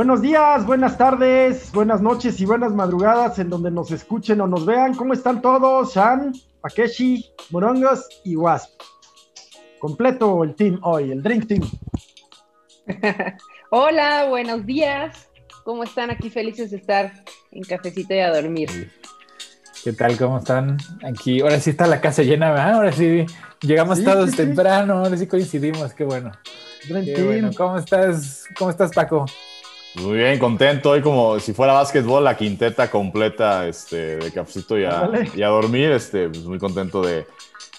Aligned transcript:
Buenos 0.00 0.22
días, 0.22 0.64
buenas 0.64 0.96
tardes, 0.96 1.70
buenas 1.72 2.00
noches 2.00 2.40
y 2.40 2.46
buenas 2.46 2.72
madrugadas 2.72 3.38
en 3.38 3.50
donde 3.50 3.70
nos 3.70 3.90
escuchen 3.90 4.40
o 4.40 4.46
nos 4.46 4.64
vean. 4.64 4.94
¿Cómo 4.94 5.12
están 5.12 5.42
todos? 5.42 5.94
Shan, 5.94 6.32
Pakeshi, 6.62 7.30
Morongos 7.50 8.08
y 8.24 8.34
Wasp. 8.34 8.80
Completo 9.78 10.42
el 10.42 10.54
team 10.54 10.80
hoy, 10.84 11.12
el 11.12 11.22
Drink 11.22 11.46
Team. 11.46 11.70
Hola, 13.70 14.24
buenos 14.24 14.64
días. 14.64 15.28
¿Cómo 15.64 15.84
están? 15.84 16.10
Aquí 16.10 16.30
felices 16.30 16.70
de 16.70 16.78
estar 16.78 17.12
en 17.50 17.62
cafecito 17.62 18.14
y 18.14 18.20
a 18.20 18.32
dormir. 18.32 18.90
¿Qué 19.84 19.92
tal? 19.92 20.16
¿Cómo 20.16 20.38
están? 20.38 20.78
Aquí, 21.04 21.42
ahora 21.42 21.60
sí 21.60 21.68
está 21.68 21.86
la 21.86 22.00
casa 22.00 22.22
llena, 22.22 22.52
¿verdad? 22.52 22.72
Ahora 22.72 22.92
sí 22.92 23.26
llegamos 23.60 24.02
todos 24.02 24.34
temprano, 24.34 24.94
ahora 24.94 25.18
sí 25.18 25.26
coincidimos, 25.26 25.92
qué 25.92 26.04
bueno. 26.04 26.32
Qué 26.88 27.22
bueno. 27.22 27.50
¿Cómo 27.54 27.76
estás? 27.76 28.46
¿Cómo 28.56 28.70
estás, 28.70 28.92
Paco? 28.92 29.26
Muy 29.94 30.18
bien, 30.18 30.38
contento. 30.38 30.90
Hoy 30.90 31.02
como 31.02 31.40
si 31.40 31.52
fuera 31.52 31.72
básquetbol, 31.72 32.22
la 32.22 32.36
quinteta 32.36 32.90
completa 32.90 33.66
este, 33.66 34.18
de 34.18 34.32
cafecito 34.32 34.78
y 34.78 34.84
a, 34.84 35.10
y 35.34 35.42
a 35.42 35.48
dormir. 35.48 35.90
Este, 35.90 36.28
pues 36.28 36.44
muy 36.44 36.58
contento 36.58 37.02
de, 37.02 37.26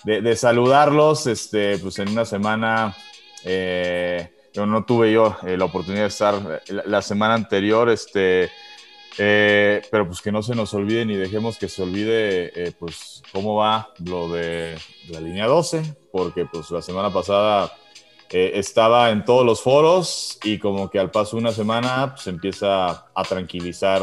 de, 0.04 0.36
saludarlos. 0.36 1.28
Este, 1.28 1.78
pues 1.78 2.00
en 2.00 2.10
una 2.10 2.26
semana, 2.26 2.96
eh, 3.46 4.30
yo 4.54 4.66
no 4.66 4.84
tuve 4.84 5.14
yo 5.14 5.38
eh, 5.44 5.56
la 5.56 5.66
oportunidad 5.66 6.04
de 6.04 6.08
estar 6.10 6.62
la, 6.68 7.02
semana 7.02 7.34
anterior, 7.36 7.90
este, 7.90 8.50
eh, 9.18 9.82
pero 9.90 10.06
pues 10.06 10.22
que 10.22 10.34
no 10.34 10.44
se 10.44 10.54
nos 10.54 10.74
olvide 10.74 11.06
ni 11.06 11.16
dejemos 11.16 11.58
que 11.58 11.70
se 11.70 11.82
olvide 11.82 12.74
pues 12.78 13.24
cómo 13.32 13.56
va 13.56 13.94
lo 14.04 14.28
de 14.28 14.78
la 15.08 15.22
línea 15.22 15.48
12, 15.48 15.96
porque 16.12 16.46
pues 16.46 16.70
la 16.72 16.82
semana 16.82 17.10
pasada 17.10 17.72
eh, 18.32 18.52
estaba 18.56 19.10
en 19.12 19.26
todos 19.26 19.46
los 19.46 19.62
foros 19.62 20.40
y 20.44 20.58
como 20.58 20.90
que 20.90 21.00
al 21.00 21.12
paso 21.12 21.36
de 21.36 21.42
una 21.44 21.52
semana 21.52 22.16
se 22.18 22.30
empieza 22.30 23.06
a 23.14 23.24
tranquilizar 23.24 24.02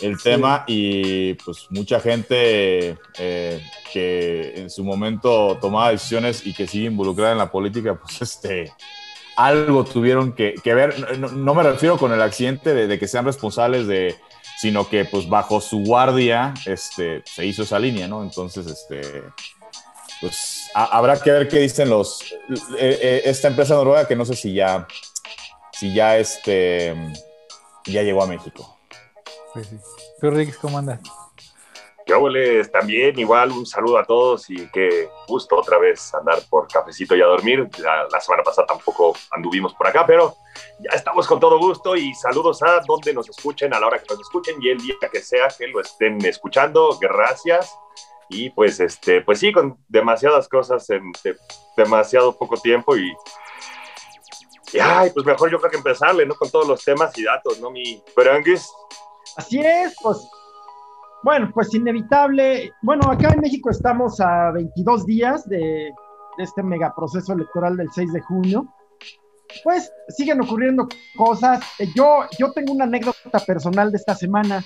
el 0.00 0.20
tema 0.22 0.64
y 0.66 1.34
pues 1.34 1.66
mucha 1.70 2.00
gente 2.00 2.96
eh, 3.18 3.62
que 3.92 4.52
en 4.56 4.70
su 4.70 4.84
momento 4.84 5.58
tomaba 5.60 5.90
decisiones 5.90 6.46
y 6.46 6.54
que 6.54 6.66
sigue 6.66 6.86
involucrada 6.86 7.32
en 7.32 7.38
la 7.38 7.50
política, 7.50 7.98
pues 8.00 8.22
este, 8.22 8.72
algo 9.36 9.84
tuvieron 9.84 10.32
que, 10.32 10.54
ver. 10.64 11.18
No, 11.18 11.54
me 11.54 11.62
refiero 11.62 11.98
con 11.98 12.12
el 12.12 12.22
accidente 12.22 12.74
de, 12.74 12.86
de, 12.86 12.98
que 12.98 13.08
sean 13.08 13.24
responsables 13.24 13.86
de, 13.86 14.16
sino 14.58 14.88
que 14.88 15.04
pues 15.04 15.28
bajo 15.28 15.60
su 15.60 15.84
guardia 15.84 16.54
este, 16.66 17.22
se 17.24 17.46
hizo 17.46 17.62
esa 17.62 17.78
línea, 17.78 18.08
¿no? 18.08 18.22
Entonces, 18.22 18.66
este, 18.66 19.22
pues 20.20 20.57
habrá 20.74 21.20
que 21.20 21.30
ver 21.30 21.48
qué 21.48 21.58
dicen 21.58 21.90
los 21.90 22.22
eh, 22.32 22.36
eh, 22.78 23.22
esta 23.24 23.48
empresa 23.48 23.74
noruega 23.74 24.06
que 24.06 24.16
no 24.16 24.24
sé 24.24 24.34
si 24.34 24.54
ya 24.54 24.86
si 25.72 25.94
ya 25.94 26.16
este 26.16 26.94
ya 27.84 28.02
llegó 28.02 28.22
a 28.22 28.26
México. 28.26 28.76
Pues 29.52 29.66
sí. 29.66 29.78
¿Tú, 30.20 30.30
Rick, 30.30 30.58
cómo 30.60 30.78
andas? 30.78 31.00
Yo, 32.08 32.22
también 32.72 33.18
igual 33.18 33.52
un 33.52 33.66
saludo 33.66 33.98
a 33.98 34.04
todos 34.04 34.48
y 34.48 34.66
qué 34.68 35.10
gusto 35.26 35.56
otra 35.56 35.76
vez 35.76 36.14
andar 36.14 36.38
por 36.48 36.66
cafecito 36.66 37.14
y 37.14 37.20
a 37.20 37.26
dormir. 37.26 37.68
La, 37.78 38.20
semana 38.20 38.42
pasada 38.42 38.66
tampoco 38.66 39.14
anduvimos 39.30 39.74
por 39.74 39.86
acá, 39.86 40.06
pero 40.06 40.34
ya 40.78 40.96
estamos 40.96 41.26
con 41.26 41.38
todo 41.38 41.58
gusto 41.58 41.94
y 41.96 42.14
saludos 42.14 42.62
a 42.62 42.80
donde 42.86 43.12
nos 43.12 43.28
escuchen, 43.28 43.74
a 43.74 43.80
la 43.80 43.86
hora 43.88 43.98
que 43.98 44.06
nos 44.08 44.20
escuchen 44.20 44.56
y 44.58 44.70
el 44.70 44.78
día 44.78 44.94
que 45.12 45.20
sea 45.20 45.48
que 45.48 45.66
lo 45.68 45.82
estén 45.82 46.24
escuchando. 46.24 46.98
Gracias 46.98 47.70
y 48.28 48.50
pues 48.50 48.80
este 48.80 49.22
pues 49.22 49.38
sí 49.38 49.52
con 49.52 49.78
demasiadas 49.88 50.48
cosas 50.48 50.88
en 50.90 51.12
demasiado 51.76 52.36
poco 52.36 52.56
tiempo 52.56 52.96
y, 52.96 53.12
ay, 54.80 55.10
pues 55.14 55.24
mejor 55.24 55.50
yo 55.50 55.58
creo 55.58 55.70
que 55.70 55.76
empezarle 55.78 56.26
no 56.26 56.34
con 56.34 56.50
todos 56.50 56.68
los 56.68 56.84
temas 56.84 57.16
y 57.18 57.24
datos 57.24 57.60
no 57.60 57.70
mi 57.70 58.02
Peranguis 58.14 58.70
así 59.36 59.60
es 59.60 59.96
pues 60.02 60.18
bueno 61.22 61.50
pues 61.54 61.72
inevitable 61.74 62.72
bueno 62.82 63.10
acá 63.10 63.30
en 63.34 63.40
México 63.40 63.70
estamos 63.70 64.20
a 64.20 64.50
22 64.52 65.06
días 65.06 65.48
de, 65.48 65.92
de 66.38 66.44
este 66.44 66.62
megaproceso 66.62 67.34
electoral 67.34 67.76
del 67.76 67.90
6 67.92 68.12
de 68.12 68.20
junio. 68.22 68.74
Pues 69.64 69.92
siguen 70.08 70.40
ocurriendo 70.40 70.88
cosas. 71.16 71.60
Yo 71.94 72.20
yo 72.38 72.52
tengo 72.52 72.72
una 72.72 72.84
anécdota 72.84 73.40
personal 73.40 73.90
de 73.90 73.98
esta 73.98 74.14
semana 74.14 74.64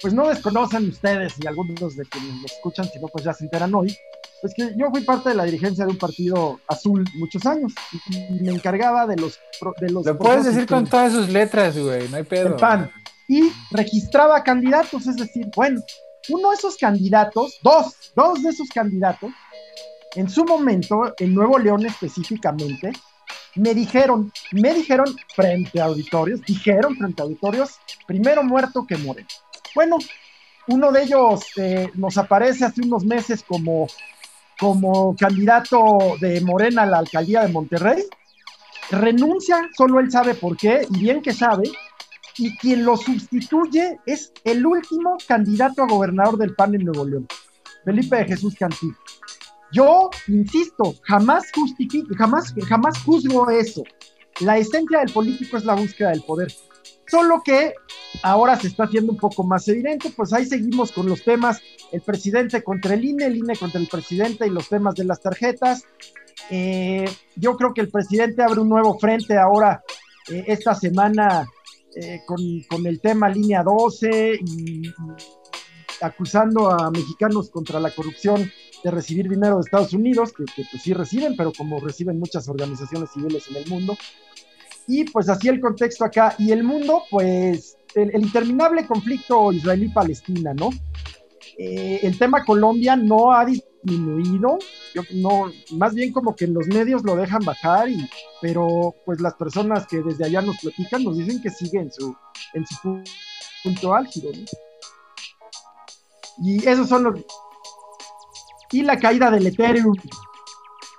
pues 0.00 0.14
no 0.14 0.28
desconocen 0.28 0.88
ustedes 0.88 1.34
y 1.40 1.46
algunos 1.46 1.96
de 1.96 2.04
quienes 2.06 2.34
nos 2.42 2.52
escuchan, 2.52 2.88
si 2.92 2.98
no, 2.98 3.08
pues 3.08 3.24
ya 3.24 3.32
se 3.32 3.44
enteran 3.44 3.74
hoy, 3.74 3.96
pues 4.40 4.52
que 4.54 4.74
yo 4.76 4.90
fui 4.90 5.02
parte 5.02 5.30
de 5.30 5.34
la 5.34 5.44
dirigencia 5.44 5.84
de 5.84 5.92
un 5.92 5.98
partido 5.98 6.60
azul 6.68 7.04
muchos 7.14 7.46
años 7.46 7.72
y, 7.92 8.42
me 8.42 8.52
encargaba 8.52 9.06
de 9.06 9.16
los... 9.16 9.38
De 9.80 9.90
los 9.90 10.04
Lo 10.04 10.18
puedes 10.18 10.44
decir 10.44 10.66
con 10.66 10.86
todas 10.86 11.12
sus 11.12 11.28
letras, 11.28 11.78
güey, 11.78 12.08
no 12.08 12.16
hay 12.16 12.24
pedo. 12.24 12.48
El 12.48 12.54
PAN. 12.56 12.90
Y 13.28 13.50
registraba 13.70 14.42
candidatos, 14.42 15.06
es 15.06 15.16
decir, 15.16 15.48
bueno, 15.56 15.80
uno 16.28 16.50
de 16.50 16.56
esos 16.56 16.76
candidatos, 16.76 17.58
dos, 17.62 18.12
dos 18.14 18.42
de 18.42 18.50
esos 18.50 18.68
candidatos, 18.68 19.30
en 20.14 20.28
su 20.28 20.44
momento, 20.44 21.14
en 21.18 21.34
Nuevo 21.34 21.58
León 21.58 21.86
específicamente, 21.86 22.92
me 23.56 23.74
dijeron, 23.74 24.32
me 24.52 24.74
dijeron 24.74 25.06
frente 25.34 25.80
a 25.80 25.84
auditorios, 25.84 26.40
dijeron 26.42 26.96
frente 26.96 27.22
a 27.22 27.24
auditorios, 27.24 27.78
primero 28.06 28.42
muerto 28.42 28.86
que 28.86 28.96
muere. 28.96 29.26
Bueno, 29.74 29.98
uno 30.68 30.92
de 30.92 31.02
ellos 31.02 31.42
eh, 31.56 31.90
nos 31.94 32.16
aparece 32.16 32.64
hace 32.64 32.82
unos 32.82 33.04
meses 33.04 33.42
como, 33.42 33.86
como 34.58 35.16
candidato 35.16 36.16
de 36.20 36.40
Morena 36.40 36.82
a 36.82 36.86
la 36.86 36.98
alcaldía 36.98 37.42
de 37.42 37.52
Monterrey. 37.52 38.04
Renuncia, 38.90 39.68
solo 39.76 40.00
él 40.00 40.10
sabe 40.10 40.34
por 40.34 40.56
qué, 40.56 40.86
y 40.90 40.98
bien 41.00 41.22
que 41.22 41.32
sabe, 41.32 41.70
y 42.36 42.56
quien 42.58 42.84
lo 42.84 42.96
sustituye 42.96 43.98
es 44.06 44.32
el 44.44 44.66
último 44.66 45.16
candidato 45.26 45.82
a 45.82 45.86
gobernador 45.86 46.36
del 46.36 46.54
PAN 46.54 46.74
en 46.74 46.84
Nuevo 46.84 47.04
León, 47.04 47.26
Felipe 47.84 48.16
de 48.16 48.24
Jesús 48.26 48.54
Cantí. 48.58 48.92
Yo, 49.72 50.10
insisto, 50.28 50.94
jamás 51.02 51.50
justifico, 51.52 52.14
jamás, 52.16 52.54
jamás 52.68 53.02
juzgo 53.02 53.50
eso. 53.50 53.82
La 54.40 54.58
esencia 54.58 55.00
del 55.00 55.12
político 55.12 55.56
es 55.56 55.64
la 55.64 55.74
búsqueda 55.74 56.10
del 56.10 56.22
poder. 56.22 56.52
Solo 57.06 57.42
que 57.44 57.74
ahora 58.22 58.58
se 58.58 58.68
está 58.68 58.84
haciendo 58.84 59.12
un 59.12 59.18
poco 59.18 59.44
más 59.44 59.68
evidente, 59.68 60.10
pues 60.16 60.32
ahí 60.32 60.46
seguimos 60.46 60.92
con 60.92 61.08
los 61.08 61.22
temas, 61.22 61.60
el 61.92 62.00
presidente 62.00 62.62
contra 62.62 62.94
el 62.94 63.04
INE, 63.04 63.26
el 63.26 63.36
INE 63.36 63.56
contra 63.56 63.80
el 63.80 63.88
presidente 63.88 64.46
y 64.46 64.50
los 64.50 64.68
temas 64.68 64.94
de 64.94 65.04
las 65.04 65.20
tarjetas. 65.20 65.84
Eh, 66.50 67.04
yo 67.36 67.56
creo 67.56 67.74
que 67.74 67.82
el 67.82 67.90
presidente 67.90 68.42
abre 68.42 68.60
un 68.60 68.68
nuevo 68.68 68.98
frente 68.98 69.36
ahora 69.36 69.82
eh, 70.30 70.44
esta 70.46 70.74
semana 70.74 71.46
eh, 71.94 72.22
con, 72.26 72.86
el 72.86 73.00
tema 73.00 73.28
línea 73.28 73.62
12 73.62 74.40
y, 74.44 74.82
acusando 76.00 76.70
a 76.70 76.90
mexicanos 76.90 77.50
contra 77.50 77.78
la 77.80 77.90
corrupción 77.90 78.50
de 78.82 78.90
recibir 78.90 79.28
dinero 79.28 79.56
de 79.56 79.62
Estados 79.62 79.92
Unidos, 79.92 80.32
que, 80.32 80.44
que 80.44 80.64
pues 80.70 80.82
sí 80.82 80.92
reciben, 80.92 81.36
pero 81.36 81.52
como 81.52 81.80
reciben 81.80 82.18
muchas 82.18 82.48
organizaciones 82.48 83.10
civiles 83.12 83.46
en 83.48 83.56
el 83.56 83.66
mundo. 83.68 83.96
Y 84.86 85.04
pues 85.04 85.28
así 85.28 85.48
el 85.48 85.60
contexto 85.60 86.04
acá. 86.04 86.34
Y 86.38 86.52
el 86.52 86.62
mundo, 86.62 87.02
pues 87.10 87.76
el, 87.94 88.14
interminable 88.22 88.86
conflicto 88.86 89.52
israelí-palestina, 89.52 90.54
¿no? 90.54 90.70
Eh, 91.56 92.00
el 92.02 92.18
tema 92.18 92.44
Colombia 92.44 92.96
no 92.96 93.32
ha 93.32 93.44
disminuido, 93.44 94.58
yo, 94.94 95.02
no, 95.12 95.52
más 95.72 95.94
bien 95.94 96.12
como 96.12 96.34
que 96.34 96.48
los 96.48 96.66
medios 96.66 97.04
lo 97.04 97.14
dejan 97.14 97.44
bajar, 97.44 97.88
y, 97.88 98.08
pero 98.40 98.94
pues 99.04 99.20
las 99.20 99.34
personas 99.34 99.86
que 99.86 100.02
desde 100.02 100.24
allá 100.24 100.42
nos 100.42 100.58
platican 100.58 101.04
nos 101.04 101.16
dicen 101.16 101.40
que 101.40 101.50
sigue 101.50 101.78
en 101.78 101.92
su, 101.92 102.16
en 102.54 102.66
su 102.66 103.02
punto 103.62 103.94
álgido. 103.94 104.32
¿no? 104.32 104.44
Y 106.42 106.66
esos 106.66 106.88
son 106.88 107.04
los... 107.04 107.20
Y 108.72 108.82
la 108.82 108.98
caída 108.98 109.30
del 109.30 109.46
Ethereum. 109.46 109.94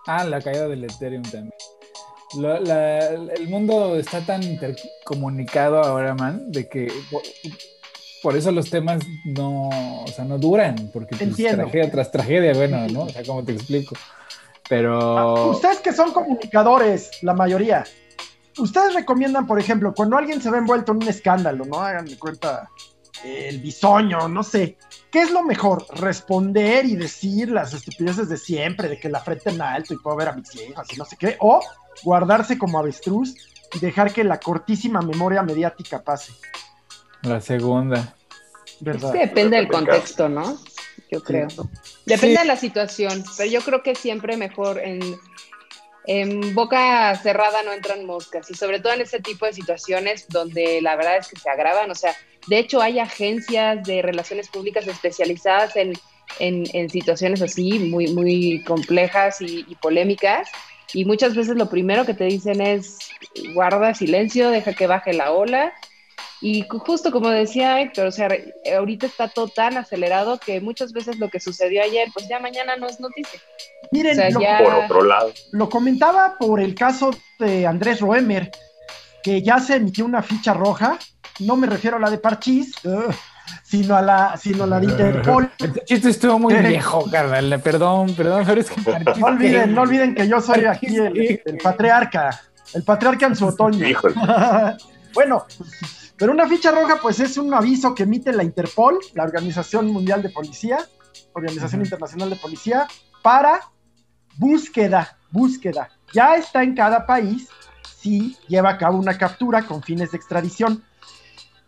Ah, 0.07 0.23
la 0.23 0.39
caída 0.39 0.69
del 0.69 0.85
Ethereum 0.85 1.23
también 1.23 1.51
el 2.35 3.47
mundo 3.47 3.97
está 3.97 4.21
tan 4.21 4.43
intercomunicado 4.43 5.81
ahora, 5.81 6.13
man, 6.15 6.51
de 6.51 6.67
que 6.67 6.91
por, 8.21 8.35
eso 8.35 8.51
los 8.51 8.69
temas 8.69 9.03
no, 9.25 9.69
o 10.03 10.07
sea, 10.07 10.25
no 10.25 10.37
duran, 10.37 10.89
porque 10.91 11.15
pues, 11.15 11.35
tragedia 11.35 11.91
tras 11.91 12.11
tragedia, 12.11 12.53
bueno, 12.53 12.87
¿no? 12.87 13.01
O 13.01 13.09
sea, 13.09 13.23
¿cómo 13.23 13.43
te 13.43 13.51
explico? 13.51 13.95
Pero... 14.67 15.17
Ah, 15.17 15.45
ustedes 15.47 15.79
que 15.79 15.93
son 15.93 16.11
comunicadores, 16.11 17.11
la 17.21 17.33
mayoría, 17.33 17.83
ustedes 18.57 18.93
recomiendan, 18.93 19.45
por 19.45 19.59
ejemplo, 19.59 19.93
cuando 19.93 20.17
alguien 20.17 20.41
se 20.41 20.49
ve 20.49 20.57
envuelto 20.57 20.91
en 20.91 21.03
un 21.03 21.07
escándalo, 21.07 21.65
¿no? 21.65 21.79
Hagan 21.79 22.05
de 22.05 22.17
cuenta 22.17 22.69
el 23.23 23.59
bisoño, 23.59 24.27
no 24.27 24.43
sé. 24.43 24.77
¿Qué 25.11 25.21
es 25.21 25.31
lo 25.31 25.43
mejor? 25.43 25.85
¿Responder 25.95 26.85
y 26.85 26.95
decir 26.95 27.49
las 27.49 27.73
estupideces 27.73 28.29
de 28.29 28.37
siempre, 28.37 28.89
de 28.89 28.99
que 28.99 29.09
la 29.09 29.19
frente 29.19 29.49
en 29.49 29.61
alto 29.61 29.93
y 29.93 29.97
puedo 29.97 30.17
ver 30.17 30.29
a 30.29 30.33
mis 30.33 30.53
hijas 30.55 30.87
y 30.91 30.97
no 30.97 31.05
sé 31.05 31.15
qué? 31.17 31.37
¿O 31.39 31.61
guardarse 32.03 32.57
como 32.57 32.79
avestruz 32.79 33.35
y 33.73 33.79
dejar 33.79 34.13
que 34.13 34.23
la 34.23 34.39
cortísima 34.39 35.01
memoria 35.01 35.41
mediática 35.43 36.01
pase. 36.01 36.33
La 37.21 37.41
segunda. 37.41 38.15
¿Verdad? 38.79 39.13
depende 39.13 39.57
del 39.57 39.67
contexto, 39.67 40.29
¿no? 40.29 40.57
Yo 41.09 41.21
creo. 41.23 41.47
Depende 42.05 42.39
de 42.39 42.45
la 42.45 42.57
situación, 42.57 43.23
pero 43.37 43.49
yo 43.49 43.61
creo 43.61 43.83
que 43.83 43.95
siempre 43.95 44.37
mejor 44.37 44.79
en 44.79 45.17
en 46.07 46.53
boca 46.53 47.15
cerrada 47.15 47.63
no 47.63 47.73
entran 47.73 48.05
moscas 48.05 48.49
y 48.51 48.53
sobre 48.53 48.79
todo 48.79 48.93
en 48.93 49.01
ese 49.01 49.19
tipo 49.21 49.47
de 49.47 49.53
situaciones 49.53 50.27
donde 50.29 50.79
la 50.79 50.95
verdad 50.95 51.17
es 51.17 51.27
que 51.27 51.39
se 51.39 51.49
agravan, 51.49 51.89
o 51.89 51.95
sea, 51.95 52.15
de 52.47 52.59
hecho 52.59 52.81
hay 52.81 52.99
agencias 52.99 53.83
de 53.83 54.01
relaciones 54.01 54.47
públicas 54.49 54.87
especializadas 54.87 55.75
en, 55.75 55.93
en, 56.39 56.89
situaciones 56.89 57.41
así 57.41 57.79
muy, 57.79 58.07
muy 58.13 58.63
complejas 58.63 59.41
y, 59.41 59.65
y, 59.67 59.75
polémicas 59.75 60.49
y 60.93 61.05
muchas 61.05 61.35
veces 61.35 61.55
lo 61.55 61.69
primero 61.69 62.05
que 62.05 62.13
te 62.13 62.25
dicen 62.25 62.61
es 62.61 62.97
guarda 63.53 63.93
silencio, 63.93 64.49
deja 64.49 64.73
que 64.73 64.87
baje 64.87 65.13
la 65.13 65.31
ola 65.31 65.73
y 66.41 66.63
justo 66.67 67.11
como 67.11 67.29
decía 67.29 67.81
Héctor, 67.81 68.07
o 68.07 68.11
sea, 68.11 68.29
ahorita 68.77 69.05
está 69.05 69.27
todo 69.29 69.47
tan 69.47 69.77
acelerado 69.77 70.37
que 70.37 70.61
muchas 70.61 70.91
veces 70.91 71.17
lo 71.17 71.29
que 71.29 71.39
sucedió 71.39 71.81
ayer, 71.81 72.09
pues 72.13 72.27
ya 72.27 72.39
mañana 72.39 72.75
no 72.75 72.87
es 72.87 72.99
noticia. 72.99 73.39
Miren, 73.91 74.33
lo, 74.33 74.39
por 74.39 74.73
otro 74.75 75.03
lado. 75.03 75.33
Lo 75.51 75.69
comentaba 75.69 76.35
por 76.37 76.59
el 76.59 76.75
caso 76.75 77.11
de 77.39 77.65
Andrés 77.65 78.01
Roemer, 78.01 78.51
que 79.23 79.41
ya 79.41 79.59
se 79.59 79.77
emitió 79.77 80.05
una 80.05 80.21
ficha 80.21 80.53
roja, 80.53 80.99
no 81.39 81.55
me 81.55 81.67
refiero 81.67 81.97
a 81.97 81.99
la 81.99 82.09
de 82.09 82.17
Parchís, 82.17 82.73
sino 83.63 83.95
a 83.95 84.01
la, 84.01 84.37
sino 84.37 84.63
a 84.63 84.67
la 84.67 84.79
de 84.79 84.85
Interpol. 84.85 85.51
Este 85.59 85.83
chiste 85.85 86.09
estuvo 86.09 86.39
muy 86.39 86.53
viejo, 86.55 87.09
carnal. 87.09 87.59
Perdón, 87.61 88.13
perdón, 88.15 88.43
pero 88.45 88.61
es 88.61 88.69
que 88.69 88.81
no 89.19 89.27
olviden, 89.27 89.73
no 89.73 89.81
olviden 89.81 90.15
que 90.15 90.27
yo 90.27 90.41
soy 90.41 90.65
aquí 90.65 90.95
el, 90.95 91.41
el 91.43 91.57
patriarca, 91.57 92.41
el 92.73 92.83
patriarca 92.83 93.27
en 93.27 93.35
su 93.35 93.47
otoño. 93.47 93.85
bueno, 95.13 95.45
pero 96.17 96.31
una 96.31 96.47
ficha 96.47 96.71
roja, 96.71 96.97
pues 97.01 97.19
es 97.19 97.37
un 97.37 97.53
aviso 97.53 97.93
que 97.93 98.03
emite 98.03 98.31
la 98.31 98.43
Interpol, 98.43 98.99
la 99.13 99.23
Organización 99.23 99.87
Mundial 99.87 100.21
de 100.21 100.29
Policía, 100.29 100.79
Organización 101.33 101.81
Internacional 101.81 102.29
de 102.29 102.37
Policía, 102.37 102.87
para 103.21 103.61
búsqueda, 104.37 105.17
búsqueda. 105.31 105.89
Ya 106.13 106.35
está 106.35 106.63
en 106.63 106.75
cada 106.75 107.05
país 107.05 107.49
si 107.83 108.37
lleva 108.47 108.69
a 108.71 108.77
cabo 108.77 108.97
una 108.97 109.17
captura 109.17 109.63
con 109.63 109.83
fines 109.83 110.11
de 110.11 110.17
extradición. 110.17 110.83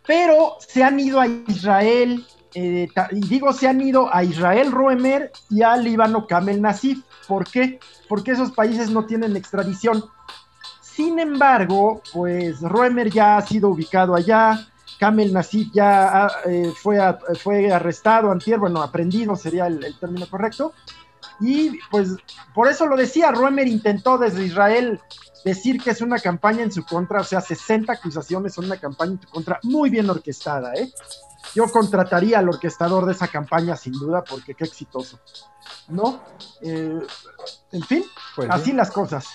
Pero 0.08 0.56
se 0.60 0.84
han 0.84 1.00
ido 1.00 1.20
a 1.20 1.28
Israel, 1.28 2.26
eh, 2.56 2.88
y 3.12 3.20
digo 3.28 3.52
se 3.52 3.68
han 3.68 3.82
ido 3.82 4.10
a 4.12 4.24
Israel 4.24 4.72
Roemer 4.72 5.32
y 5.50 5.62
al 5.62 5.84
Líbano 5.84 6.26
Kamel 6.26 6.62
Nasif. 6.62 7.04
¿Por 7.28 7.46
qué? 7.46 7.80
Porque 8.08 8.32
esos 8.32 8.52
países 8.52 8.90
no 8.90 9.06
tienen 9.06 9.36
extradición. 9.36 10.04
Sin 10.82 11.20
embargo, 11.20 12.02
pues 12.14 12.62
Roemer 12.62 13.12
ya 13.12 13.38
ha 13.38 13.46
sido 13.46 13.70
ubicado 13.70 14.16
allá, 14.16 14.68
Kamel 14.98 15.34
Nasif 15.34 15.70
ya 15.74 16.28
eh, 16.46 16.72
fue, 16.76 16.98
fue 17.44 17.72
arrestado, 17.72 18.32
antier, 18.32 18.60
bueno, 18.60 18.82
aprendido 18.82 19.36
sería 19.36 19.68
el, 19.68 19.96
término 20.00 20.28
correcto. 20.28 20.74
Y 21.40 21.78
pues 21.92 22.16
por 22.56 22.68
eso 22.68 22.88
lo 22.88 22.96
decía, 22.96 23.32
Roemer 23.32 23.68
intentó 23.68 24.18
desde 24.18 24.46
Israel 24.46 25.00
decir 25.44 25.82
que 25.82 25.92
es 25.92 26.02
una 26.02 26.20
campaña 26.20 26.64
en 26.64 26.72
su 26.72 26.86
contra, 26.86 27.22
o 27.22 27.24
sea, 27.24 27.42
60 27.42 27.92
acusaciones 27.94 28.54
son 28.54 28.66
una 28.66 28.78
campaña 28.78 29.14
en 29.14 29.22
su 29.22 29.28
contra, 29.30 29.60
muy 29.64 29.90
bien 29.90 30.10
orquestada, 30.10 30.74
¿eh? 30.74 30.92
Yo 31.56 31.66
contrataría 31.72 32.40
al 32.40 32.50
orquestador 32.50 33.06
de 33.06 33.14
esa 33.14 33.28
campaña 33.28 33.76
sin 33.76 33.94
duda, 33.94 34.24
porque 34.24 34.54
qué 34.54 34.66
exitoso, 34.66 35.20
¿no? 35.88 36.20
Eh, 36.62 37.00
en 37.72 37.84
fin, 37.84 38.04
pues 38.36 38.50
así 38.52 38.74
las 38.74 38.92
cosas. 38.92 39.28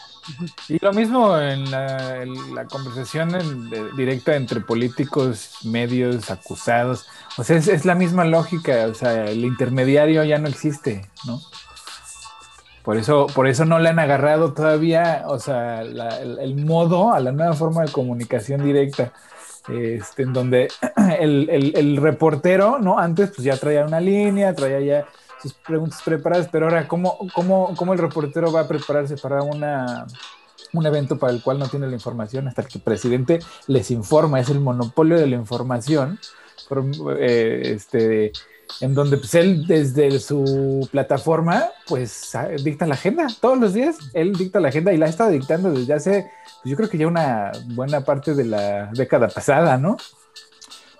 Y 0.69 0.78
lo 0.81 0.93
mismo 0.93 1.37
en 1.37 1.70
la, 1.70 2.64
conversación 2.70 3.70
directa 3.96 4.37
entre 4.37 4.60
políticos, 4.60 5.58
medios, 5.64 6.31
acusados. 6.31 7.06
O 7.37 7.44
sea, 7.44 7.56
es, 7.56 7.84
la 7.84 7.94
misma 7.94 8.25
lógica. 8.25 8.87
O 8.87 8.94
sea, 8.94 9.25
el 9.25 9.44
intermediario 9.44 10.22
ya 10.25 10.38
no 10.38 10.48
existe, 10.48 11.10
¿no? 11.26 11.40
Por 12.82 12.96
eso, 12.96 13.26
por 13.34 13.46
eso 13.46 13.64
no 13.64 13.79
le 13.79 13.88
han 13.88 13.99
agarrado 13.99 14.52
todavía, 14.52 15.25
o 15.26 15.38
sea, 15.38 15.82
el, 15.82 16.56
modo 16.64 17.12
a 17.12 17.20
la 17.20 17.31
nueva 17.31 17.52
forma 17.52 17.82
de 17.82 17.93
comunicación 17.93 18.64
directa. 18.64 19.12
Este, 19.69 20.25
en 20.25 20.32
donde 20.32 20.69
el, 21.20 21.96
reportero, 21.99 22.81
¿no? 22.81 22.99
Antes 22.99 23.31
pues 23.31 23.44
ya 23.44 23.56
traía 23.56 23.87
una 23.87 24.00
línea, 24.00 24.52
traía 24.55 24.81
ya 24.81 25.06
sus 25.40 25.52
preguntas 25.55 26.02
preparadas, 26.05 26.49
pero 26.50 26.67
ahora, 26.67 26.88
¿cómo, 26.88 27.17
cómo, 27.32 27.73
cómo 27.76 27.93
el 27.93 28.00
reportero 28.00 28.50
va 28.50 28.62
a 28.62 28.69
prepararse 28.69 29.17
para 29.17 29.43
una, 29.44 30.06
un 30.73 30.87
evento 30.87 31.17
para 31.17 31.32
el 31.32 31.43
cual 31.43 31.61
no 31.61 31.69
tiene 31.69 31.87
la 31.87 31.94
información 31.94 32.49
hasta 32.49 32.64
que 32.64 32.79
el 32.79 32.82
presidente 32.82 33.38
les 33.69 33.93
informa? 33.93 34.40
Es 34.40 34.49
el 34.49 34.58
monopolio 34.58 35.17
de 35.17 35.29
la 35.29 35.37
información, 35.37 36.19
eh, 37.19 37.62
este, 37.64 38.32
en 38.80 38.94
donde 38.94 39.16
pues, 39.16 39.34
él 39.34 39.66
desde 39.66 40.19
su 40.19 40.88
plataforma, 40.90 41.66
pues 41.86 42.32
dicta 42.62 42.86
la 42.86 42.94
agenda 42.94 43.26
todos 43.40 43.58
los 43.58 43.74
días, 43.74 43.96
él 44.14 44.32
dicta 44.32 44.60
la 44.60 44.69
agenda 44.69 44.92
y 44.92 44.96
la 44.96 45.06
ha 45.06 45.08
estado 45.08 45.30
dictando 45.30 45.70
desde 45.70 45.94
hace, 45.94 46.30
pues, 46.62 46.70
yo 46.70 46.76
creo 46.76 46.88
que 46.88 46.98
ya 46.98 47.06
una 47.06 47.52
buena 47.74 48.02
parte 48.02 48.34
de 48.34 48.44
la 48.44 48.86
década 48.92 49.28
pasada, 49.28 49.76
¿no? 49.78 49.96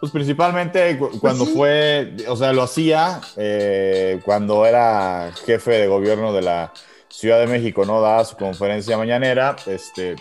Pues 0.01 0.11
principalmente 0.11 0.97
pues 0.97 1.13
cuando 1.21 1.47
fue, 1.47 2.17
o 2.27 2.35
sea, 2.35 2.53
lo 2.53 2.65
hacía 2.65 3.21
eh, 3.37 4.21
cuando 4.25 4.67
era 4.67 5.31
jefe 5.47 5.71
de 5.71 5.87
gobierno 5.87 6.33
de 6.33 6.43
la 6.43 6.73
Ciudad 7.09 7.39
de 7.39 7.47
México, 7.47 7.85
¿no? 7.85 8.01
Daba 8.01 8.25
su 8.25 8.37
conferencia 8.37 8.99
mañanera, 8.99 9.55
este, 9.67 10.17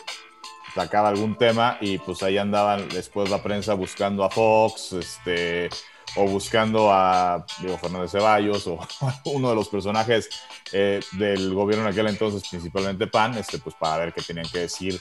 sacaba 0.76 1.10
algún 1.10 1.36
tema 1.36 1.78
y 1.82 1.98
pues 1.98 2.22
ahí 2.22 2.38
andaban 2.38 2.90
después 2.90 3.32
la 3.32 3.42
prensa 3.42 3.74
buscando 3.74 4.24
a 4.24 4.30
Fox, 4.30 4.94
este, 4.94 5.70
o 6.16 6.26
buscando 6.26 6.92
a 6.92 7.46
Diego 7.60 7.78
Fernández 7.78 8.12
Ceballos 8.12 8.68
o 8.68 8.80
uno 9.26 9.50
de 9.50 9.56
los 9.56 9.70
personajes 9.70 10.30
eh, 10.72 11.00
del 11.14 11.54
gobierno 11.54 11.86
en 11.86 11.92
aquel 11.92 12.08
entonces, 12.08 12.44
principalmente 12.50 13.08
PAN, 13.08 13.38
este, 13.38 13.60
pues 13.60 13.76
para 13.76 14.06
ver 14.06 14.14
qué 14.14 14.22
tenían 14.22 14.48
que 14.50 14.60
decir 14.60 15.00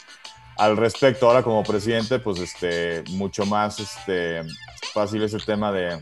al 0.56 0.76
respecto. 0.76 1.26
Ahora 1.26 1.42
como 1.42 1.62
presidente, 1.62 2.18
pues 2.18 2.38
este, 2.38 3.02
mucho 3.10 3.46
más 3.46 3.80
este, 3.80 4.42
fácil 4.92 5.22
ese 5.22 5.38
tema 5.38 5.72
de, 5.72 5.98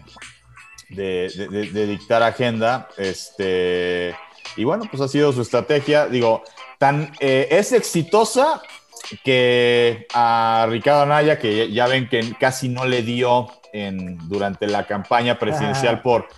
de, 0.90 1.86
dictar 1.86 2.22
agenda. 2.22 2.88
Este, 2.96 4.14
y 4.56 4.64
bueno, 4.64 4.84
pues 4.90 5.00
ha 5.00 5.08
sido 5.08 5.32
su 5.32 5.42
estrategia. 5.42 6.06
Digo, 6.06 6.42
tan 6.78 7.12
eh, 7.20 7.48
es 7.50 7.72
exitosa 7.72 8.60
que 9.24 10.06
a 10.14 10.66
Ricardo 10.68 11.02
Anaya, 11.02 11.38
que 11.38 11.70
ya 11.72 11.86
ven 11.86 12.08
que 12.08 12.34
casi 12.38 12.68
no 12.68 12.86
le 12.86 13.02
dio 13.02 13.48
en, 13.72 14.18
durante 14.28 14.66
la 14.66 14.86
campaña 14.86 15.38
presidencial 15.38 16.02
por 16.02 16.28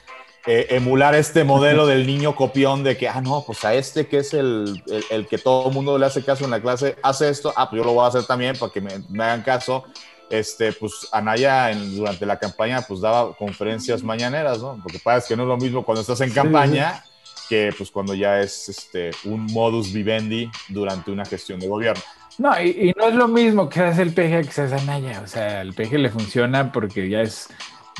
eh, 0.46 0.68
emular 0.70 1.14
este 1.14 1.44
modelo 1.44 1.86
del 1.86 2.06
niño 2.06 2.34
copión 2.34 2.82
de 2.82 2.96
que, 2.96 3.08
ah, 3.08 3.20
no, 3.20 3.44
pues 3.46 3.64
a 3.64 3.74
este 3.74 4.06
que 4.06 4.18
es 4.18 4.32
el, 4.32 4.82
el, 5.10 5.26
que 5.26 5.38
todo 5.38 5.68
el 5.68 5.74
mundo 5.74 5.98
le 5.98 6.06
hace 6.06 6.24
caso 6.24 6.44
en 6.44 6.50
la 6.50 6.60
clase, 6.60 6.96
hace 7.02 7.28
esto, 7.28 7.52
ah, 7.56 7.68
pues 7.68 7.80
yo 7.80 7.84
lo 7.84 7.92
voy 7.92 8.04
a 8.04 8.08
hacer 8.08 8.24
también 8.24 8.56
para 8.56 8.72
que 8.72 8.80
me, 8.80 8.90
me 9.10 9.24
hagan 9.24 9.42
caso. 9.42 9.84
Este, 10.30 10.72
pues 10.72 11.08
Anaya 11.10 11.72
en, 11.72 11.96
durante 11.96 12.24
la 12.24 12.38
campaña 12.38 12.82
pues 12.82 13.00
daba 13.00 13.34
conferencias 13.34 14.00
mañaneras, 14.04 14.60
¿no? 14.60 14.78
Porque 14.80 15.00
parece 15.00 15.26
que 15.26 15.36
no 15.36 15.42
es 15.42 15.48
lo 15.48 15.56
mismo 15.56 15.84
cuando 15.84 16.02
estás 16.02 16.20
en 16.20 16.30
campaña 16.30 17.04
que 17.48 17.74
pues 17.76 17.90
cuando 17.90 18.14
ya 18.14 18.40
es 18.40 18.68
este, 18.68 19.10
un 19.24 19.46
modus 19.46 19.92
vivendi 19.92 20.48
durante 20.68 21.10
una 21.10 21.24
gestión 21.24 21.58
de 21.58 21.66
gobierno. 21.66 22.00
No, 22.38 22.60
y, 22.60 22.94
no 22.96 23.08
es 23.08 23.14
lo 23.14 23.28
mismo 23.28 23.68
que 23.68 23.80
hace 23.80 24.02
el 24.02 24.14
peje 24.14 24.42
que 24.42 24.52
se 24.52 24.62
hace 24.62 24.76
Anaya, 24.76 25.20
o 25.22 25.26
sea, 25.26 25.60
el 25.60 25.74
peje 25.74 25.98
le 25.98 26.10
funciona 26.10 26.72
porque 26.72 27.08
ya 27.08 27.20
es 27.20 27.48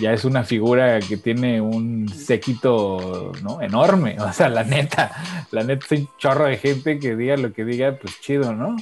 ya 0.00 0.12
es 0.12 0.24
una 0.24 0.44
figura 0.44 0.98
que 1.00 1.16
tiene 1.16 1.60
un 1.60 2.08
séquito 2.08 3.32
¿no? 3.42 3.60
enorme. 3.60 4.16
O 4.20 4.32
sea, 4.32 4.48
la 4.48 4.64
neta, 4.64 5.12
la 5.50 5.62
neta 5.62 5.84
es 5.84 6.00
un 6.00 6.08
chorro 6.18 6.46
de 6.46 6.56
gente 6.56 6.98
que 6.98 7.14
diga 7.16 7.36
lo 7.36 7.52
que 7.52 7.64
diga, 7.64 7.96
pues 8.00 8.20
chido, 8.20 8.54
¿no? 8.54 8.76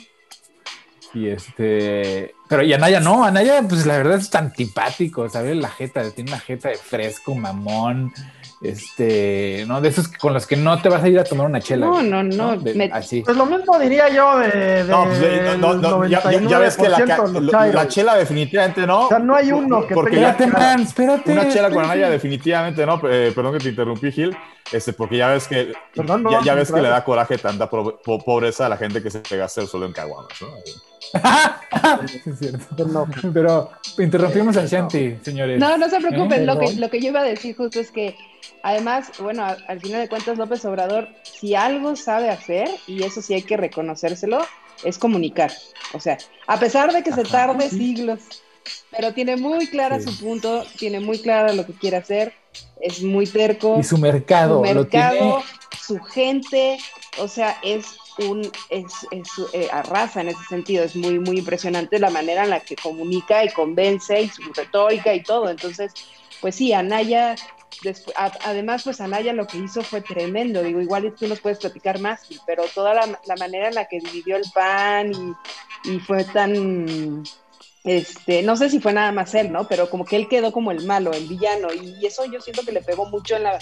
Y 1.14 1.28
este, 1.28 2.34
pero 2.48 2.62
y 2.62 2.72
Anaya 2.72 3.00
no, 3.00 3.24
Anaya, 3.24 3.62
pues 3.66 3.86
la 3.86 3.96
verdad 3.96 4.18
es 4.18 4.30
tan 4.30 4.46
antipático, 4.46 5.28
¿sabes? 5.28 5.56
La 5.56 5.70
jeta, 5.70 6.08
tiene 6.10 6.30
una 6.30 6.40
jeta 6.40 6.68
de 6.68 6.76
fresco, 6.76 7.34
mamón, 7.34 8.12
este, 8.60 9.64
¿no? 9.68 9.80
De 9.80 9.88
esos 9.88 10.08
con 10.08 10.34
los 10.34 10.46
que 10.46 10.56
no 10.56 10.80
te 10.82 10.88
vas 10.88 11.02
a 11.02 11.08
ir 11.08 11.18
a 11.18 11.24
tomar 11.24 11.46
una 11.46 11.60
chela. 11.60 11.86
No, 11.86 12.02
no, 12.02 12.22
no. 12.22 12.58
Así. 12.92 13.22
Pues 13.22 13.36
lo 13.36 13.46
mismo 13.46 13.78
diría 13.78 14.08
yo 14.08 14.38
de. 14.38 14.84
no, 14.84 15.04
pues, 15.04 15.58
no, 15.58 15.74
no, 15.74 16.06
ya, 16.06 16.22
ya, 16.30 16.58
ves 16.58 16.76
que 16.76 16.88
la, 16.88 16.98
la, 17.72 17.88
chela 17.88 18.16
definitivamente 18.16 18.86
no. 18.86 19.06
O 19.06 19.08
sea, 19.08 19.18
no 19.18 19.34
hay 19.34 19.52
uno 19.52 19.86
que 19.86 19.94
porque 19.94 20.16
espérate, 20.16 20.46
man, 20.48 20.80
espérate. 20.80 21.32
Una 21.32 21.48
chela 21.48 21.70
con 21.70 21.84
Anaya 21.84 22.10
definitivamente 22.10 22.84
no, 22.84 23.00
eh, 23.08 23.32
perdón 23.34 23.54
que 23.54 23.60
te 23.60 23.68
interrumpí, 23.68 24.10
Gil, 24.10 24.36
este, 24.72 24.92
porque 24.92 25.18
ya 25.18 25.28
ves 25.28 25.46
que 25.46 25.72
ya, 25.94 26.40
ya 26.44 26.54
ves 26.54 26.72
que 26.72 26.80
le 26.80 26.88
da 26.88 27.04
coraje 27.04 27.38
tanta 27.38 27.70
pobreza 27.70 28.66
a 28.66 28.68
la 28.68 28.76
gente 28.76 29.02
que 29.02 29.10
se 29.10 29.20
pega 29.20 29.44
a 29.44 29.48
solo 29.48 29.86
en 29.86 29.92
caguamas, 29.92 30.32
¿no? 30.40 30.48
es 32.26 32.38
cierto. 32.38 33.06
Pero 33.32 33.70
interrumpimos 33.98 34.56
a 34.56 34.66
Shanti, 34.66 35.18
señores. 35.22 35.58
No, 35.58 35.76
no 35.76 35.88
se 35.88 36.00
preocupen. 36.00 36.46
Lo 36.46 36.58
que, 36.58 36.74
lo 36.74 36.90
que 36.90 37.00
yo 37.00 37.08
iba 37.08 37.20
a 37.20 37.24
decir 37.24 37.56
justo 37.56 37.80
es 37.80 37.90
que, 37.90 38.16
además, 38.62 39.12
bueno, 39.20 39.44
al 39.44 39.80
final 39.80 40.00
de 40.00 40.08
cuentas, 40.08 40.38
López 40.38 40.64
Obrador, 40.64 41.08
si 41.22 41.54
algo 41.54 41.96
sabe 41.96 42.30
hacer, 42.30 42.68
y 42.86 43.02
eso 43.02 43.22
sí 43.22 43.34
hay 43.34 43.42
que 43.42 43.56
reconocérselo, 43.56 44.40
es 44.84 44.98
comunicar. 44.98 45.52
O 45.92 46.00
sea, 46.00 46.18
a 46.46 46.58
pesar 46.58 46.92
de 46.92 47.02
que 47.02 47.12
se 47.12 47.24
tarde 47.24 47.68
siglos, 47.70 48.20
pero 48.90 49.14
tiene 49.14 49.36
muy 49.36 49.66
clara 49.66 50.00
su 50.00 50.16
punto, 50.18 50.64
tiene 50.76 51.00
muy 51.00 51.18
clara 51.18 51.52
lo 51.52 51.66
que 51.66 51.72
quiere 51.72 51.96
hacer, 51.96 52.34
es 52.80 53.02
muy 53.02 53.26
terco. 53.26 53.78
Y 53.78 53.84
su 53.84 53.98
mercado. 53.98 54.56
Su 54.56 54.74
mercado, 54.74 55.42
su 55.80 55.98
gente, 56.00 56.78
o 57.18 57.28
sea, 57.28 57.58
es 57.62 57.86
un, 58.18 58.50
es, 58.70 58.92
es 59.10 59.28
eh, 59.52 59.68
arrasa 59.72 60.20
en 60.20 60.28
ese 60.28 60.44
sentido, 60.48 60.84
es 60.84 60.96
muy, 60.96 61.18
muy 61.18 61.38
impresionante 61.38 61.98
la 61.98 62.10
manera 62.10 62.44
en 62.44 62.50
la 62.50 62.60
que 62.60 62.76
comunica 62.76 63.44
y 63.44 63.50
convence 63.50 64.20
y 64.20 64.28
su 64.28 64.42
retórica 64.52 65.14
y 65.14 65.22
todo. 65.22 65.48
Entonces, 65.48 65.92
pues 66.40 66.54
sí, 66.56 66.72
Anaya, 66.72 67.36
además, 68.44 68.82
pues 68.84 69.00
Anaya 69.00 69.32
lo 69.32 69.46
que 69.46 69.58
hizo 69.58 69.82
fue 69.82 70.00
tremendo, 70.00 70.62
digo, 70.62 70.80
igual 70.80 71.14
tú 71.18 71.26
nos 71.26 71.40
puedes 71.40 71.58
platicar 71.58 72.00
más, 72.00 72.22
pero 72.46 72.64
toda 72.74 72.94
la, 72.94 73.20
la 73.26 73.36
manera 73.36 73.68
en 73.68 73.74
la 73.74 73.86
que 73.86 74.00
dividió 74.00 74.36
el 74.36 74.44
pan 74.52 75.12
y, 75.84 75.98
fue 76.00 76.24
tan 76.24 77.22
este, 77.84 78.42
no 78.42 78.56
sé 78.56 78.68
si 78.68 78.80
fue 78.80 78.92
nada 78.92 79.12
más 79.12 79.34
él, 79.34 79.52
¿no? 79.52 79.66
Pero 79.66 79.88
como 79.88 80.04
que 80.04 80.16
él 80.16 80.28
quedó 80.28 80.52
como 80.52 80.70
el 80.70 80.84
malo, 80.84 81.12
el 81.12 81.26
villano, 81.26 81.68
y 81.72 82.04
eso 82.04 82.24
yo 82.24 82.40
siento 82.40 82.62
que 82.62 82.72
le 82.72 82.82
pegó 82.82 83.06
mucho 83.06 83.36
en 83.36 83.44
la, 83.44 83.58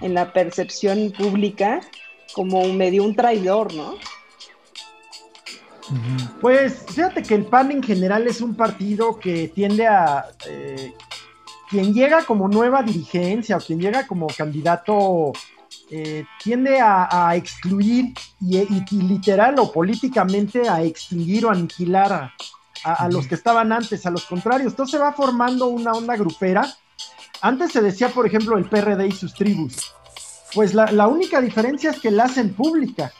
en 0.00 0.14
la 0.14 0.32
percepción 0.32 1.12
pública, 1.16 1.80
como 2.32 2.64
medio 2.68 3.04
un 3.04 3.16
traidor, 3.16 3.74
¿no? 3.74 3.96
Pues 6.40 6.84
fíjate 6.88 7.22
que 7.22 7.34
el 7.34 7.44
PAN 7.44 7.70
en 7.70 7.82
general 7.82 8.26
es 8.26 8.40
un 8.40 8.54
partido 8.54 9.18
que 9.18 9.48
tiende 9.48 9.86
a... 9.86 10.26
Eh, 10.48 10.92
quien 11.74 11.92
llega 11.92 12.24
como 12.24 12.46
nueva 12.46 12.84
dirigencia 12.84 13.56
o 13.56 13.60
quien 13.60 13.80
llega 13.80 14.06
como 14.06 14.28
candidato 14.28 15.32
eh, 15.90 16.24
tiende 16.40 16.78
a, 16.80 17.34
excluir 17.34 18.14
y, 18.40 18.58
y, 18.58 19.02
literal 19.02 19.58
o 19.58 19.72
políticamente 19.72 20.68
a 20.68 20.82
extinguir 20.82 21.46
o 21.46 21.50
aniquilar 21.50 22.12
a, 22.12 22.32
a, 22.84 23.08
los 23.08 23.26
que 23.26 23.34
estaban 23.34 23.72
antes, 23.72 24.06
a 24.06 24.10
los 24.12 24.24
contrarios. 24.24 24.72
Entonces 24.72 24.92
se 24.92 25.04
va 25.04 25.12
formando 25.12 25.66
una 25.66 25.90
onda 25.90 26.14
grupera. 26.16 26.64
Antes 27.40 27.72
se 27.72 27.82
decía, 27.82 28.08
por 28.08 28.24
ejemplo, 28.24 28.56
el 28.56 28.66
PRD 28.66 29.08
y 29.08 29.12
sus 29.12 29.34
tribus. 29.34 29.92
Pues 30.54 30.74
la, 30.74 31.08
única 31.08 31.40
diferencia 31.40 31.90
es 31.90 31.98
que 31.98 32.12
la 32.12 32.26
hacen 32.26 32.54
pública. 32.54 33.12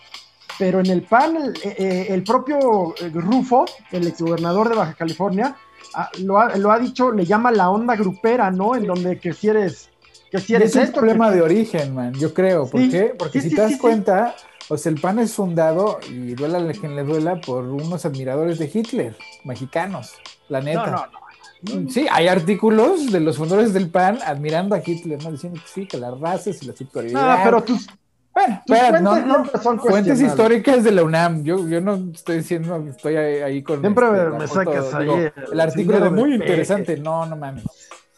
Pero 0.60 0.78
en 0.78 0.86
el 0.86 1.02
PAN, 1.02 1.36
el, 1.36 1.56
eh, 1.64 2.06
eh, 2.08 2.22
propio 2.24 2.94
eh, 3.00 3.10
Rufo, 3.12 3.64
el 3.90 4.06
exgobernador 4.06 4.68
de 4.68 4.76
Baja 4.76 4.94
California, 4.94 5.56
ah, 5.94 6.10
lo, 6.18 6.38
ha, 6.70 6.78
dicho, 6.78 7.12
le 7.12 7.24
llama 7.24 7.50
la 7.50 7.70
onda 7.70 7.96
grupera, 7.96 8.50
¿no? 8.50 8.74
En 8.74 8.86
donde 8.86 9.18
que 9.18 9.32
si 9.32 9.48
eres... 9.48 9.90
Que 10.30 10.40
si 10.40 10.54
eres 10.54 10.74
es 10.74 10.88
un 10.88 10.94
problema 10.94 11.30
de 11.30 11.42
origen, 11.42 11.94
man, 11.94 12.12
yo 12.14 12.34
creo. 12.34 12.68
¿Por 12.68 12.88
qué? 12.90 13.14
Porque 13.16 13.40
si 13.40 13.50
te 13.50 13.60
das 13.60 13.76
cuenta, 13.78 14.34
o 14.68 14.76
sea, 14.76 14.90
el 14.90 15.00
PAN 15.00 15.20
es 15.20 15.32
fundado, 15.32 16.00
y 16.10 16.34
duela 16.34 16.58
a 16.58 16.72
quien 16.72 16.96
le 16.96 17.04
duela, 17.04 17.40
por 17.40 17.64
unos 17.64 18.04
admiradores 18.04 18.58
de 18.58 18.70
Hitler, 18.72 19.16
mexicanos, 19.44 20.14
la 20.48 20.60
neta. 20.60 20.86
No, 20.86 20.96
no, 20.96 21.06
no. 21.06 21.90
Sí, 21.90 22.06
hay 22.10 22.28
artículos 22.28 23.12
de 23.12 23.20
los 23.20 23.36
fundadores 23.36 23.72
del 23.72 23.90
PAN 23.90 24.18
admirando 24.24 24.74
a 24.74 24.82
Hitler, 24.84 25.22
¿no? 25.22 25.30
Diciendo 25.30 25.60
que 25.62 25.68
sí, 25.68 25.86
que 25.86 25.96
las 25.98 26.18
razas 26.18 26.62
y 26.62 26.66
la 26.66 26.74
superioridad. 26.74 27.38
No, 27.38 27.44
pero 27.44 27.62
tus, 27.62 27.86
bueno, 28.34 28.62
fuentes, 28.66 29.02
no, 29.02 29.20
no, 29.20 29.50
son 29.62 29.78
fuentes 29.78 30.20
históricas 30.20 30.82
de 30.82 30.90
la 30.90 31.04
UNAM. 31.04 31.44
Yo, 31.44 31.68
yo 31.68 31.80
no 31.80 32.10
estoy 32.12 32.38
diciendo, 32.38 32.84
estoy 32.88 33.16
ahí, 33.16 33.62
con. 33.62 33.80
Siempre 33.80 34.06
este, 34.06 34.30
me, 34.30 34.48
sacas 34.48 34.94
ahí. 34.94 35.08
el 35.52 35.60
artículo 35.60 36.00
de 36.00 36.10
muy 36.10 36.34
interesante. 36.34 36.96
No, 36.96 37.24
no 37.26 37.36
mames. 37.36 37.64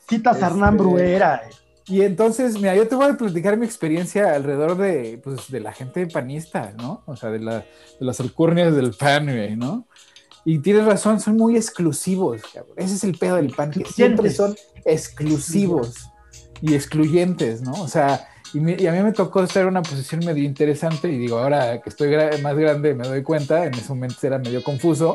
Citas 0.09 0.43
a 0.43 0.47
Hernán 0.47 0.75
este, 0.75 0.83
Bruera. 0.83 1.43
Eh. 1.47 1.51
Y 1.89 2.03
entonces, 2.03 2.55
mira, 2.55 2.75
yo 2.75 2.89
te 2.89 2.97
voy 2.97 3.11
a 3.11 3.15
platicar 3.15 3.57
mi 3.57 3.67
experiencia 3.67 4.35
alrededor 4.35 4.77
de, 4.77 5.21
pues, 5.23 5.51
de 5.51 5.61
la 5.61 5.73
gente 5.73 6.07
panista, 6.07 6.73
¿no? 6.77 7.03
O 7.07 7.15
sea, 7.15 7.31
de, 7.31 7.39
la, 7.39 7.59
de 7.59 7.65
las 8.01 8.19
alcurnias 8.19 8.75
del 8.75 8.93
pan, 8.93 9.27
¿no? 9.59 9.87
Y 10.45 10.61
tienes 10.61 10.85
razón, 10.85 11.21
son 11.21 11.37
muy 11.37 11.57
exclusivos, 11.57 12.43
cabrón. 12.53 12.75
Ese 12.77 12.95
es 12.95 13.05
el 13.05 13.19
pedo 13.19 13.37
del 13.37 13.53
pan, 13.53 13.71
que 13.71 13.85
siempre 13.85 14.31
son 14.31 14.57
exclusivos 14.85 16.11
y 16.61 16.75
excluyentes, 16.75 17.63
¿no? 17.63 17.73
O 17.83 17.89
sea, 17.89 18.29
y, 18.57 18.87
a 18.87 18.93
mí 18.93 19.03
me 19.03 19.13
tocó 19.13 19.43
estar 19.43 19.63
en 19.63 19.69
una 19.69 19.83
posición 19.83 20.25
medio 20.25 20.45
interesante 20.45 21.09
y 21.11 21.19
digo, 21.19 21.39
ahora 21.39 21.81
que 21.81 21.91
estoy 21.91 22.15
más 22.43 22.57
grande 22.57 22.95
me 22.95 23.07
doy 23.07 23.23
cuenta, 23.23 23.65
en 23.65 23.75
ese 23.75 23.89
momento 23.89 24.27
era 24.27 24.39
medio 24.39 24.63
confuso, 24.63 25.15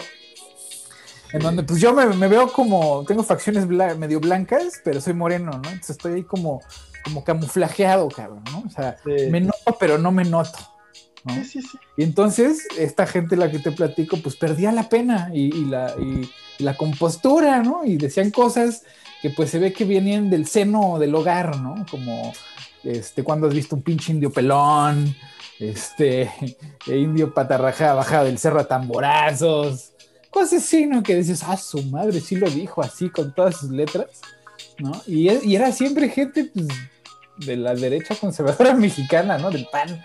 en 1.34 1.42
donde 1.42 1.64
pues 1.64 1.80
yo 1.80 1.94
me, 1.94 2.28
veo 2.28 2.52
como, 2.52 3.06
tengo 3.08 3.24
facciones 3.24 3.68
medio 3.68 4.20
blancas, 4.20 4.82
pero 4.84 5.00
soy 5.00 5.14
moreno, 5.14 5.52
¿no? 5.52 5.70
Entonces 5.70 5.92
estoy 5.92 6.14
ahí 6.14 6.24
como, 6.24 6.62
como 7.04 7.24
camuflajeado, 7.24 8.10
cabrón, 8.10 8.44
¿no? 8.52 8.64
O 8.66 8.70
sea, 8.70 8.98
me 9.06 9.40
noto, 9.40 9.78
pero 9.80 9.98
no 9.98 10.12
me 10.12 10.26
noto. 10.26 10.60
¿no? 11.24 11.34
Sí, 11.36 11.46
sí, 11.46 11.62
sí. 11.62 11.78
Y 11.98 12.04
entonces, 12.04 12.68
esta 12.78 13.06
gente 13.08 13.38
la 13.38 13.50
que 13.50 13.60
te 13.60 13.72
platico, 13.72 14.18
pues 14.18 14.36
perdía 14.36 14.72
la 14.72 14.90
pena 14.90 15.30
y, 15.34 15.66
la, 15.66 15.96
y, 16.00 16.30
la 16.58 16.76
compostura, 16.76 17.64
¿no? 17.64 17.86
Y 17.86 17.98
decían 17.98 18.30
cosas 18.32 18.84
que 19.22 19.30
pues 19.30 19.52
se 19.52 19.60
ve 19.60 19.72
que 19.72 19.86
venían 19.86 20.30
del 20.30 20.48
seno 20.48 21.00
del 21.00 21.16
hogar, 21.16 21.58
¿no? 21.58 21.86
Como, 21.90 22.34
este, 22.84 23.24
cuando 23.24 23.48
has 23.48 23.54
visto 23.54 23.76
un 23.76 23.82
pinche 23.82 24.12
indio 24.12 24.32
pelón, 24.32 25.16
este, 25.60 26.32
indio 26.88 27.34
patarraja 27.34 27.94
bajado 27.94 28.26
del 28.26 28.38
cerro 28.38 28.60
a 28.60 28.68
tamborazos, 28.68 29.94
cosas 30.30 30.64
así, 30.64 30.86
¿no? 30.86 31.04
Que 31.04 31.16
dices, 31.16 31.44
ah, 31.44 31.58
su 31.58 31.84
madre 31.84 32.20
sí 32.20 32.36
lo 32.36 32.50
dijo 32.50 32.82
así 32.82 33.10
con 33.10 33.34
todas 33.34 33.58
sus 33.58 33.70
letras, 33.70 34.08
¿no? 34.80 34.92
Y, 35.06 35.28
era 35.54 35.72
siempre 35.72 36.10
gente 36.10 36.46
pues, 36.54 36.68
de 37.38 37.58
la 37.58 37.76
derecha 37.76 38.16
conservadora 38.16 38.74
mexicana, 38.76 39.38
¿no? 39.38 39.52
Del 39.52 39.68
PAN, 39.72 40.04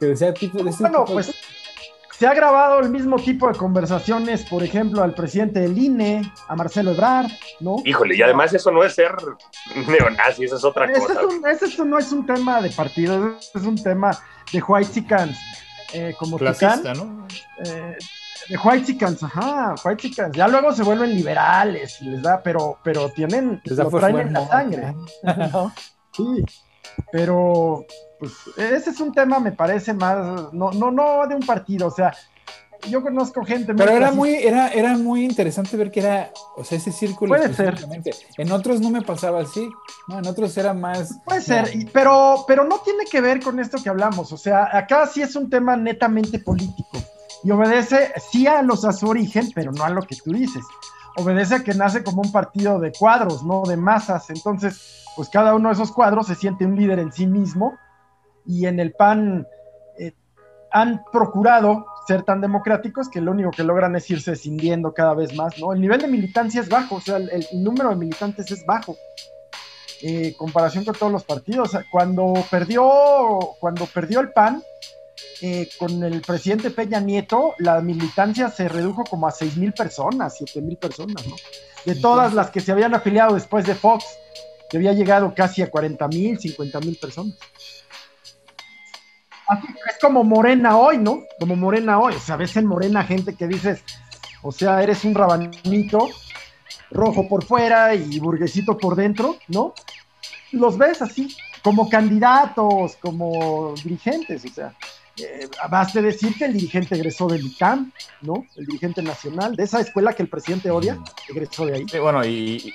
que 0.00 0.06
decía 0.06 0.32
tipo 0.32 0.62
de 0.62 0.70
este 0.70 0.82
Bueno, 0.82 1.04
pues 1.04 1.32
se 2.18 2.26
ha 2.26 2.34
grabado 2.34 2.80
el 2.80 2.90
mismo 2.90 3.16
tipo 3.16 3.48
de 3.48 3.58
conversaciones, 3.58 4.44
por 4.44 4.62
ejemplo, 4.62 5.02
al 5.02 5.14
presidente 5.14 5.60
del 5.60 5.76
INE, 5.76 6.22
a 6.48 6.54
Marcelo 6.54 6.92
Ebrard, 6.92 7.30
¿no? 7.60 7.76
Híjole, 7.84 8.16
y 8.16 8.22
además 8.22 8.54
eso 8.54 8.70
no 8.70 8.84
es 8.84 8.94
ser 8.94 9.14
neonazi, 9.88 10.44
eso 10.44 10.56
es 10.56 10.64
otra 10.64 10.90
cosa. 10.92 11.20
eso 11.60 11.84
no 11.84 11.98
es 11.98 12.12
un 12.12 12.24
tema 12.24 12.60
de 12.60 12.70
partido, 12.70 13.36
es 13.54 13.62
un 13.62 13.82
tema 13.82 14.16
de 14.52 14.62
white 14.62 14.92
chickens, 14.92 15.36
eh, 15.92 16.14
como 16.18 16.38
Clasista, 16.38 16.94
¿no? 16.94 17.26
Eh, 17.64 17.96
de 18.48 18.58
white 18.58 18.86
chickens, 18.86 19.22
ajá, 19.22 19.74
white 19.84 20.02
chickens. 20.02 20.36
Ya 20.36 20.46
luego 20.46 20.72
se 20.72 20.84
vuelven 20.84 21.14
liberales 21.14 22.00
y 22.00 22.06
les 22.06 22.22
da, 22.22 22.40
pero, 22.42 22.78
pero 22.84 23.08
tienen, 23.08 23.60
les 23.64 23.76
lo 23.76 23.90
traen 23.90 24.18
en 24.18 24.32
la 24.32 24.46
sangre. 24.46 24.94
Sí, 26.16 26.44
pero 27.10 27.84
pues 28.24 28.58
ese 28.72 28.90
es 28.90 29.00
un 29.00 29.12
tema, 29.12 29.38
me 29.40 29.52
parece 29.52 29.92
más, 29.92 30.52
no, 30.52 30.70
no, 30.72 30.90
no 30.90 31.26
de 31.26 31.34
un 31.34 31.46
partido, 31.46 31.88
o 31.88 31.90
sea, 31.90 32.12
yo 32.88 33.02
conozco 33.02 33.44
gente. 33.44 33.74
Pero 33.74 33.92
era 33.92 34.10
muy, 34.10 34.34
era, 34.34 34.68
era 34.68 34.96
muy 34.96 35.24
interesante 35.24 35.76
ver 35.76 35.90
que 35.90 36.00
era, 36.00 36.30
o 36.56 36.64
sea, 36.64 36.78
ese 36.78 36.92
círculo. 36.92 37.34
Puede 37.34 37.52
ser. 37.54 37.76
En 38.36 38.52
otros 38.52 38.80
no 38.80 38.90
me 38.90 39.02
pasaba 39.02 39.40
así, 39.40 39.68
¿no? 40.08 40.18
En 40.18 40.26
otros 40.26 40.56
era 40.56 40.74
más. 40.74 41.18
Puede 41.24 41.40
ser, 41.40 41.70
pero, 41.92 42.44
pero 42.46 42.64
no 42.64 42.78
tiene 42.78 43.04
que 43.04 43.20
ver 43.20 43.40
con 43.40 43.58
esto 43.58 43.78
que 43.82 43.88
hablamos. 43.88 44.32
O 44.32 44.36
sea, 44.36 44.68
acá 44.76 45.06
sí 45.06 45.22
es 45.22 45.36
un 45.36 45.50
tema 45.50 45.76
netamente 45.76 46.38
político 46.38 46.98
y 47.42 47.50
obedece 47.50 48.12
sí 48.30 48.46
a 48.46 48.62
los 48.62 48.84
a 48.84 48.92
su 48.92 49.06
origen, 49.06 49.50
pero 49.54 49.72
no 49.72 49.84
a 49.84 49.90
lo 49.90 50.02
que 50.02 50.16
tú 50.16 50.32
dices. 50.32 50.64
Obedece 51.16 51.56
a 51.56 51.64
que 51.64 51.74
nace 51.74 52.02
como 52.02 52.22
un 52.22 52.32
partido 52.32 52.80
de 52.80 52.92
cuadros, 52.92 53.44
no 53.44 53.62
de 53.62 53.76
masas. 53.76 54.30
Entonces, 54.30 55.04
pues 55.14 55.28
cada 55.28 55.54
uno 55.54 55.68
de 55.68 55.74
esos 55.74 55.92
cuadros 55.92 56.26
se 56.26 56.34
siente 56.34 56.64
un 56.64 56.74
líder 56.74 56.98
en 56.98 57.12
sí 57.12 57.26
mismo 57.26 57.78
y 58.46 58.66
en 58.66 58.80
el 58.80 58.92
PAN 58.92 59.46
eh, 59.98 60.12
han 60.70 61.02
procurado 61.12 61.86
ser 62.06 62.22
tan 62.22 62.40
democráticos 62.40 63.08
que 63.08 63.20
lo 63.20 63.32
único 63.32 63.50
que 63.50 63.64
logran 63.64 63.96
es 63.96 64.10
irse 64.10 64.32
escindiendo 64.32 64.92
cada 64.92 65.14
vez 65.14 65.34
más, 65.34 65.58
¿no? 65.58 65.72
El 65.72 65.80
nivel 65.80 66.00
de 66.00 66.08
militancia 66.08 66.60
es 66.60 66.68
bajo, 66.68 66.96
o 66.96 67.00
sea, 67.00 67.16
el, 67.16 67.46
número 67.54 67.90
de 67.90 67.96
militantes 67.96 68.50
es 68.50 68.64
bajo. 68.66 68.96
Eh, 70.02 70.34
comparación 70.36 70.84
con 70.84 70.94
todos 70.94 71.12
los 71.12 71.24
partidos. 71.24 71.70
Cuando 71.90 72.34
perdió, 72.50 72.82
cuando 73.58 73.86
perdió 73.86 74.20
el 74.20 74.32
PAN, 74.32 74.62
eh, 75.40 75.68
con 75.78 76.02
el 76.02 76.20
presidente 76.20 76.70
Peña 76.70 77.00
Nieto, 77.00 77.54
la 77.58 77.80
militancia 77.80 78.50
se 78.50 78.68
redujo 78.68 79.04
como 79.04 79.26
a 79.26 79.30
6 79.30 79.56
mil 79.56 79.72
personas, 79.72 80.36
7 80.36 80.60
mil 80.60 80.76
personas, 80.76 81.26
¿no? 81.26 81.36
De 81.84 81.94
todas 81.94 82.34
las 82.34 82.50
que 82.50 82.60
se 82.60 82.72
habían 82.72 82.94
afiliado 82.94 83.34
después 83.34 83.66
de 83.66 83.74
Fox, 83.74 84.04
que 84.68 84.76
había 84.76 84.92
llegado 84.92 85.34
casi 85.34 85.62
a 85.62 85.70
40 85.70 86.08
mil, 86.08 86.38
50 86.38 86.80
mil 86.80 86.96
personas. 86.96 87.36
Es 89.88 89.98
como 90.00 90.24
Morena 90.24 90.76
hoy, 90.76 90.98
¿no? 90.98 91.22
Como 91.38 91.56
Morena 91.56 91.98
hoy. 91.98 92.14
O 92.14 92.20
sea, 92.20 92.36
ves 92.36 92.56
en 92.56 92.66
Morena 92.66 93.04
gente 93.04 93.34
que 93.34 93.46
dices, 93.46 93.82
o 94.42 94.52
sea, 94.52 94.82
eres 94.82 95.04
un 95.04 95.14
rabanito, 95.14 96.08
rojo 96.90 97.28
por 97.28 97.44
fuera 97.44 97.94
y 97.94 98.18
burguesito 98.20 98.78
por 98.78 98.96
dentro, 98.96 99.36
¿no? 99.48 99.74
Los 100.52 100.78
ves 100.78 101.02
así, 101.02 101.36
como 101.62 101.88
candidatos, 101.88 102.96
como 102.96 103.74
dirigentes, 103.82 104.44
o 104.44 104.48
sea. 104.48 104.74
Eh, 105.16 105.48
basta 105.70 106.02
decir 106.02 106.34
que 106.36 106.46
el 106.46 106.54
dirigente 106.54 106.96
egresó 106.96 107.28
del 107.28 107.46
ICAM, 107.46 107.92
¿no? 108.22 108.46
El 108.56 108.66
dirigente 108.66 109.00
nacional, 109.00 109.54
de 109.54 109.62
esa 109.62 109.80
escuela 109.80 110.12
que 110.12 110.24
el 110.24 110.28
presidente 110.28 110.72
odia, 110.72 110.98
egresó 111.28 111.66
de 111.66 111.74
ahí. 111.74 111.86
bueno, 112.00 112.24
y, 112.24 112.74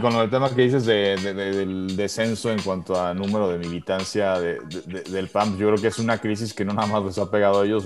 con 0.00 0.14
el 0.14 0.30
tema 0.30 0.54
que 0.54 0.62
dices 0.62 0.86
del 0.86 1.96
descenso 1.96 2.50
en 2.50 2.62
cuanto 2.62 2.98
a 3.00 3.12
número 3.12 3.48
de 3.48 3.58
militancia 3.58 4.40
del 4.40 5.28
PAM, 5.28 5.58
yo 5.58 5.66
creo 5.68 5.80
que 5.80 5.88
es 5.88 5.98
una 5.98 6.18
crisis 6.18 6.54
que 6.54 6.64
no 6.64 6.72
nada 6.72 6.88
más 6.88 7.04
les 7.04 7.18
ha 7.18 7.30
pegado 7.30 7.60
a 7.60 7.66
ellos, 7.66 7.84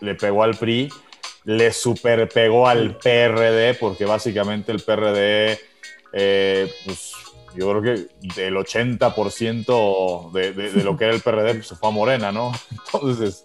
le, 0.00 0.14
pegó 0.14 0.42
al 0.42 0.56
PRI, 0.56 0.88
le 1.44 1.72
superpegó 1.72 2.68
al 2.68 2.96
PRD, 2.96 3.74
porque 3.74 4.06
básicamente 4.06 4.72
el 4.72 4.80
PRD, 4.80 5.58
eh, 6.14 6.72
pues 6.86 7.12
yo 7.54 7.70
creo 7.70 7.82
que 7.82 8.46
el 8.46 8.56
80% 8.56 10.32
de, 10.32 10.52
de, 10.52 10.84
lo 10.84 10.96
que 10.96 11.04
era 11.04 11.14
el 11.14 11.20
PRD 11.20 11.54
pues, 11.54 11.68
fue 11.78 11.88
a 11.88 11.92
Morena, 11.92 12.32
¿no? 12.32 12.52
Entonces, 12.92 13.44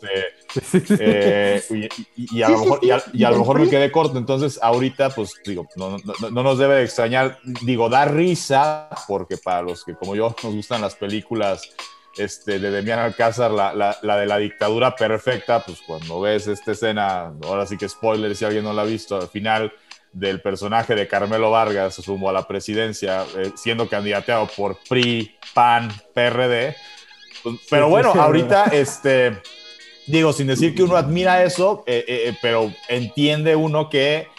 este, 0.56 0.96
eh, 1.00 1.90
y, 2.16 2.42
a 2.42 2.50
lo 2.50 2.60
mejor, 2.60 2.80
y 3.14 3.24
a, 3.24 3.30
lo 3.32 3.40
mejor 3.40 3.60
me 3.60 3.70
quedé 3.70 3.92
corto, 3.92 4.18
entonces 4.18 4.60
ahorita, 4.62 5.10
pues 5.10 5.34
digo, 5.46 5.68
no, 5.76 5.98
no, 5.98 6.30
no, 6.30 6.44
nos 6.44 6.58
debe 6.58 6.84
extrañar, 6.84 7.40
digo, 7.62 7.90
da 7.90 8.06
risa, 8.06 8.90
porque 9.08 9.38
para 9.38 9.64
los 9.64 9.84
que 9.84 9.96
como 9.96 10.16
yo 10.16 10.36
nos 10.44 10.56
gustan 10.56 10.82
las 10.82 10.96
películas 10.96 11.74
este, 12.18 12.60
de 12.60 12.72
Demian 12.72 13.00
Alcázar, 13.00 13.52
la, 13.52 13.74
la, 13.74 13.98
la, 14.02 14.18
de 14.18 14.26
la 14.26 14.38
dictadura 14.38 14.96
perfecta, 14.96 15.60
pues 15.60 15.80
cuando 15.86 16.22
ves 16.22 16.48
esta 16.48 16.72
escena, 16.72 17.34
ahora 17.44 17.66
sí 17.66 17.78
que 17.78 17.90
spoiler 17.90 18.36
si 18.36 18.46
alguien 18.46 18.64
no 18.64 18.74
la 18.74 18.84
ha 18.84 18.86
visto, 18.86 19.18
al 19.18 19.28
final 19.28 19.74
del 20.16 20.42
personaje 20.42 20.96
de 20.96 21.10
Carmelo 21.10 21.52
Vargas 21.52 22.04
rumbo 22.08 22.30
a 22.30 22.34
la 22.34 22.48
presidencia, 22.48 23.26
eh, 23.38 23.52
siendo 23.56 23.90
candidateado 23.90 24.48
por 24.48 24.78
PRI, 24.88 25.36
PAN, 25.54 25.92
PRD. 26.14 26.74
Pues, 27.44 27.56
pero 27.70 27.90
bueno, 27.90 28.14
ahorita, 28.16 28.68
este, 28.68 29.42
digo, 30.08 30.32
sin 30.32 30.48
decir 30.48 30.74
que 30.74 30.84
uno 30.84 30.96
admira 30.96 31.44
eso, 31.44 31.84
eh, 31.86 32.06
eh, 32.08 32.38
pero 32.42 32.72
entiende 32.88 33.58
uno 33.58 33.90
que 33.90 34.30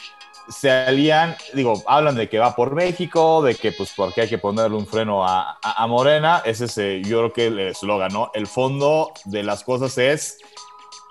se 0.49 0.71
alían, 0.71 1.37
digo, 1.53 1.83
hablan 1.87 2.15
de 2.15 2.31
que 2.31 2.39
va 2.39 2.57
por 2.57 2.75
México, 2.75 3.43
de 3.43 3.55
que 3.55 3.73
pues 3.73 3.93
porque 3.95 4.23
hay 4.23 4.29
que 4.29 4.39
ponerle 4.39 4.79
un 4.79 4.87
freno 4.87 5.29
a, 5.29 5.59
a, 5.61 5.87
Morena, 5.87 6.41
ese 6.47 6.65
es 6.65 7.07
yo 7.07 7.19
creo 7.19 7.33
que 7.35 7.47
el 7.49 7.59
eslogan, 7.59 8.13
¿no? 8.13 8.31
El 8.33 8.47
fondo 8.47 9.13
de 9.27 9.43
las 9.43 9.63
cosas 9.63 9.99
es 9.99 10.39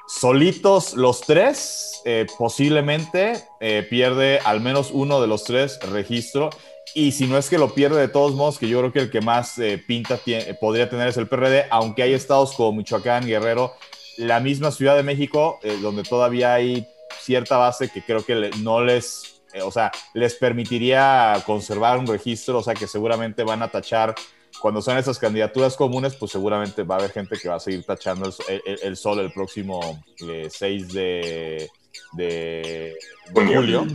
solitos 0.08 0.94
los 0.96 1.22
tres, 1.22 1.95
eh, 2.06 2.28
posiblemente 2.38 3.44
eh, 3.60 3.86
pierde 3.90 4.40
al 4.46 4.62
menos 4.62 4.92
uno 4.92 5.20
de 5.22 5.28
los 5.28 5.44
tres 5.44 5.80
registro. 5.92 6.52
Y 6.94 7.12
si 7.12 7.26
no 7.26 7.38
es 7.38 7.50
que 7.50 7.58
lo 7.58 7.74
pierde 7.74 8.00
de 8.00 8.08
todos 8.08 8.36
modos, 8.36 8.60
que 8.60 8.70
yo 8.70 8.80
creo 8.80 8.94
que 8.94 9.00
el 9.00 9.10
que 9.10 9.22
más 9.22 9.58
eh, 9.58 9.84
pinta 9.86 10.20
podría 10.62 10.88
tener 10.88 11.08
es 11.08 11.18
el 11.18 11.28
PRD, 11.28 11.66
aunque 11.72 12.04
hay 12.04 12.14
estados 12.14 12.54
como 12.54 12.74
Michoacán, 12.74 13.26
Guerrero, 13.26 13.74
la 14.18 14.40
misma 14.40 14.72
Ciudad 14.72 14.96
de 14.96 15.04
México, 15.04 15.60
donde 15.82 16.04
todavía 16.04 16.54
hay 16.54 16.88
cierta 17.20 17.58
base 17.58 17.90
que 17.90 18.02
creo 18.02 18.24
que 18.24 18.52
no 18.62 18.82
les, 18.82 19.42
o 19.62 19.72
sea, 19.72 19.92
les 20.14 20.36
permitiría 20.36 21.44
conservar 21.46 21.98
un 21.98 22.08
registro, 22.08 22.60
o 22.60 22.64
sea, 22.64 22.76
que 22.76 22.88
seguramente 22.88 23.44
van 23.44 23.62
a 23.62 23.68
tachar 23.70 24.16
cuando 24.62 24.82
son 24.82 24.98
esas 24.98 25.20
candidaturas 25.20 25.76
comunes, 25.76 26.16
pues 26.16 26.32
seguramente 26.32 26.84
va 26.84 26.96
a 26.96 27.00
haber 27.00 27.12
gente 27.12 27.38
que 27.38 27.50
va 27.50 27.56
a 27.56 27.60
seguir 27.60 27.84
tachando 27.84 28.32
el, 28.48 28.96
sol 28.96 29.20
el 29.20 29.32
próximo 29.32 30.02
6 30.18 30.88
eh, 30.96 31.68
de, 32.14 32.96
julio. 33.34 33.86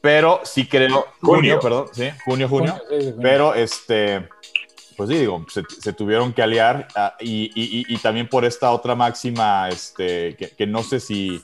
Pero 0.00 0.40
sí 0.44 0.66
creo, 0.66 1.06
junio, 1.20 1.58
perdón, 1.60 1.88
sí, 1.92 2.08
junio, 2.24 2.48
junio, 2.48 2.80
pero 3.20 3.54
este, 3.54 4.28
pues 4.96 5.10
sí, 5.10 5.16
digo, 5.16 5.44
se, 5.48 5.92
tuvieron 5.92 6.32
que 6.32 6.42
aliar 6.42 6.86
ah, 6.94 7.16
y, 7.20 7.96
también 7.98 8.28
por 8.28 8.44
esta 8.44 8.70
otra 8.70 8.94
máxima, 8.94 9.68
este, 9.68 10.36
que 10.36 10.66
no 10.66 10.82
sé 10.82 11.00
si 11.00 11.42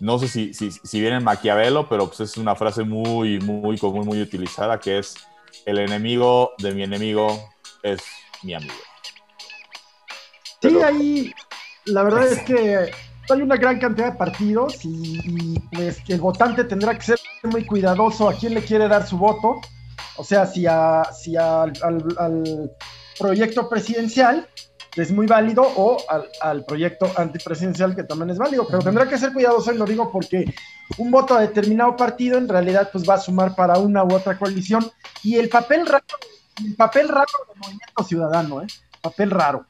no 0.00 0.18
sé 0.18 0.26
si, 0.26 0.52
si, 0.52 0.72
si, 0.72 1.00
viene 1.00 1.18
en 1.18 1.24
Maquiavelo, 1.24 1.88
pero 1.88 2.08
pues 2.08 2.20
es 2.20 2.36
una 2.36 2.56
frase 2.56 2.82
muy, 2.82 3.38
muy 3.38 3.78
común, 3.78 4.04
muy 4.04 4.20
utilizada, 4.20 4.80
que 4.80 4.98
es 4.98 5.14
el 5.64 5.78
enemigo 5.78 6.54
de 6.58 6.72
mi 6.72 6.82
enemigo 6.82 7.50
es 7.84 8.00
mi 8.42 8.54
amigo. 8.54 8.74
Sí, 10.60 10.76
ahí 10.82 11.32
la 11.84 12.02
verdad 12.02 12.26
es 12.26 12.40
que 12.42 12.90
hay 13.30 13.42
una 13.42 13.56
gran 13.56 13.78
cantidad 13.78 14.12
de 14.12 14.18
partidos 14.18 14.84
y, 14.84 15.58
pues 15.72 15.98
el 16.08 16.20
votante 16.20 16.64
tendrá 16.64 16.96
que 16.96 17.02
ser 17.02 17.18
muy 17.44 17.64
cuidadoso 17.64 18.28
a 18.28 18.34
quién 18.34 18.54
le 18.54 18.62
quiere 18.62 18.88
dar 18.88 19.06
su 19.06 19.16
voto. 19.16 19.60
O 20.16 20.24
sea, 20.24 20.46
si, 20.46 20.66
a, 20.66 21.04
si 21.12 21.36
al, 21.36 21.72
al 21.82 22.70
proyecto 23.18 23.68
presidencial 23.68 24.48
es 24.96 25.10
muy 25.10 25.26
válido, 25.26 25.62
o 25.62 25.96
al, 26.40 26.64
proyecto 26.64 27.10
antipresidencial, 27.16 27.96
que 27.96 28.04
también 28.04 28.30
es 28.30 28.38
válido, 28.38 28.66
pero 28.66 28.80
tendrá 28.80 29.08
que 29.08 29.16
ser 29.16 29.32
cuidadoso, 29.32 29.72
y 29.72 29.78
lo 29.78 29.86
digo 29.86 30.10
porque 30.12 30.54
un 30.98 31.10
voto 31.10 31.34
a 31.34 31.40
determinado 31.40 31.96
partido 31.96 32.36
en 32.36 32.48
realidad 32.48 32.90
pues 32.92 33.08
va 33.08 33.14
a 33.14 33.20
sumar 33.20 33.54
para 33.54 33.78
una 33.78 34.04
u 34.04 34.12
otra 34.12 34.38
coalición, 34.38 34.90
y 35.22 35.36
el 35.36 35.48
papel 35.48 35.86
raro, 35.86 36.04
el 36.62 36.74
papel 36.74 37.08
raro 37.08 37.26
del 37.48 37.58
movimiento 37.58 38.04
ciudadano, 38.04 38.62
¿eh? 38.62 38.66
Papel 39.00 39.30
raro. 39.30 39.66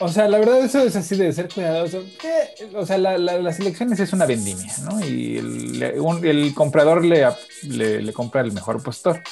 O 0.00 0.08
sea, 0.08 0.28
la 0.28 0.38
verdad 0.38 0.58
eso 0.64 0.80
es 0.80 0.96
así 0.96 1.16
de 1.16 1.32
ser 1.32 1.48
cuidadoso. 1.52 1.98
Eh, 1.98 2.72
o 2.74 2.84
sea, 2.84 2.98
las 2.98 3.60
elecciones 3.60 4.00
es 4.00 4.12
una 4.12 4.26
vendimia, 4.26 4.72
¿no? 4.82 5.04
Y 5.04 5.36
el, 5.38 6.52
comprador 6.54 7.04
le, 7.04 7.26
le, 7.68 8.02
le 8.02 8.12
compra 8.12 8.40
el 8.40 8.52
mejor 8.52 8.82
postor. 8.82 9.22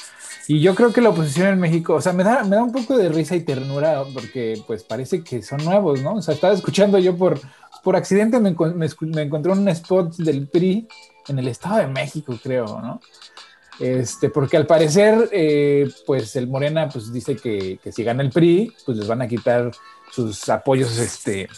Y 0.47 0.59
yo 0.59 0.75
creo 0.75 0.91
que 0.91 1.01
la 1.01 1.09
oposición 1.09 1.47
en 1.47 1.59
México, 1.59 1.93
o 1.93 2.01
sea, 2.01 2.11
me 2.11 2.23
da, 2.23 2.43
me 2.43 2.57
da 2.57 2.63
un 2.63 2.71
poco 2.71 2.97
de 2.97 3.09
risa 3.09 3.35
y 3.35 3.41
ternura 3.41 4.03
porque 4.13 4.61
pues 4.67 4.83
parece 4.83 5.23
que 5.23 5.41
son 5.41 5.63
nuevos, 5.63 6.01
¿no? 6.01 6.15
O 6.15 6.21
sea, 6.21 6.33
estaba 6.33 6.53
escuchando 6.53 6.99
yo 6.99 7.15
por, 7.15 7.39
por 7.81 7.95
accidente, 7.95 8.39
me, 8.39 8.53
me, 8.75 9.21
encontré 9.21 9.51
un 9.51 9.67
spot 9.69 10.15
del 10.17 10.47
PRI 10.47 10.87
en 11.27 11.39
el 11.39 11.47
Estado 11.47 11.77
de 11.77 11.87
México, 11.87 12.37
creo, 12.41 12.65
¿no? 12.81 12.99
Este, 13.79 14.29
porque 14.29 14.57
al 14.57 14.67
parecer, 14.67 15.29
eh, 15.31 15.89
pues 16.05 16.35
el 16.35 16.47
Morena 16.47 16.89
pues 16.89 17.11
dice 17.11 17.35
que, 17.37 17.79
que, 17.81 17.91
si 17.91 18.03
gana 18.03 18.21
el 18.21 18.29
PRI, 18.29 18.73
pues 18.85 18.97
les 18.97 19.07
van 19.07 19.21
a 19.21 19.27
quitar 19.27 19.71
sus 20.13 20.47
apoyos 20.49 20.97
este, 20.99 21.49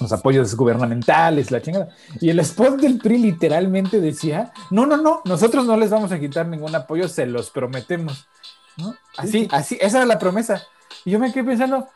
los 0.00 0.12
apoyos 0.12 0.54
gubernamentales, 0.54 1.50
la 1.50 1.60
chingada. 1.60 1.88
Y 2.20 2.30
el 2.30 2.38
spot 2.40 2.80
del 2.80 2.98
PRI 2.98 3.18
literalmente 3.18 4.00
decía, 4.00 4.52
no, 4.70 4.86
no, 4.86 4.96
no, 4.96 5.22
nosotros 5.24 5.66
no 5.66 5.76
les 5.76 5.90
vamos 5.90 6.12
a 6.12 6.20
quitar 6.20 6.46
ningún 6.46 6.74
apoyo, 6.74 7.08
se 7.08 7.26
los 7.26 7.50
prometemos. 7.50 8.26
Así, 9.16 9.48
así, 9.50 9.76
esa 9.80 9.98
era 9.98 10.06
la 10.06 10.18
promesa. 10.18 10.62
Y 11.04 11.10
yo 11.10 11.18
me 11.18 11.32
quedé 11.32 11.44
pensando, 11.44 11.88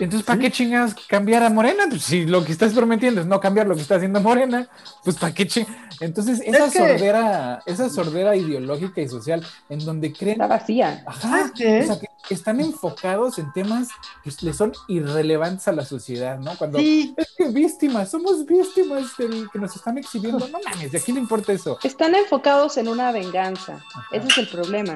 entonces, 0.00 0.26
¿para 0.26 0.38
qué 0.38 0.50
chingados 0.50 0.94
cambiar 1.08 1.42
a 1.42 1.50
Morena? 1.50 1.84
Pues 1.88 2.02
si 2.02 2.24
lo 2.26 2.44
que 2.44 2.52
estás 2.52 2.72
prometiendo 2.72 3.20
es 3.20 3.26
no 3.26 3.40
cambiar 3.40 3.66
lo 3.66 3.74
que 3.74 3.82
está 3.82 3.96
haciendo 3.96 4.20
Morena, 4.20 4.68
pues 5.02 5.16
¿para 5.16 5.34
qué 5.34 5.46
chingados? 5.46 5.76
Entonces, 6.00 6.42
esa 6.44 6.70
sordera, 6.70 7.62
esa 7.66 7.88
sordera 7.88 8.36
ideológica 8.36 9.00
y 9.00 9.08
social 9.08 9.46
en 9.68 9.84
donde 9.84 10.12
creen. 10.12 10.40
Está 10.40 10.46
vacía. 10.46 11.04
Ajá. 11.06 11.52
O 11.52 11.56
sea, 11.56 11.98
que 12.26 12.34
están 12.34 12.60
enfocados 12.60 13.38
en 13.38 13.52
temas 13.52 13.88
que 14.22 14.32
le 14.40 14.52
son 14.52 14.72
irrelevantes 14.88 15.68
a 15.68 15.72
la 15.72 15.84
sociedad, 15.84 16.38
¿no? 16.38 16.56
Cuando 16.56 16.78
es 16.78 17.34
que 17.36 17.48
víctimas, 17.48 18.10
somos 18.10 18.46
víctimas 18.46 19.16
del 19.18 19.48
que 19.52 19.58
nos 19.58 19.76
están 19.76 19.98
exhibiendo. 19.98 20.48
No 20.48 20.58
mames, 20.64 20.90
¿de 20.90 21.00
quién 21.00 21.16
le 21.16 21.20
importa 21.20 21.52
eso? 21.52 21.78
Están 21.82 22.14
enfocados 22.14 22.76
en 22.78 22.88
una 22.88 23.12
venganza. 23.12 23.82
Ese 24.10 24.26
es 24.28 24.38
el 24.38 24.48
problema 24.48 24.94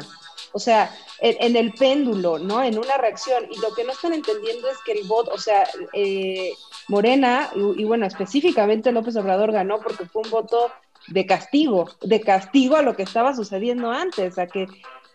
o 0.52 0.58
sea, 0.58 0.94
en, 1.20 1.56
el 1.56 1.72
péndulo, 1.72 2.38
¿no? 2.38 2.62
En 2.62 2.78
una 2.78 2.96
reacción. 2.96 3.46
Y 3.50 3.58
lo 3.60 3.74
que 3.74 3.84
no 3.84 3.92
están 3.92 4.12
entendiendo 4.12 4.68
es 4.68 4.78
que 4.84 4.92
el 4.92 5.06
voto, 5.06 5.32
o 5.32 5.38
sea, 5.38 5.68
eh, 5.92 6.52
Morena, 6.88 7.50
y, 7.54 7.84
bueno, 7.84 8.06
específicamente 8.06 8.92
López 8.92 9.16
Obrador 9.16 9.52
ganó 9.52 9.80
porque 9.80 10.06
fue 10.06 10.22
un 10.22 10.30
voto 10.30 10.70
de 11.08 11.26
castigo, 11.26 11.90
de 12.02 12.20
castigo 12.20 12.76
a 12.76 12.82
lo 12.82 12.96
que 12.96 13.02
estaba 13.02 13.34
sucediendo 13.34 13.90
antes, 13.90 14.38
a 14.38 14.46
que 14.46 14.66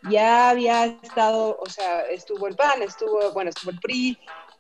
ya 0.09 0.49
había 0.49 0.85
estado, 0.85 1.57
o 1.59 1.69
sea, 1.69 2.01
estuvo 2.01 2.47
el 2.47 2.55
PAN, 2.55 2.81
estuvo, 2.81 3.31
bueno, 3.31 3.49
estuvo 3.49 3.71
el 3.71 3.79
PRI, 3.79 4.17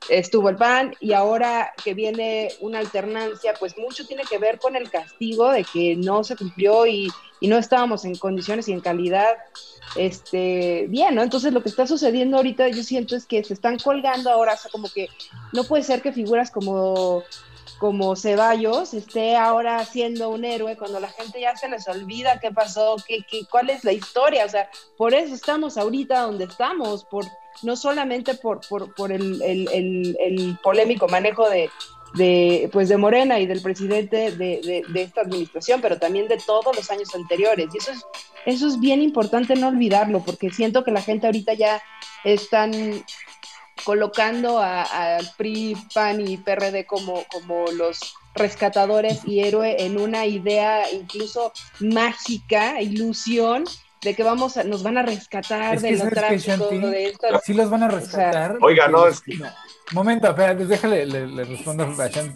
estuvo 0.09 0.49
el 0.49 0.55
PAN 0.55 0.93
y 0.99 1.13
ahora 1.13 1.73
que 1.83 1.93
viene 1.93 2.49
una 2.59 2.79
alternancia, 2.79 3.53
pues 3.59 3.77
mucho 3.77 4.05
tiene 4.05 4.23
que 4.23 4.37
ver 4.37 4.59
con 4.59 4.75
el 4.75 4.89
castigo 4.89 5.49
de 5.51 5.63
que 5.63 5.95
no 5.95 6.23
se 6.23 6.35
cumplió 6.35 6.85
y, 6.85 7.09
y 7.39 7.47
no 7.47 7.57
estábamos 7.57 8.05
en 8.05 8.15
condiciones 8.15 8.67
y 8.67 8.73
en 8.73 8.81
calidad 8.81 9.27
este, 9.95 10.87
bien, 10.89 11.15
¿no? 11.15 11.21
Entonces 11.21 11.53
lo 11.53 11.61
que 11.61 11.69
está 11.69 11.85
sucediendo 11.85 12.37
ahorita 12.37 12.69
yo 12.69 12.83
siento 12.83 13.15
es 13.15 13.25
que 13.25 13.43
se 13.43 13.53
están 13.53 13.77
colgando 13.77 14.29
ahora, 14.29 14.53
o 14.53 14.57
sea, 14.57 14.71
como 14.71 14.89
que 14.89 15.07
no 15.51 15.63
puede 15.63 15.83
ser 15.83 16.01
que 16.01 16.11
figuras 16.11 16.51
como 16.51 17.23
como 17.79 18.15
Ceballos 18.15 18.93
esté 18.93 19.35
ahora 19.35 19.83
siendo 19.83 20.29
un 20.29 20.45
héroe 20.45 20.77
cuando 20.77 21.01
la 21.01 21.09
gente 21.09 21.41
ya 21.41 21.57
se 21.57 21.67
les 21.67 21.85
olvida 21.87 22.39
qué 22.39 22.49
pasó, 22.49 22.95
qué, 23.05 23.25
qué, 23.29 23.41
cuál 23.51 23.69
es 23.69 23.83
la 23.83 23.91
historia, 23.91 24.45
o 24.45 24.49
sea, 24.49 24.69
por 24.95 25.13
eso 25.13 25.35
estamos 25.35 25.77
ahorita 25.77 26.21
donde 26.21 26.45
estamos, 26.45 27.03
por 27.03 27.25
no 27.61 27.75
solamente 27.75 28.33
por, 28.35 28.61
por, 28.67 29.11
el, 29.11 29.41
el, 29.41 30.17
el 30.19 30.57
polémico 30.63 31.07
manejo 31.07 31.49
de, 31.49 31.69
de, 32.13 32.69
pues 32.71 32.89
de 32.89 32.97
Morena 32.97 33.39
y 33.39 33.45
del 33.45 33.61
presidente 33.61 34.31
de, 34.31 34.83
de, 34.87 35.01
esta 35.01 35.21
administración, 35.21 35.81
pero 35.81 35.97
también 35.97 36.27
de 36.27 36.37
todos 36.37 36.75
los 36.75 36.89
años 36.91 37.13
anteriores. 37.15 37.67
Y 37.73 37.77
eso 37.77 37.91
es, 37.91 38.05
eso 38.45 38.67
es 38.67 38.79
bien 38.79 39.01
importante 39.01 39.55
no 39.55 39.69
olvidarlo, 39.69 40.23
porque 40.23 40.49
siento 40.49 40.83
que 40.83 40.91
la 40.91 41.01
gente 41.01 41.27
ahorita 41.27 41.53
ya 41.53 41.81
están 42.23 42.71
colocando 43.83 44.59
al 44.59 45.29
PRI, 45.37 45.75
PAN 45.93 46.25
y 46.25 46.37
PRD 46.37 46.85
como, 46.85 47.23
como 47.31 47.65
los 47.71 48.15
rescatadores 48.35 49.21
y 49.25 49.41
héroe 49.41 49.75
en 49.79 49.99
una 49.99 50.25
idea 50.25 50.91
incluso 50.91 51.51
mágica, 51.79 52.81
ilusión, 52.81 53.65
de 54.03 54.15
que 54.15 54.23
vamos 54.23 54.57
a, 54.57 54.63
nos 54.63 54.83
van 54.83 54.97
a 54.97 55.03
rescatar 55.03 55.79
de 55.79 55.91
lo 55.97 56.09
trágico, 56.09 56.67
de 56.69 57.05
esto. 57.05 57.27
Sí 57.43 57.53
los 57.53 57.69
van 57.69 57.83
a 57.83 57.87
rescatar. 57.87 58.57
Oiga, 58.61 58.87
no, 58.87 59.07
es 59.07 59.21
Momento, 59.91 60.27
espera, 60.29 60.55
déjale, 60.55 61.05
le, 61.05 61.43
respondo 61.43 61.83
a 61.83 62.07
Shan 62.07 62.35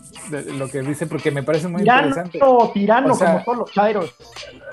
lo 0.58 0.68
que 0.70 0.82
dice 0.82 1.08
porque 1.08 1.32
me 1.32 1.44
parece 1.44 1.68
muy 1.68 1.82
interesante. 1.82 2.40
tirano, 2.74 3.18
como 3.18 3.44
todos 3.44 3.58
los 3.58 3.72
chairos. 3.72 4.14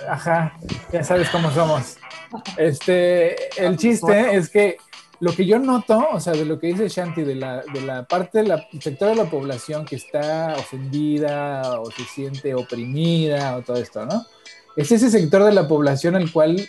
Ajá, 0.09 0.57
ya 0.93 1.05
sabes 1.05 1.31
cómo 1.31 1.51
somos. 1.51 1.97
Este, 2.57 3.37
el 3.65 3.77
chiste 3.77 4.37
es 4.37 4.51
que 4.51 4.77
lo 5.21 5.33
que 5.33 5.47
yo 5.47 5.59
noto, 5.59 6.09
o 6.13 6.21
sea, 6.21 6.33
de 6.33 6.45
lo 6.45 6.59
que 6.59 6.67
dice 6.69 6.89
Shanti, 6.89 7.23
de 7.23 7.37
la, 7.37 7.63
de 7.63 7.81
la 7.81 8.03
parte 8.05 8.43
del 8.43 8.53
sector 8.81 9.11
de 9.11 9.15
la 9.15 9.31
población 9.31 9.85
que 9.85 9.97
está 9.97 10.55
ofendida 10.59 11.81
o 11.81 11.91
se 11.91 12.05
siente 12.05 12.55
oprimida 12.55 13.57
o 13.57 13.63
todo 13.63 13.77
esto, 13.77 14.05
¿no? 14.05 14.27
Es 14.77 14.91
ese 14.91 15.11
sector 15.11 15.45
de 15.45 15.53
la 15.53 15.69
población 15.69 16.17
el 16.17 16.33
cual 16.33 16.69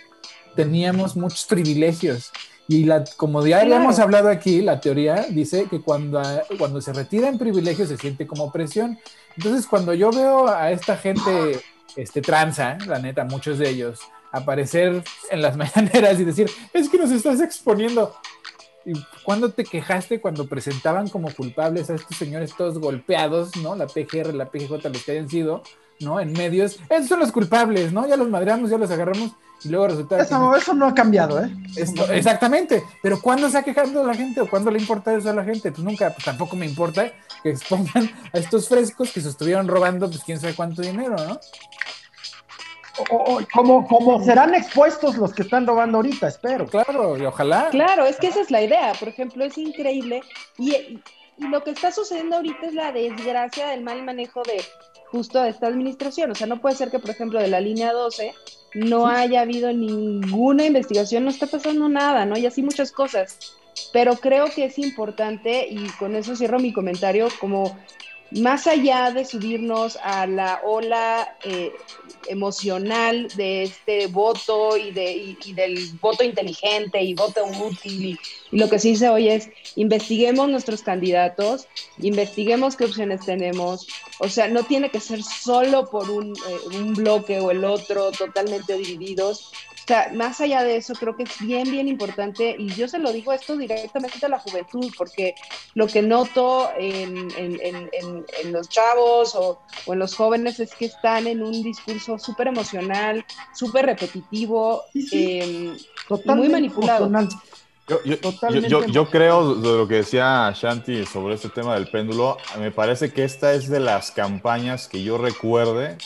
teníamos 0.55 1.15
muchos 1.15 1.45
privilegios. 1.45 2.31
Y 2.67 2.85
la, 2.85 3.03
como 3.17 3.45
ya 3.45 3.61
habíamos 3.61 3.99
hablado 3.99 4.29
aquí, 4.29 4.61
la 4.61 4.79
teoría 4.79 5.27
dice 5.29 5.67
que 5.69 5.81
cuando, 5.81 6.21
cuando 6.57 6.81
se 6.81 6.93
retiran 6.93 7.37
privilegios 7.37 7.89
se 7.89 7.97
siente 7.97 8.25
como 8.25 8.51
presión. 8.51 8.97
Entonces, 9.37 9.67
cuando 9.67 9.93
yo 9.93 10.09
veo 10.11 10.47
a 10.47 10.71
esta 10.71 10.97
gente 10.97 11.61
este, 11.95 12.21
tranza, 12.21 12.77
la 12.87 12.99
neta, 12.99 13.23
muchos 13.25 13.59
de 13.59 13.69
ellos, 13.69 13.99
aparecer 14.31 15.03
en 15.29 15.41
las 15.41 15.55
mañaneras 15.57 16.19
y 16.19 16.25
decir, 16.25 16.49
es 16.73 16.89
que 16.89 16.97
nos 16.97 17.11
estás 17.11 17.39
exponiendo. 17.39 18.15
¿Y 18.83 18.93
cuándo 19.23 19.51
te 19.51 19.63
quejaste 19.63 20.21
cuando 20.21 20.47
presentaban 20.47 21.09
como 21.09 21.33
culpables 21.33 21.89
a 21.89 21.95
estos 21.95 22.17
señores 22.17 22.53
todos 22.55 22.77
golpeados, 22.77 23.55
¿no? 23.57 23.75
La 23.75 23.87
PGR, 23.87 24.33
la 24.33 24.49
PGJ, 24.49 24.89
los 24.89 25.03
que 25.03 25.11
hayan 25.11 25.29
sido, 25.29 25.63
¿no? 25.99 26.19
En 26.19 26.33
medios. 26.33 26.79
Esos 26.89 27.07
son 27.07 27.19
los 27.19 27.31
culpables, 27.31 27.91
¿no? 27.91 28.07
Ya 28.07 28.17
los 28.17 28.29
madreamos, 28.29 28.69
ya 28.69 28.77
los 28.77 28.91
agarramos 28.91 29.31
y 29.63 29.69
luego 29.69 29.87
resulta 29.87 30.21
eso, 30.21 30.55
eso 30.55 30.73
no 30.73 30.87
ha 30.87 30.93
cambiado, 30.93 31.43
¿eh? 31.43 31.49
exactamente. 32.11 32.83
Pero 33.01 33.19
¿cuándo 33.21 33.49
se 33.49 33.57
ha 33.57 33.63
quejado 33.63 34.05
la 34.05 34.13
gente 34.13 34.41
o 34.41 34.49
cuándo 34.49 34.69
le 34.69 34.79
importa 34.79 35.15
eso 35.15 35.29
a 35.29 35.33
la 35.33 35.43
gente? 35.43 35.71
Pues 35.71 35.83
nunca, 35.83 36.11
pues 36.11 36.25
tampoco 36.25 36.55
me 36.55 36.65
importa 36.65 37.11
que 37.41 37.49
expongan 37.49 38.11
a 38.33 38.37
estos 38.37 38.67
frescos 38.67 39.11
que 39.11 39.21
se 39.21 39.29
estuvieron 39.29 39.67
robando, 39.67 40.07
pues 40.07 40.23
quién 40.23 40.39
sabe 40.39 40.53
cuánto 40.53 40.81
dinero, 40.81 41.15
¿no? 41.15 41.39
O, 43.09 43.41
como, 43.53 43.85
como 43.87 44.23
serán 44.23 44.53
expuestos 44.53 45.17
los 45.17 45.33
que 45.33 45.41
están 45.41 45.65
robando 45.65 45.97
ahorita, 45.97 46.27
espero. 46.27 46.67
Claro, 46.67 47.17
y 47.17 47.25
ojalá. 47.25 47.69
Claro, 47.71 48.05
es 48.05 48.17
que 48.17 48.27
esa 48.27 48.41
es 48.41 48.51
la 48.51 48.61
idea. 48.61 48.93
Por 48.97 49.09
ejemplo, 49.09 49.43
es 49.43 49.57
increíble. 49.57 50.21
Y, 50.57 50.75
y, 50.75 51.01
lo 51.37 51.61
que 51.63 51.71
está 51.71 51.91
sucediendo 51.91 52.37
ahorita 52.37 52.67
es 52.67 52.73
la 52.73 52.93
desgracia 52.93 53.67
del 53.67 53.81
mal 53.81 54.01
manejo 54.03 54.43
de 54.43 54.63
justo 55.11 55.41
de 55.41 55.49
esta 55.49 55.67
administración. 55.67 56.31
O 56.31 56.35
sea, 56.35 56.47
no 56.47 56.61
puede 56.61 56.75
ser 56.75 56.91
que, 56.91 56.99
por 56.99 57.09
ejemplo, 57.09 57.39
de 57.39 57.47
la 57.47 57.59
línea 57.59 57.93
12 57.93 58.33
no 58.75 59.07
haya 59.07 59.41
habido 59.41 59.71
ninguna 59.71 60.65
investigación, 60.65 61.23
no 61.23 61.29
está 61.29 61.47
pasando 61.47 61.87
nada, 61.87 62.25
¿no? 62.25 62.37
Y 62.37 62.45
así 62.45 62.61
muchas 62.61 62.91
cosas. 62.91 63.57
Pero 63.93 64.15
creo 64.15 64.45
que 64.53 64.65
es 64.65 64.77
importante, 64.79 65.67
y 65.69 65.87
con 65.99 66.15
eso 66.15 66.35
cierro 66.35 66.59
mi 66.59 66.73
comentario, 66.73 67.27
como 67.39 67.77
más 68.31 68.67
allá 68.67 69.11
de 69.11 69.23
subirnos 69.23 69.97
a 70.03 70.27
la 70.27 70.61
ola 70.63 71.37
eh, 71.43 71.71
emocional 72.27 73.27
de 73.35 73.63
este 73.63 74.07
voto 74.07 74.75
y, 74.77 74.91
de, 74.91 75.37
del 75.53 75.89
voto 76.01 76.23
inteligente 76.23 77.01
y 77.01 77.13
voto 77.13 77.45
útil, 77.45 78.17
y, 78.51 78.57
lo 78.57 78.69
que 78.69 78.79
se 78.79 78.89
dice 78.89 79.09
hoy 79.09 79.29
es, 79.29 79.49
investiguemos 79.75 80.49
nuestros 80.49 80.81
candidatos, 80.81 81.67
investiguemos 81.99 82.75
qué 82.75 82.85
opciones 82.85 83.25
tenemos, 83.25 83.87
o 84.19 84.29
sea, 84.29 84.47
no 84.47 84.63
tiene 84.63 84.89
que 84.89 84.99
ser 84.99 85.21
solo 85.23 85.89
por 85.89 86.09
un, 86.09 86.31
eh, 86.31 86.77
un 86.77 86.93
bloque 86.93 87.39
o 87.39 87.51
el 87.51 87.63
otro, 87.63 88.11
totalmente 88.11 88.77
divididos, 88.77 89.51
o 89.85 89.87
sea, 89.87 90.09
más 90.15 90.41
allá 90.41 90.63
de 90.63 90.77
eso, 90.77 90.95
creo 90.95 91.15
que 91.15 91.23
es 91.23 91.39
bien, 91.39 91.69
bien 91.69 91.87
importante, 91.87 92.55
y 92.57 92.69
yo 92.69 92.87
se 92.87 92.97
lo 92.97 93.13
digo 93.13 93.31
esto 93.33 93.55
directamente 93.55 94.25
a 94.25 94.29
la 94.29 94.39
juventud, 94.39 94.91
porque 94.97 95.35
lo 95.75 95.85
que 95.85 96.01
noto 96.01 96.71
en, 96.75 97.29
los 98.45 98.67
chavos 98.67 99.35
o, 99.35 99.61
en 99.85 99.99
los 99.99 100.15
jóvenes 100.15 100.59
es 100.59 100.73
que 100.73 100.85
están 100.85 101.27
en 101.27 101.43
un 101.43 101.61
discurso 101.61 102.17
súper 102.17 102.47
emocional, 102.47 103.23
súper 103.53 103.85
repetitivo, 103.85 104.81
em, 105.11 105.77
muy 106.35 106.49
manipulado. 106.49 107.07
Yo, 107.87 108.85
yo, 108.87 109.09
creo 109.11 109.53
de 109.53 109.77
lo 109.77 109.87
que 109.87 109.97
decía 109.97 110.51
Shanti 110.55 111.05
sobre 111.05 111.35
este 111.35 111.49
tema 111.49 111.75
del 111.75 111.87
péndulo, 111.89 112.37
me 112.57 112.71
parece 112.71 113.13
que 113.13 113.23
esta 113.23 113.53
es 113.53 113.69
de 113.69 113.79
las 113.79 114.09
campañas 114.09 114.87
que 114.87 115.03
yo 115.03 115.19
recuerde 115.19 115.99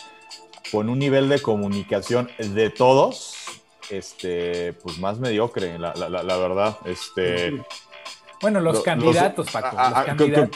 con 0.69 0.89
un 0.89 0.99
nivel 0.99 1.29
de 1.29 1.41
comunicación 1.41 2.29
de 2.37 2.69
todos 2.69 3.38
este, 3.89 4.73
pues 4.73 4.97
más 4.99 5.19
mediocre, 5.19 5.77
la, 5.79 5.93
la, 5.95 6.37
verdad. 6.37 6.77
Este, 6.85 7.61
bueno, 8.41 8.59
los 8.61 8.81
candidatos, 8.81 9.49
Paco. 9.51 9.75
creo, 10.15 10.49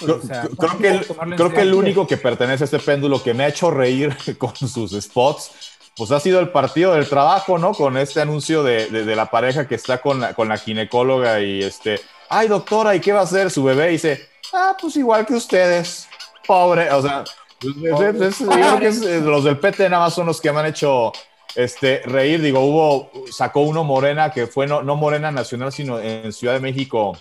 que, 0.78 0.88
el, 0.88 1.06
creo 1.36 1.54
que 1.54 1.62
el 1.62 1.74
único 1.74 2.08
que 2.08 2.18
pertenece 2.18 2.64
a 2.64 2.66
este 2.66 2.80
péndulo 2.80 3.22
que 3.22 3.34
me 3.34 3.44
ha 3.44 3.48
hecho 3.50 3.72
reír 3.72 4.16
con 4.38 4.56
sus 4.56 4.92
spots, 4.92 5.52
pues 5.96 6.12
ha 6.12 6.20
sido 6.20 6.40
el 6.40 6.50
partido 6.50 6.94
del 6.94 7.08
trabajo, 7.08 7.58
¿no? 7.58 7.74
Con 7.74 7.98
este 7.98 8.22
anuncio 8.22 8.64
de, 8.64 8.88
de, 8.88 9.16
la 9.16 9.30
pareja 9.30 9.68
que 9.68 9.76
está 9.76 10.00
con 10.02 10.22
la, 10.22 10.34
con 10.34 10.48
la 10.48 10.58
ginecóloga 10.58 11.42
y 11.42 11.62
este, 11.62 12.00
ay 12.30 12.48
doctora, 12.48 12.96
¿y 12.96 13.00
qué 13.00 13.12
va 13.12 13.20
a 13.20 13.24
hacer 13.24 13.52
su 13.52 13.64
bebé? 13.64 13.90
Y 13.90 13.94
dice, 13.94 14.30
ah, 14.54 14.76
pues 14.80 14.96
igual 14.96 15.26
que 15.26 15.36
ustedes, 15.36 16.08
pobre, 16.48 16.90
o 16.92 17.02
sea, 17.02 17.24
yo 17.60 17.96
creo 17.96 18.80
que 18.80 19.22
los 19.22 19.44
del 19.44 19.60
PT 19.60 19.90
nada 19.90 20.06
más 20.06 20.14
son 20.14 20.26
los 20.26 20.42
que 20.42 20.52
me 20.52 20.60
han 20.60 20.66
hecho 20.68 21.12
este, 21.56 22.02
reír, 22.06 22.42
digo, 22.42 22.62
hubo, 22.62 23.10
sacó 23.32 23.62
uno 23.62 23.84
Morena, 23.84 24.32
que 24.32 24.48
fue 24.48 24.68
no, 24.68 24.84
no 24.84 24.96
Morena 24.96 25.32
Nacional, 25.32 25.72
sino 25.72 26.00
en 26.00 26.34
Ciudad 26.34 26.54
de 26.54 26.60
México, 26.60 27.18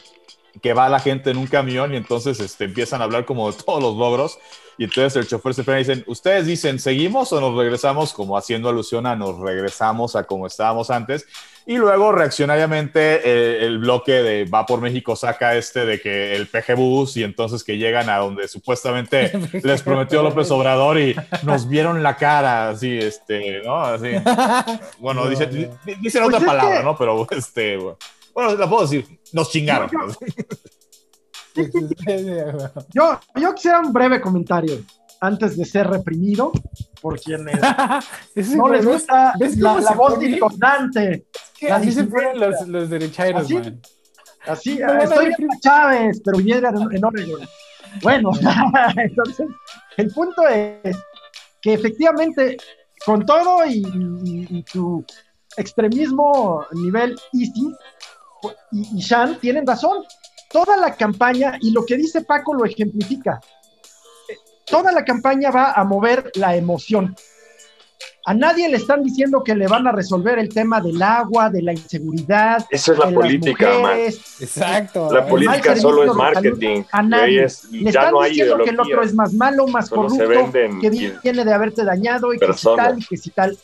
que 0.61 0.75
va 0.75 0.89
la 0.89 1.01
gente 1.01 1.31
en 1.31 1.39
un 1.39 1.47
camión 1.47 1.95
y 1.95 1.97
entonces 1.97 2.41
este, 2.41 2.65
empiezan 2.65 3.01
a 3.01 3.05
hablar 3.05 3.25
como 3.25 3.51
de 3.51 3.59
todos 3.59 3.83
los 3.83 3.97
logros. 3.97 4.39
Y 4.79 4.85
entonces 4.85 5.17
el 5.17 5.29
chofer 5.29 5.55
se 5.55 5.65
frena 5.65 5.81
y 5.81 5.85
dicen, 5.85 6.05
ustedes 6.07 6.47
dicen, 6.47 6.79
¿seguimos 6.79 7.33
o 7.33 7.41
nos 7.41 7.57
regresamos? 7.57 8.13
Como 8.13 8.37
haciendo 8.37 8.69
alusión 8.69 9.07
a 9.07 9.15
nos 9.15 9.39
regresamos 9.39 10.17
a 10.17 10.25
como 10.25 10.47
estábamos 10.47 10.91
antes. 10.91 11.27
Y 11.65 11.77
luego 11.77 12.11
reaccionariamente 12.11 13.21
eh, 13.23 13.65
el 13.65 13.79
bloque 13.79 14.13
de 14.13 14.45
Va 14.47 14.67
por 14.67 14.81
México 14.81 15.15
saca 15.15 15.55
este 15.55 15.87
de 15.87 16.01
que 16.01 16.35
el 16.35 16.49
PG 16.49 16.75
Bus 16.75 17.17
y 17.17 17.23
entonces 17.23 17.63
que 17.63 17.79
llegan 17.79 18.11
a 18.11 18.19
donde 18.19 18.49
supuestamente 18.49 19.31
les 19.63 19.83
prometió 19.83 20.23
López 20.23 20.51
Obrador 20.51 20.99
y 20.99 21.15
nos 21.43 21.69
vieron 21.69 22.03
la 22.03 22.17
cara, 22.17 22.71
así, 22.71 22.99
este, 22.99 23.63
¿no? 23.65 23.81
Así. 23.81 24.09
Bueno, 24.99 25.29
dice, 25.29 25.47
dicen 25.47 26.23
otra 26.23 26.39
pues 26.39 26.51
palabra, 26.51 26.83
¿no? 26.83 26.97
Pero 26.97 27.27
este, 27.31 27.77
bueno, 27.77 27.99
la 28.35 28.69
puedo 28.69 28.83
decir, 28.83 29.07
nos 29.33 29.51
chingaron. 29.51 29.91
Yo, 32.95 33.21
yo 33.37 33.55
quisiera 33.55 33.81
un 33.81 33.93
breve 33.93 34.23
comentario 34.23 34.83
antes 35.21 35.55
de 35.55 35.67
ser 35.67 35.87
reprimido 35.87 36.51
por 37.03 37.21
quienes 37.21 37.61
no 38.57 38.69
les 38.69 38.87
gusta 38.87 39.35
la, 39.39 39.81
la 39.81 39.93
voz 39.93 40.19
discordante. 40.19 41.27
así 41.71 41.93
se 41.93 42.05
ponen 42.05 42.41
los, 42.41 42.67
los 42.67 42.89
derechairos, 42.89 43.43
así, 43.43 43.55
man. 43.55 43.83
Así, 44.47 44.81
estoy 44.81 45.27
en 45.27 45.49
Chávez, 45.61 46.21
pero 46.25 46.39
viene 46.39 46.69
en 46.69 47.05
Oregon. 47.05 47.47
Bueno, 48.03 48.31
entonces, 48.97 49.47
el 49.97 50.09
punto 50.09 50.49
es 50.49 50.97
que 51.61 51.75
efectivamente, 51.75 52.57
con 53.05 53.25
todo 53.25 53.65
y, 53.67 53.83
y, 54.51 54.65
su 54.67 55.05
extremismo 55.57 56.65
nivel 56.73 57.15
easy, 57.33 57.73
y, 58.71 58.99
y 58.99 59.01
Shan 59.01 59.39
tienen 59.41 59.67
razón. 59.67 60.05
Toda 60.51 60.77
la 60.77 60.95
campaña, 60.95 61.59
y 61.61 61.71
lo 61.71 61.85
que 61.85 61.97
dice 61.97 62.23
Paco 62.23 62.55
lo 62.55 62.65
ejemplifica, 62.65 63.41
toda 64.67 64.93
la 64.93 65.05
campaña 65.05 65.51
va 65.51 65.73
a 65.73 65.85
mover 65.85 66.31
la 66.35 66.57
emoción. 66.57 67.15
A 68.25 68.35
nadie 68.35 68.69
le 68.69 68.77
están 68.77 69.03
diciendo 69.03 69.43
que 69.43 69.55
le 69.55 69.67
van 69.67 69.87
a 69.89 69.93
resolver 69.93 70.39
el 70.39 70.49
tema 70.49 70.81
del 70.81 71.03
agua, 71.03 71.51
de 71.51 71.61
la 71.61 71.73
inseguridad. 71.73 72.65
Eso 72.71 72.93
es 72.93 72.99
la 72.99 73.11
política, 73.11 73.97
Exacto. 74.39 75.13
La 75.13 75.27
política 75.27 75.75
solo 75.77 76.05
es 76.05 76.15
marketing. 76.15 76.85
A 76.93 77.03
nadie. 77.03 77.47
le 77.73 77.91
están 77.91 78.15
diciendo 78.29 78.59
que 78.63 78.71
el 78.71 78.81
otro 78.81 79.03
es 79.03 79.15
más 79.15 79.33
malo, 79.35 79.67
más 79.67 79.91
corrupto, 79.91 80.53
que 80.81 80.91
viene 81.23 81.45
de 81.45 81.53
haberte 81.53 81.85
dañado 81.85 82.33
y 82.33 82.39
que 82.39 82.53
si 82.53 82.69
tal 82.77 82.99
y 82.99 83.05
que 83.05 83.17
si 83.17 83.31
tal. 83.31 83.59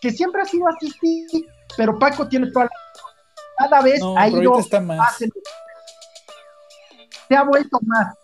Que 0.00 0.10
siempre 0.10 0.40
ha 0.40 0.46
sido 0.46 0.64
así, 0.66 1.46
pero 1.76 1.98
Paco 1.98 2.26
tiene 2.26 2.50
toda 2.50 2.64
la... 2.64 2.70
Cada 3.60 3.82
vez 3.82 4.00
ha 4.16 4.28
ido 4.28 4.54
más. 4.82 5.18
Se 7.28 7.36
ha 7.36 7.42
vuelto 7.44 7.78
más. 7.82 8.14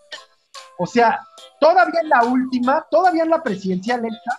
O 0.79 0.87
sea, 0.87 1.21
Todavía 1.59 2.01
en 2.03 2.09
la 2.09 2.25
última, 2.25 2.87
todavía 2.91 3.23
en 3.23 3.31
la 3.31 3.43
presidencial 3.43 4.05
esta, 4.05 4.39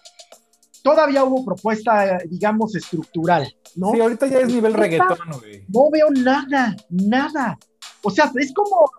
todavía 0.83 1.23
hubo 1.23 1.43
propuesta, 1.43 2.19
digamos, 2.25 2.75
estructural, 2.75 3.55
¿no? 3.75 3.91
Sí, 3.91 3.99
ahorita 3.99 4.27
ya 4.27 4.39
es 4.39 4.47
nivel 4.47 4.73
reggaetón, 4.73 5.17
güey. 5.39 5.65
No 5.67 5.89
veo 5.89 6.09
nada, 6.11 6.75
nada. 6.89 7.57
O 8.03 8.11
sea, 8.11 8.31
es 8.35 8.53
como, 8.53 8.91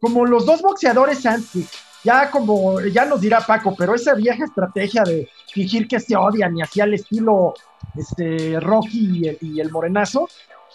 como 0.00 0.24
los 0.24 0.46
dos 0.46 0.62
boxeadores 0.62 1.26
antes. 1.26 1.68
Ya 2.04 2.30
como, 2.30 2.80
ya 2.82 3.06
nos 3.06 3.22
dirá 3.22 3.40
Paco, 3.40 3.74
pero 3.76 3.94
esa 3.94 4.14
vieja 4.14 4.44
estrategia 4.44 5.02
de 5.04 5.26
fingir 5.50 5.88
que 5.88 5.98
se 5.98 6.14
odian 6.14 6.54
y 6.54 6.60
hacía 6.60 6.84
el 6.84 6.94
estilo 6.94 7.54
este, 7.96 8.60
Rocky 8.60 9.20
y 9.20 9.28
el, 9.28 9.38
y 9.40 9.60
el 9.60 9.70
morenazo, 9.70 10.28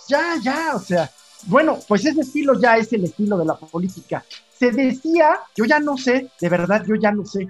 ya, 0.08 0.36
ya, 0.42 0.76
o 0.76 0.80
sea, 0.80 1.10
bueno, 1.48 1.80
pues 1.88 2.06
ese 2.06 2.22
estilo 2.22 2.60
ya 2.60 2.78
es 2.78 2.92
el 2.94 3.06
estilo 3.06 3.38
de 3.38 3.46
la 3.46 3.56
política. 3.56 4.24
Se 4.58 4.72
decía, 4.72 5.40
yo 5.56 5.66
ya 5.66 5.80
no 5.80 5.98
sé, 5.98 6.30
de 6.40 6.50
verdad, 6.50 6.84
yo 6.86 6.96
ya 6.96 7.12
no 7.12 7.26
sé, 7.26 7.48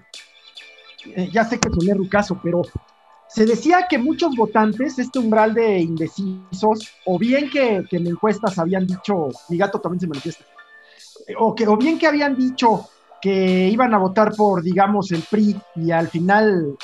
eh, 1.05 1.29
ya 1.31 1.43
sé 1.45 1.59
que 1.59 1.69
soné 1.69 1.93
rucaso, 1.93 2.39
pero 2.41 2.61
se 3.29 3.45
decía 3.45 3.87
que 3.89 3.97
muchos 3.97 4.35
votantes, 4.35 4.99
este 4.99 5.19
umbral 5.19 5.53
de 5.53 5.79
indecisos, 5.79 6.89
o 7.05 7.17
bien 7.17 7.49
que, 7.49 7.83
en 7.89 8.07
encuestas 8.07 8.57
habían 8.57 8.87
dicho, 8.87 9.29
mi 9.49 9.57
gato 9.57 9.79
también 9.79 10.01
se 10.01 10.07
manifiesta, 10.07 10.45
o, 11.37 11.53
que, 11.53 11.67
o 11.67 11.77
bien 11.77 11.99
que 11.99 12.07
habían 12.07 12.35
dicho 12.35 12.89
que 13.21 13.67
iban 13.67 13.93
a 13.93 13.97
votar 13.99 14.35
por, 14.35 14.63
digamos, 14.63 15.11
el 15.11 15.21
PRI 15.21 15.59
y 15.75 15.91
al 15.91 16.07
final 16.07 16.75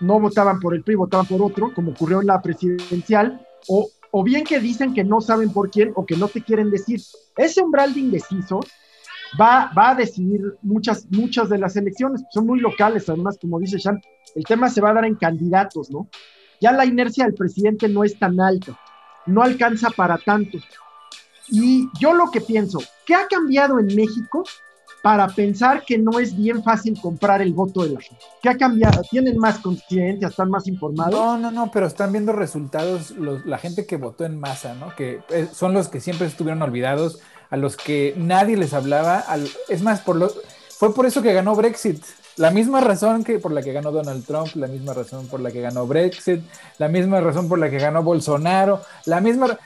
no 0.00 0.18
votaban 0.18 0.58
por 0.58 0.74
el 0.74 0.82
PRI, 0.82 0.96
votaban 0.96 1.26
por 1.26 1.42
otro, 1.42 1.72
como 1.74 1.92
ocurrió 1.92 2.20
en 2.20 2.26
la 2.26 2.42
presidencial, 2.42 3.46
o, 3.68 3.88
o 4.16 4.22
bien 4.22 4.44
que 4.44 4.60
dicen 4.60 4.94
que 4.94 5.02
no 5.02 5.20
saben 5.20 5.52
por 5.52 5.72
quién 5.72 5.90
o 5.96 6.06
que 6.06 6.16
no 6.16 6.28
te 6.28 6.40
quieren 6.40 6.70
decir. 6.70 7.00
Ese 7.36 7.60
umbral 7.60 7.92
de 7.94 7.98
indecisos 7.98 8.64
va, 9.40 9.72
va 9.76 9.90
a 9.90 9.94
decidir 9.96 10.40
muchas, 10.62 11.06
muchas 11.10 11.48
de 11.48 11.58
las 11.58 11.74
elecciones, 11.74 12.22
son 12.30 12.46
muy 12.46 12.60
locales, 12.60 13.08
además, 13.08 13.36
como 13.40 13.58
dice 13.58 13.80
Sean, 13.80 14.00
el 14.36 14.44
tema 14.44 14.70
se 14.70 14.80
va 14.80 14.90
a 14.90 14.94
dar 14.94 15.04
en 15.04 15.16
candidatos, 15.16 15.90
¿no? 15.90 16.06
Ya 16.60 16.70
la 16.70 16.86
inercia 16.86 17.24
del 17.24 17.34
presidente 17.34 17.88
no 17.88 18.04
es 18.04 18.16
tan 18.16 18.40
alta, 18.40 18.78
no 19.26 19.42
alcanza 19.42 19.90
para 19.90 20.16
tanto. 20.16 20.58
Y 21.48 21.88
yo 21.98 22.14
lo 22.14 22.30
que 22.30 22.40
pienso, 22.40 22.78
¿qué 23.04 23.16
ha 23.16 23.26
cambiado 23.26 23.80
en 23.80 23.86
México 23.86 24.44
para 25.04 25.28
pensar 25.28 25.84
que 25.84 25.98
no 25.98 26.18
es 26.18 26.34
bien 26.34 26.64
fácil 26.64 26.98
comprar 26.98 27.42
el 27.42 27.52
voto 27.52 27.82
de 27.82 27.90
la 27.90 28.00
gente. 28.00 28.24
¿Qué 28.40 28.48
ha 28.48 28.56
cambiado? 28.56 29.02
¿Tienen 29.02 29.36
más 29.36 29.58
conciencia? 29.58 30.28
¿Están 30.28 30.48
más 30.48 30.66
informados? 30.66 31.12
No, 31.12 31.36
no, 31.36 31.50
no, 31.50 31.70
pero 31.70 31.84
están 31.86 32.10
viendo 32.10 32.32
resultados 32.32 33.12
la 33.44 33.58
gente 33.58 33.84
que 33.84 33.98
votó 33.98 34.24
en 34.24 34.40
masa, 34.40 34.72
¿no? 34.72 34.96
Que 34.96 35.20
eh, 35.28 35.46
son 35.52 35.74
los 35.74 35.88
que 35.88 36.00
siempre 36.00 36.26
estuvieron 36.26 36.62
olvidados, 36.62 37.18
a 37.50 37.58
los 37.58 37.76
que 37.76 38.14
nadie 38.16 38.56
les 38.56 38.72
hablaba. 38.72 39.22
es 39.68 39.82
más, 39.82 40.00
por 40.00 40.32
fue 40.70 40.94
por 40.94 41.04
eso 41.04 41.20
que 41.20 41.34
ganó 41.34 41.54
Brexit. 41.54 42.02
La 42.36 42.50
misma 42.50 42.80
razón 42.80 43.24
que 43.24 43.38
por 43.38 43.52
la 43.52 43.60
que 43.60 43.74
ganó 43.74 43.92
Donald 43.92 44.24
Trump, 44.24 44.54
la 44.54 44.68
misma 44.68 44.94
razón 44.94 45.26
por 45.26 45.38
la 45.38 45.50
que 45.50 45.60
ganó 45.60 45.86
Brexit, 45.86 46.42
la 46.78 46.88
misma 46.88 47.20
razón 47.20 47.46
por 47.46 47.58
la 47.58 47.68
que 47.68 47.78
ganó 47.78 48.02
Bolsonaro, 48.02 48.80
la 49.04 49.20
misma, 49.20 49.58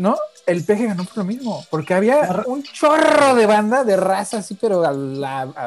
¿no? 0.00 0.16
el 0.46 0.64
peje 0.64 0.86
ganó 0.86 1.04
por 1.04 1.18
lo 1.18 1.24
mismo, 1.24 1.64
porque 1.70 1.94
había 1.94 2.42
un 2.46 2.62
chorro 2.62 3.34
de 3.34 3.46
banda 3.46 3.84
de 3.84 3.96
raza 3.96 4.38
así, 4.38 4.56
pero 4.60 4.84
a, 4.84 4.92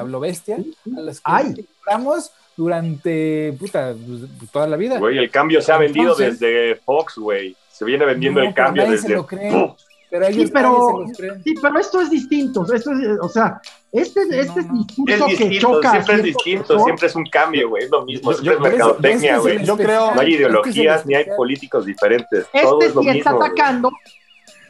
lo 0.04 0.20
bestia, 0.20 0.58
a 0.98 1.00
las 1.00 1.22
que 1.22 1.66
compramos 1.66 2.32
durante 2.56 3.54
puta, 3.58 3.94
pues, 3.96 4.52
toda 4.52 4.68
la 4.68 4.78
vida. 4.78 5.00
Güey, 5.00 5.18
el 5.18 5.32
cambio 5.32 5.62
se 5.62 5.72
ha 5.72 5.78
vendido 5.78 6.16
desde 6.16 6.76
Fox, 6.76 7.18
güey. 7.18 7.56
Se 7.72 7.86
viene 7.86 8.06
vendiendo 8.06 8.42
el 8.42 8.54
cambio 8.54 8.90
desde. 8.90 9.08
Se 9.08 9.14
lo 9.14 9.26
cree. 9.26 9.74
Pero 10.10 10.28
sí, 10.28 10.52
pero, 10.54 11.06
sí, 11.44 11.56
pero 11.60 11.80
esto 11.80 12.02
es 12.02 12.12
distinto. 12.12 12.62
Esto 12.72 12.92
es, 12.92 13.18
o 13.20 13.28
sea, 13.28 13.60
este, 13.92 14.22
este 14.22 14.60
es 14.60 14.72
discurso 14.72 15.26
que 15.26 15.58
choca. 15.58 15.90
Siempre 15.90 16.16
es 16.16 16.24
distinto, 16.24 16.80
siempre 16.84 17.08
es 17.08 17.16
un 17.16 17.26
cambio, 17.26 17.70
güey. 17.70 17.86
Es 17.86 17.90
lo 17.90 18.06
mismo, 18.06 18.32
siempre 18.32 18.54
es 18.54 18.60
mercadotecnia, 18.60 19.38
güey. 19.40 19.66
Yo 19.66 19.76
creo. 19.76 20.14
No 20.14 20.22
hay 20.22 20.36
ideologías 20.36 21.04
ni 21.08 21.16
hay 21.16 21.26
políticos 21.36 21.88
diferentes. 21.88 22.46
Este 22.54 22.62
Todo 22.62 22.82
es 22.82 22.94
lo 22.94 23.02
mismo, 23.02 23.18
está 23.18 23.32
atacando 23.32 23.92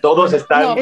todos 0.04 0.34
están, 0.34 0.78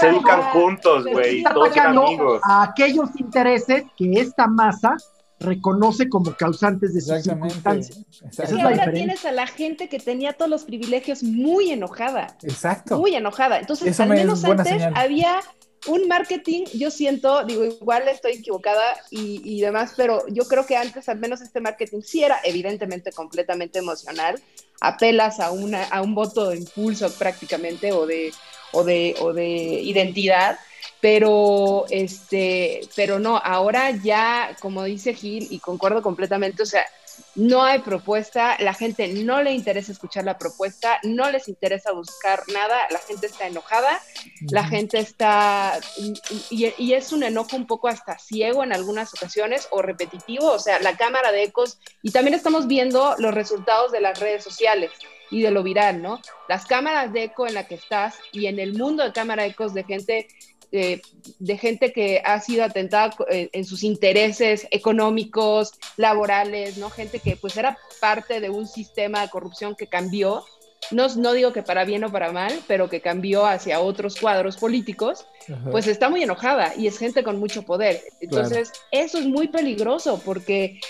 se 0.00 0.08
educan 0.08 0.42
juntos, 0.50 1.04
güey, 1.04 1.44
todos 1.44 1.72
son 1.72 1.96
amigos. 1.96 2.40
A 2.42 2.64
aquellos 2.64 3.08
intereses 3.16 3.84
que 3.96 4.10
esta 4.14 4.48
masa 4.48 4.96
reconoce 5.38 6.08
como 6.08 6.34
causantes 6.34 6.92
de 6.92 7.00
sus 7.00 7.22
circunstancias. 7.22 8.04
Esa 8.28 8.42
es 8.42 8.50
la 8.50 8.64
ahora 8.64 8.92
tienes 8.92 9.24
a 9.24 9.30
la 9.30 9.46
gente 9.46 9.88
que 9.88 10.00
tenía 10.00 10.32
todos 10.32 10.50
los 10.50 10.64
privilegios 10.64 11.22
muy 11.22 11.70
enojada. 11.70 12.36
Exacto. 12.42 12.98
Muy 12.98 13.14
enojada. 13.14 13.60
Entonces, 13.60 14.00
al 14.00 14.08
menos 14.08 14.42
antes 14.42 14.82
había 14.92 15.38
un 15.86 16.08
marketing, 16.08 16.64
yo 16.74 16.90
siento, 16.90 17.44
digo, 17.44 17.64
igual 17.64 18.08
estoy 18.08 18.32
equivocada 18.32 18.82
y, 19.12 19.40
y, 19.44 19.60
demás, 19.60 19.94
pero 19.96 20.24
yo 20.26 20.42
creo 20.48 20.66
que 20.66 20.76
antes 20.76 21.08
al 21.08 21.20
menos 21.20 21.40
este 21.40 21.60
marketing 21.60 22.00
sí 22.00 22.24
era 22.24 22.40
evidentemente 22.42 23.12
completamente 23.12 23.78
emocional, 23.78 24.42
apelas 24.80 25.38
a, 25.38 25.52
una, 25.52 25.84
a 25.84 26.02
un 26.02 26.16
voto 26.16 26.50
de 26.50 26.56
impulso 26.56 27.08
prácticamente 27.12 27.92
o 27.92 28.06
de, 28.06 28.32
o 28.72 28.84
de, 28.84 29.14
o 29.20 29.32
de 29.32 29.46
identidad, 29.46 30.58
pero 31.00 31.86
este, 31.90 32.80
pero 32.96 33.18
no, 33.18 33.36
ahora 33.36 33.90
ya, 33.90 34.56
como 34.60 34.84
dice 34.84 35.14
Gil, 35.14 35.46
y 35.50 35.58
concuerdo 35.58 36.02
completamente, 36.02 36.62
o 36.62 36.66
sea, 36.66 36.84
no 37.34 37.62
hay 37.62 37.80
propuesta, 37.80 38.56
la 38.60 38.74
gente 38.74 39.08
no 39.08 39.42
le 39.42 39.52
interesa 39.52 39.92
escuchar 39.92 40.24
la 40.24 40.38
propuesta, 40.38 40.98
no 41.04 41.30
les 41.30 41.48
interesa 41.48 41.92
buscar 41.92 42.42
nada, 42.52 42.76
la 42.90 42.98
gente 42.98 43.26
está 43.26 43.46
enojada, 43.46 44.00
la 44.50 44.64
gente 44.64 44.98
está, 44.98 45.78
y, 45.96 46.72
y, 46.76 46.92
es 46.94 47.12
un 47.12 47.22
enojo 47.22 47.56
un 47.56 47.66
poco 47.66 47.88
hasta 47.88 48.18
ciego 48.18 48.64
en 48.64 48.72
algunas 48.72 49.14
ocasiones 49.14 49.68
o 49.70 49.82
repetitivo, 49.82 50.50
o 50.50 50.58
sea, 50.58 50.80
la 50.80 50.96
cámara 50.96 51.32
de 51.32 51.44
ecos, 51.44 51.78
y 52.02 52.10
también 52.10 52.34
estamos 52.34 52.66
viendo 52.66 53.14
los 53.18 53.34
resultados 53.34 53.92
de 53.92 54.00
las 54.00 54.18
redes 54.18 54.42
sociales 54.42 54.90
y 55.30 55.42
de 55.42 55.50
lo 55.50 55.62
viral, 55.62 56.02
¿no? 56.02 56.20
Las 56.48 56.66
cámaras 56.66 57.12
de 57.12 57.24
eco 57.24 57.46
en 57.46 57.54
la 57.54 57.66
que 57.66 57.74
estás 57.74 58.18
y 58.32 58.46
en 58.46 58.58
el 58.58 58.74
mundo 58.74 59.04
de 59.04 59.12
cámara 59.12 59.42
de 59.42 59.50
ecos 59.50 59.74
de 59.74 59.84
gente 59.84 60.28
eh, 60.70 61.00
de 61.38 61.56
gente 61.56 61.94
que 61.94 62.20
ha 62.22 62.38
sido 62.40 62.62
atentada 62.62 63.14
eh, 63.30 63.48
en 63.52 63.64
sus 63.64 63.82
intereses 63.82 64.66
económicos, 64.70 65.72
laborales, 65.96 66.76
¿no? 66.76 66.90
Gente 66.90 67.20
que 67.20 67.36
pues 67.36 67.56
era 67.56 67.78
parte 68.00 68.40
de 68.40 68.50
un 68.50 68.66
sistema 68.66 69.22
de 69.22 69.30
corrupción 69.30 69.74
que 69.74 69.86
cambió, 69.86 70.44
no, 70.90 71.08
no 71.16 71.32
digo 71.32 71.54
que 71.54 71.62
para 71.62 71.84
bien 71.84 72.04
o 72.04 72.12
para 72.12 72.32
mal, 72.32 72.52
pero 72.66 72.88
que 72.88 73.00
cambió 73.00 73.46
hacia 73.46 73.80
otros 73.80 74.16
cuadros 74.16 74.56
políticos, 74.58 75.26
pues 75.70 75.86
está 75.86 76.08
muy 76.08 76.22
enojada 76.22 76.74
y 76.76 76.86
es 76.86 76.98
gente 76.98 77.24
con 77.24 77.38
mucho 77.38 77.62
poder. 77.62 78.02
Entonces, 78.20 78.72
eso 78.90 79.18
es 79.18 79.26
muy 79.26 79.48
peligroso 79.48 80.20
porque 80.24 80.80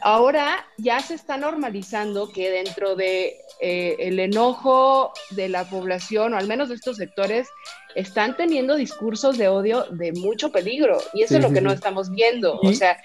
ahora 0.00 0.66
ya 0.76 1.00
se 1.00 1.14
está 1.14 1.36
normalizando 1.36 2.30
que 2.32 2.50
dentro 2.50 2.96
de 2.96 3.36
eh, 3.60 3.96
el 3.98 4.18
enojo 4.20 5.12
de 5.30 5.48
la 5.48 5.64
población, 5.64 6.34
o 6.34 6.36
al 6.36 6.46
menos 6.46 6.68
de 6.68 6.76
estos 6.76 6.96
sectores, 6.96 7.48
están 7.94 8.36
teniendo 8.36 8.76
discursos 8.76 9.38
de 9.38 9.48
odio 9.48 9.84
de 9.90 10.12
mucho 10.12 10.52
peligro. 10.52 10.98
Y 11.14 11.22
eso 11.22 11.36
es 11.36 11.42
lo 11.42 11.52
que 11.52 11.60
no 11.60 11.72
estamos 11.72 12.10
viendo. 12.10 12.58
O 12.60 12.72
sea, 12.72 12.98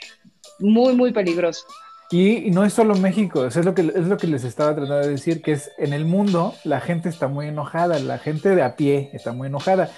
muy, 0.59 0.95
muy 0.95 1.11
peligroso. 1.11 1.65
Y, 2.11 2.51
no 2.51 2.63
es 2.63 2.73
solo 2.73 2.93
México, 2.95 3.45
es 3.45 3.55
lo, 3.65 3.73
que, 3.73 3.81
es 3.81 4.07
lo 4.07 4.17
que 4.17 4.27
les 4.27 4.43
estaba 4.43 4.75
tratando 4.75 4.99
de 4.99 5.09
decir, 5.09 5.41
que 5.41 5.53
es 5.53 5.71
en 5.79 5.93
el 5.93 6.05
mundo 6.05 6.53
la 6.63 6.79
gente 6.79 7.09
está 7.09 7.27
muy 7.27 7.47
enojada, 7.47 7.97
la 7.97 8.19
gente 8.19 8.53
de 8.55 8.61
a 8.61 8.75
pie 8.75 9.09
está 9.13 9.31
muy 9.31 9.47
enojada. 9.47 9.89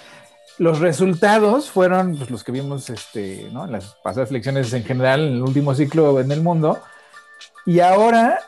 Los 0.58 0.80
resultados 0.80 1.70
fueron 1.70 2.16
pues, 2.16 2.30
los 2.30 2.44
que 2.44 2.52
vimos 2.52 2.88
este, 2.90 3.48
¿no? 3.52 3.66
en 3.66 3.72
las 3.72 3.96
pasadas 4.02 4.30
elecciones 4.30 4.72
en 4.72 4.84
general, 4.84 5.20
en 5.20 5.34
el 5.34 5.42
último 5.42 5.74
ciclo 5.74 6.18
en 6.20 6.32
el 6.32 6.42
mundo. 6.42 6.80
Y 7.66 7.80
ahora 7.80 8.38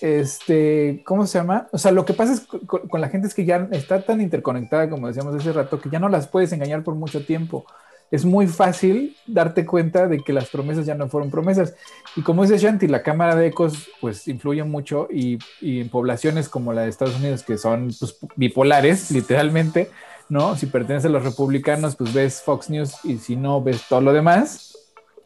este, 0.00 1.02
¿cómo 1.04 1.26
se 1.26 1.38
llama? 1.38 1.68
O 1.72 1.78
sea, 1.78 1.92
lo 1.92 2.04
que 2.04 2.14
pasa 2.14 2.34
es 2.34 2.40
con, 2.40 3.00
la 3.00 3.08
gente 3.08 3.28
es 3.28 3.34
que 3.34 3.44
ya 3.44 3.68
está 3.72 4.02
tan 4.02 4.20
interconectada, 4.20 4.88
como 4.88 5.08
decíamos 5.08 5.34
hace 5.34 5.52
rato, 5.52 5.80
que 5.80 5.90
ya 5.90 5.98
no 5.98 6.08
las 6.08 6.28
puedes 6.28 6.52
engañar 6.52 6.82
por 6.82 6.94
mucho 6.94 7.24
tiempo. 7.24 7.64
Es 8.10 8.26
muy 8.26 8.46
fácil 8.46 9.16
darte 9.26 9.64
cuenta 9.64 10.06
de 10.06 10.20
que 10.20 10.34
las 10.34 10.50
promesas 10.50 10.84
ya 10.84 10.94
no 10.94 11.08
fueron 11.08 11.30
promesas. 11.30 11.74
Y 12.14 12.22
como 12.22 12.42
dice 12.42 12.58
Shanti, 12.58 12.86
la 12.86 13.02
cámara 13.02 13.34
de 13.34 13.46
ecos 13.46 13.88
pues 14.00 14.28
influye 14.28 14.62
mucho 14.64 15.08
y, 15.10 15.38
en 15.62 15.88
poblaciones 15.88 16.48
como 16.48 16.74
la 16.74 16.82
de 16.82 16.90
Estados 16.90 17.16
Unidos, 17.16 17.42
que 17.42 17.56
son 17.56 17.90
pues, 17.98 18.18
bipolares, 18.36 19.10
literalmente, 19.10 19.90
¿no? 20.32 20.56
Si 20.56 20.64
perteneces 20.64 21.10
a 21.10 21.12
los 21.12 21.24
republicanos, 21.24 21.94
pues 21.94 22.14
ves 22.14 22.40
Fox 22.40 22.70
News 22.70 22.94
y 23.04 23.18
si 23.18 23.36
no, 23.36 23.62
ves 23.62 23.82
todo 23.86 24.00
lo 24.00 24.14
demás, 24.14 24.74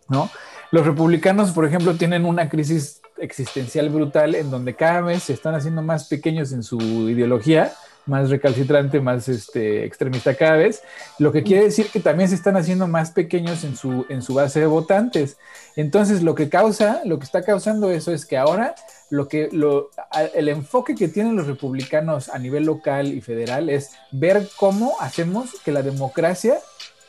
¿no? 0.08 0.28
Los 0.72 0.84
republicanos, 0.84 1.52
por 1.52 1.64
ejemplo, 1.64 1.94
tienen 1.94 2.24
una 2.24 2.48
crisis 2.48 3.00
existencial 3.18 3.88
brutal 3.88 4.34
en 4.34 4.50
donde 4.50 4.74
cada 4.74 5.02
vez 5.02 5.22
se 5.22 5.32
están 5.32 5.54
haciendo 5.54 5.80
más 5.80 6.08
pequeños 6.08 6.50
en 6.50 6.64
su 6.64 6.80
ideología, 7.08 7.72
más 8.06 8.30
recalcitrante, 8.30 9.00
más 9.00 9.28
este, 9.28 9.84
extremista 9.84 10.34
cada 10.34 10.56
vez, 10.56 10.82
lo 11.18 11.32
que 11.32 11.42
quiere 11.42 11.64
decir 11.64 11.86
que 11.92 12.00
también 12.00 12.28
se 12.28 12.36
están 12.36 12.56
haciendo 12.56 12.86
más 12.86 13.10
pequeños 13.10 13.64
en 13.64 13.76
su, 13.76 14.06
en 14.08 14.22
su 14.22 14.34
base 14.34 14.60
de 14.60 14.66
votantes. 14.66 15.36
Entonces, 15.74 16.22
lo 16.22 16.34
que 16.34 16.48
causa, 16.48 17.02
lo 17.04 17.18
que 17.18 17.24
está 17.24 17.42
causando 17.42 17.90
eso 17.90 18.12
es 18.12 18.24
que 18.24 18.36
ahora 18.36 18.74
lo 19.10 19.28
que 19.28 19.48
lo, 19.52 19.90
el 20.34 20.48
enfoque 20.48 20.94
que 20.94 21.08
tienen 21.08 21.36
los 21.36 21.46
republicanos 21.46 22.28
a 22.28 22.38
nivel 22.38 22.64
local 22.64 23.12
y 23.12 23.20
federal 23.20 23.68
es 23.68 23.92
ver 24.10 24.48
cómo 24.56 24.96
hacemos 25.00 25.50
que 25.64 25.72
la 25.72 25.82
democracia 25.82 26.58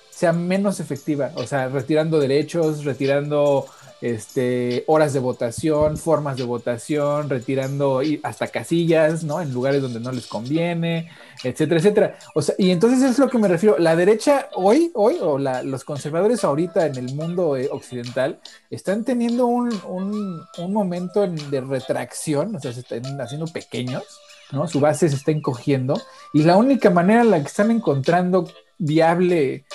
sea 0.09 0.33
menos 0.33 0.79
efectiva, 0.79 1.31
o 1.35 1.45
sea, 1.45 1.69
retirando 1.69 2.19
derechos, 2.19 2.85
retirando 2.85 3.67
este, 4.01 4.83
horas 4.87 5.13
de 5.13 5.19
votación, 5.19 5.97
formas 5.97 6.37
de 6.37 6.43
votación, 6.43 7.29
retirando 7.29 8.01
hasta 8.23 8.47
casillas, 8.47 9.23
¿no? 9.23 9.41
En 9.41 9.53
lugares 9.53 9.81
donde 9.81 9.99
no 9.99 10.11
les 10.11 10.27
conviene, 10.27 11.09
etcétera, 11.43 11.79
etcétera. 11.79 12.19
O 12.35 12.41
sea, 12.41 12.55
y 12.57 12.71
entonces 12.71 13.01
es 13.01 13.19
lo 13.19 13.29
que 13.29 13.37
me 13.37 13.47
refiero. 13.47 13.77
La 13.79 13.95
derecha 13.95 14.49
hoy, 14.53 14.91
hoy, 14.93 15.17
o 15.21 15.37
los 15.39 15.83
conservadores 15.83 16.43
ahorita 16.43 16.85
en 16.85 16.95
el 16.95 17.15
mundo 17.15 17.57
eh, 17.57 17.69
occidental, 17.71 18.39
están 18.69 19.03
teniendo 19.03 19.47
un, 19.47 19.69
un, 19.87 20.73
momento 20.73 21.25
de 21.27 21.61
retracción, 21.61 22.55
o 22.55 22.59
sea, 22.59 22.73
se 22.73 22.81
están 22.81 23.19
haciendo 23.19 23.47
pequeños, 23.47 24.03
¿no? 24.51 24.67
Su 24.67 24.79
base 24.79 25.09
se 25.09 25.15
está 25.15 25.31
encogiendo, 25.31 25.99
y 26.33 26.43
la 26.43 26.57
única 26.57 26.89
manera 26.89 27.21
en 27.21 27.31
la 27.31 27.39
que 27.39 27.47
están 27.47 27.71
encontrando 27.71 28.47
viable 28.77 29.65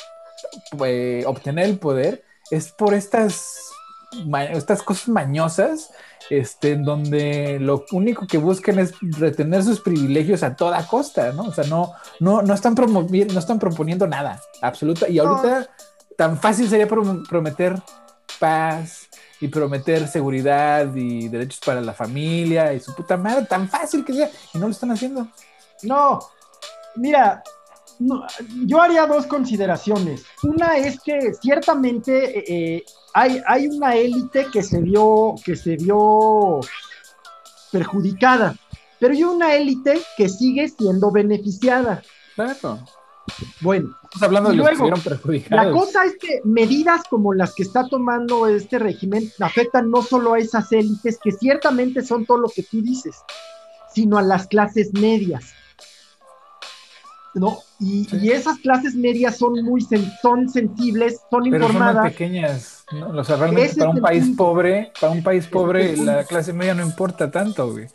eh, 0.85 1.25
obtener 1.27 1.65
el 1.67 1.79
poder 1.79 2.25
es 2.51 2.71
por 2.73 2.95
estas 2.95 3.72
estas 4.53 4.83
cosas 4.83 5.09
mañosas, 5.09 5.91
este, 6.31 6.73
en 6.73 6.85
donde 6.85 7.59
lo 7.61 7.85
único 7.93 8.27
que 8.27 8.39
buscan 8.39 8.79
es 8.79 8.95
retener 9.19 9.63
sus 9.63 9.81
privilegios 9.81 10.43
a 10.43 10.57
toda 10.57 10.87
costa, 10.87 11.33
¿no? 11.33 11.45
O 11.45 11.53
sea, 11.53 11.65
no, 11.65 11.93
no, 12.21 12.43
no 12.43 12.55
están 12.55 12.75
promoviendo, 12.75 13.35
no 13.35 13.41
están 13.41 13.59
proponiendo 13.59 14.07
nada, 14.07 14.41
absoluta. 14.61 15.09
Y 15.09 15.19
ahorita 15.19 15.69
tan 16.17 16.39
fácil 16.39 16.69
sería 16.69 16.87
prometer 16.87 17.81
paz 18.39 19.09
y 19.41 19.49
prometer 19.49 20.07
seguridad 20.07 20.95
y 20.95 21.29
derechos 21.29 21.61
para 21.65 21.81
la 21.81 21.93
familia 21.93 22.73
y 22.73 22.81
su 22.81 22.95
puta 22.95 23.17
madre, 23.17 23.47
tan 23.47 23.69
fácil 23.69 24.05
que 24.05 24.15
sea, 24.15 24.31
y 24.55 24.59
no 24.59 24.67
lo 24.67 24.73
están 24.73 24.93
haciendo. 24.93 25.27
No, 25.83 26.21
mira, 26.97 27.43
yo 28.67 28.81
haría 28.81 29.07
dos 29.07 29.27
consideraciones. 29.27 30.25
Una 30.43 30.77
es 30.77 31.01
que 31.01 31.35
ciertamente 31.35 32.39
eh, 32.39 32.45
eh, 32.49 32.85
hay, 33.15 33.41
hay, 33.47 33.69
una 33.69 33.95
élite 33.95 34.47
que 34.53 34.63
se 34.63 34.81
vio, 34.81 35.35
que 35.45 35.57
se 35.57 35.77
vio 35.77 36.61
perjudicada, 37.71 38.57
pero 38.99 39.15
hay 39.15 39.25
una 39.25 39.55
élite 39.55 40.01
que 40.17 40.29
sigue 40.29 40.69
siendo 40.69 41.11
beneficiada. 41.11 42.03
Claro. 42.35 42.81
Bueno, 43.61 43.97
Estamos 44.15 44.23
hablando 44.23 44.51
de 44.51 44.57
luego, 44.57 44.91
los 44.91 45.03
que 45.03 45.11
perjudicados. 45.11 45.67
La 45.67 45.73
cosa 45.73 46.05
es 46.05 46.17
que 46.19 46.41
medidas 46.45 47.03
como 47.09 47.33
las 47.33 47.55
que 47.55 47.63
está 47.63 47.87
tomando 47.89 48.47
este 48.47 48.79
régimen 48.79 49.31
afectan 49.41 49.91
no 49.91 50.03
solo 50.03 50.35
a 50.35 50.39
esas 50.39 50.71
élites, 50.73 51.19
que 51.23 51.33
ciertamente 51.33 52.03
son 52.03 52.27
todo 52.27 52.39
lo 52.39 52.49
que 52.49 52.63
tú 52.63 52.83
dices, 52.83 53.17
sino 53.95 54.19
a 54.19 54.23
las 54.23 54.49
clases 54.49 54.93
medias. 54.93 55.55
¿No? 57.35 57.59
Y, 57.79 58.31
esas 58.31 58.59
clases 58.59 58.95
medias 58.95 59.39
son 59.39 59.63
muy 59.65 59.81
son 60.21 60.49
sensibles, 60.49 61.21
son 61.31 61.45
Pero 61.45 61.67
informadas. 61.67 62.03
Son 62.03 62.13
pequeñas, 62.13 62.85
¿no? 62.93 63.09
O 63.21 63.25
sea, 63.25 63.37
realmente 63.37 63.77
para 63.77 63.91
un 63.91 64.01
país 64.01 64.31
pobre, 64.37 64.93
para 65.01 65.13
un 65.13 65.23
país 65.23 65.47
pobre, 65.47 65.97
la 65.97 66.25
clase 66.25 66.53
media 66.53 66.75
no 66.75 66.85
importa 66.85 67.31
tanto, 67.31 67.73
güey. 67.73 67.87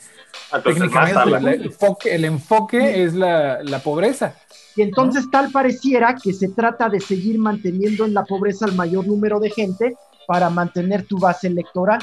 Técnicamente, 0.64 1.38
el 1.38 1.64
enfoque, 1.64 2.16
el 2.16 2.26
enfoque 2.26 3.04
es 3.04 3.14
la, 3.14 3.62
la, 3.64 3.80
pobreza. 3.80 4.36
Y 4.76 4.82
entonces 4.82 5.26
tal 5.32 5.52
pareciera 5.52 6.16
que 6.16 6.34
se 6.34 6.50
trata 6.50 6.88
de 6.90 7.00
seguir 7.00 7.38
manteniendo 7.40 8.06
en 8.06 8.14
la 8.14 8.24
pobreza 8.24 8.66
el 8.66 8.74
mayor 8.74 9.08
número 9.08 9.40
de 9.40 9.50
gente 9.50 9.96
para 10.28 10.50
mantener 10.50 11.06
tu 11.08 11.18
base 11.18 11.48
electoral. 11.48 12.00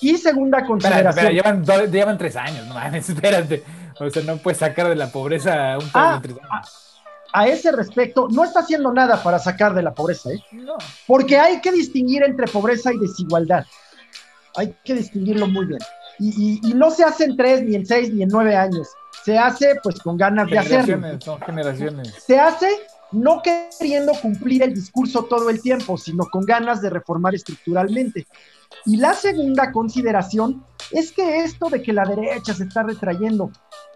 Y 0.00 0.16
segunda 0.16 0.64
consideración. 0.64 1.08
Espera, 1.08 1.30
llevan, 1.30 1.90
llevan, 1.90 2.18
tres 2.18 2.36
años, 2.36 2.66
no 2.66 2.74
mames, 2.74 3.08
espérate. 3.08 3.64
O 4.00 4.10
sea, 4.10 4.22
no 4.22 4.38
puedes 4.38 4.58
sacar 4.58 4.88
de 4.88 4.96
la 4.96 5.10
pobreza 5.10 5.74
a 5.74 5.78
un 5.78 5.88
pueblo 5.90 6.40
ah, 6.48 6.62
a, 7.32 7.40
a, 7.42 7.48
ese 7.48 7.70
respecto, 7.70 8.28
no 8.30 8.44
está 8.44 8.60
haciendo 8.60 8.92
nada 8.92 9.22
para 9.22 9.38
sacar 9.38 9.74
de 9.74 9.82
la 9.82 9.92
pobreza, 9.92 10.30
¿eh? 10.30 10.42
No. 10.52 10.76
Porque 11.06 11.38
hay 11.38 11.60
que 11.60 11.70
distinguir 11.70 12.22
entre 12.22 12.46
pobreza 12.46 12.92
y 12.92 12.98
desigualdad. 12.98 13.66
Hay 14.56 14.74
que 14.84 14.94
distinguirlo 14.94 15.46
muy 15.46 15.66
bien. 15.66 15.80
Y, 16.18 16.60
y, 16.62 16.74
no 16.74 16.90
se 16.90 17.04
hace 17.04 17.24
en 17.24 17.36
tres, 17.36 17.62
ni 17.62 17.76
en 17.76 17.86
seis, 17.86 18.12
ni 18.12 18.22
en 18.22 18.28
nueve 18.30 18.56
años. 18.56 18.88
Se 19.24 19.38
hace 19.38 19.76
pues 19.82 19.98
con 20.00 20.16
ganas 20.16 20.50
de 20.50 20.58
hacerlo. 20.58 21.20
Son 21.20 21.40
generaciones. 21.40 22.14
Se 22.26 22.38
hace 22.38 22.68
no 23.12 23.42
queriendo 23.42 24.12
cumplir 24.20 24.62
el 24.62 24.74
discurso 24.74 25.24
todo 25.24 25.50
el 25.50 25.60
tiempo, 25.60 25.96
sino 25.98 26.24
con 26.26 26.44
ganas 26.44 26.80
de 26.80 26.90
reformar 26.90 27.34
estructuralmente. 27.34 28.26
Y 28.86 28.96
la 28.96 29.14
segunda 29.14 29.72
consideración 29.72 30.64
es 30.90 31.12
que 31.12 31.40
esto 31.40 31.68
de 31.68 31.82
que 31.82 31.92
la 31.92 32.04
derecha 32.04 32.54
se 32.54 32.64
está 32.64 32.82
retrayendo, 32.82 33.50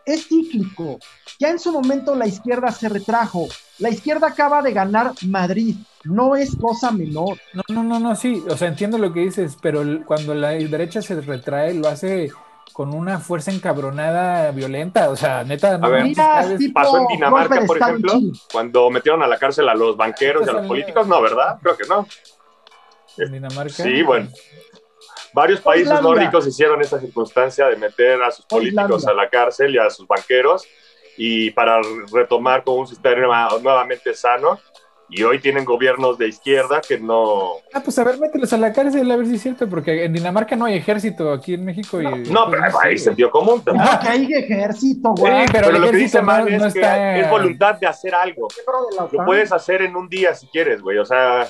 es 0.06 0.28
cíclico. 0.28 0.98
Ya 1.38 1.50
en 1.50 1.58
su 1.58 1.72
momento 1.72 2.14
la 2.14 2.26
izquierda 2.26 2.70
se 2.70 2.88
retrajo. 2.88 3.48
La 3.78 3.90
izquierda 3.90 4.28
acaba 4.28 4.62
de 4.62 4.72
ganar 4.72 5.12
Madrid. 5.26 5.76
No 6.04 6.36
es 6.36 6.56
cosa 6.56 6.90
menor. 6.90 7.38
No, 7.52 7.62
no, 7.68 7.82
no, 7.82 8.00
no, 8.00 8.16
sí. 8.16 8.42
O 8.48 8.56
sea, 8.56 8.68
entiendo 8.68 8.98
lo 8.98 9.12
que 9.12 9.20
dices, 9.20 9.56
pero 9.60 9.82
cuando 10.04 10.34
la 10.34 10.50
derecha 10.50 11.02
se 11.02 11.20
retrae, 11.20 11.74
lo 11.74 11.88
hace 11.88 12.30
con 12.72 12.92
una 12.92 13.20
fuerza 13.20 13.52
encabronada 13.52 14.50
violenta. 14.50 15.08
O 15.10 15.16
sea, 15.16 15.44
neta, 15.44 15.78
no. 15.78 15.86
A 15.86 15.90
ver, 15.90 16.12
pasó 16.72 16.98
en 16.98 17.06
Dinamarca, 17.06 17.64
por 17.66 17.78
ejemplo, 17.78 18.12
cuando 18.52 18.90
metieron 18.90 19.22
a 19.22 19.26
la 19.26 19.38
cárcel 19.38 19.68
a 19.68 19.74
los 19.74 19.96
banqueros 19.96 20.46
y 20.46 20.50
a 20.50 20.52
los 20.52 20.66
políticos. 20.66 21.06
No, 21.06 21.22
¿verdad? 21.22 21.58
Creo 21.62 21.76
que 21.76 21.86
no. 21.88 22.06
En 23.16 23.32
Dinamarca. 23.32 23.82
Sí, 23.82 24.02
bueno. 24.02 24.28
Varios 25.34 25.60
países 25.60 26.00
nórdicos 26.00 26.46
hicieron 26.46 26.80
esa 26.80 27.00
circunstancia 27.00 27.66
de 27.66 27.74
meter 27.74 28.22
a 28.22 28.30
sus 28.30 28.46
políticos 28.46 29.04
a 29.08 29.12
la 29.12 29.28
cárcel 29.28 29.74
y 29.74 29.78
a 29.78 29.90
sus 29.90 30.06
banqueros 30.06 30.64
y 31.16 31.50
para 31.50 31.80
retomar 32.12 32.62
con 32.62 32.78
un 32.78 32.86
sistema 32.86 33.48
nuevamente 33.60 34.14
sano. 34.14 34.60
Y 35.10 35.22
hoy 35.22 35.40
tienen 35.40 35.64
gobiernos 35.64 36.16
de 36.18 36.28
izquierda 36.28 36.80
que 36.80 36.98
no. 36.98 37.56
Ah, 37.74 37.80
pues 37.84 37.98
a 37.98 38.04
ver, 38.04 38.18
mételos 38.18 38.52
a 38.52 38.56
la 38.56 38.72
cárcel 38.72 39.10
a 39.10 39.16
ver 39.16 39.26
si 39.26 39.34
es 39.34 39.42
cierto, 39.42 39.68
porque 39.68 40.04
en 40.04 40.12
Dinamarca 40.12 40.56
no 40.56 40.64
hay 40.64 40.76
ejército, 40.76 41.30
aquí 41.30 41.54
en 41.54 41.64
México. 41.64 42.00
Y, 42.00 42.04
no, 42.30 42.48
pero 42.48 42.62
ahí 42.80 42.96
sentido 42.96 43.30
común. 43.30 43.62
También. 43.62 43.86
que 44.00 44.08
hay 44.08 44.32
ejército, 44.32 45.14
güey. 45.14 45.46
pero, 45.52 45.72
lo 45.72 45.90
que 45.90 45.96
dice 45.96 46.22
Man 46.22 46.48
es 46.48 46.72
que 46.72 47.20
es 47.20 47.28
voluntad 47.28 47.74
de 47.74 47.86
hacer 47.86 48.14
algo. 48.14 48.48
Lo 49.12 49.24
puedes 49.26 49.52
hacer 49.52 49.82
en 49.82 49.94
un 49.96 50.08
día 50.08 50.32
si 50.34 50.46
quieres, 50.46 50.80
güey. 50.80 50.96
O 50.98 51.04
sea, 51.04 51.48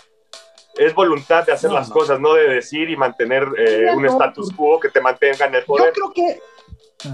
es 0.76 0.94
voluntad 0.94 1.44
de 1.46 1.52
hacer 1.52 1.70
las 1.70 1.88
cosas, 1.88 2.20
no 2.20 2.34
de 2.34 2.48
decir 2.48 2.90
y 2.90 2.96
mantener 2.96 3.46
eh, 3.58 3.86
un 3.94 4.04
status 4.06 4.52
quo 4.52 4.80
que 4.80 4.88
te 4.88 5.00
mantenga 5.00 5.46
en 5.46 5.54
el 5.54 5.64
poder. 5.64 5.86
Yo 5.86 5.92
creo 5.92 6.12
que 6.12 6.42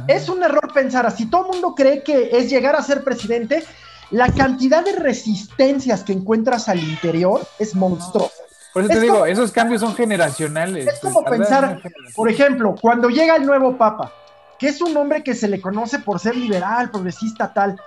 es 0.09 0.29
un 0.29 0.42
error 0.42 0.73
pensar 0.73 1.07
así. 1.07 1.29
Todo 1.29 1.46
el 1.46 1.53
mundo 1.53 1.75
cree 1.75 2.03
que 2.03 2.31
es 2.33 2.49
llegar 2.51 2.77
a 2.77 2.83
ser 2.83 3.05
presidente. 3.05 3.64
La 4.11 4.33
cantidad 4.33 4.85
de 4.85 4.92
resistencias 4.92 6.03
que 6.03 6.12
encuentras 6.12 6.68
al 6.68 6.81
interior 6.81 7.40
es 7.59 7.75
monstruosa. 7.75 8.42
Por 8.73 8.85
eso 8.85 8.92
te 8.92 9.01
digo, 9.01 9.27
esos 9.27 9.51
cambios 9.51 9.81
son 9.81 9.94
generacionales. 9.94 10.87
Es 10.87 11.01
como 11.01 11.25
pensar, 11.25 11.81
por 12.14 12.31
ejemplo, 12.31 12.77
cuando 12.81 13.09
llega 13.09 13.37
el 13.37 13.44
nuevo 13.44 13.77
Papa, 13.77 14.12
que 14.59 14.68
es 14.68 14.81
un 14.81 14.96
hombre 14.96 15.25
que 15.25 15.35
se 15.35 15.49
le 15.49 15.61
conoce 15.61 15.99
por 15.99 16.20
ser 16.20 16.37
liberal, 16.37 16.90
progresista, 16.90 17.53
tal, 17.53 17.81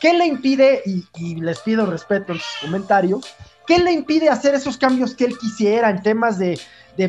¿qué 0.00 0.14
le 0.14 0.24
impide, 0.26 0.82
y, 0.86 1.04
y 1.16 1.34
les 1.36 1.60
pido 1.60 1.84
respeto 1.84 2.32
en 2.32 2.38
sus 2.38 2.60
comentarios, 2.62 3.34
¿Qué 3.70 3.78
le 3.78 3.92
impide 3.92 4.28
hacer 4.28 4.56
esos 4.56 4.76
cambios 4.76 5.14
que 5.14 5.24
él 5.24 5.38
quisiera 5.38 5.90
en 5.90 6.02
temas 6.02 6.40
de, 6.40 6.58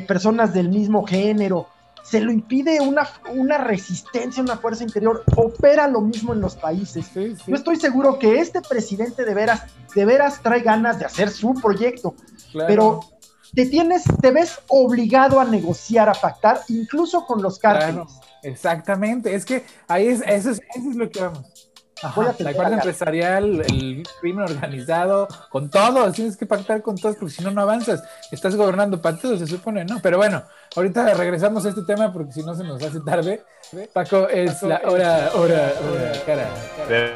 personas 0.07 0.53
del 0.53 0.69
mismo 0.69 1.07
género? 1.07 1.67
Se 2.03 2.21
lo 2.21 2.31
impide 2.31 2.79
una, 2.79 3.09
una, 3.33 3.57
resistencia, 3.57 4.43
una 4.43 4.57
fuerza 4.57 4.83
interior. 4.83 5.23
Opera 5.37 5.87
lo 5.87 6.01
mismo 6.01 6.33
en 6.33 6.41
los 6.41 6.55
países. 6.55 7.07
Yo 7.15 7.55
estoy 7.55 7.77
seguro 7.77 8.19
que 8.19 8.39
este 8.39 8.61
presidente 8.61 9.25
de 9.25 9.33
veras, 9.33 9.63
de 9.95 10.05
veras 10.05 10.39
trae 10.43 10.59
ganas 10.59 10.99
de 10.99 11.05
hacer 11.05 11.31
su 11.31 11.55
proyecto. 11.55 12.13
Pero 12.53 12.99
te 13.55 13.65
tienes, 13.65 14.03
te 14.21 14.29
ves 14.29 14.59
obligado 14.67 15.39
a 15.39 15.45
negociar, 15.45 16.09
a 16.09 16.13
pactar, 16.13 16.61
incluso 16.67 17.25
con 17.25 17.41
los 17.41 17.57
cárteles. 17.57 18.05
Exactamente, 18.43 19.33
es 19.33 19.45
que 19.45 19.65
ahí 19.87 20.09
es, 20.09 20.21
eso 20.27 20.51
es, 20.51 20.61
eso 20.75 20.89
es 20.91 20.95
lo 20.95 21.09
que 21.09 21.21
vamos 21.21 21.70
el 22.39 22.47
acuerdo 22.47 22.73
empresarial, 22.73 23.61
el 23.61 24.03
crimen 24.19 24.45
organizado, 24.45 25.27
con 25.49 25.69
todos, 25.69 26.13
tienes 26.13 26.37
que 26.37 26.45
pactar 26.45 26.81
con 26.81 26.95
todos 26.97 27.15
porque 27.15 27.33
si 27.33 27.43
no, 27.43 27.51
no 27.51 27.61
avanzas. 27.61 28.03
Estás 28.31 28.55
gobernando 28.55 29.01
para 29.01 29.17
todos, 29.17 29.39
se 29.39 29.47
supone, 29.47 29.85
¿no? 29.85 29.99
Pero 30.01 30.17
bueno, 30.17 30.43
ahorita 30.75 31.13
regresamos 31.13 31.65
a 31.65 31.69
este 31.69 31.83
tema 31.83 32.11
porque 32.11 32.31
si 32.31 32.43
no 32.43 32.55
se 32.55 32.63
nos 32.63 32.81
hace 32.81 32.99
tarde. 33.01 33.43
Paco, 33.93 34.27
es 34.27 34.61
la 34.63 34.81
hora, 34.85 35.31
hora, 35.35 35.73
hora, 35.89 36.11
cara, 36.25 36.49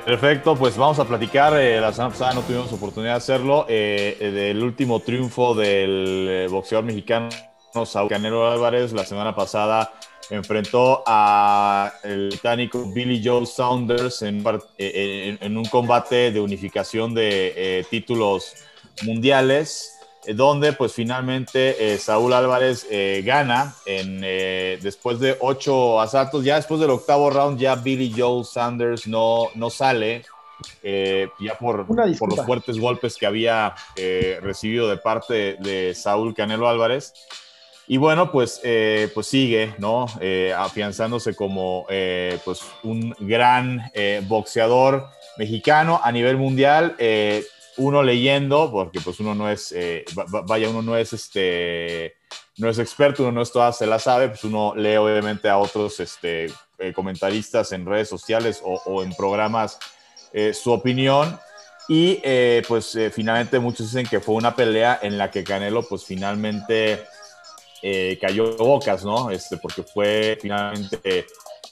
Perfecto, 0.05 0.55
pues 0.55 0.77
vamos 0.77 0.99
a 0.99 1.05
platicar. 1.05 1.53
Eh, 1.57 1.81
la 1.81 1.91
semana 1.91 2.11
pasada 2.11 2.33
no 2.33 2.41
tuvimos 2.41 2.71
oportunidad 2.71 3.13
de 3.13 3.17
hacerlo. 3.17 3.65
Eh, 3.67 4.31
del 4.33 4.63
último 4.63 4.99
triunfo 4.99 5.55
del 5.55 6.27
eh, 6.29 6.47
boxeador 6.49 6.85
mexicano 6.85 7.29
Saúl 7.83 8.07
Canelo 8.07 8.49
Álvarez 8.49 8.93
la 8.93 9.03
semana 9.03 9.35
pasada 9.35 9.91
enfrentó 10.29 11.03
a 11.05 11.93
el 12.03 12.29
británico 12.29 12.91
Billy 12.91 13.21
Joe 13.23 13.45
Saunders 13.45 14.21
en, 14.21 14.43
un 15.57 15.65
combate 15.65 16.31
de 16.31 16.39
unificación 16.39 17.13
de 17.13 17.53
eh, 17.55 17.85
títulos 17.89 18.53
mundiales, 19.03 19.97
eh, 20.25 20.33
donde 20.33 20.73
pues 20.73 20.93
finalmente 20.93 21.93
eh, 21.93 21.97
Saúl 21.97 22.33
Álvarez 22.33 22.87
gana 23.23 23.75
en, 23.85 24.21
después 24.81 25.19
de 25.19 25.37
ocho 25.39 25.99
asaltos, 26.01 26.43
ya 26.43 26.55
después 26.55 26.79
del 26.79 26.89
octavo 26.89 27.29
round 27.29 27.59
ya 27.59 27.75
Billy 27.75 28.13
Joe 28.15 28.43
Saunders 28.43 29.07
no, 29.07 29.49
no 29.55 29.69
sale. 29.69 30.23
ya 30.83 31.57
por, 31.59 31.85
por, 31.85 32.29
los 32.35 32.45
fuertes 32.45 32.79
golpes 32.79 33.17
que 33.17 33.25
había 33.25 33.75
recibido 34.41 34.87
de 34.87 34.97
parte 34.97 35.57
de 35.59 35.93
Saúl 35.93 36.33
Canelo 36.33 36.67
Álvarez. 36.67 37.13
Y 37.87 37.97
bueno, 37.97 38.31
pues, 38.31 38.61
eh, 38.63 39.11
pues 39.13 39.27
sigue, 39.27 39.75
¿no? 39.77 40.07
Eh, 40.19 40.53
afianzándose 40.57 41.35
como 41.35 41.85
eh, 41.89 42.39
pues 42.43 42.61
un 42.83 43.15
gran 43.19 43.91
boxeador 44.27 45.07
mexicano 45.37 45.99
a 46.03 46.11
nivel 46.11 46.37
mundial. 46.37 46.95
uno 47.77 48.03
leyendo, 48.03 48.71
porque 48.71 49.01
pues 49.01 49.19
uno 49.19 49.35
no 49.35 49.49
es, 49.49 49.75
vaya, 50.45 50.69
uno 50.69 50.81
no 50.81 50.97
es 50.97 51.13
este, 51.13 52.15
no 52.57 52.69
es 52.69 52.79
experto, 52.79 53.23
uno 53.23 53.33
no 53.33 53.41
es 53.41 53.51
toda 53.51 53.73
se 53.73 53.85
la 53.85 53.99
sabe, 53.99 54.29
pues 54.29 54.45
uno 54.45 54.73
lee 54.75 54.95
obviamente 54.95 55.49
a 55.49 55.57
otros 55.57 55.99
este, 55.99 56.51
comentaristas 56.95 57.73
en 57.73 57.85
redes 57.85 58.07
sociales 58.07 58.61
o, 58.63 58.81
o 58.85 59.03
en 59.03 59.13
programas 59.13 59.77
su 60.53 60.71
opinión. 60.71 61.37
Y 61.87 62.21
pues 62.67 62.97
finalmente 63.11 63.59
muchos 63.59 63.91
dicen 63.91 64.07
que 64.07 64.21
fue 64.21 64.35
una 64.35 64.55
pelea 64.55 64.97
en 65.03 65.17
la 65.17 65.29
que 65.29 65.43
Canelo 65.43 65.83
pues 65.83 66.03
finalmente 66.05 67.03
eh, 67.81 68.17
cayó 68.19 68.55
bocas, 68.55 69.03
¿no? 69.03 69.29
Este, 69.29 69.57
porque 69.57 69.83
fue 69.83 70.37
finalmente 70.41 71.25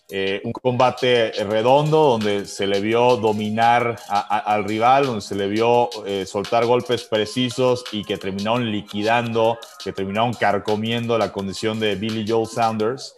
eh, 0.09 0.41
un 0.43 0.51
combate 0.51 1.31
redondo 1.45 1.97
donde 2.09 2.45
se 2.45 2.67
le 2.67 2.81
vio 2.81 3.15
dominar 3.15 3.95
al 4.09 4.65
rival, 4.65 5.07
donde 5.07 5.21
se 5.21 5.33
le 5.33 5.47
vio 5.47 5.89
eh, 6.05 6.25
soltar 6.27 6.65
golpes 6.65 7.05
precisos 7.05 7.85
y 7.91 8.03
que 8.03 8.17
terminaron 8.17 8.69
liquidando, 8.69 9.57
que 9.83 9.93
terminaron 9.93 10.33
carcomiendo 10.33 11.17
la 11.17 11.31
condición 11.31 11.79
de 11.79 11.95
Billy 11.95 12.25
Joe 12.27 12.45
Saunders. 12.45 13.15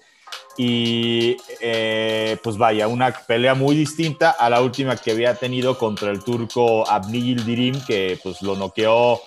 Y 0.57 1.35
eh, 1.59 2.37
pues 2.41 2.55
vaya, 2.55 2.87
una 2.87 3.11
pelea 3.11 3.55
muy 3.55 3.75
distinta 3.75 4.31
a 4.31 4.49
la 4.49 4.61
última 4.61 4.95
que 4.95 5.11
había 5.11 5.35
tenido 5.35 5.77
contra 5.77 6.11
el 6.11 6.23
turco 6.23 6.89
Abni 6.89 7.35
Dirim, 7.35 7.81
que 7.85 8.17
pues 8.23 8.41
lo 8.41 8.55
noqueó, 8.55 9.19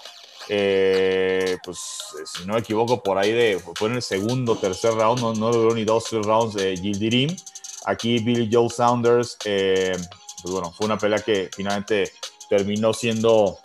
pues 0.49 1.78
si 2.24 2.46
no 2.46 2.55
me 2.55 2.61
equivoco, 2.61 3.03
por 3.03 3.18
ahí 3.18 3.32
de, 3.32 3.61
fue 3.76 3.88
en 3.88 3.96
el 3.96 4.03
segundo 4.03 4.57
tercer 4.57 4.94
round, 4.94 5.20
no, 5.20 5.34
no 5.34 5.51
logró 5.53 5.74
ni 5.74 5.84
dos, 5.84 6.05
tres 6.05 6.24
rounds 6.24 6.55
de 6.55 6.76
Gildirim. 6.76 7.36
Aquí 7.84 8.18
Billy 8.18 8.49
Joe 8.53 8.68
Saunders, 8.68 9.38
eh, 9.44 9.96
pues 10.42 10.53
bueno, 10.53 10.72
fue 10.72 10.86
una 10.86 10.99
pelea 10.99 11.20
que 11.20 11.49
finalmente 11.55 12.12
terminó 12.49 12.92
siendo 12.92 13.59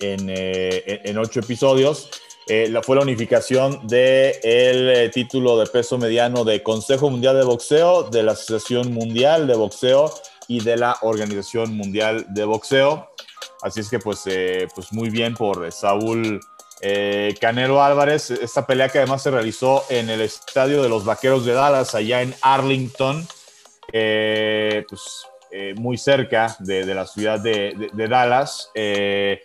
en, 0.00 0.28
eh, 0.28 1.02
en 1.04 1.18
ocho 1.18 1.40
episodios. 1.40 2.10
Eh, 2.46 2.68
la, 2.68 2.82
fue 2.82 2.96
la 2.96 3.02
unificación 3.02 3.86
del 3.86 4.34
el 4.44 5.10
título 5.10 5.58
de 5.58 5.66
peso 5.66 5.96
mediano 5.96 6.44
de 6.44 6.62
Consejo 6.62 7.08
Mundial 7.08 7.36
de 7.36 7.44
Boxeo, 7.44 8.04
de 8.04 8.22
la 8.22 8.32
Asociación 8.32 8.92
Mundial 8.92 9.46
de 9.46 9.54
Boxeo 9.54 10.12
y 10.46 10.60
de 10.60 10.76
la 10.76 10.98
Organización 11.02 11.74
Mundial 11.74 12.26
de 12.28 12.44
Boxeo. 12.44 13.13
Así 13.64 13.80
es 13.80 13.88
que 13.88 13.98
pues, 13.98 14.24
pues 14.74 14.92
muy 14.92 15.10
bien 15.10 15.34
por 15.34 15.72
Saúl 15.72 16.38
Canelo 17.40 17.82
Álvarez. 17.82 18.30
Esta 18.30 18.66
pelea 18.66 18.90
que 18.90 18.98
además 18.98 19.22
se 19.22 19.30
realizó 19.30 19.84
en 19.88 20.10
el 20.10 20.20
estadio 20.20 20.82
de 20.82 20.88
los 20.88 21.04
Vaqueros 21.04 21.44
de 21.46 21.54
Dallas, 21.54 21.94
allá 21.94 22.22
en 22.22 22.34
Arlington. 22.42 23.26
Eh, 23.92 24.84
pues, 24.88 25.26
eh, 25.50 25.74
muy 25.76 25.96
cerca 25.96 26.56
de, 26.58 26.84
la 26.86 27.06
ciudad 27.06 27.38
de, 27.38 27.90
Dallas, 27.94 28.70
eh, 28.74 29.42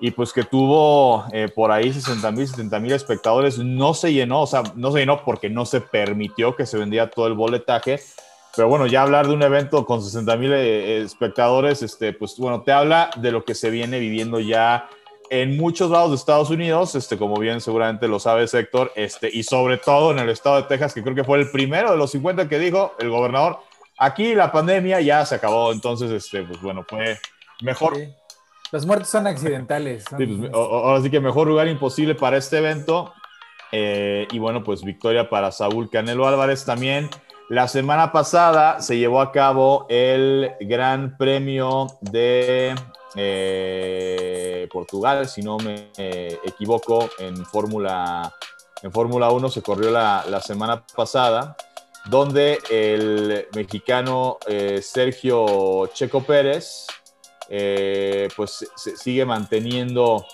y 0.00 0.10
pues 0.12 0.32
que 0.32 0.44
tuvo 0.44 1.26
por 1.54 1.70
ahí 1.70 1.92
60 1.92 2.30
mil, 2.30 2.48
70 2.48 2.80
mil 2.80 2.92
espectadores, 2.92 3.58
no 3.58 3.92
se 3.92 4.12
llenó, 4.14 4.42
o 4.42 4.46
sea, 4.46 4.62
no 4.74 4.90
se 4.92 5.00
llenó 5.00 5.22
porque 5.22 5.50
no 5.50 5.66
se 5.66 5.82
permitió 5.82 6.56
que 6.56 6.64
se 6.64 6.78
vendiera 6.78 7.10
todo 7.10 7.26
el 7.26 7.34
boletaje, 7.34 8.00
pero 8.54 8.68
bueno, 8.68 8.86
ya 8.86 9.02
hablar 9.02 9.28
de 9.28 9.34
un 9.34 9.42
evento 9.42 9.84
con 9.86 10.02
60 10.02 10.36
mil 10.36 10.52
espectadores, 10.52 11.82
este, 11.82 12.12
pues 12.12 12.36
bueno, 12.38 12.62
te 12.62 12.72
habla 12.72 13.10
de 13.16 13.32
lo 13.32 13.44
que 13.44 13.54
se 13.54 13.70
viene 13.70 13.98
viviendo 13.98 14.40
ya 14.40 14.88
en 15.30 15.56
muchos 15.56 15.90
lados 15.90 16.10
de 16.10 16.16
Estados 16.16 16.50
Unidos, 16.50 16.94
este, 16.96 17.16
como 17.16 17.36
bien 17.36 17.60
seguramente 17.60 18.08
lo 18.08 18.18
sabe 18.18 18.46
Héctor, 18.52 18.92
este, 18.96 19.30
y 19.32 19.44
sobre 19.44 19.78
todo 19.78 20.10
en 20.10 20.18
el 20.18 20.28
estado 20.28 20.56
de 20.56 20.62
Texas, 20.64 20.92
que 20.92 21.02
creo 21.02 21.14
que 21.14 21.24
fue 21.24 21.38
el 21.38 21.50
primero 21.50 21.92
de 21.92 21.96
los 21.96 22.10
50 22.10 22.48
que 22.48 22.58
dijo 22.58 22.94
el 22.98 23.10
gobernador, 23.10 23.60
Aquí 24.02 24.34
la 24.34 24.50
pandemia 24.50 24.98
ya 25.02 25.26
se 25.26 25.34
acabó, 25.34 25.72
entonces, 25.72 26.10
este, 26.10 26.42
pues 26.42 26.62
bueno, 26.62 26.86
fue 26.88 27.18
mejor. 27.60 27.98
Los 28.72 28.86
muertos 28.86 29.10
son 29.10 29.26
accidentales. 29.26 30.04
Sí, 30.16 30.26
pues, 30.26 30.50
ahora 30.54 31.02
sí 31.02 31.10
que 31.10 31.20
mejor 31.20 31.46
lugar 31.46 31.68
imposible 31.68 32.14
para 32.14 32.38
este 32.38 32.56
evento. 32.56 33.12
Eh, 33.72 34.26
y 34.32 34.38
bueno, 34.38 34.64
pues 34.64 34.82
victoria 34.82 35.28
para 35.28 35.52
Saúl 35.52 35.90
Canelo 35.90 36.26
Álvarez 36.26 36.64
también. 36.64 37.10
La 37.50 37.66
semana 37.66 38.12
pasada 38.12 38.80
se 38.80 38.96
llevó 38.96 39.20
a 39.20 39.32
cabo 39.32 39.84
el 39.88 40.52
Gran 40.60 41.16
Premio 41.16 41.88
de 42.00 42.76
eh, 43.16 44.68
Portugal, 44.72 45.28
si 45.28 45.42
no 45.42 45.58
me 45.58 45.90
equivoco, 45.96 47.10
en 47.18 47.44
Fórmula 47.44 48.32
en 48.84 48.92
Fórmula 48.92 49.32
1 49.32 49.48
se 49.48 49.62
corrió 49.62 49.90
la, 49.90 50.24
la 50.28 50.40
semana 50.40 50.86
pasada 50.94 51.56
donde 52.04 52.60
el 52.70 53.48
mexicano 53.56 54.38
eh, 54.46 54.80
Sergio 54.80 55.88
Checo 55.88 56.22
Pérez 56.22 56.86
eh, 57.48 58.28
pues 58.36 58.64
sigue 58.76 59.24
manteniendo 59.24 60.24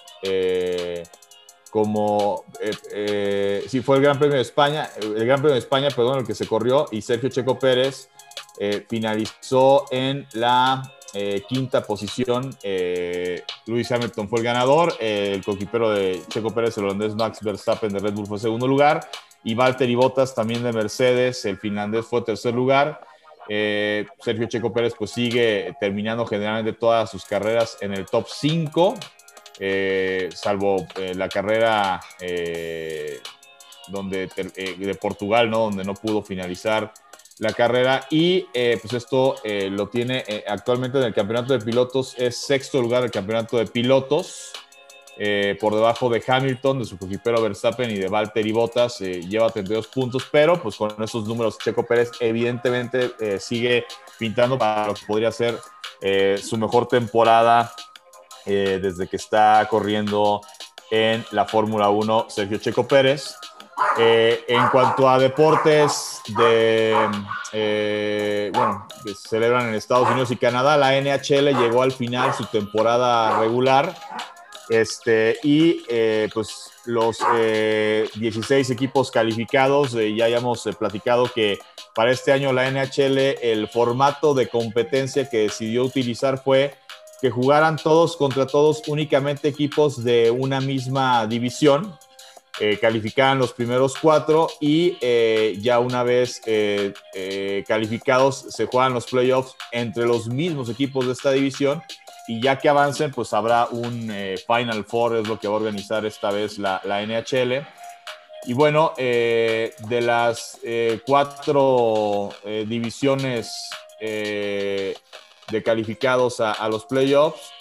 eh, 1.80 3.60
como 3.60 3.68
si 3.68 3.80
fue 3.80 3.96
el 3.96 4.02
Gran 4.02 4.18
Premio 4.18 4.36
de 4.36 4.42
España, 4.42 4.88
el 5.00 5.26
Gran 5.26 5.40
Premio 5.40 5.54
de 5.54 5.58
España, 5.58 5.88
perdón, 5.94 6.20
el 6.20 6.26
que 6.26 6.34
se 6.34 6.46
corrió 6.46 6.86
y 6.90 7.02
Sergio 7.02 7.28
Checo 7.28 7.58
Pérez 7.58 8.08
finalizó 8.88 9.84
en 9.90 10.26
la 10.32 10.82
quinta 11.48 11.82
posición. 11.82 12.56
Luis 13.66 13.92
Hamilton 13.92 14.28
fue 14.28 14.38
el 14.38 14.44
ganador, 14.44 14.94
el 14.98 15.44
coquipero 15.44 15.90
de 15.90 16.22
Checo 16.28 16.50
Pérez, 16.54 16.76
el 16.78 16.84
holandés 16.84 17.14
Max 17.14 17.40
Verstappen 17.42 17.92
de 17.92 17.98
Red 17.98 18.14
Bull 18.14 18.26
fue 18.26 18.38
segundo 18.38 18.66
lugar 18.66 19.08
y 19.46 19.54
Valtteri 19.54 19.94
Bottas 19.94 20.34
también 20.34 20.64
de 20.64 20.72
Mercedes, 20.72 21.44
el 21.44 21.56
finlandés 21.56 22.04
fue 22.04 22.22
tercer 22.22 22.52
lugar. 22.52 23.00
Eh, 23.48 24.04
Sergio 24.20 24.48
Checo 24.48 24.72
Pérez 24.72 24.94
pues 24.98 25.12
sigue 25.12 25.72
terminando 25.78 26.26
generalmente 26.26 26.72
todas 26.72 27.08
sus 27.08 27.24
carreras 27.24 27.78
en 27.80 27.92
el 27.92 28.06
top 28.06 28.26
5, 28.28 28.94
eh, 29.58 30.28
salvo 30.34 30.86
eh, 30.96 31.14
la 31.14 31.28
carrera 31.28 32.00
donde, 33.88 34.26
de 34.26 34.94
Portugal, 35.00 35.50
¿no? 35.50 35.58
donde 35.58 35.84
no 35.84 35.94
pudo 35.94 36.22
finalizar 36.22 36.92
la 37.38 37.52
carrera 37.52 38.06
y 38.10 38.46
pues 38.52 38.92
esto 38.94 39.36
lo 39.44 39.88
tiene 39.88 40.24
actualmente 40.48 40.98
en 40.98 41.04
el 41.04 41.14
campeonato 41.14 41.52
de 41.52 41.64
pilotos, 41.64 42.14
es 42.16 42.36
sexto 42.38 42.80
lugar 42.80 43.04
el 43.04 43.10
campeonato 43.10 43.58
de 43.58 43.66
pilotos. 43.66 44.52
Eh, 45.18 45.56
por 45.58 45.74
debajo 45.74 46.10
de 46.10 46.22
Hamilton, 46.26 46.80
de 46.80 46.84
su 46.84 46.98
coquipero 46.98 47.40
Verstappen 47.40 47.90
y 47.90 47.94
de 47.94 48.08
Valtteri 48.08 48.52
Bottas, 48.52 49.00
eh, 49.00 49.22
lleva 49.22 49.48
32 49.48 49.86
puntos, 49.86 50.28
pero 50.30 50.60
pues 50.62 50.76
con 50.76 51.02
esos 51.02 51.26
números 51.26 51.56
Checo 51.56 51.86
Pérez 51.86 52.10
evidentemente 52.20 53.12
eh, 53.18 53.40
sigue 53.40 53.86
pintando 54.18 54.58
para 54.58 54.88
lo 54.88 54.94
que 54.94 55.06
podría 55.06 55.32
ser 55.32 55.58
su 56.42 56.58
mejor 56.58 56.86
temporada 56.88 57.72
desde 58.46 59.08
que 59.08 59.16
está 59.16 59.66
corriendo 59.68 60.40
en 60.90 61.24
la 61.32 61.46
Fórmula 61.46 61.90
1 61.90 62.26
Sergio 62.28 62.58
Checo 62.58 62.86
Pérez. 62.86 63.34
en 63.98 64.68
cuanto 64.68 65.08
a 65.08 65.18
deportes 65.18 66.20
de, 66.38 66.94
bueno, 68.54 68.86
que 69.04 69.14
se 69.14 69.28
celebran 69.28 69.68
en 69.68 69.74
Estados 69.74 70.08
Unidos 70.08 70.30
y 70.30 70.36
Canadá, 70.36 70.76
la 70.76 71.00
NHL 71.00 71.58
llegó 71.58 71.82
al 71.82 71.92
final 71.92 72.32
su 72.34 72.46
temporada 72.46 73.40
regular 73.40 73.94
este, 74.68 75.38
y 75.44 75.84
eh, 75.88 76.28
pues 76.34 76.72
los 76.86 77.18
16 77.18 78.70
eh, 78.70 78.72
equipos 78.72 79.10
calificados, 79.10 79.94
eh, 79.94 80.14
ya 80.14 80.24
hayamos 80.24 80.68
platicado 80.78 81.30
que 81.32 81.58
para 81.94 82.10
este 82.10 82.32
año 82.32 82.52
la 82.52 82.70
NHL 82.70 83.18
el 83.42 83.68
formato 83.68 84.34
de 84.34 84.48
competencia 84.48 85.28
que 85.28 85.38
decidió 85.38 85.84
utilizar 85.84 86.42
fue 86.42 86.74
que 87.20 87.30
jugaran 87.30 87.76
todos 87.76 88.16
contra 88.16 88.46
todos 88.46 88.82
únicamente 88.86 89.48
equipos 89.48 90.02
de 90.02 90.30
una 90.30 90.60
misma 90.60 91.26
división, 91.26 91.96
calificaban 92.80 93.38
los 93.38 93.52
primeros 93.52 93.94
cuatro 94.00 94.48
y 94.60 94.96
ya 95.60 95.78
una 95.78 96.02
vez 96.02 96.40
calificados 97.68 98.46
se 98.48 98.64
juegan 98.64 98.94
los 98.94 99.06
playoffs 99.06 99.54
entre 99.72 100.06
los 100.06 100.28
mismos 100.28 100.70
equipos 100.70 101.04
de 101.06 101.12
esta 101.12 101.32
división 101.32 101.82
y 102.26 102.40
ya 102.40 102.58
que 102.58 102.68
avancen, 102.68 103.12
pues 103.12 103.32
habrá 103.32 103.66
un 103.66 104.10
eh, 104.10 104.36
Final 104.46 104.84
Four, 104.84 105.16
es 105.16 105.28
lo 105.28 105.38
que 105.38 105.46
va 105.46 105.54
a 105.54 105.58
organizar 105.58 106.04
esta 106.04 106.30
vez 106.30 106.58
la, 106.58 106.80
NHL. 106.84 107.64
Y 108.46 108.52
bueno, 108.52 108.92
eh, 108.96 109.74
de 109.88 110.00
las 110.00 110.58
eh, 110.62 111.00
cuatro 111.06 112.30
divisiones 112.44 113.70
de 115.50 115.62
calificados 115.62 116.40
a, 116.40 116.68
los 116.68 116.86
playoffs, 116.86 117.52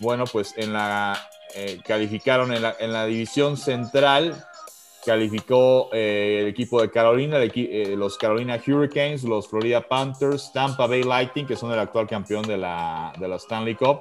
bueno, 0.00 0.24
pues 0.24 0.54
en 0.56 0.72
la, 0.72 1.18
calificaron 1.84 2.52
en 2.52 2.92
la, 2.92 3.06
división 3.06 3.56
central 3.56 4.44
calificó 5.04 5.90
eh, 5.92 6.38
el 6.40 6.48
equipo 6.48 6.80
de 6.80 6.90
Carolina, 6.90 7.38
eh, 7.38 7.94
los 7.96 8.16
Carolina 8.16 8.60
Hurricanes, 8.66 9.22
los 9.22 9.48
Florida 9.48 9.82
Panthers, 9.82 10.50
Tampa 10.52 10.86
Bay 10.86 11.02
Lightning, 11.02 11.46
que 11.46 11.56
son 11.56 11.72
el 11.72 11.78
actual 11.78 12.06
campeón 12.06 12.42
de 12.42 12.56
la, 12.56 13.12
de 13.18 13.28
la 13.28 13.36
Stanley 13.36 13.74
Cup, 13.74 14.00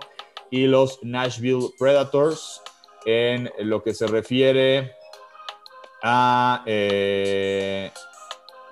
y 0.49 0.65
los 0.65 0.99
Nashville 1.03 1.69
Predators. 1.78 2.61
En 3.05 3.51
lo 3.59 3.84
que 3.84 3.93
se 3.93 4.07
refiere 4.07 4.93
a 6.01 6.63
eh, 6.65 7.91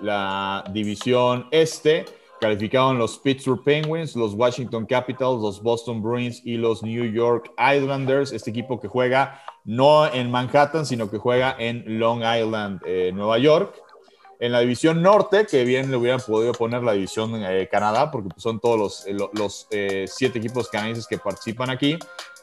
la 0.00 0.64
división 0.70 1.48
este, 1.50 2.06
calificaron 2.42 2.98
los 2.98 3.18
Pittsburgh 3.18 3.62
Penguins, 3.62 4.16
los 4.16 4.34
Washington 4.34 4.84
Capitals, 4.84 5.40
los 5.40 5.62
Boston 5.62 6.02
Bruins 6.02 6.42
y 6.44 6.56
los 6.56 6.82
New 6.82 7.04
York 7.12 7.52
Islanders. 7.56 8.32
Este 8.32 8.50
equipo 8.50 8.80
que 8.80 8.88
juega 8.88 9.40
no 9.64 10.12
en 10.12 10.28
Manhattan, 10.28 10.84
sino 10.84 11.08
que 11.08 11.18
juega 11.18 11.54
en 11.56 12.00
Long 12.00 12.24
Island, 12.24 12.80
eh, 12.84 13.12
Nueva 13.14 13.38
York. 13.38 13.80
En 14.40 14.50
la 14.50 14.58
división 14.58 15.02
norte, 15.02 15.46
que 15.46 15.64
bien 15.64 15.88
le 15.92 15.96
hubieran 15.96 16.18
podido 16.18 16.52
poner 16.52 16.82
la 16.82 16.94
división 16.94 17.32
eh, 17.44 17.68
Canadá, 17.70 18.10
porque 18.10 18.30
son 18.38 18.58
todos 18.58 18.76
los, 18.76 19.06
eh, 19.06 19.16
los 19.34 19.68
siete 20.12 20.40
equipos 20.40 20.68
canadienses 20.68 21.06
que 21.06 21.18
participan 21.18 21.70
aquí. 21.70 21.96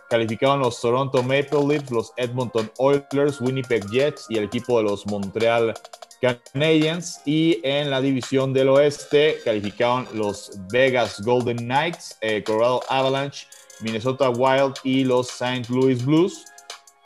calificaron 0.10 0.62
los 0.62 0.80
Toronto 0.80 1.22
Maple 1.24 1.68
Leafs, 1.68 1.92
los 1.92 2.14
Edmonton 2.16 2.72
Oilers, 2.78 3.42
Winnipeg 3.42 3.86
Jets 3.90 4.28
y 4.30 4.38
el 4.38 4.46
equipo 4.46 4.78
de 4.78 4.86
los 4.86 5.06
Montreal 5.08 5.74
Canadiens. 6.22 7.22
Y 7.26 7.60
en 7.64 7.90
la 7.90 8.02
división 8.02 8.54
del 8.54 8.70
oeste 8.70 9.38
calificaron 9.44 10.08
los 10.14 10.52
Vegas 10.72 11.22
Golden 11.22 11.58
Knights, 11.58 12.18
eh, 12.22 12.44
Colorado 12.44 12.82
Avalanche, 12.90 13.48
Minnesota 13.82 14.30
Wild 14.30 14.76
y 14.84 15.04
los 15.04 15.30
St. 15.30 15.66
Louis 15.70 16.04
Blues. 16.06 16.46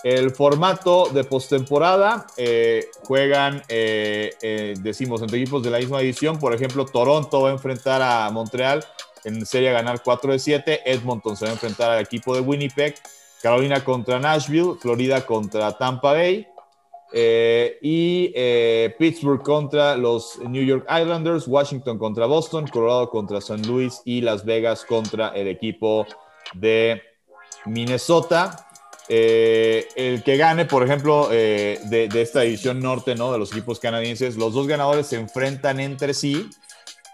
El 0.04 0.32
formato 0.32 1.08
de 1.14 1.24
postemporada 1.24 2.28
eh, 2.36 2.88
juegan, 3.04 3.64
eh, 3.70 4.74
decimos, 4.82 5.22
entre 5.22 5.40
equipos 5.40 5.64
de 5.64 5.70
la 5.70 5.78
misma 5.78 6.00
división. 6.00 6.40
Por 6.40 6.54
ejemplo, 6.54 6.86
Toronto 6.86 7.42
va 7.42 7.50
a 7.50 7.54
enfrentar 7.54 8.02
a 8.02 8.30
Montreal 8.30 8.84
en 9.24 9.46
serie 9.46 9.70
a 9.70 9.74
ganar 9.74 10.02
4 10.04 10.34
de 10.34 10.40
7. 10.40 10.92
Edmonton 10.92 11.38
se 11.38 11.46
va 11.46 11.52
a 11.52 11.54
enfrentar 11.54 11.92
al 11.92 12.02
equipo 12.02 12.36
de 12.36 12.42
Winnipeg. 12.42 12.96
Carolina 13.42 13.84
contra 13.84 14.20
Nashville. 14.20 14.76
Florida 14.80 15.26
contra 15.26 15.78
Tampa 15.78 16.12
Bay. 16.12 16.48
Eh, 17.16 17.78
y 17.84 18.32
eh, 18.34 18.96
Pittsburgh 18.98 19.44
contra 19.44 19.96
los 19.96 20.40
New 20.40 20.64
York 20.64 20.88
Islanders, 20.90 21.48
Washington 21.48 22.00
contra 22.00 22.26
Boston, 22.26 22.66
Colorado 22.68 23.08
contra 23.12 23.40
San 23.40 23.62
Luis 23.68 24.02
y 24.04 24.22
Las 24.22 24.44
Vegas 24.44 24.84
contra 24.84 25.28
el 25.30 25.48
equipo 25.48 26.08
de 26.56 27.04
Minnesota. 27.66 28.68
Eh, 29.10 29.88
el 29.96 30.24
que 30.24 30.38
gane, 30.38 30.66
por 30.66 30.84
ejemplo, 30.84 31.28
de, 31.28 32.10
esta 32.16 32.42
división 32.42 32.80
norte, 32.80 33.14
¿no? 33.14 33.32
De 33.32 33.38
los 33.38 33.52
equipos 33.52 33.80
canadienses, 33.80 34.36
los 34.36 34.54
dos 34.54 34.66
ganadores 34.66 35.06
se 35.06 35.18
enfrentan 35.18 35.80
entre 35.80 36.16
sí 36.16 36.50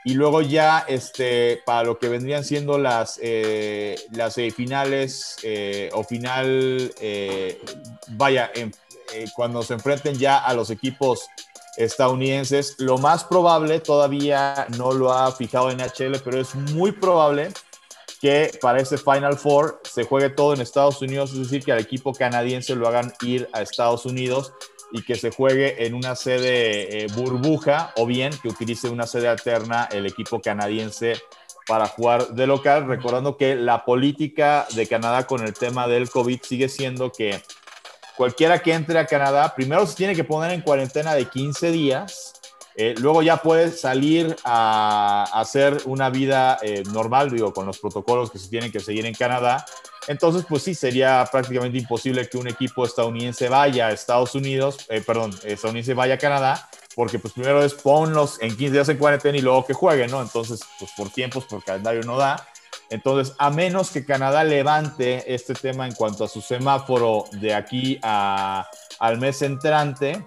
y 0.05 0.13
luego 0.13 0.41
ya, 0.41 0.85
este, 0.87 1.61
para 1.65 1.83
lo 1.83 1.99
que 1.99 2.07
vendrían 2.07 2.45
siendo 2.45 2.77
las, 2.77 3.19
las 4.11 4.33
semifinales 4.33 5.35
o 5.91 6.03
final, 6.05 6.93
vaya, 8.15 8.49
en 8.55 8.71
eh, 9.13 9.25
cuando 9.35 9.63
se 9.63 9.73
enfrenten 9.73 10.17
ya 10.17 10.37
a 10.37 10.53
los 10.53 10.69
equipos 10.69 11.27
estadounidenses. 11.77 12.75
Lo 12.79 12.97
más 12.97 13.23
probable, 13.23 13.79
todavía 13.79 14.67
no 14.77 14.91
lo 14.91 15.13
ha 15.13 15.31
fijado 15.31 15.71
NHL, 15.71 16.19
pero 16.23 16.39
es 16.39 16.55
muy 16.55 16.91
probable 16.91 17.49
que 18.21 18.51
para 18.61 18.81
ese 18.81 18.97
Final 18.97 19.37
Four 19.37 19.81
se 19.89 20.03
juegue 20.03 20.29
todo 20.29 20.53
en 20.53 20.61
Estados 20.61 21.01
Unidos, 21.01 21.31
es 21.31 21.39
decir, 21.39 21.63
que 21.63 21.71
al 21.71 21.79
equipo 21.79 22.13
canadiense 22.13 22.75
lo 22.75 22.87
hagan 22.87 23.13
ir 23.21 23.47
a 23.53 23.61
Estados 23.61 24.05
Unidos 24.05 24.53
y 24.91 25.03
que 25.03 25.15
se 25.15 25.31
juegue 25.31 25.85
en 25.85 25.93
una 25.93 26.15
sede 26.15 27.03
eh, 27.03 27.07
burbuja 27.15 27.93
o 27.95 28.05
bien 28.05 28.33
que 28.41 28.49
utilice 28.49 28.89
una 28.89 29.07
sede 29.07 29.27
alterna 29.27 29.87
el 29.91 30.05
equipo 30.05 30.41
canadiense 30.41 31.21
para 31.67 31.87
jugar 31.87 32.29
de 32.29 32.47
local, 32.47 32.87
recordando 32.87 33.37
que 33.37 33.55
la 33.55 33.85
política 33.85 34.65
de 34.73 34.87
Canadá 34.87 35.27
con 35.27 35.45
el 35.45 35.53
tema 35.53 35.87
del 35.87 36.09
COVID 36.09 36.41
sigue 36.41 36.67
siendo 36.67 37.11
que 37.11 37.43
cualquiera 38.19 38.61
que 38.61 38.73
entre 38.73 38.99
a 38.99 39.05
Canadá, 39.05 39.55
primero 39.55 39.87
se 39.87 39.95
tiene 39.95 40.13
que 40.13 40.25
poner 40.25 40.51
en 40.51 40.59
cuarentena 40.59 41.13
de 41.13 41.23
15 41.23 41.71
días, 41.71 42.33
eh, 42.75 42.93
luego 42.99 43.21
ya 43.21 43.37
puede 43.37 43.71
salir 43.71 44.35
a, 44.43 45.23
hacer 45.39 45.77
una 45.85 46.09
vida 46.09 46.57
eh, 46.61 46.83
normal, 46.91 47.29
digo, 47.29 47.53
con 47.53 47.65
los 47.65 47.79
protocolos 47.79 48.29
que 48.29 48.37
se 48.37 48.49
tienen 48.49 48.73
que 48.73 48.81
seguir 48.81 49.05
en 49.05 49.13
Canadá. 49.13 49.65
Entonces, 50.09 50.43
pues 50.49 50.63
sí, 50.63 50.75
sería 50.75 51.25
prácticamente 51.31 51.77
imposible 51.77 52.27
que 52.27 52.37
un 52.37 52.49
equipo 52.49 52.83
estadounidense 52.83 53.47
vaya 53.47 53.87
a 53.87 53.91
Estados 53.93 54.35
Unidos, 54.35 54.85
eh, 54.89 54.99
perdón, 54.99 55.31
estadounidense 55.45 55.93
vaya 55.93 56.15
a 56.15 56.17
Canadá, 56.17 56.69
porque 56.97 57.19
pues 57.19 57.33
primero 57.33 57.63
es 57.63 57.73
ponlos 57.73 58.37
en 58.41 58.49
15 58.49 58.73
días 58.73 58.89
en 58.89 58.97
cuarentena 58.97 59.37
y 59.37 59.41
luego 59.41 59.65
que 59.65 59.73
jueguen, 59.73 60.11
¿no? 60.11 60.21
Entonces, 60.21 60.59
pues 60.77 60.91
por 60.97 61.09
tiempos, 61.09 61.45
por 61.45 61.63
calendario 61.63 62.01
no 62.03 62.17
da. 62.17 62.48
Entonces, 62.89 63.35
a 63.37 63.49
menos 63.49 63.91
que 63.91 64.05
Canadá 64.05 64.43
levante 64.43 65.33
este 65.33 65.53
tema 65.53 65.85
en 65.85 65.93
cuanto 65.93 66.23
a 66.23 66.27
su 66.27 66.41
semáforo 66.41 67.25
de 67.33 67.53
aquí 67.53 67.99
al 68.01 69.19
mes 69.19 69.41
entrante, 69.41 70.25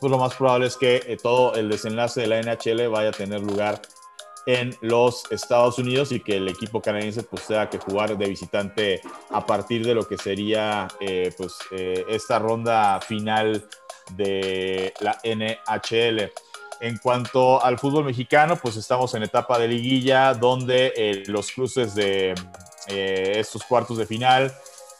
pues 0.00 0.10
lo 0.10 0.18
más 0.18 0.34
probable 0.34 0.66
es 0.66 0.76
que 0.76 1.02
eh, 1.06 1.18
todo 1.22 1.54
el 1.54 1.68
desenlace 1.68 2.22
de 2.22 2.26
la 2.26 2.40
NHL 2.40 2.88
vaya 2.88 3.10
a 3.10 3.12
tener 3.12 3.40
lugar 3.40 3.82
en 4.46 4.74
los 4.80 5.30
Estados 5.30 5.78
Unidos 5.78 6.12
y 6.12 6.20
que 6.20 6.38
el 6.38 6.48
equipo 6.48 6.80
canadiense 6.80 7.22
pues 7.22 7.46
tenga 7.46 7.68
que 7.68 7.78
jugar 7.78 8.16
de 8.16 8.26
visitante 8.26 9.02
a 9.30 9.44
partir 9.44 9.84
de 9.84 9.94
lo 9.94 10.08
que 10.08 10.16
sería 10.16 10.88
eh, 11.00 11.32
pues 11.36 11.58
eh, 11.72 12.04
esta 12.08 12.38
ronda 12.38 13.00
final 13.00 13.64
de 14.16 14.94
la 15.00 15.18
NHL. 15.22 16.32
En 16.80 16.96
cuanto 16.96 17.62
al 17.62 17.78
fútbol 17.78 18.06
mexicano, 18.06 18.56
pues 18.56 18.76
estamos 18.76 19.12
en 19.14 19.22
etapa 19.22 19.58
de 19.58 19.68
liguilla 19.68 20.32
donde 20.32 20.94
eh, 20.96 21.24
los 21.26 21.52
cruces 21.52 21.94
de 21.94 22.34
eh, 22.88 23.32
estos 23.36 23.64
cuartos 23.64 23.98
de 23.98 24.06
final, 24.06 24.50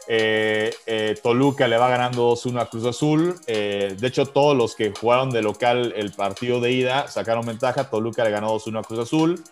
eh, 0.07 1.19
Toluca 1.23 1.67
le 1.69 1.79
va 1.79 1.89
ganando 1.89 2.35
2-1 2.35 2.61
a 2.61 2.67
Cruz 2.67 2.85
Azul. 2.85 3.41
de 3.47 3.97
hecho, 4.03 4.27
todos 4.27 4.55
los 4.55 4.75
que 4.75 4.93
jugaron 4.93 5.31
de 5.31 5.41
local 5.41 5.95
el 5.97 6.13
partido 6.13 6.61
de 6.61 6.71
ida 6.71 7.09
sacaron 7.09 7.47
ventaja. 7.47 7.89
Toluca 7.89 8.25
le 8.25 8.31
ganó 8.31 8.55
2-1 8.59 8.81
a 8.81 8.83
Cruz 8.83 9.01
Azul. 9.01 9.43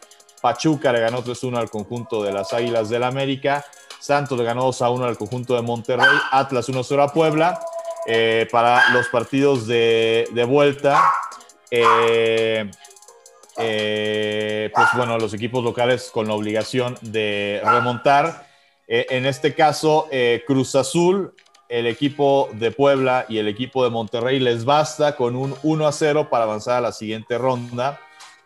Pachuca 0.43 0.93
le 0.93 1.01
ganó 1.01 1.25
3-1 1.25 1.57
al 1.57 1.71
conjunto 1.71 2.23
de 2.23 2.33
las 2.33 2.53
Águilas 2.53 2.91
del 2.91 3.05
América. 3.05 3.65
Santos 4.01 4.37
le 4.37 4.45
ganó 4.45 4.69
2-1 4.69 5.05
al 5.05 5.17
conjunto 5.17 5.55
de 5.55 5.63
Monterrey. 5.63 6.07
Atlas 6.31 6.69
1-0 6.69 7.03
a 7.03 7.11
Puebla. 7.11 7.59
para 8.53 8.91
los 8.91 9.09
partidos 9.09 9.67
de, 9.67 10.29
de 10.33 10.45
vuelta, 10.45 11.01
eh, 11.71 12.71
eh, 13.59 14.71
pues 14.75 14.89
bueno, 14.97 15.19
los 15.19 15.35
equipos 15.35 15.63
locales 15.65 16.11
con 16.13 16.29
la 16.29 16.35
obligación 16.35 16.97
de 17.03 17.61
remontar. 17.65 18.47
Eh, 18.87 19.07
en 19.11 19.27
este 19.27 19.55
caso, 19.55 20.09
Cruz 20.47 20.75
Azul, 20.75 21.35
el 21.69 21.87
equipo 21.87 22.49
de 22.53 22.71
Puebla 22.71 23.27
y 23.29 23.39
el 23.39 23.49
equipo 23.49 23.85
de 23.85 23.91
Monterrey 23.91 24.39
les 24.39 24.65
basta 24.65 25.17
con 25.17 25.37
un 25.37 25.55
1 25.63 25.87
a 25.87 25.93
0 25.93 26.29
para 26.31 26.45
avanzar 26.45 26.79
a 26.79 26.81
la 26.81 26.93
siguiente 26.93 27.37
ronda. 27.37 28.01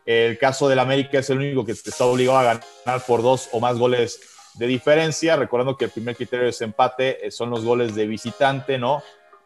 El 0.04 0.36
caso 0.38 0.68
del 0.68 0.80
América 0.80 1.20
es 1.20 1.30
el 1.30 1.38
único 1.38 1.64
que 1.64 1.72
está 1.72 2.04
obligado 2.04 2.38
a 2.38 2.42
ganar 2.42 3.06
por 3.06 3.22
dos 3.22 3.48
o 3.52 3.60
más 3.60 3.78
goles 3.78 4.20
de 4.54 4.66
diferencia, 4.66 5.36
recordando 5.36 5.76
que 5.76 5.84
el 5.84 5.90
primer 5.92 6.16
criterio 6.16 6.46
de 6.46 6.64
empate 6.64 7.30
son 7.30 7.50
los 7.50 7.64
goles 7.64 7.94
de 7.94 8.06
visitante, 8.06 8.78
¿no? 8.78 9.02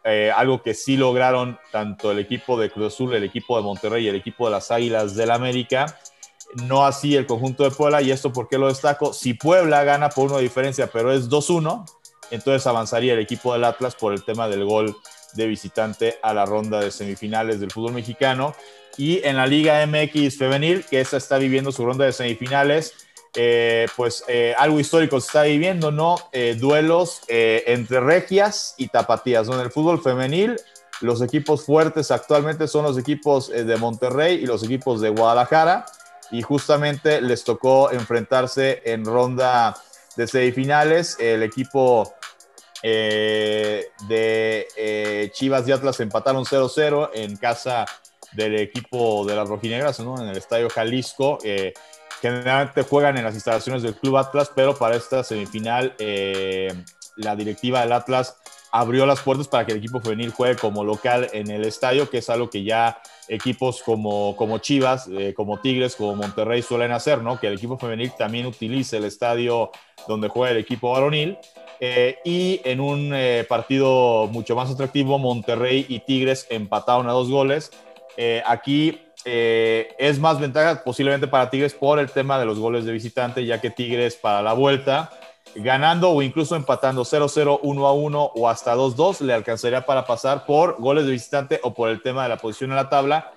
Eh, 0.09 0.31
algo 0.31 0.61
que 0.61 0.73
sí 0.73 0.95
lograron 0.95 1.59
tanto 1.69 2.11
el 2.13 2.19
equipo 2.19 2.57
de 2.57 2.71
Cruz 2.71 2.93
Azul, 2.93 3.13
el 3.13 3.25
equipo 3.25 3.57
de 3.57 3.63
Monterrey 3.63 4.05
y 4.05 4.07
el 4.07 4.15
equipo 4.15 4.45
de 4.45 4.51
las 4.51 4.71
Águilas 4.71 5.15
del 5.15 5.31
América. 5.31 5.99
No 6.63 6.85
así 6.85 7.17
el 7.17 7.25
conjunto 7.25 7.65
de 7.65 7.71
Puebla, 7.71 8.01
y 8.01 8.11
esto 8.11 8.31
por 8.31 8.47
qué 8.47 8.57
lo 8.57 8.69
destaco. 8.69 9.11
Si 9.11 9.33
Puebla 9.33 9.83
gana 9.83 10.07
por 10.07 10.33
de 10.33 10.41
diferencia, 10.41 10.87
pero 10.87 11.11
es 11.11 11.29
2-1, 11.29 11.83
entonces 12.31 12.65
avanzaría 12.65 13.15
el 13.15 13.19
equipo 13.19 13.51
del 13.51 13.65
Atlas 13.65 13.95
por 13.95 14.13
el 14.13 14.23
tema 14.23 14.47
del 14.47 14.63
gol 14.63 14.95
de 15.33 15.45
visitante 15.45 16.17
a 16.23 16.33
la 16.33 16.45
ronda 16.45 16.79
de 16.79 16.89
semifinales 16.89 17.59
del 17.59 17.71
fútbol 17.71 17.91
mexicano. 17.91 18.55
Y 18.95 19.21
en 19.27 19.35
la 19.35 19.45
Liga 19.45 19.85
MX 19.85 20.37
Femenil, 20.37 20.85
que 20.85 21.01
esta 21.01 21.17
está 21.17 21.37
viviendo 21.37 21.73
su 21.73 21.85
ronda 21.85 22.05
de 22.05 22.13
semifinales, 22.13 23.06
eh, 23.35 23.87
pues 23.95 24.23
eh, 24.27 24.55
algo 24.57 24.79
histórico 24.79 25.19
se 25.19 25.27
está 25.27 25.43
viviendo, 25.43 25.91
¿no? 25.91 26.17
Eh, 26.31 26.55
duelos 26.59 27.21
entre 27.27 27.99
regias 27.99 28.73
y 28.77 28.87
tapatías. 28.87 29.47
En 29.47 29.59
el 29.59 29.69
fútbol 29.71 30.01
femenil, 30.01 30.55
los 31.01 31.21
equipos 31.21 31.63
fuertes 31.65 32.09
actualmente 32.11 32.67
son 32.67 32.83
los 32.83 32.97
equipos 32.97 33.49
de 33.49 33.77
Monterrey 33.77 34.35
y 34.35 34.45
los 34.45 34.63
equipos 34.63 35.01
de 35.01 35.09
Guadalajara, 35.09 35.85
y 36.31 36.41
justamente 36.41 37.21
les 37.21 37.43
tocó 37.43 37.91
enfrentarse 37.91 38.81
en 38.85 39.05
ronda 39.05 39.77
de 40.15 40.27
semifinales. 40.27 41.17
El 41.19 41.43
equipo 41.43 42.11
de 42.81 43.87
Chivas 45.33 45.67
y 45.67 45.71
Atlas 45.71 45.99
empataron 45.99 46.43
0-0 46.45 47.11
en 47.13 47.37
casa 47.37 47.85
del 48.33 48.59
equipo 48.59 49.25
de 49.25 49.35
las 49.35 49.47
rojinegras, 49.47 49.99
¿no? 49.99 50.19
En 50.19 50.29
el 50.29 50.37
Estadio 50.37 50.69
Jalisco. 50.69 51.37
Generalmente 52.21 52.81
juegan 52.81 53.17
en 53.17 53.23
las 53.23 53.35
instalaciones 53.35 53.83
del 53.83 53.95
Club 53.95 54.17
Atlas, 54.17 54.51
pero 54.55 54.75
para 54.75 54.95
esta 54.95 55.23
semifinal 55.23 55.93
eh, 55.99 56.73
la 57.15 57.35
directiva 57.35 57.81
del 57.81 57.91
Atlas 57.91 58.37
abrió 58.71 59.05
las 59.05 59.21
puertas 59.21 59.47
para 59.47 59.65
que 59.65 59.71
el 59.71 59.77
equipo 59.77 60.01
femenil 60.01 60.31
juegue 60.31 60.55
como 60.55 60.83
local 60.83 61.29
en 61.33 61.49
el 61.51 61.63
estadio, 61.65 62.09
que 62.09 62.17
es 62.17 62.29
algo 62.29 62.49
que 62.49 62.63
ya 62.63 62.99
equipos 63.27 63.81
como, 63.83 64.35
como 64.35 64.57
Chivas, 64.57 65.07
eh, 65.11 65.33
como 65.35 65.59
Tigres, 65.59 65.95
como 65.95 66.15
Monterrey 66.15 66.61
suelen 66.61 66.91
hacer, 66.91 67.21
¿no? 67.21 67.39
Que 67.39 67.47
el 67.47 67.53
equipo 67.53 67.77
femenil 67.77 68.11
también 68.17 68.45
utilice 68.45 68.97
el 68.97 69.05
estadio 69.05 69.71
donde 70.07 70.27
juega 70.27 70.51
el 70.51 70.57
equipo 70.57 70.91
varonil. 70.91 71.37
Eh, 71.79 72.17
y 72.25 72.61
en 72.63 72.79
un 72.79 73.13
partido 73.47 74.27
mucho 74.27 74.55
más 74.55 74.71
atractivo, 74.71 75.19
Monterrey 75.19 75.85
y 75.87 75.99
Tigres 75.99 76.47
empataron 76.49 77.07
a 77.07 77.11
dos 77.11 77.29
goles. 77.29 77.71
aquí 78.45 79.06
eh, 79.29 79.93
es 79.99 80.19
más 80.19 80.39
ventaja 80.39 80.85
posiblemente 80.85 81.27
para 81.27 81.49
Tigres 81.49 81.73
por 81.73 81.99
el 81.99 82.09
tema 82.09 82.39
de 82.39 82.45
los 82.45 82.59
goles 82.59 82.85
de 82.85 82.93
visitante, 82.93 83.45
ya 83.45 83.59
que 83.59 83.69
Tigres 83.69 84.15
para 84.15 84.41
la 84.41 84.53
vuelta, 84.53 85.11
ganando 85.53 86.11
o 86.11 86.21
incluso 86.21 86.55
empatando 86.55 87.03
0-0, 87.03 87.59
1-1 87.59 88.31
o 88.33 88.47
hasta 88.47 88.73
2-2, 88.73 89.19
le 89.19 89.33
alcanzaría 89.33 89.85
para 89.85 90.05
pasar 90.05 90.45
por 90.45 90.79
goles 90.79 91.05
de 91.05 91.11
visitante 91.11 91.59
o 91.63 91.73
por 91.73 91.89
el 91.89 92.01
tema 92.01 92.23
de 92.23 92.29
la 92.29 92.37
posición 92.37 92.69
en 92.69 92.77
la 92.77 92.87
tabla. 92.87 93.33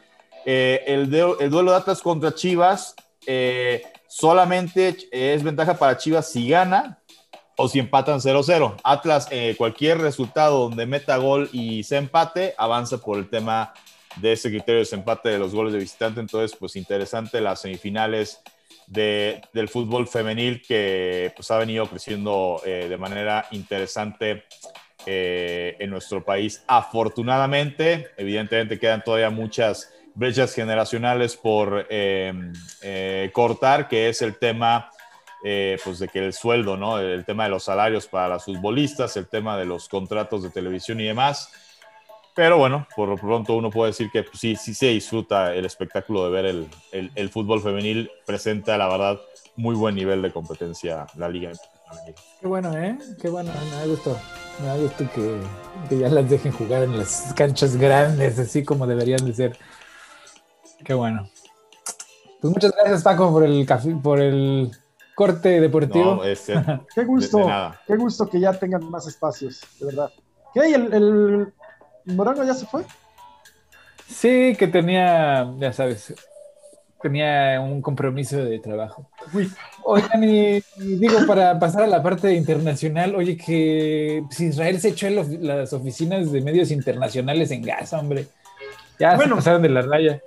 Eh, 0.47 0.85
el, 0.87 1.13
el, 1.41 1.51
duelo 1.51 1.73
de 1.73 1.79
Atlas 1.79 2.03
contra 2.03 2.37
Chivas 2.37 2.95
eh, 3.27 3.83
solamente 4.07 4.97
es 5.11 5.43
ventaja 5.43 5.75
para 5.75 5.99
Chivas 5.99 6.31
si 6.31 6.49
gana 6.49 7.01
o 7.57 7.69
si 7.69 7.81
empatan 7.81 8.21
0-0. 8.21 8.77
Atlas, 8.85 9.29
cualquier 9.59 9.99
resultado 9.99 10.69
donde 10.69 10.87
meta 10.87 11.17
gol 11.17 11.49
y 11.53 11.83
se 11.83 11.97
empate, 11.97 12.55
avanza 12.57 12.99
por 12.99 13.19
el 13.19 13.29
tema 13.29 13.75
de 14.17 14.33
ese 14.33 14.51
criterio 14.51 14.75
de 14.75 14.81
desempate 14.81 15.29
de 15.29 15.39
los 15.39 15.55
goles 15.55 15.73
de 15.73 15.79
visitante. 15.79 16.21
Entonces, 16.21 16.57
pues 16.59 16.77
interesante 16.77 17.41
las 17.41 17.61
semifinales 17.61 18.43
del 18.87 19.69
fútbol 19.69 20.09
femenil 20.09 20.63
que 20.67 21.33
pues, 21.37 21.51
ha 21.51 21.59
venido 21.59 21.87
creciendo 21.87 22.61
eh, 22.65 22.87
de 22.89 22.97
manera 22.97 23.47
interesante 23.53 24.45
eh, 25.07 25.77
en 25.79 25.91
nuestro 25.91 26.25
país. 26.25 26.65
Afortunadamente, 26.67 28.09
evidentemente 28.17 28.79
quedan 28.79 29.05
todavía 29.05 29.31
muchas 29.31 29.93
brechas 30.15 30.53
generacionales 30.55 31.37
por 31.37 31.87
cortar, 33.33 33.89
que 33.89 34.09
es 34.09 34.23
el 34.23 34.37
tema 34.37 34.91
eh, 35.43 35.79
pues 35.83 35.99
de 35.99 36.09
que 36.09 36.19
el 36.19 36.35
sueldo, 36.35 36.77
¿no? 36.77 36.99
El 36.99 37.25
tema 37.25 37.45
de 37.45 37.51
los 37.51 37.65
salarios 37.65 38.07
para 38.07 38.29
los 38.29 38.45
futbolistas, 38.45 39.17
el 39.17 39.27
tema 39.27 39.57
de 39.57 39.65
los 39.65 39.89
contratos 39.89 40.43
de 40.43 40.51
televisión 40.51 41.01
y 41.01 41.07
demás. 41.07 41.51
Pero 42.35 42.59
bueno, 42.59 42.87
por 42.95 43.09
lo 43.09 43.17
pronto 43.17 43.55
uno 43.57 43.71
puede 43.71 43.91
decir 43.91 44.11
que 44.11 44.23
pues, 44.23 44.39
sí, 44.39 44.57
sí 44.57 44.73
se 44.73 44.87
disfruta 44.87 45.55
el 45.55 45.65
espectáculo 45.65 46.25
de 46.25 46.31
ver 46.31 46.47
el, 46.47 47.11
el, 47.15 47.29
fútbol 47.29 47.61
femenil. 47.61 48.11
Presenta, 48.25 48.79
la 48.79 48.89
verdad, 48.89 49.21
muy 49.57 49.75
buen 49.75 49.95
nivel 49.95 50.23
de 50.23 50.33
competencia 50.33 51.07
la 51.17 51.29
liga 51.29 51.53
Qué 52.41 52.47
bueno, 52.47 52.77
¿eh? 52.77 52.97
Qué 53.21 53.29
bueno, 53.29 53.51
me 53.53 53.77
da 53.77 53.87
gusto. 53.87 54.17
Me 54.61 54.67
da 54.67 54.77
gusto 54.77 55.05
que, 55.13 55.41
que 55.89 55.99
ya 55.99 56.09
las 56.09 56.31
dejen 56.31 56.53
jugar 56.53 56.85
en 56.85 56.97
las 56.97 57.33
canchas 57.35 57.77
grandes, 57.77 58.39
así 58.39 58.65
como 58.65 58.87
deberían 58.87 59.25
de 59.25 59.35
ser. 59.35 59.59
Qué 60.85 60.95
bueno. 60.95 61.29
Pues 62.41 62.55
muchas 62.55 62.73
gracias, 62.73 63.03
Paco, 63.03 63.31
por 63.33 63.45
el 63.45 63.67
café, 63.67 63.95
por 64.03 64.21
el 64.21 64.71
corte 65.15 65.61
deportivo. 65.61 66.23
qué 66.95 67.05
gusto, 67.05 67.47
qué 67.87 67.97
gusto 67.97 68.29
que 68.29 68.41
ya 68.41 68.53
tengan 68.53 68.89
más 68.89 69.07
espacios, 69.07 69.61
de 69.79 69.87
verdad. 69.87 70.11
¿Qué? 70.55 70.75
¿El, 70.75 70.95
el 70.95 71.53
Morango 72.05 72.45
ya 72.45 72.55
se 72.55 72.67
fue? 72.67 72.83
Sí, 74.09 74.57
que 74.59 74.67
tenía, 74.67 75.53
ya 75.59 75.73
sabes, 75.73 76.15
tenía 77.01 77.61
un 77.61 77.81
compromiso 77.81 78.37
de 78.45 78.59
trabajo. 78.59 79.09
Oigan, 79.85 80.25
y, 80.25 80.63
digo, 80.77 81.27
para 81.27 81.59
pasar 81.59 81.85
a 81.85 81.87
la 81.87 82.03
parte 82.03 82.35
internacional, 82.35 83.15
oye, 83.15 83.37
que 83.37 84.25
si 84.31 84.47
Israel 84.47 84.81
se 84.81 84.89
echó 84.89 85.09
las 85.09 85.73
oficinas 85.73 86.33
de 86.33 86.41
medios 86.41 86.71
internacionales 86.71 87.51
en 87.51 87.63
Gaza, 87.63 87.99
hombre. 87.99 88.27
Ya 88.99 89.17
se 89.17 89.29
pasaron 89.29 89.63
de 89.63 89.71
la 89.71 89.81
raya 89.81 90.21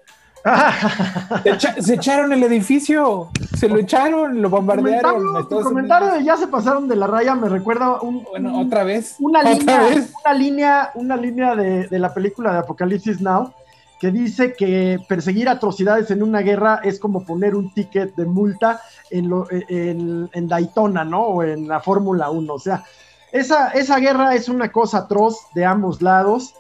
se, 1.80 1.94
echaron 1.94 2.34
el 2.34 2.44
edificio, 2.44 3.30
se 3.56 3.70
lo 3.70 3.78
echaron, 3.80 4.42
lo 4.42 4.50
bombardearon. 4.50 5.48
Tu 5.48 5.62
comentario 5.62 6.12
de 6.12 6.24
ya 6.24 6.36
se 6.36 6.48
pasaron 6.48 6.88
de 6.88 6.98
la 6.98 7.08
raya 7.08 7.34
me 7.36 7.48
recuerda 7.48 8.02
un, 8.02 8.24
bueno, 8.24 8.60
otra 8.60 8.84
vez. 8.84 9.16
Una 9.20 9.42
línea, 9.42 9.82
una 10.24 10.34
línea, 10.34 10.92
una 10.96 11.18
línea 11.18 11.56
de, 11.56 12.00
la 12.00 12.14
película 12.14 12.52
de 12.54 12.60
Apocalipsis 12.60 13.22
Now 13.22 13.54
que 14.00 14.12
dice 14.12 14.54
que 14.54 15.00
perseguir 15.08 15.48
atrocidades 15.48 16.12
en 16.12 16.22
una 16.22 16.42
guerra 16.42 16.82
es 16.84 17.00
como 17.00 17.26
poner 17.26 17.56
un 17.56 17.74
ticket 17.74 18.14
de 18.16 18.26
multa 18.26 18.82
en, 19.10 19.32
en, 19.70 20.48
Daytona, 20.50 21.06
¿no? 21.06 21.22
O 21.22 21.44
en 21.44 21.70
la 21.70 21.80
Fórmula 21.80 22.30
1. 22.30 22.54
O 22.54 22.60
sea, 22.60 22.84
esa, 23.32 23.70
esa 23.70 24.00
guerra 24.00 24.36
es 24.36 24.50
una 24.50 24.74
cosa 24.74 25.00
atroz 25.00 25.38
de 25.56 25.64
ambos 25.64 26.02
lados. 26.02 26.54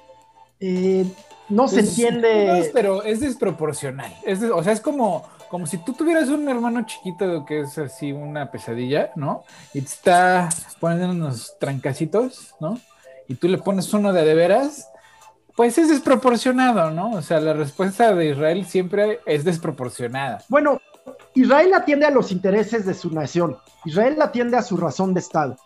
Eh, 0.61 1.05
no 1.49 1.67
se 1.67 1.81
entiende. 1.81 2.69
pero 2.73 3.03
es 3.03 3.19
desproporcional. 3.19 4.13
Es 4.25 4.41
o 4.43 4.63
sea, 4.63 4.73
es 4.73 4.81
como, 4.81 5.27
como 5.49 5.67
si 5.67 5.77
tú 5.77 5.93
tuvieras 5.93 6.29
un 6.29 6.47
hermano 6.47 6.85
chiquito 6.85 7.45
que 7.45 7.61
es 7.61 7.77
así 7.77 8.11
una 8.11 8.51
pesadilla, 8.51 9.11
¿no? 9.15 9.43
Y 9.73 9.81
te 9.81 9.87
está 9.87 10.49
poniendo 10.79 11.11
unos 11.11 11.57
trancacitos, 11.59 12.55
¿no? 12.59 12.79
Y 13.27 13.35
tú 13.35 13.47
le 13.47 13.57
pones 13.57 13.93
uno 13.93 14.11
de 14.13 14.23
de 14.23 14.33
veras, 14.35 14.89
pues 15.55 15.77
es 15.77 15.89
desproporcionado, 15.89 16.91
¿no? 16.91 17.11
O 17.11 17.21
sea, 17.21 17.39
la 17.39 17.53
respuesta 17.53 18.13
de 18.13 18.31
Israel 18.31 18.65
siempre 18.65 19.19
es 19.25 19.43
desproporcionada. 19.43 20.43
Bueno, 20.49 20.81
Israel 21.35 21.73
atiende 21.73 22.05
a 22.05 22.11
los 22.11 22.31
intereses 22.31 22.85
de 22.85 22.93
su 22.93 23.11
nación. 23.11 23.57
Israel 23.85 24.21
atiende 24.21 24.57
a 24.57 24.61
su 24.61 24.77
razón 24.77 25.13
de 25.13 25.19
Estado 25.19 25.57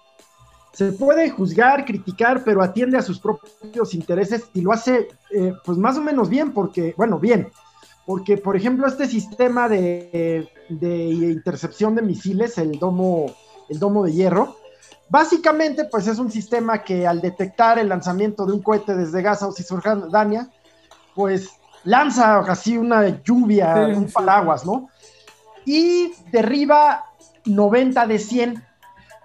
se 0.78 0.92
puede 0.92 1.32
juzgar, 1.32 1.86
criticar, 1.86 2.44
pero 2.44 2.62
atiende 2.62 3.00
a 3.00 3.02
sus 3.02 3.20
propios 3.20 3.96
intereses 3.96 4.44
y 4.54 4.62
lo 4.62 4.72
hace 4.72 5.08
eh, 5.32 5.54
pues 5.66 5.76
más 5.76 5.98
o 5.98 6.02
menos 6.02 6.30
bien, 6.30 6.54
porque, 6.54 6.94
bueno, 6.96 7.18
bien, 7.18 7.50
porque 8.06 8.38
por 8.38 8.56
ejemplo 8.56 8.86
este 8.86 9.08
sistema 9.08 9.68
de, 9.68 10.48
intercepción 10.70 11.96
de 11.96 12.04
misiles, 12.04 12.60
el 12.60 12.78
domo, 12.78 13.26
el 13.70 13.80
domo 13.80 14.04
de 14.04 14.14
hierro, 14.14 14.56
básicamente 15.10 15.86
pues 15.86 16.06
es 16.06 16.20
un 16.20 16.32
sistema 16.32 16.84
que 16.84 17.08
al 17.08 17.22
detectar 17.22 17.80
el 17.80 17.90
lanzamiento 17.90 18.46
de 18.46 18.54
un 18.54 18.62
cohete 18.62 18.96
desde 18.96 19.24
Gaza 19.24 19.48
o 19.48 19.54
Cisjordania, 19.54 20.52
pues 21.16 21.50
lanza 21.86 22.38
así 22.42 22.78
una 22.78 23.24
lluvia, 23.24 23.74
un 23.96 24.12
paraguas, 24.12 24.64
¿no? 24.64 24.90
Y 25.66 26.12
derriba 26.32 27.06
90 27.46 28.06
de 28.06 28.20
100 28.20 28.68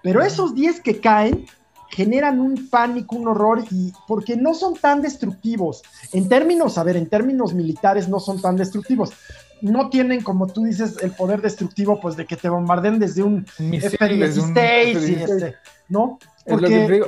pero 0.03 0.23
esos 0.23 0.55
10 0.55 0.81
que 0.81 1.01
caen 1.01 1.47
generan 1.89 2.41
un 2.41 2.69
pánico, 2.69 3.17
un 3.17 3.29
horror, 3.29 3.65
y 3.71 3.93
porque 4.09 4.37
no 4.37 4.55
son 4.55 4.75
tan 4.75 5.03
destructivos. 5.03 5.83
En 6.13 6.29
términos, 6.29 6.79
a 6.79 6.85
ver, 6.85 6.97
en 6.97 7.07
términos 7.07 7.53
militares 7.53 8.09
no 8.09 8.19
son 8.19 8.41
tan 8.41 8.57
destructivos. 8.57 9.13
No 9.61 9.91
tienen, 9.91 10.23
como 10.23 10.47
tú 10.47 10.65
dices, 10.65 10.97
el 11.03 11.13
poder 11.13 11.43
destructivo, 11.43 12.01
pues 12.01 12.17
de 12.17 12.27
que 12.27 12.37
te 12.37 12.49
bombarden 12.49 12.99
desde 12.99 13.23
un 13.23 13.47
F-16, 13.59 14.97
este, 14.97 15.57
¿no? 15.89 16.19
Porque 16.47 17.05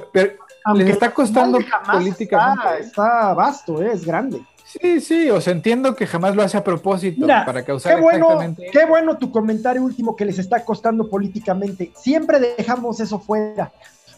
aunque 0.65 0.91
está 0.91 1.13
costando 1.13 1.59
políticamente. 1.91 2.63
Está, 2.63 2.79
está 2.79 3.35
vasto, 3.35 3.83
¿eh? 3.83 3.91
es 3.93 4.05
grande. 4.05 4.43
Sí, 4.81 5.01
sí, 5.01 5.31
o 5.31 5.41
sea, 5.41 5.53
entiendo 5.53 5.95
que 5.95 6.07
jamás 6.07 6.35
lo 6.35 6.43
hace 6.43 6.57
a 6.57 6.65
propósito 6.65 7.27
para 7.27 7.65
causar 7.65 7.95
qué 7.95 8.01
bueno, 8.01 8.57
Qué 8.73 8.85
bueno 8.87 9.19
tu 9.19 9.31
comentario 9.31 9.83
último 9.83 10.17
que 10.17 10.25
les 10.25 10.39
está 10.39 10.65
costando 10.65 11.09
políticamente. 11.09 11.93
Siempre 11.97 12.41
dejamos 12.41 12.99
eso 12.99 13.21
fuera. 13.21 13.73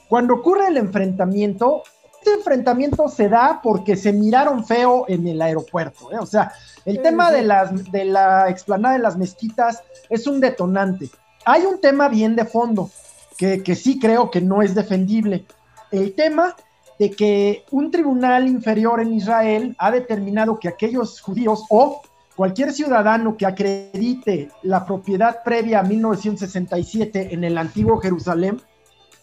Cuando 0.08 0.34
ocurre 0.34 0.68
el 0.68 0.78
enfrentamiento, 0.78 1.82
este 2.18 2.32
enfrentamiento 2.32 3.08
se 3.08 3.28
da 3.28 3.60
porque 3.62 3.96
se 3.96 4.12
miraron 4.12 4.64
feo 4.64 5.04
en 5.08 5.26
el 5.26 5.42
aeropuerto. 5.42 6.10
¿eh? 6.12 6.18
O 6.18 6.26
sea, 6.26 6.52
el 6.84 7.02
tema 7.02 7.30
De, 7.30 7.42
las, 7.42 7.90
de 7.92 8.04
la 8.04 8.48
explanada 8.48 8.94
de 8.94 9.02
las 9.02 9.18
mezquitas 9.18 9.82
es 10.08 10.26
un 10.26 10.40
detonante. 10.40 11.10
Hay 11.44 11.66
un 11.66 11.80
tema 11.80 12.08
bien 12.08 12.34
de 12.34 12.44
fondo 12.44 12.90
que, 13.36 13.62
que 13.62 13.74
sí 13.74 13.98
creo 13.98 14.30
que 14.30 14.40
no 14.40 14.62
es 14.62 14.74
defendible. 14.74 15.44
El 15.90 16.14
tema 16.14 16.56
de 16.98 17.10
que 17.10 17.64
un 17.70 17.90
tribunal 17.90 18.46
inferior 18.48 19.00
en 19.00 19.12
Israel 19.12 19.74
ha 19.78 19.90
determinado 19.90 20.58
que 20.58 20.68
aquellos 20.68 21.20
judíos 21.20 21.64
o 21.68 22.02
cualquier 22.34 22.72
ciudadano 22.72 23.36
que 23.36 23.46
acredite 23.46 24.50
la 24.62 24.84
propiedad 24.86 25.42
previa 25.42 25.80
a 25.80 25.82
1967 25.82 27.28
en 27.32 27.44
el 27.44 27.58
antiguo 27.58 27.98
Jerusalén, 27.98 28.60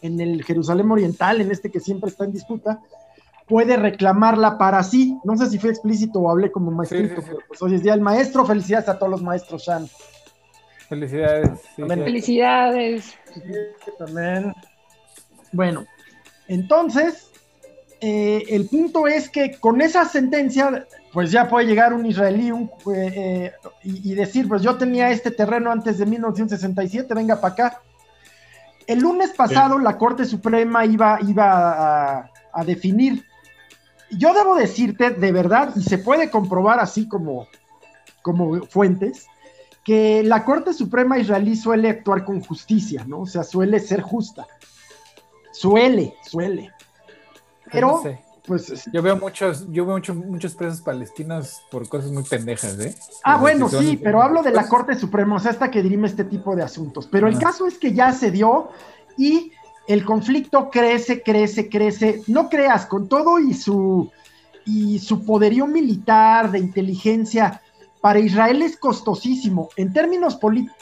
en 0.01 0.19
el 0.19 0.43
Jerusalén 0.43 0.91
oriental, 0.91 1.41
en 1.41 1.51
este 1.51 1.71
que 1.71 1.79
siempre 1.79 2.09
está 2.09 2.25
en 2.25 2.33
disputa, 2.33 2.81
puede 3.47 3.77
reclamarla 3.77 4.57
para 4.57 4.83
sí. 4.83 5.17
No 5.23 5.37
sé 5.37 5.47
si 5.49 5.59
fue 5.59 5.69
explícito 5.69 6.19
o 6.19 6.29
hablé 6.29 6.51
como 6.51 6.71
maestrito, 6.71 7.21
pero 7.21 7.37
pues 7.47 7.61
hoy 7.61 7.75
es 7.75 7.83
día 7.83 7.93
del 7.93 8.01
maestro. 8.01 8.45
Felicidades 8.45 8.89
a 8.89 8.97
todos 8.97 9.11
los 9.11 9.21
maestros, 9.21 9.63
Shan. 9.63 9.87
Felicidades. 10.89 11.61
Felicidades. 11.75 13.15
también. 13.97 14.53
Bueno, 15.51 15.85
entonces, 16.47 17.31
eh, 18.05 18.47
el 18.49 18.67
punto 18.67 19.07
es 19.07 19.29
que 19.29 19.57
con 19.61 19.79
esa 19.79 20.03
sentencia, 20.03 20.85
pues 21.13 21.31
ya 21.31 21.47
puede 21.47 21.67
llegar 21.67 21.93
un 21.93 22.05
israelí 22.05 22.49
eh, 22.49 22.61
eh, 22.93 23.51
y, 23.81 24.13
decir, 24.13 24.49
pues 24.49 24.61
yo 24.61 24.75
tenía 24.75 25.09
este 25.09 25.31
terreno 25.31 25.71
antes 25.71 25.99
de 25.99 26.05
1967, 26.05 27.13
venga 27.13 27.39
para 27.39 27.53
acá. 27.53 27.81
El 28.87 28.99
lunes 28.99 29.31
pasado 29.31 29.79
la 29.79 29.97
Corte 29.97 30.25
Suprema 30.25 30.85
iba, 30.85 31.17
iba 31.25 32.29
a, 32.51 32.63
definir. 32.65 33.23
Yo 34.11 34.33
debo 34.33 34.57
decirte, 34.57 35.11
de 35.11 35.31
verdad, 35.31 35.71
y 35.73 35.83
se 35.83 35.97
puede 35.97 36.29
comprobar 36.29 36.81
así 36.81 37.07
como, 37.07 37.47
como 38.21 38.65
fuentes, 38.65 39.27
que 39.85 40.23
la 40.23 40.43
Corte 40.43 40.73
Suprema 40.73 41.19
israelí 41.19 41.55
suele 41.55 41.89
actuar 41.89 42.25
con 42.25 42.41
justicia, 42.41 43.05
¿no? 43.07 43.21
O 43.21 43.27
sea, 43.27 43.43
suele 43.43 43.79
ser 43.79 44.01
justa. 44.01 44.45
Suele, 45.53 46.15
suele. 46.29 46.73
Pero, 47.73 48.01
pues. 48.45 48.89
Yo 48.93 49.01
veo 49.01 49.17
muchos, 49.17 49.65
yo 49.71 49.85
veo 49.85 49.95
muchos, 49.95 50.15
muchos 50.15 50.55
presos 50.55 50.81
palestinos 50.81 51.61
por 51.71 51.89
cosas 51.89 52.11
muy 52.11 52.23
pendejas, 52.23 52.79
¿eh? 52.79 52.95
Ah, 53.23 53.37
bueno, 53.37 53.67
sí, 53.67 53.99
pero 54.01 54.21
hablo 54.21 54.41
de 54.43 54.51
la 54.51 54.67
Corte 54.67 54.95
Suprema, 54.95 55.35
o 55.35 55.39
sea, 55.39 55.51
esta 55.51 55.71
que 55.71 55.83
dirime 55.83 56.07
este 56.07 56.23
tipo 56.23 56.55
de 56.55 56.63
asuntos. 56.63 57.07
Pero 57.11 57.27
el 57.27 57.37
caso 57.37 57.67
es 57.67 57.77
que 57.77 57.93
ya 57.93 58.13
se 58.13 58.31
dio 58.31 58.69
y 59.17 59.51
el 59.87 60.05
conflicto 60.05 60.69
crece, 60.69 61.21
crece, 61.21 61.67
crece. 61.69 62.21
No 62.27 62.49
creas, 62.49 62.85
con 62.85 63.07
todo 63.07 63.39
y 63.39 63.53
su 63.53 64.09
y 64.65 64.99
su 64.99 65.25
poderío 65.25 65.67
militar, 65.67 66.51
de 66.51 66.59
inteligencia, 66.59 67.61
para 68.01 68.19
Israel 68.19 68.61
es 68.61 68.77
costosísimo. 68.77 69.69
En 69.75 69.93
términos 69.93 70.35
políticos, 70.35 70.77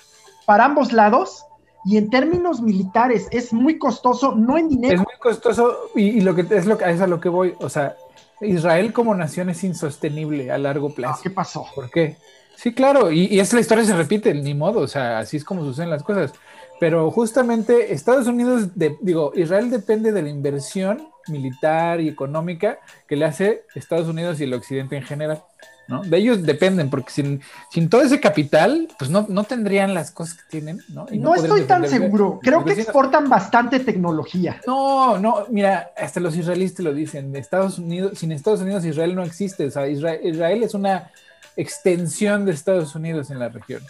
para 0.46 0.66
ambos 0.66 0.92
lados, 0.92 1.46
y 1.84 1.98
en 1.98 2.10
términos 2.10 2.62
militares 2.62 3.28
es 3.32 3.54
muy 3.54 3.78
costoso, 3.78 4.36
no 4.36 4.58
en 4.58 4.70
dinero. 4.70 4.96
Es 4.96 5.00
muy 5.00 5.20
costoso 5.20 5.78
y, 5.96 6.22
lo 6.22 6.36
que 6.36 6.42
es 6.50 6.66
lo 6.66 6.78
que 6.78 6.90
es 6.90 7.02
a 7.02 7.08
lo 7.08 7.20
que 7.20 7.30
voy, 7.30 7.54
o 7.60 7.70
sea, 7.70 7.96
Israel 8.42 8.94
como 8.94 9.16
nación 9.16 9.50
es 9.50 9.64
insostenible 9.64 10.52
a 10.52 10.58
largo 10.58 10.90
ah, 10.92 10.96
plazo. 10.96 11.24
¿Qué 11.24 11.30
pasó? 11.30 11.66
¿Por 11.74 11.90
qué? 11.90 12.18
Sí, 12.56 12.74
claro, 12.74 13.12
y, 13.12 13.26
y 13.26 13.40
es 13.40 13.54
la 13.54 13.60
historia 13.60 13.84
se 13.84 13.96
repite, 13.96 14.34
ni 14.34 14.54
modo, 14.54 14.82
o 14.82 14.88
sea, 14.88 15.20
así 15.20 15.38
es 15.38 15.44
como 15.44 15.64
suceden 15.64 15.90
las 15.90 16.04
cosas. 16.04 16.34
Pero 16.80 17.12
justamente 17.12 17.94
Estados 17.94 18.26
Unidos, 18.26 18.70
digo, 18.76 19.34
Israel 19.36 19.70
depende 19.70 20.12
de 20.12 20.24
la 20.24 20.30
inversión 20.30 21.10
militar 21.28 22.02
y 22.02 22.10
económica 22.10 22.80
que 23.08 23.16
le 23.16 23.26
hace 23.26 23.66
Estados 23.76 24.08
Unidos 24.08 24.40
y 24.40 24.46
el 24.46 24.54
occidente 24.56 24.98
en 24.98 25.04
general. 25.04 25.44
¿No? 25.92 26.02
De 26.04 26.18
ellos 26.18 26.42
dependen, 26.44 26.90
porque 26.90 27.12
sin, 27.12 27.42
sin 27.70 27.90
todo 27.90 28.02
ese 28.02 28.20
capital, 28.20 28.88
pues 28.98 29.12
no, 29.12 29.26
no 29.30 29.44
tendrían 29.44 29.94
las 29.94 30.10
cosas 30.10 30.36
que 30.36 30.44
tienen, 30.50 30.82
¿no? 30.90 31.06
no, 31.12 31.36
estoy 31.36 31.64
tan 31.64 31.88
seguro. 31.88 32.40
Creo 32.42 32.66
que 32.66 32.74
exportan 32.74 33.30
bastante 33.30 33.80
tecnología. 33.80 34.60
No, 34.66 35.20
no, 35.20 35.46
mira, 35.50 35.92
hasta 35.98 36.20
los 36.20 36.36
israelíes 36.36 36.74
te 36.74 36.84
lo 36.84 36.94
dicen. 36.94 37.36
Estados 37.36 37.78
Unidos, 37.78 38.18
sin 38.18 38.32
Estados 38.32 38.62
Unidos, 38.62 38.86
Israel 38.86 39.14
no 39.16 39.24
existe. 39.24 39.66
O 39.66 39.72
sea, 39.72 39.88
Israel 39.88 40.64
es 40.64 40.74
una 40.74 41.12
extensión 41.56 42.46
de 42.46 42.54
Estados 42.54 42.96
Unidos 42.96 43.30
en 43.30 43.40
la 43.40 43.50
región 43.50 43.84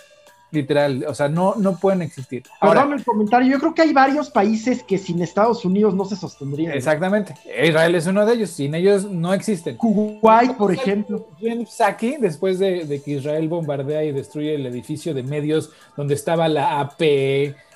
literal, 0.51 1.05
o 1.07 1.13
sea, 1.13 1.29
no, 1.29 1.55
no 1.55 1.77
pueden 1.77 2.01
existir. 2.01 2.43
Ahora, 2.59 2.81
Perdón 2.81 2.99
el 2.99 3.05
comentario, 3.05 3.51
yo 3.51 3.59
creo 3.59 3.73
que 3.73 3.81
hay 3.81 3.93
varios 3.93 4.29
países 4.29 4.83
que 4.83 4.97
sin 4.97 5.21
Estados 5.21 5.63
Unidos 5.63 5.95
no 5.95 6.05
se 6.05 6.17
sostendrían. 6.17 6.73
Exactamente, 6.73 7.33
Israel 7.63 7.95
es 7.95 8.05
uno 8.05 8.25
de 8.25 8.33
ellos, 8.33 8.49
sin 8.49 8.75
ellos 8.75 9.05
no 9.05 9.33
existen. 9.33 9.77
Kuwait, 9.77 10.55
por 10.57 10.73
ejemplo. 10.73 11.29
Saki, 11.67 12.17
después 12.17 12.59
de, 12.59 13.01
que 13.03 13.11
Israel 13.11 13.47
bombardea 13.47 14.03
y 14.03 14.11
destruye 14.11 14.55
el 14.55 14.65
edificio 14.65 15.13
de 15.13 15.23
medios 15.23 15.71
donde 15.95 16.15
estaba 16.15 16.49
la 16.49 16.81
AP, 16.81 17.01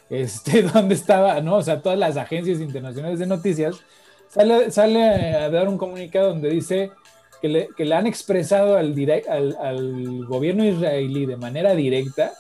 este, 0.09 0.61
donde 0.73 0.95
estaba, 0.95 1.39
¿no? 1.41 1.55
O 1.55 1.63
sea, 1.63 1.81
todas 1.81 1.97
las 1.97 2.17
agencias 2.17 2.59
internacionales 2.59 3.19
de 3.19 3.25
noticias, 3.25 3.77
sale, 4.27 4.69
sale 4.69 5.01
a 5.01 5.49
dar 5.49 5.69
un 5.69 5.77
comunicado 5.77 6.29
donde 6.29 6.49
dice 6.49 6.91
que 7.41 7.47
le, 7.47 7.69
que 7.77 7.85
le 7.85 7.95
han 7.95 8.05
expresado 8.05 8.75
al, 8.75 8.93
al, 9.29 9.57
al 9.61 10.25
gobierno 10.25 10.65
israelí 10.65 11.25
de 11.25 11.37
manera 11.37 11.73
directa 11.73 12.33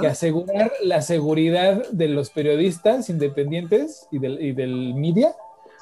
que 0.00 0.06
asegurar 0.06 0.72
la 0.82 1.02
seguridad 1.02 1.88
de 1.90 2.08
los 2.08 2.30
periodistas 2.30 3.08
independientes 3.10 4.08
y 4.10 4.18
del, 4.18 4.40
y 4.40 4.52
del 4.52 4.94
media 4.94 5.34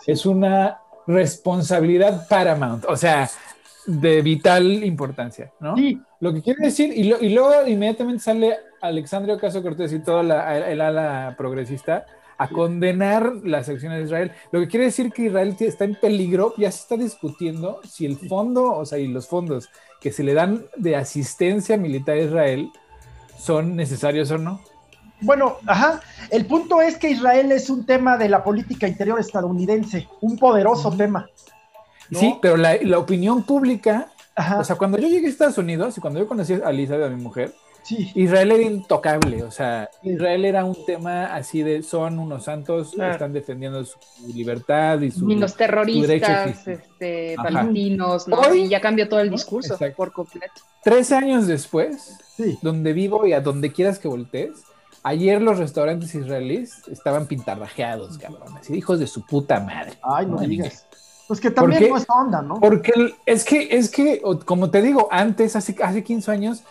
es 0.07 0.27
una 0.27 0.81
responsabilidad 1.07 2.29
paramount, 2.29 2.85
o 2.87 2.97
sea, 2.97 3.29
de 3.87 4.21
vital 4.21 4.85
importancia, 4.85 5.51
¿no? 5.61 5.77
Sí. 5.77 6.01
Lo 6.21 6.35
que 6.35 6.43
quiere 6.43 6.67
decir, 6.67 6.93
y, 6.95 7.13
y 7.25 7.31
luego 7.31 7.67
inmediatamente 7.67 8.23
sale 8.23 8.57
Alexandria 8.81 9.37
Ocasio 9.37 9.63
Cortés 9.63 9.93
y 9.93 10.01
toda 10.01 10.23
la, 10.23 10.59
el 10.69 10.81
ala 10.81 11.35
progresista 11.39 12.05
a 12.37 12.49
condenar 12.49 13.33
las 13.45 13.69
acciones 13.69 13.99
de 13.99 14.05
Israel. 14.05 14.33
Lo 14.53 14.61
que 14.61 14.69
quiere 14.69 14.87
decir 14.87 15.11
que 15.13 15.25
Israel 15.27 15.57
está 15.59 15.85
en 15.85 15.97
peligro, 15.97 16.55
ya 16.57 16.71
se 16.71 16.83
está 16.83 16.97
discutiendo 16.97 17.81
si 17.89 18.07
el 18.07 18.17
fondo, 18.17 18.77
o 18.77 18.85
sea, 18.85 18.99
y 18.99 19.09
los 19.09 19.27
fondos 19.27 19.69
que 20.01 20.13
se 20.13 20.23
le 20.23 20.35
dan 20.35 20.67
de 20.77 20.95
asistencia 20.95 21.77
militar 21.77 22.17
a 22.17 22.23
Israel 22.23 22.71
son 23.39 23.77
necesarios 23.77 24.31
o 24.31 24.39
no. 24.39 24.61
Bueno, 25.21 25.57
ajá. 25.67 26.01
El 26.31 26.47
punto 26.47 26.81
es 26.81 26.97
que 26.97 27.11
Israel 27.11 27.51
es 27.53 27.71
un 27.71 27.87
tema 27.87 28.17
de 28.17 28.29
la 28.29 28.45
política 28.45 28.87
interior 28.87 29.19
estadounidense, 29.19 30.09
un 30.21 30.39
poderoso 30.39 30.91
tema. 30.93 31.29
Sí, 32.13 32.39
pero 32.41 32.57
la, 32.57 32.79
opinión 32.99 33.43
pública, 33.43 34.09
o 34.59 34.65
sea, 34.65 34.77
cuando 34.77 34.99
yo 34.99 35.09
llegué 35.09 35.27
a 35.27 35.31
Estados 35.31 35.59
Unidos 35.59 35.99
y 35.99 36.01
cuando 36.01 36.21
yo 36.21 36.27
conocí 36.27 36.55
a 36.55 36.73
Lisa, 36.73 36.95
a 36.95 37.09
mi 37.09 37.23
mujer, 37.23 37.53
Israel 38.15 38.53
era 38.53 38.63
intocable, 38.63 39.43
o 39.43 39.51
sea, 39.51 39.89
Israel 40.03 40.45
era 40.45 40.65
un 40.65 40.85
tema 40.85 41.35
así 41.35 41.63
de 41.63 41.83
son 41.83 42.19
unos 42.19 42.45
santos, 42.45 42.93
están 42.93 43.33
defendiendo 43.33 43.85
su 43.85 43.99
libertad 44.35 45.01
y 45.01 45.11
su 45.11 45.31
y 45.31 45.37
los 45.37 45.57
terroristas 45.57 46.67
este, 46.67 47.35
palestinos, 47.37 48.29
¿no? 48.29 48.55
y 48.55 48.69
ya 48.69 48.81
cambió 48.81 49.09
todo 49.09 49.21
el 49.21 49.31
discurso 49.31 49.79
por 49.97 50.13
completo. 50.13 50.63
Tres 50.83 51.13
años 51.13 51.47
después, 51.47 52.19
donde 52.63 52.93
vivo 52.93 53.27
y 53.27 53.33
a 53.33 53.41
donde 53.41 53.73
quieras 53.73 53.99
que 53.99 54.09
voltees, 54.09 54.65
ayer 55.03 55.41
los 55.41 55.59
restaurantes 55.59 56.15
israelíes 56.15 56.83
estaban 56.89 57.27
pintarrajeados, 57.27 58.19
cabrones, 58.19 58.69
y 58.71 58.75
hijos 58.75 58.99
de 58.99 59.07
su 59.07 59.25
puta 59.25 59.61
madre. 59.61 59.95
Ay, 60.03 60.27
no, 60.27 60.39
digas. 60.39 60.87
Pues 61.27 61.41
que 61.41 61.51
también 61.51 61.91
no 61.91 61.97
es 61.99 62.07
onda, 62.09 62.41
¿no? 62.41 62.59
Porque 62.59 63.15
es 63.27 63.45
que, 63.45 63.69
es 63.71 63.91
que, 63.91 64.23
como 64.47 64.71
te 64.71 64.81
digo, 64.81 65.09
antes, 65.11 65.57
hace, 65.57 65.77
hace 65.83 66.03
15 66.03 66.31
años, 66.31 66.63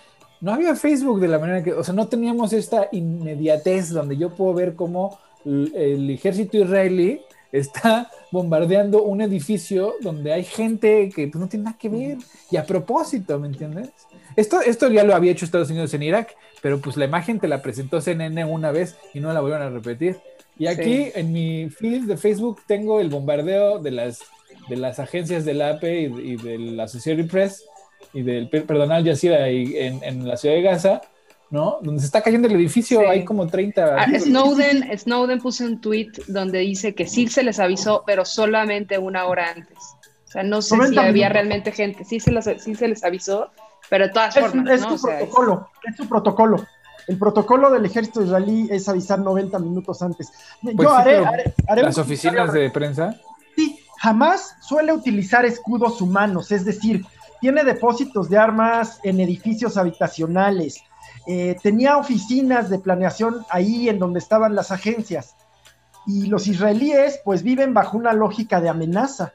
no 0.41 0.53
había 0.53 0.75
Facebook 0.75 1.19
de 1.19 1.27
la 1.27 1.39
manera 1.39 1.63
que, 1.63 1.73
o 1.73 1.83
sea, 1.83 1.93
no 1.93 2.07
teníamos 2.07 2.53
esta 2.53 2.89
inmediatez 2.91 3.89
donde 3.89 4.17
yo 4.17 4.29
puedo 4.29 4.53
ver 4.53 4.75
cómo 4.75 5.19
el, 5.45 6.09
ejército 6.09 6.57
israelí 6.57 7.21
está 7.51 8.11
bombardeando 8.31 9.03
un 9.03 9.21
edificio 9.21 9.95
donde 10.01 10.33
hay 10.33 10.43
gente 10.43 11.09
que 11.15 11.27
pues, 11.27 11.39
no 11.39 11.47
tiene 11.47 11.65
nada 11.65 11.77
que 11.77 11.89
ver 11.89 12.17
y 12.51 12.57
a 12.57 12.65
propósito, 12.65 13.39
¿me 13.39 13.47
entiendes? 13.47 13.89
Esto, 14.35 14.61
esto 14.61 14.89
ya 14.91 15.03
lo 15.03 15.15
había 15.15 15.31
hecho 15.31 15.45
Estados 15.45 15.71
Unidos 15.71 15.93
en 15.93 16.03
Irak, 16.03 16.35
pero 16.61 16.79
pues 16.79 16.97
la 16.97 17.05
imagen 17.05 17.39
te 17.39 17.47
la 17.47 17.61
presentó 17.61 18.01
CNN 18.01 18.45
una 18.45 18.71
vez 18.71 18.95
y 19.13 19.19
no 19.19 19.33
la 19.33 19.39
volvieron 19.39 19.65
a 19.65 19.69
repetir. 19.71 20.17
Y 20.59 20.67
aquí 20.67 21.11
en 21.13 21.31
mi 21.31 21.69
feed 21.69 22.03
de 22.03 22.17
Facebook 22.17 22.61
tengo 22.67 22.99
el 22.99 23.09
bombardeo 23.09 23.79
de 23.79 23.91
las, 23.91 24.21
de 24.69 24.75
las 24.75 24.99
agencias 24.99 25.45
de 25.45 25.53
la 25.53 25.69
AP 25.69 25.83
y, 25.83 26.33
y 26.33 26.35
de 26.35 26.57
la 26.57 26.83
Associated 26.83 27.27
Press 27.27 27.63
y 28.13 28.21
del, 28.21 28.49
perdón, 28.49 28.91
Al 28.91 29.05
Jazeera 29.05 29.47
en, 29.47 30.03
en 30.03 30.27
la 30.27 30.37
ciudad 30.37 30.55
de 30.55 30.61
Gaza, 30.61 31.01
¿no? 31.49 31.79
Donde 31.81 32.01
se 32.01 32.07
está 32.07 32.21
cayendo 32.21 32.47
el 32.47 32.55
edificio, 32.55 33.07
hay 33.09 33.23
como 33.23 33.47
30. 33.47 33.95
Ah, 33.97 34.07
Snowden, 34.19 34.97
Snowden 34.97 35.39
puso 35.39 35.65
un 35.65 35.79
tweet 35.79 36.11
donde 36.27 36.59
dice 36.59 36.93
que 36.93 37.07
sí 37.07 37.27
se 37.27 37.43
les 37.43 37.59
avisó, 37.59 38.03
pero 38.05 38.25
solamente 38.25 38.97
una 38.97 39.25
hora 39.25 39.51
antes. 39.55 39.77
O 40.27 40.31
sea, 40.31 40.43
no 40.43 40.61
sé 40.61 40.75
si 40.89 40.97
había 40.97 41.29
realmente 41.29 41.71
gente. 41.71 42.03
Sí 42.03 42.19
se, 42.19 42.59
sí 42.59 42.75
se 42.75 42.87
les 42.87 43.03
avisó, 43.03 43.49
pero 43.89 44.07
de 44.07 44.13
todas 44.13 44.35
formas. 44.35 44.69
Es 44.69 44.81
su 44.81 45.01
protocolo, 45.01 45.69
es 45.89 45.95
su 45.95 46.09
protocolo. 46.09 46.65
El 47.07 47.17
protocolo 47.17 47.69
del 47.69 47.85
ejército 47.85 48.21
israelí 48.21 48.67
es 48.69 48.89
avisar 48.89 49.19
90 49.19 49.57
minutos 49.59 50.01
antes. 50.01 50.29
Yo 50.61 50.73
pues 50.75 50.89
haré, 50.89 51.23
Las 51.81 51.97
oficinas 51.97 52.51
de 52.51 52.69
prensa. 52.69 53.15
Sí, 53.55 53.79
jamás 53.99 54.57
suele 54.61 54.91
utilizar 54.91 55.45
escudos 55.45 56.01
humanos, 56.01 56.51
es 56.51 56.65
decir, 56.65 57.05
tiene 57.41 57.63
depósitos 57.63 58.29
de 58.29 58.37
armas 58.37 58.99
en 59.03 59.19
edificios 59.19 59.77
habitacionales, 59.77 60.81
eh, 61.27 61.57
tenía 61.61 61.97
oficinas 61.97 62.69
de 62.69 62.79
planeación 62.79 63.45
ahí 63.49 63.89
en 63.89 63.99
donde 63.99 64.19
estaban 64.19 64.55
las 64.55 64.71
agencias. 64.71 65.35
Y 66.05 66.27
los 66.27 66.47
israelíes 66.47 67.19
pues 67.25 67.43
viven 67.43 67.73
bajo 67.73 67.97
una 67.97 68.13
lógica 68.13 68.61
de 68.61 68.69
amenaza. 68.69 69.33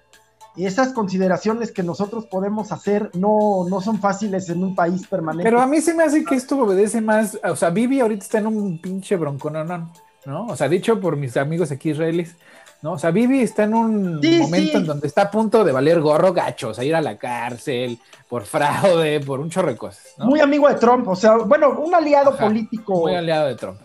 Esas 0.56 0.92
consideraciones 0.92 1.70
que 1.70 1.82
nosotros 1.82 2.26
podemos 2.26 2.72
hacer 2.72 3.10
no, 3.14 3.66
no 3.68 3.80
son 3.80 4.00
fáciles 4.00 4.48
en 4.48 4.62
un 4.64 4.74
país 4.74 5.06
permanente. 5.06 5.44
Pero 5.44 5.60
a 5.60 5.66
mí 5.66 5.80
se 5.80 5.94
me 5.94 6.02
hace 6.02 6.24
que 6.24 6.34
esto 6.34 6.58
obedece 6.58 7.00
más, 7.00 7.38
o 7.42 7.56
sea, 7.56 7.70
Vivi 7.70 8.00
ahorita 8.00 8.22
está 8.22 8.38
en 8.38 8.46
un 8.46 8.80
pinche 8.80 9.16
broncononón, 9.16 9.90
¿no? 10.26 10.46
O 10.46 10.56
sea, 10.56 10.68
dicho 10.68 11.00
por 11.00 11.16
mis 11.16 11.36
amigos 11.38 11.70
aquí 11.70 11.90
israelíes, 11.90 12.36
¿no? 12.82 12.92
O 12.92 12.98
sea, 12.98 13.10
Vivi 13.10 13.40
está 13.40 13.64
en 13.64 13.74
un 13.74 14.20
momento 14.40 14.78
en 14.78 14.86
donde 14.86 15.06
está 15.06 15.22
a 15.22 15.30
punto 15.30 15.64
de 15.64 15.72
valer 15.72 16.00
gorro 16.00 16.32
gacho, 16.32 16.68
o 16.68 16.74
sea, 16.74 16.84
ir 16.84 16.94
a 16.94 17.00
la 17.00 17.16
cárcel 17.16 17.98
por 18.28 18.44
fraude, 18.44 19.20
por 19.20 19.40
un 19.40 19.48
chorro 19.50 19.68
de 19.68 19.76
cosas. 19.76 20.14
¿no? 20.18 20.26
Muy 20.26 20.40
amigo 20.40 20.68
de 20.68 20.74
Trump, 20.74 21.06
o 21.08 21.16
sea, 21.16 21.36
bueno, 21.36 21.70
un 21.70 21.94
aliado 21.94 22.36
político. 22.36 23.00
Muy 23.00 23.14
aliado 23.14 23.46
de 23.46 23.54
Trump. 23.54 23.80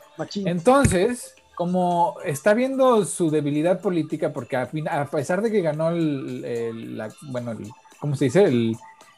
Entonces, 0.46 1.36
como 1.56 2.16
está 2.26 2.54
viendo 2.54 3.06
su 3.06 3.30
debilidad 3.30 3.82
política, 3.82 4.34
porque 4.34 4.58
a, 4.58 5.06
pesar 5.10 5.42
de 5.42 5.52
que 5.52 5.62
ganó 5.62 5.90
el, 5.90 7.02
bueno, 7.30 7.56
¿cómo 8.00 8.16
se 8.16 8.26
dice? 8.26 8.44
El, 8.44 8.76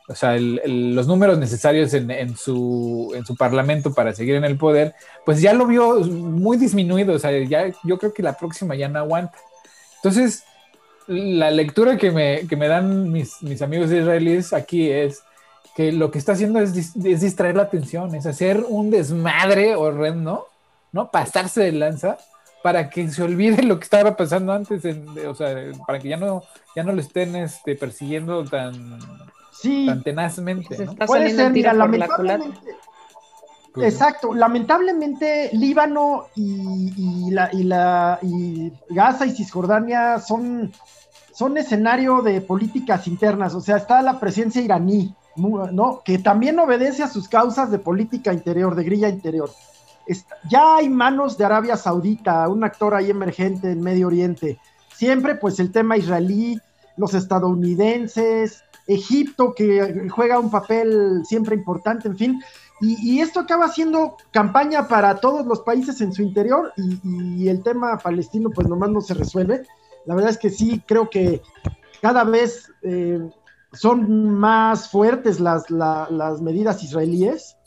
o 0.10 0.16
sea, 0.16 0.36
los 0.40 1.08
números 1.08 1.38
necesarios 1.38 1.94
en, 1.94 2.36
su, 2.36 3.12
en 3.14 3.26
su 3.26 3.36
parlamento 3.36 3.94
para 3.94 4.12
seguir 4.12 4.36
en 4.36 4.44
el 4.44 4.58
poder, 4.58 4.96
pues 5.24 5.40
ya 5.40 5.54
lo 5.54 5.68
vio 5.68 6.00
muy 6.00 6.58
disminuido, 6.58 7.14
o 7.14 7.20
sea, 7.20 7.32
ya, 7.44 7.72
yo 7.84 8.00
creo 8.00 8.12
que 8.12 8.24
la 8.24 8.34
próxima 8.34 8.74
ya 8.74 8.90
no 8.90 8.98
aguanta. 8.98 9.38
Entonces, 10.04 10.44
la 11.08 11.52
lectura 11.52 11.98
que 11.98 12.12
me, 12.12 12.48
que 12.48 12.56
me 12.56 12.68
dan 12.68 13.12
mis, 13.12 13.42
mis, 13.42 13.62
amigos 13.62 13.92
israelíes 13.92 14.54
aquí 14.54 14.90
es 14.90 15.24
que 15.76 15.92
lo 15.92 16.12
que 16.12 16.20
está 16.20 16.34
haciendo 16.34 16.60
es, 16.60 16.74
distraer 16.94 17.56
la 17.56 17.64
atención, 17.64 18.14
es 18.16 18.26
hacer 18.26 18.64
un 18.68 18.92
desmadre 18.92 19.76
horrendo, 19.76 20.48
¿no? 20.92 21.10
Pasarse 21.10 21.62
de 21.62 21.72
lanza 21.72 22.18
para 22.62 22.90
que 22.90 23.10
se 23.10 23.24
olvide 23.24 23.64
lo 23.64 23.80
que 23.80 23.86
estaba 23.86 24.16
pasando 24.16 24.54
antes, 24.54 24.84
o 25.26 25.36
sea, 25.36 25.56
para 25.88 26.00
que 26.00 26.10
ya 26.10 26.18
no, 26.18 26.44
ya 26.76 26.84
no 26.84 26.92
lo 26.92 27.02
estén 27.02 27.36
este, 27.36 27.76
persiguiendo 27.76 28.44
tan, 28.46 29.00
tan 29.86 30.04
tenazmente. 30.04 30.86
¿no? 30.86 30.96
Puede 30.96 31.34
ser, 31.34 31.52
mira, 31.52 31.74
lamentablemente, 31.74 32.60
Exacto, 33.78 34.34
lamentablemente 34.34 35.50
Líbano 35.54 36.26
y, 36.36 37.32
Gaza 38.90 39.26
y 39.26 39.32
Cisjordania 39.32 40.20
son, 40.20 40.72
escenario 41.58 42.22
de 42.22 42.42
políticas 42.42 43.08
internas, 43.08 43.54
o 43.56 43.62
sea, 43.62 43.78
está 43.78 44.02
la 44.02 44.20
presencia 44.20 44.62
iraní, 44.62 45.16
que 46.04 46.18
también 46.18 46.60
obedece 46.60 47.04
a 47.04 47.08
sus 47.08 47.28
causas 47.30 47.72
de 47.72 47.80
política 47.80 48.34
interior, 48.34 48.76
de 48.76 48.84
grilla 48.84 49.10
interior. 49.10 49.50
ya 50.50 50.78
hay 50.78 50.90
manos 50.90 51.38
de 51.38 51.46
Arabia 51.46 51.78
Saudita, 51.78 52.48
un 52.50 52.64
actor 52.64 52.96
ahí 52.96 53.10
emergente 53.10 53.72
en 53.72 53.82
Medio 53.82 54.08
Oriente. 54.08 54.60
Siempre, 54.94 55.36
pues 55.36 55.60
el 55.60 55.72
tema 55.72 55.96
israelí, 55.96 56.60
los 56.98 57.14
estadounidenses, 57.14 58.64
Egipto, 58.90 59.54
que 59.54 60.10
juega 60.10 60.40
un 60.40 60.50
papel 60.50 61.22
siempre 61.24 61.56
importante, 61.56 62.08
en 62.08 62.18
fin. 62.18 62.42
Y, 62.82 63.20
esto 63.20 63.42
acaba 63.42 63.68
siendo 63.68 64.16
campaña 64.32 64.88
para 64.88 65.16
todos 65.16 65.46
los 65.46 65.60
países 65.62 66.00
en 66.00 66.14
su 66.14 66.22
interior 66.22 66.72
y, 66.78 67.48
el 67.50 67.62
tema 67.62 67.98
palestino 67.98 68.50
pues 68.50 68.68
nomás 68.68 68.90
no 68.90 69.02
se 69.02 69.14
resuelve. 69.14 69.64
La 70.06 70.16
verdad 70.16 70.32
es 70.32 70.38
que 70.38 70.50
sí, 70.50 70.82
creo 70.86 71.10
que 71.10 71.42
cada 72.02 72.24
vez 72.24 72.72
eh, 72.84 73.20
son 73.74 74.34
más 74.34 74.90
fuertes 74.90 75.40
las, 75.40 75.70
las 75.70 76.42
medidas 76.42 76.82
israelíes 76.84 77.58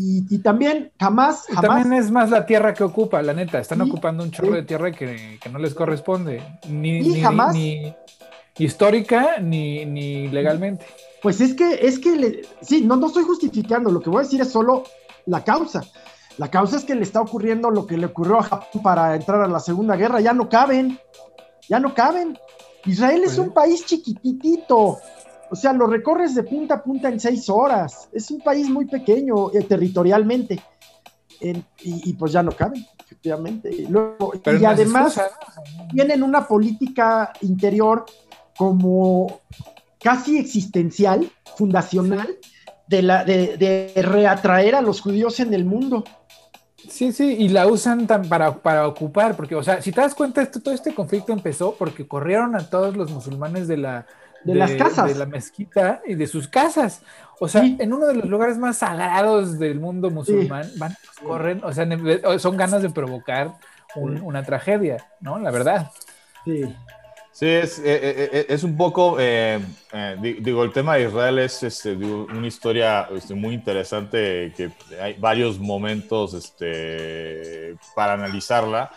y, 0.00 0.38
también 0.38 0.92
jamás, 0.98 1.46
También 1.60 1.92
es 1.92 2.10
más 2.10 2.30
la 2.30 2.46
tierra 2.46 2.72
que 2.72 2.84
ocupa, 2.84 3.20
la 3.20 3.32
neta. 3.32 3.58
Están 3.58 3.80
ocupando 3.80 4.22
un 4.22 4.30
chorro 4.30 4.54
de 4.54 4.62
tierra 4.62 4.92
que, 4.92 5.40
no 5.50 5.58
les 5.58 5.74
corresponde. 5.74 6.40
Ni, 6.68 7.00
ni, 7.00 7.20
jamás. 7.20 7.52
Ni, 7.52 7.92
histórica 8.58 9.38
ni, 9.40 9.84
ni 9.86 10.28
legalmente. 10.28 10.86
Pues 11.22 11.40
es 11.40 11.54
que, 11.54 11.86
es 11.86 11.98
que, 11.98 12.46
sí, 12.60 12.82
no, 12.82 12.96
no 12.96 13.08
estoy 13.08 13.24
justificando. 13.24 13.90
Lo 13.90 14.00
que 14.00 14.10
voy 14.10 14.20
a 14.20 14.24
decir 14.24 14.40
es 14.40 14.50
solo 14.50 14.84
la 15.26 15.42
causa. 15.42 15.82
La 16.36 16.50
causa 16.50 16.76
es 16.76 16.84
que 16.84 16.94
le 16.94 17.02
está 17.02 17.20
ocurriendo 17.20 17.70
lo 17.70 17.86
que 17.86 17.96
le 17.96 18.06
ocurrió 18.06 18.38
a 18.38 18.44
Japón 18.44 18.82
para 18.82 19.16
entrar 19.16 19.42
a 19.42 19.48
la 19.48 19.60
Segunda 19.60 19.96
Guerra. 19.96 20.20
Ya 20.20 20.32
no 20.32 20.48
caben. 20.48 20.98
Ya 21.68 21.80
no 21.80 21.94
caben. 21.94 22.38
Israel 22.84 23.22
es 23.24 23.34
pues 23.34 23.38
un 23.38 23.52
país 23.52 23.84
chiquititito. 23.84 24.98
O 25.50 25.56
sea, 25.56 25.72
lo 25.72 25.86
recorres 25.86 26.34
de 26.34 26.44
punta 26.44 26.74
a 26.74 26.82
punta 26.82 27.08
en 27.08 27.18
seis 27.18 27.48
horas. 27.48 28.08
Es 28.12 28.30
un 28.30 28.40
país 28.40 28.68
muy 28.68 28.84
pequeño 28.86 29.50
eh, 29.52 29.62
territorialmente. 29.62 30.60
y, 31.40 32.12
pues 32.14 32.32
ya 32.32 32.42
no 32.42 32.52
cabe, 32.52 32.84
efectivamente. 32.98 33.70
y 33.72 34.64
además 34.64 35.20
tienen 35.92 36.22
una 36.22 36.46
política 36.46 37.32
interior 37.42 38.04
como 38.56 39.40
casi 40.00 40.38
existencial, 40.38 41.30
fundacional, 41.56 42.38
de, 42.86 43.02
la, 43.02 43.24
de, 43.24 43.92
reatraer 43.96 44.74
a 44.74 44.80
los 44.80 45.00
judíos 45.00 45.40
en 45.40 45.52
el 45.54 45.64
mundo. 45.64 46.04
Sí, 46.88 47.12
sí, 47.12 47.36
y 47.38 47.48
la 47.48 47.66
usan 47.66 48.06
tan 48.06 48.28
para, 48.28 48.54
para, 48.56 48.86
ocupar, 48.86 49.36
porque, 49.36 49.54
o 49.54 49.62
sea, 49.62 49.82
si 49.82 49.92
te 49.92 50.00
das 50.00 50.14
cuenta, 50.14 50.50
todo 50.50 50.72
este 50.72 50.94
conflicto 50.94 51.32
empezó 51.32 51.74
porque 51.74 52.06
corrieron 52.08 52.56
a 52.56 52.70
todos 52.70 52.96
los 52.96 53.10
musulmanes 53.10 53.68
de 53.68 53.76
la, 53.76 54.06
de, 54.44 54.54
las 54.54 54.72
casas. 54.72 55.08
De 55.08 55.18
la 55.18 55.26
mezquita 55.26 56.00
y 56.06 56.14
de 56.14 56.26
sus 56.26 56.48
casas. 56.48 57.02
O 57.40 57.48
sea, 57.48 57.62
en 57.64 57.92
uno 57.92 58.06
de 58.06 58.14
los 58.14 58.24
lugares 58.24 58.58
más 58.58 58.78
sagrados 58.78 59.58
del 59.58 59.80
mundo 59.80 60.10
musulmán, 60.10 60.68
van, 60.76 60.94
corren, 61.22 61.62
o 61.62 61.72
sea, 61.72 61.86
son 62.38 62.56
ganas 62.56 62.82
de 62.82 62.90
provocar 62.90 63.54
una 63.96 64.42
tragedia, 64.42 65.06
¿no? 65.20 65.38
La 65.38 65.50
verdad. 65.50 65.90
Sí. 66.44 66.62
Sí, 67.38 67.46
es, 67.46 67.78
eh, 67.78 67.82
eh, 67.84 68.30
eh, 68.32 68.46
es 68.48 68.64
un 68.64 68.76
poco, 68.76 69.16
digo, 70.20 70.64
el 70.64 70.72
tema 70.72 70.96
de 70.96 71.04
Israel 71.04 71.38
es 71.38 71.62
este, 71.62 71.94
una 71.94 72.46
historia 72.46 73.08
este, 73.14 73.34
muy 73.34 73.54
interesante 73.54 74.52
que 74.56 74.70
hay 75.00 75.14
varios 75.14 75.58
momentos 75.58 76.34
este, 76.34 77.76
para 77.94 78.14
analizarla. 78.14 78.90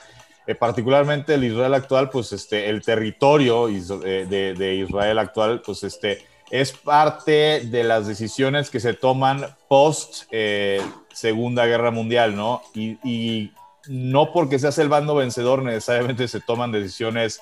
Eh, 0.47 0.55
particularmente 0.55 1.35
el 1.35 1.43
Israel 1.43 1.73
actual, 1.75 2.09
pues 2.09 2.33
este, 2.33 2.67
el 2.69 2.81
territorio 2.81 3.69
eh, 3.69 4.25
de, 4.27 4.75
Israel 4.75 5.19
actual, 5.19 5.61
pues 5.63 5.83
este, 5.83 6.25
es 6.49 6.71
parte 6.71 7.61
de 7.61 7.83
las 7.83 8.07
decisiones 8.07 8.69
que 8.69 8.79
se 8.79 8.93
toman 8.93 9.45
post 9.67 10.23
eh, 10.31 10.81
Segunda 11.13 11.65
Guerra 11.67 11.91
Mundial, 11.91 12.35
¿no? 12.35 12.61
Y, 12.73 13.51
no 13.87 14.31
porque 14.31 14.59
seas 14.59 14.77
el 14.77 14.89
bando 14.89 15.15
vencedor 15.15 15.63
necesariamente 15.63 16.27
se 16.27 16.39
toman 16.39 16.71
decisiones 16.71 17.39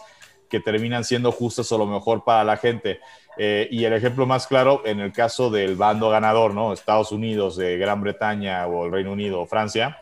que 0.49 0.59
terminan 0.59 1.03
siendo 1.03 1.31
justas 1.31 1.71
o 1.71 1.77
lo 1.77 1.85
mejor 1.85 2.23
para 2.23 2.43
la 2.43 2.57
gente. 2.57 2.99
y 3.37 3.85
el 3.85 3.93
ejemplo 3.93 4.25
más 4.25 4.47
claro 4.47 4.81
en 4.85 4.99
el 4.99 5.13
caso 5.13 5.49
del 5.49 5.77
bando 5.77 6.09
ganador, 6.09 6.53
¿no? 6.53 6.73
Estados 6.73 7.11
Unidos, 7.13 7.57
Gran 7.57 8.01
Bretaña 8.01 8.67
o 8.67 8.85
el 8.85 8.91
Reino 8.91 9.13
Unido 9.13 9.39
o 9.39 9.45
Francia, 9.45 9.99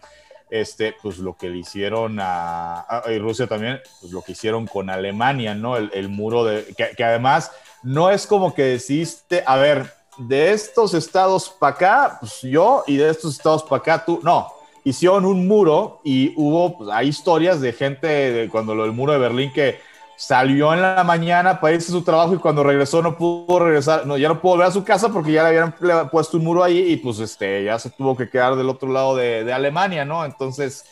este, 0.50 0.96
pues 1.02 1.18
lo 1.18 1.36
que 1.36 1.50
le 1.50 1.58
hicieron 1.58 2.18
a, 2.22 3.04
y 3.10 3.18
Rusia 3.20 3.48
también, 3.48 3.80
pues 4.00 4.12
lo 4.12 4.22
que 4.22 4.32
hicieron 4.32 4.66
con 4.66 4.90
Alemania, 4.90 5.54
¿no? 5.56 5.78
El, 5.78 6.10
muro 6.10 6.46
de, 6.46 6.74
que, 6.76 7.04
además 7.04 7.52
no 7.84 8.10
es 8.10 8.26
como 8.26 8.54
que 8.54 8.64
deciste, 8.64 9.44
a 9.46 9.58
ver, 9.58 9.94
de 10.18 10.52
estos 10.52 10.94
estados 10.94 11.50
para 11.50 11.76
acá, 11.76 12.18
pues 12.20 12.42
yo, 12.42 12.84
y 12.88 12.98
de 12.98 13.10
estos 13.10 13.36
estados 13.36 13.64
para 13.64 13.82
acá, 13.82 14.06
tú, 14.06 14.20
no, 14.24 14.48
hicieron 14.84 15.26
un 15.26 15.48
muro 15.48 16.00
y 16.04 16.34
hubo, 16.38 16.78
pues, 16.78 16.90
hay 16.92 17.10
historias 17.10 17.62
de 17.62 17.74
gente 17.74 18.08
de 18.08 18.50
cuando 18.50 18.74
lo 18.74 18.84
del 18.84 18.94
muro 18.94 19.12
de 19.12 19.20
Berlín 19.20 19.52
que 19.54 19.80
salió 20.18 20.74
en 20.74 20.82
la 20.82 21.04
mañana 21.04 21.62
para 21.62 21.76
irse 21.76 21.92
a 21.92 21.96
su 21.96 22.04
trabajo 22.04 22.34
y 22.34 22.40
cuando 22.40 22.64
regresó 22.64 23.04
no 23.04 23.16
pudo 23.16 23.60
regresar, 23.60 24.08
no, 24.08 24.18
ya 24.18 24.28
no 24.28 24.42
pudo 24.42 24.54
volver 24.54 24.68
a 24.68 24.72
su 24.72 24.84
casa 24.84 25.10
porque 25.10 25.32
ya 25.32 25.44
le 25.44 25.50
habían 25.50 26.10
puesto 26.10 26.38
un 26.38 26.44
muro 26.44 26.64
ahí 26.64 26.80
y 26.80 26.98
pues 26.98 27.20
este, 27.20 27.64
ya 27.64 27.78
se 27.78 27.92
tuvo 27.92 28.18
que 28.18 28.28
quedar 28.28 28.56
del 28.56 28.68
otro 28.68 28.92
lado 28.92 29.16
de, 29.16 29.44
de 29.44 29.54
Alemania, 29.54 30.06
¿no? 30.06 30.26
Entonces, 30.26 30.86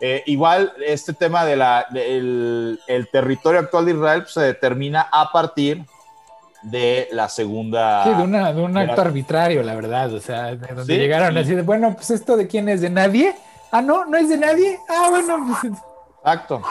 eh, 0.00 0.22
igual 0.26 0.72
este 0.86 1.12
tema 1.12 1.44
de 1.44 1.56
la, 1.56 1.86
el, 1.92 2.78
territorio 3.10 3.58
actual 3.58 3.84
de 3.84 3.92
Israel 3.92 4.22
pues, 4.22 4.34
se 4.34 4.42
determina 4.42 5.08
a 5.10 5.32
partir 5.32 5.84
de 6.62 7.08
la 7.10 7.28
segunda... 7.28 8.04
Sí, 8.04 8.10
de, 8.10 8.22
una, 8.22 8.52
de 8.52 8.62
un 8.62 8.78
acto 8.78 9.00
arbitrario, 9.00 9.64
la 9.64 9.74
verdad, 9.74 10.14
o 10.14 10.20
sea, 10.20 10.54
de 10.54 10.74
donde 10.74 10.98
llegaron 10.98 11.36
así 11.36 11.52
de, 11.52 11.62
bueno, 11.62 11.94
pues 11.94 12.10
esto 12.10 12.36
de 12.36 12.46
quién 12.46 12.68
es, 12.68 12.80
de 12.80 12.90
nadie. 12.90 13.34
Ah, 13.72 13.82
no, 13.82 14.04
no 14.04 14.16
es 14.16 14.28
de 14.28 14.36
nadie. 14.36 14.78
Ah, 14.88 15.08
bueno, 15.10 15.44
pues... 15.60 15.72
Exacto. 16.20 16.62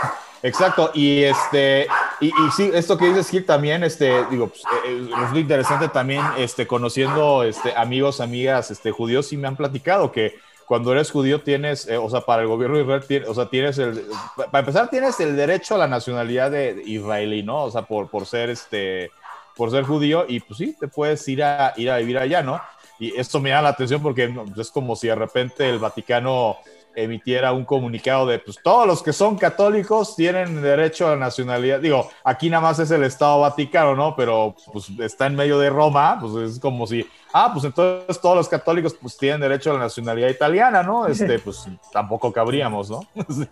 Exacto, 0.44 0.92
y 0.94 1.24
este, 1.24 1.88
y, 2.22 2.32
sí, 2.56 2.70
esto 2.74 2.98
que 2.98 3.08
dices 3.08 3.30
Gil 3.30 3.46
también, 3.46 3.84
este, 3.84 4.26
digo, 4.30 4.48
pues, 4.48 4.62
eh, 4.62 4.88
eh, 4.88 5.10
es 5.24 5.32
muy 5.32 5.40
interesante 5.40 5.90
también, 5.90 6.24
este, 6.38 6.68
conociendo, 6.68 7.44
este, 7.44 7.76
amigos, 7.76 8.22
amigas, 8.22 8.70
este, 8.70 8.92
judíos, 8.92 9.28
sí 9.28 9.38
me 9.38 9.48
han 9.48 9.56
platicado 9.56 10.12
que 10.12 10.36
cuando 10.68 10.92
eres 10.92 11.12
judío 11.12 11.42
tienes, 11.42 11.88
eh, 11.88 11.98
o 11.98 12.10
sea, 12.10 12.22
para 12.22 12.42
el 12.44 12.48
gobierno 12.48 12.80
israelí, 12.80 13.26
o 13.26 13.34
sea, 13.34 13.50
tienes 13.50 13.78
el, 13.78 14.06
para 14.36 14.60
empezar, 14.60 14.90
tienes 14.90 15.20
el 15.20 15.36
derecho 15.36 15.76
a 15.76 15.80
la 15.80 15.88
nacionalidad 15.88 16.52
de, 16.52 16.84
israelí, 16.86 17.42
¿no? 17.42 17.64
O 17.64 17.72
sea, 17.72 17.84
por, 17.84 18.10
por 18.10 18.26
ser, 18.26 18.50
este, 18.50 19.12
por 19.56 19.72
ser 19.72 19.86
judío, 19.86 20.26
y 20.28 20.40
pues 20.40 20.58
sí, 20.58 20.76
te 20.80 20.88
puedes 20.88 21.28
ir 21.28 21.44
a, 21.44 21.74
ir 21.78 21.90
a 21.90 21.98
vivir 21.98 22.18
allá, 22.18 22.44
¿no? 22.44 22.62
Y 23.00 23.18
esto 23.20 23.40
me 23.40 23.50
llama 23.50 23.64
la 23.64 23.70
atención 23.70 24.02
porque 24.02 24.34
es 24.58 24.72
como 24.72 24.96
si 24.96 25.08
de 25.08 25.16
repente 25.16 25.70
el 25.70 25.80
Vaticano 25.80 26.58
emitiera 26.98 27.54
un 27.54 27.64
comunicado 27.64 28.26
de, 28.26 28.40
pues 28.40 28.58
todos 28.62 28.88
los 28.88 29.04
que 29.04 29.14
son 29.14 29.38
católicos 29.38 30.16
tienen 30.16 30.62
derecho 30.62 31.08
a 31.08 31.12
la 31.12 31.18
nacionalidad. 31.18 31.80
Digo, 31.80 32.10
aquí 32.24 32.50
nada 32.50 32.62
más 32.62 32.80
es 32.80 32.90
el 32.90 33.04
Estado 33.04 33.40
Vaticano, 33.40 33.96
¿no? 33.96 34.16
Pero 34.16 34.56
pues 34.74 34.90
está 35.00 35.28
en 35.28 35.36
medio 35.36 35.60
de 35.60 35.70
Roma, 35.70 36.18
pues 36.20 36.54
es 36.54 36.60
como 36.60 36.88
si, 36.88 37.08
ah, 37.34 37.52
pues 37.54 37.66
entonces 37.66 38.20
todos 38.20 38.36
los 38.36 38.50
católicos 38.50 38.96
pues 39.00 39.16
tienen 39.16 39.42
derecho 39.42 39.72
a 39.72 39.74
la 39.76 39.80
nacionalidad 39.82 40.30
italiana, 40.30 40.82
¿no? 40.82 41.06
Este, 41.06 41.38
pues 41.40 41.68
tampoco 41.94 42.34
cabríamos, 42.34 42.90
¿no? 42.90 43.08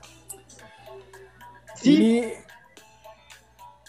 sí 1.76 2.34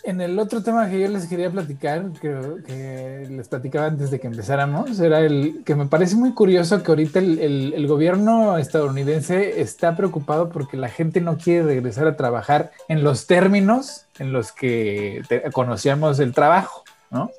en 0.07 0.21
el 0.21 0.39
otro 0.39 0.63
tema 0.63 0.89
que 0.89 1.01
yo 1.01 1.09
les 1.09 1.27
quería 1.27 1.51
platicar, 1.51 2.13
que, 2.21 2.63
que, 2.65 3.27
les 3.29 3.49
platicaba 3.49 3.87
antes 3.87 4.11
de 4.11 4.21
que 4.21 4.29
empezáramos, 4.29 5.01
era 5.01 5.21
el 5.21 5.63
que 5.65 5.75
me 5.75 5.87
parece 5.87 6.15
muy 6.15 6.33
curioso 6.33 6.83
que 6.83 6.93
ahorita 6.93 7.19
el, 7.19 7.87
gobierno 7.89 8.57
estadounidense 8.57 9.61
está 9.61 9.97
preocupado 9.97 10.49
porque 10.49 10.77
la 10.77 10.89
gente 10.89 11.21
no 11.21 11.37
quiere 11.37 11.65
regresar 11.65 12.07
a 12.07 12.17
trabajar 12.17 12.71
en 12.89 13.03
los 13.03 13.27
términos 13.27 14.07
en 14.19 14.33
los 14.33 14.53
que 14.53 15.23
conocíamos 15.53 16.21
el 16.21 16.33
trabajo, 16.33 16.85
¿no? 17.11 17.31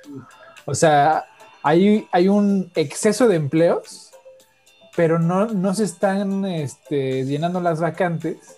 O 0.65 0.76
sea, 0.76 1.26
hay, 1.63 2.07
hay 2.11 2.28
un 2.28 2.72
exceso 2.76 3.28
de 3.28 3.38
empleos, 3.38 4.11
pero 4.95 5.20
no, 5.20 5.45
no 5.45 5.74
se 5.74 5.86
están 5.86 6.45
este, 6.45 7.26
llenando 7.26 7.61
las 7.61 7.80
vacantes 7.80 8.57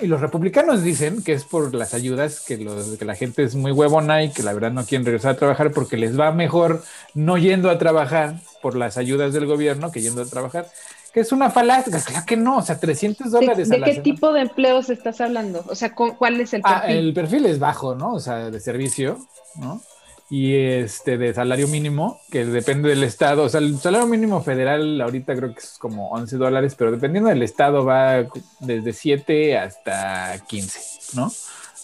y 0.00 0.06
los 0.06 0.20
republicanos 0.20 0.82
dicen 0.82 1.22
que 1.22 1.32
es 1.32 1.44
por 1.44 1.74
las 1.74 1.94
ayudas, 1.94 2.40
que, 2.40 2.58
que 2.58 3.04
la 3.04 3.14
gente 3.14 3.44
es 3.44 3.54
muy 3.54 3.72
huevona 3.72 4.22
y 4.24 4.30
que 4.30 4.42
la 4.42 4.52
verdad 4.52 4.72
no 4.72 4.84
quieren 4.84 5.04
regresar 5.04 5.32
a 5.32 5.36
trabajar 5.36 5.72
porque 5.72 5.96
les 5.96 6.18
va 6.18 6.32
mejor 6.32 6.82
no 7.14 7.38
yendo 7.38 7.70
a 7.70 7.78
trabajar 7.78 8.36
por 8.62 8.76
las 8.76 8.96
ayudas 8.96 9.32
del 9.32 9.46
gobierno 9.46 9.92
que 9.92 10.00
yendo 10.00 10.22
a 10.22 10.26
trabajar. 10.26 10.66
Que 11.12 11.20
es 11.20 11.32
una 11.32 11.50
falacia, 11.50 11.98
claro 12.04 12.26
que 12.26 12.36
no, 12.36 12.58
o 12.58 12.62
sea, 12.62 12.78
300 12.78 13.30
dólares. 13.30 13.70
¿De, 13.70 13.80
qué 13.80 14.00
tipo 14.00 14.32
de 14.32 14.42
empleos 14.42 14.90
estás 14.90 15.20
hablando? 15.20 15.64
O 15.68 15.74
sea, 15.74 15.94
¿cuál 15.94 16.40
es 16.40 16.52
el 16.52 16.60
ah, 16.64 16.82
perfil? 16.82 16.96
el 16.96 17.14
perfil 17.14 17.46
es 17.46 17.58
bajo, 17.58 17.94
¿no? 17.94 18.12
O 18.12 18.20
sea, 18.20 18.50
de 18.50 18.60
servicio, 18.60 19.18
¿no? 19.54 19.80
Y 20.28 20.54
este 20.56 21.18
de 21.18 21.32
salario 21.32 21.68
mínimo, 21.68 22.20
que 22.30 22.44
depende 22.44 22.88
del 22.88 23.04
estado. 23.04 23.44
O 23.44 23.48
sea, 23.48 23.60
el 23.60 23.78
salario 23.78 24.06
mínimo 24.06 24.42
federal 24.42 25.00
ahorita 25.00 25.36
creo 25.36 25.52
que 25.52 25.60
es 25.60 25.76
como 25.78 26.10
11 26.10 26.36
dólares, 26.36 26.74
pero 26.76 26.90
dependiendo 26.90 27.30
del 27.30 27.42
estado 27.42 27.84
va 27.84 28.26
desde 28.60 28.92
7 28.92 29.58
hasta 29.58 30.38
15, 30.46 30.80
¿no? 31.14 31.30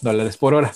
Dólares 0.01 0.37
por 0.37 0.53
hora. 0.53 0.73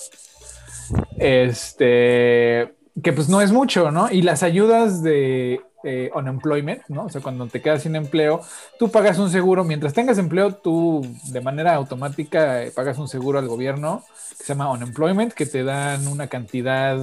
Este, 1.18 2.74
que 3.04 3.14
pues 3.14 3.28
no 3.28 3.42
es 3.42 3.52
mucho, 3.52 3.92
¿no? 3.92 4.10
Y 4.10 4.22
las 4.22 4.44
ayudas 4.44 5.04
de 5.04 5.62
eh, 5.84 6.10
unemployment, 6.16 6.82
¿no? 6.88 7.06
O 7.06 7.10
sea, 7.10 7.22
cuando 7.22 7.48
te 7.48 7.62
quedas 7.62 7.84
sin 7.84 7.96
empleo, 7.96 8.42
tú 8.80 8.90
pagas 8.90 9.20
un 9.20 9.30
seguro, 9.30 9.64
mientras 9.64 9.94
tengas 9.94 10.18
empleo, 10.18 10.56
tú 10.56 11.06
de 11.32 11.42
manera 11.42 11.76
automática 11.76 12.64
eh, 12.64 12.72
pagas 12.72 12.98
un 12.98 13.08
seguro 13.08 13.40
al 13.40 13.48
gobierno 13.48 14.04
que 14.38 14.44
se 14.44 14.54
llama 14.54 14.72
unemployment, 14.72 15.34
que 15.34 15.46
te 15.46 15.64
dan 15.64 16.08
una 16.08 16.28
cantidad, 16.28 16.98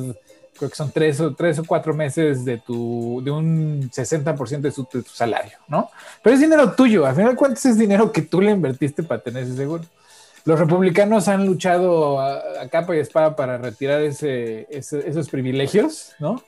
creo 0.57 0.71
que 0.71 0.77
son 0.77 0.91
tres 0.91 1.21
o, 1.21 1.35
tres 1.35 1.59
o 1.59 1.65
cuatro 1.65 1.95
meses 1.95 2.45
de, 2.45 2.59
tu, 2.59 3.21
de 3.25 3.31
un 3.31 3.91
60% 3.91 4.61
de, 4.61 4.71
de 4.71 5.03
tu 5.03 5.11
salario, 5.11 5.59
¿no? 5.69 5.91
Pero 6.23 6.35
es 6.35 6.41
dinero 6.41 6.73
tuyo, 6.73 7.07
al 7.07 7.15
final 7.15 7.33
de 7.33 7.37
cuentas 7.37 7.67
es 7.67 7.79
dinero 7.79 8.13
que 8.13 8.23
tú 8.23 8.41
le 8.41 8.51
invertiste 8.51 9.03
para 9.03 9.21
tener 9.21 9.45
ese 9.45 9.57
seguro 9.57 9.85
los 10.45 10.61
republicanos 10.61 11.29
han 11.29 11.47
luchado 11.47 12.21
a, 12.21 12.69
capa 12.71 12.95
y 12.95 12.99
espada 12.99 13.35
para 13.35 13.57
retirar 13.57 14.03
ese, 14.03 14.67
esos 14.71 15.29
privilegios, 15.31 16.13
¿no? 16.19 16.43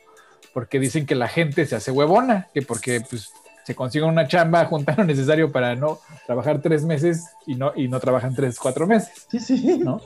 Porque 0.52 0.78
dicen 0.78 1.07
que 1.07 1.14
la 1.14 1.28
gente 1.28 1.66
se 1.66 1.76
hace 1.76 1.90
huevona, 1.90 2.48
que 2.52 2.62
porque 2.62 3.00
pues, 3.00 3.30
se 3.64 3.74
consigue 3.74 4.04
una 4.04 4.28
chamba, 4.28 4.64
juntar 4.66 4.98
lo 4.98 5.04
necesario 5.04 5.50
para 5.50 5.74
no 5.74 5.98
trabajar 6.26 6.61
tres 6.61 6.84
meses 6.84 7.24
y 7.46 7.54
no, 7.54 7.72
y 7.74 7.88
no 7.88 7.98
trabajan 7.98 8.34
tres, 8.34 8.59
cuatro 8.59 8.86
meses. 8.86 9.26
Sí, 9.30 9.40
sí. 9.40 9.78
¿no? 9.78 10.00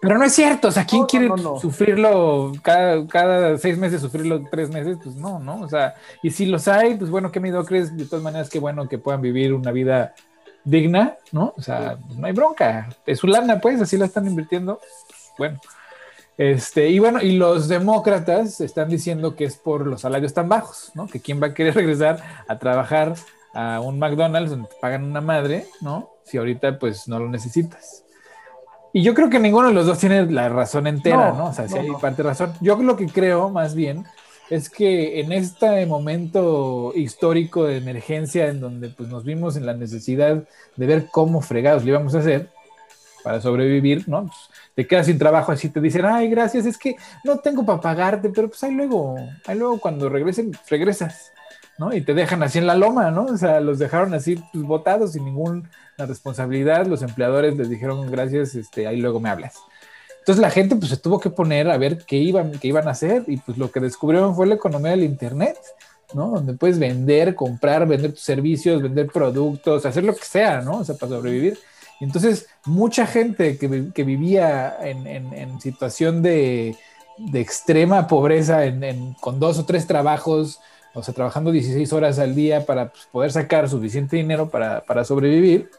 Pero 0.00 0.16
no 0.16 0.24
es 0.24 0.32
cierto, 0.32 0.68
o 0.68 0.70
sea, 0.70 0.84
¿quién 0.84 1.06
quiere 1.06 1.28
sufrirlo 1.60 2.52
cada, 2.62 3.04
cada, 3.08 3.58
seis 3.58 3.76
meses, 3.76 4.00
sufrirlo 4.00 4.44
tres 4.48 4.70
meses? 4.70 4.96
Pues 5.02 5.16
no, 5.16 5.40
¿no? 5.40 5.60
O 5.60 5.68
sea, 5.68 5.96
y 6.22 6.30
si 6.30 6.46
los 6.46 6.68
hay, 6.68 6.94
pues 6.94 7.10
bueno, 7.10 7.32
qué 7.32 7.40
crees 7.66 7.96
de 7.96 8.04
todas 8.04 8.22
maneras, 8.22 8.48
qué 8.48 8.60
bueno 8.60 8.88
que 8.88 8.98
puedan 8.98 9.20
vivir 9.20 9.52
una 9.52 9.72
vida 9.72 10.14
digna, 10.62 11.16
¿no? 11.32 11.52
O 11.56 11.62
sea, 11.62 11.98
no 12.16 12.26
hay 12.26 12.32
bronca. 12.32 12.88
Es 13.06 13.18
su 13.18 13.26
lana, 13.26 13.60
pues, 13.60 13.80
así 13.80 13.96
la 13.96 14.04
están 14.04 14.26
invirtiendo. 14.26 14.80
Bueno. 15.36 15.60
Este, 16.36 16.88
y 16.88 17.00
bueno, 17.00 17.20
y 17.20 17.36
los 17.36 17.66
demócratas 17.66 18.60
están 18.60 18.88
diciendo 18.88 19.34
que 19.34 19.44
es 19.44 19.56
por 19.56 19.84
los 19.84 20.02
salarios 20.02 20.32
tan 20.32 20.48
bajos, 20.48 20.92
¿no? 20.94 21.08
Que 21.08 21.20
quién 21.20 21.42
va 21.42 21.48
a 21.48 21.54
querer 21.54 21.74
regresar 21.74 22.22
a 22.46 22.58
trabajar 22.58 23.14
a 23.54 23.80
un 23.80 23.98
McDonald's 23.98 24.50
donde 24.50 24.68
te 24.68 24.76
pagan 24.80 25.02
una 25.02 25.20
madre, 25.20 25.66
¿no? 25.80 26.10
Si 26.24 26.38
ahorita 26.38 26.78
pues 26.78 27.08
no 27.08 27.18
lo 27.18 27.28
necesitas. 27.28 28.04
Y 28.92 29.02
yo 29.02 29.14
creo 29.14 29.28
que 29.28 29.38
ninguno 29.38 29.68
de 29.68 29.74
los 29.74 29.86
dos 29.86 29.98
tiene 29.98 30.26
la 30.26 30.48
razón 30.48 30.86
entera, 30.86 31.32
¿no? 31.32 31.46
O 31.46 31.52
sea, 31.52 31.68
si 31.68 31.76
hay 31.76 31.88
parte 32.00 32.22
de 32.22 32.28
razón. 32.28 32.52
Yo 32.60 32.76
lo 32.76 32.96
que 32.96 33.06
creo 33.06 33.50
más 33.50 33.74
bien 33.74 34.04
es 34.50 34.70
que 34.70 35.20
en 35.20 35.32
este 35.32 35.84
momento 35.86 36.92
histórico 36.94 37.64
de 37.64 37.76
emergencia 37.76 38.48
en 38.48 38.60
donde 38.60 38.88
pues, 38.88 39.08
nos 39.08 39.24
vimos 39.24 39.56
en 39.56 39.66
la 39.66 39.74
necesidad 39.74 40.42
de 40.76 40.86
ver 40.86 41.08
cómo 41.10 41.40
fregados 41.42 41.84
lo 41.84 41.90
íbamos 41.90 42.14
a 42.14 42.20
hacer 42.20 42.48
para 43.22 43.40
sobrevivir, 43.40 44.08
¿no? 44.08 44.22
Pues, 44.22 44.36
te 44.74 44.86
quedas 44.86 45.06
sin 45.06 45.18
trabajo 45.18 45.52
así, 45.52 45.68
te 45.68 45.80
dicen, 45.80 46.06
ay, 46.06 46.30
gracias, 46.30 46.64
es 46.64 46.78
que 46.78 46.96
no 47.24 47.38
tengo 47.38 47.66
para 47.66 47.80
pagarte, 47.80 48.30
pero 48.30 48.48
pues 48.48 48.62
ahí 48.62 48.72
luego, 48.72 49.16
ahí 49.46 49.58
luego 49.58 49.78
cuando 49.80 50.08
regresen, 50.08 50.56
regresas, 50.70 51.32
¿no? 51.78 51.94
Y 51.94 52.00
te 52.00 52.14
dejan 52.14 52.42
así 52.42 52.58
en 52.58 52.66
la 52.66 52.74
loma, 52.74 53.10
¿no? 53.10 53.26
O 53.26 53.36
sea, 53.36 53.60
los 53.60 53.78
dejaron 53.78 54.12
así 54.12 54.42
pues, 54.52 54.64
botados 54.64 55.12
sin 55.12 55.24
ninguna 55.24 55.62
responsabilidad, 55.96 56.86
los 56.86 57.02
empleadores 57.02 57.56
les 57.56 57.70
dijeron, 57.70 58.10
gracias, 58.10 58.54
este, 58.54 58.86
ahí 58.86 59.00
luego 59.00 59.20
me 59.20 59.30
hablas. 59.30 59.56
Entonces 60.18 60.42
la 60.42 60.50
gente 60.50 60.76
pues 60.76 60.90
se 60.90 60.98
tuvo 60.98 61.18
que 61.20 61.30
poner 61.30 61.70
a 61.70 61.78
ver 61.78 62.04
qué 62.04 62.16
iban, 62.16 62.52
qué 62.52 62.68
iban 62.68 62.86
a 62.86 62.90
hacer 62.90 63.24
y 63.26 63.38
pues 63.38 63.56
lo 63.56 63.70
que 63.70 63.80
descubrieron 63.80 64.36
fue 64.36 64.46
la 64.46 64.56
economía 64.56 64.90
del 64.90 65.04
Internet, 65.04 65.56
¿no? 66.12 66.32
Donde 66.32 66.52
puedes 66.52 66.78
vender, 66.78 67.34
comprar, 67.34 67.86
vender 67.86 68.12
tus 68.12 68.24
servicios, 68.24 68.82
vender 68.82 69.06
productos, 69.06 69.86
hacer 69.86 70.04
lo 70.04 70.14
que 70.14 70.24
sea, 70.24 70.60
¿no? 70.60 70.78
O 70.78 70.84
sea, 70.84 70.96
para 70.96 71.16
sobrevivir. 71.16 71.58
Y 72.00 72.04
entonces 72.04 72.46
mucha 72.66 73.06
gente 73.06 73.56
que, 73.56 73.90
que 73.94 74.04
vivía 74.04 74.76
en, 74.82 75.06
en, 75.06 75.32
en, 75.32 75.60
situación 75.60 76.22
de, 76.22 76.76
de 77.16 77.40
extrema 77.40 78.06
pobreza, 78.06 78.64
en, 78.66 79.14
con 79.14 79.40
dos 79.40 79.58
o 79.58 79.64
tres 79.64 79.86
trabajos, 79.86 80.60
o 80.94 81.02
sea, 81.02 81.14
trabajando 81.14 81.50
16 81.52 81.92
horas 81.92 82.18
al 82.18 82.34
día 82.34 82.66
para 82.66 82.90
pues, 82.90 83.06
poder 83.12 83.32
sacar 83.32 83.68
suficiente 83.68 84.16
dinero 84.16 84.48
para, 84.48 84.82
para 84.84 85.04
sobrevivir, 85.04 85.70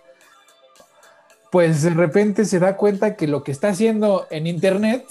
pues 1.52 1.82
de 1.84 1.90
repente 1.92 2.46
se 2.46 2.60
da 2.60 2.78
cuenta 2.78 3.16
que 3.16 3.28
lo 3.28 3.44
que 3.44 3.52
está 3.52 3.70
haciendo 3.70 4.28
en 4.30 4.48
Internet 4.48 5.06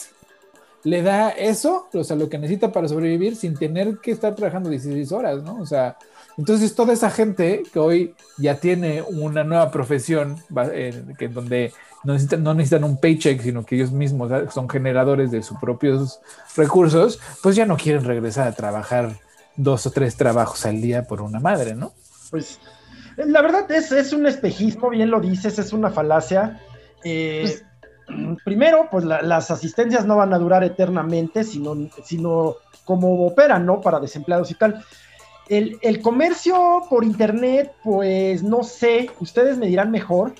le 0.84 1.02
da 1.02 1.30
eso, 1.30 1.88
o 1.92 2.04
sea, 2.04 2.16
lo 2.16 2.28
que 2.28 2.38
necesita 2.38 2.72
para 2.72 2.88
sobrevivir 2.88 3.36
sin 3.36 3.54
tener 3.54 3.98
que 3.98 4.12
estar 4.12 4.34
trabajando 4.34 4.70
16 4.70 5.12
horas, 5.12 5.42
¿no? 5.42 5.60
O 5.60 5.66
sea, 5.66 5.96
entonces 6.36 6.74
toda 6.74 6.92
esa 6.92 7.10
gente 7.10 7.64
que 7.72 7.78
hoy 7.78 8.14
ya 8.38 8.60
tiene 8.60 9.02
una 9.02 9.42
nueva 9.42 9.70
profesión, 9.70 10.36
que 11.18 11.28
donde 11.28 11.72
no 12.04 12.54
necesitan 12.54 12.84
un 12.84 12.96
paycheck, 12.96 13.42
sino 13.42 13.66
que 13.66 13.74
ellos 13.74 13.90
mismos 13.90 14.30
son 14.52 14.68
generadores 14.68 15.32
de 15.32 15.42
sus 15.42 15.58
propios 15.58 16.20
recursos, 16.56 17.18
pues 17.42 17.56
ya 17.56 17.66
no 17.66 17.76
quieren 17.76 18.04
regresar 18.04 18.46
a 18.46 18.52
trabajar 18.52 19.16
dos 19.58 19.86
o 19.86 19.90
tres 19.90 20.16
trabajos 20.16 20.64
al 20.64 20.80
día 20.80 21.06
por 21.06 21.20
una 21.20 21.40
madre, 21.40 21.74
¿no? 21.74 21.92
Pues 22.30 22.58
la 23.16 23.42
verdad 23.42 23.70
es, 23.70 23.92
es 23.92 24.12
un 24.12 24.26
espejismo, 24.26 24.88
bien 24.88 25.10
lo 25.10 25.20
dices, 25.20 25.58
es 25.58 25.72
una 25.72 25.90
falacia. 25.90 26.60
Eh, 27.04 27.42
pues, 28.06 28.36
primero, 28.44 28.88
pues 28.90 29.04
las 29.04 29.50
asistencias 29.50 30.06
no 30.06 30.16
van 30.16 30.32
a 30.32 30.38
durar 30.38 30.64
eternamente, 30.64 31.44
sino, 31.44 31.76
sino 32.04 32.56
como 32.84 33.26
operan, 33.26 33.66
¿no? 33.66 33.80
Para 33.80 34.00
desempleados 34.00 34.50
y 34.50 34.54
tal. 34.54 34.82
El, 35.48 35.78
el, 35.82 36.00
comercio 36.00 36.84
por 36.88 37.04
internet, 37.04 37.72
pues 37.82 38.42
no 38.42 38.62
sé, 38.62 39.10
ustedes 39.18 39.58
me 39.58 39.66
dirán 39.66 39.90
mejor. 39.90 40.34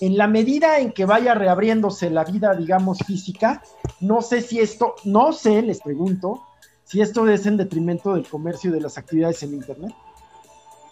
En 0.00 0.18
la 0.18 0.26
medida 0.26 0.80
en 0.80 0.90
que 0.90 1.04
vaya 1.04 1.34
reabriéndose 1.34 2.10
la 2.10 2.24
vida, 2.24 2.54
digamos, 2.54 2.98
física, 3.06 3.62
no 4.00 4.22
sé 4.22 4.40
si 4.40 4.58
esto, 4.58 4.96
no 5.04 5.32
sé, 5.32 5.62
les 5.62 5.80
pregunto, 5.80 6.42
si 6.84 7.00
esto 7.00 7.28
es 7.28 7.46
en 7.46 7.56
detrimento 7.56 8.14
del 8.14 8.26
comercio 8.28 8.70
y 8.70 8.74
de 8.74 8.80
las 8.80 8.98
actividades 8.98 9.42
en 9.42 9.54
internet 9.54 9.94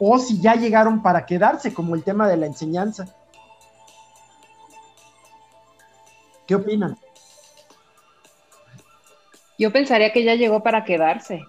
o 0.05 0.19
si 0.19 0.41
ya 0.41 0.57
llegaron 0.57 1.01
para 1.01 1.27
quedarse, 1.27 1.73
como 1.73 1.95
el 1.95 2.03
tema 2.03 2.29
de 2.29 2.37
la 2.37 2.47
enseñanza. 2.47 3.07
¿Qué 6.45 6.57
opinan? 6.57 6.99
Yo 9.57 9.71
pensaría 9.71 10.13
que 10.13 10.25
ya 10.25 10.35
llegó 10.35 10.65
para 10.65 10.85
quedarse. 10.85 11.41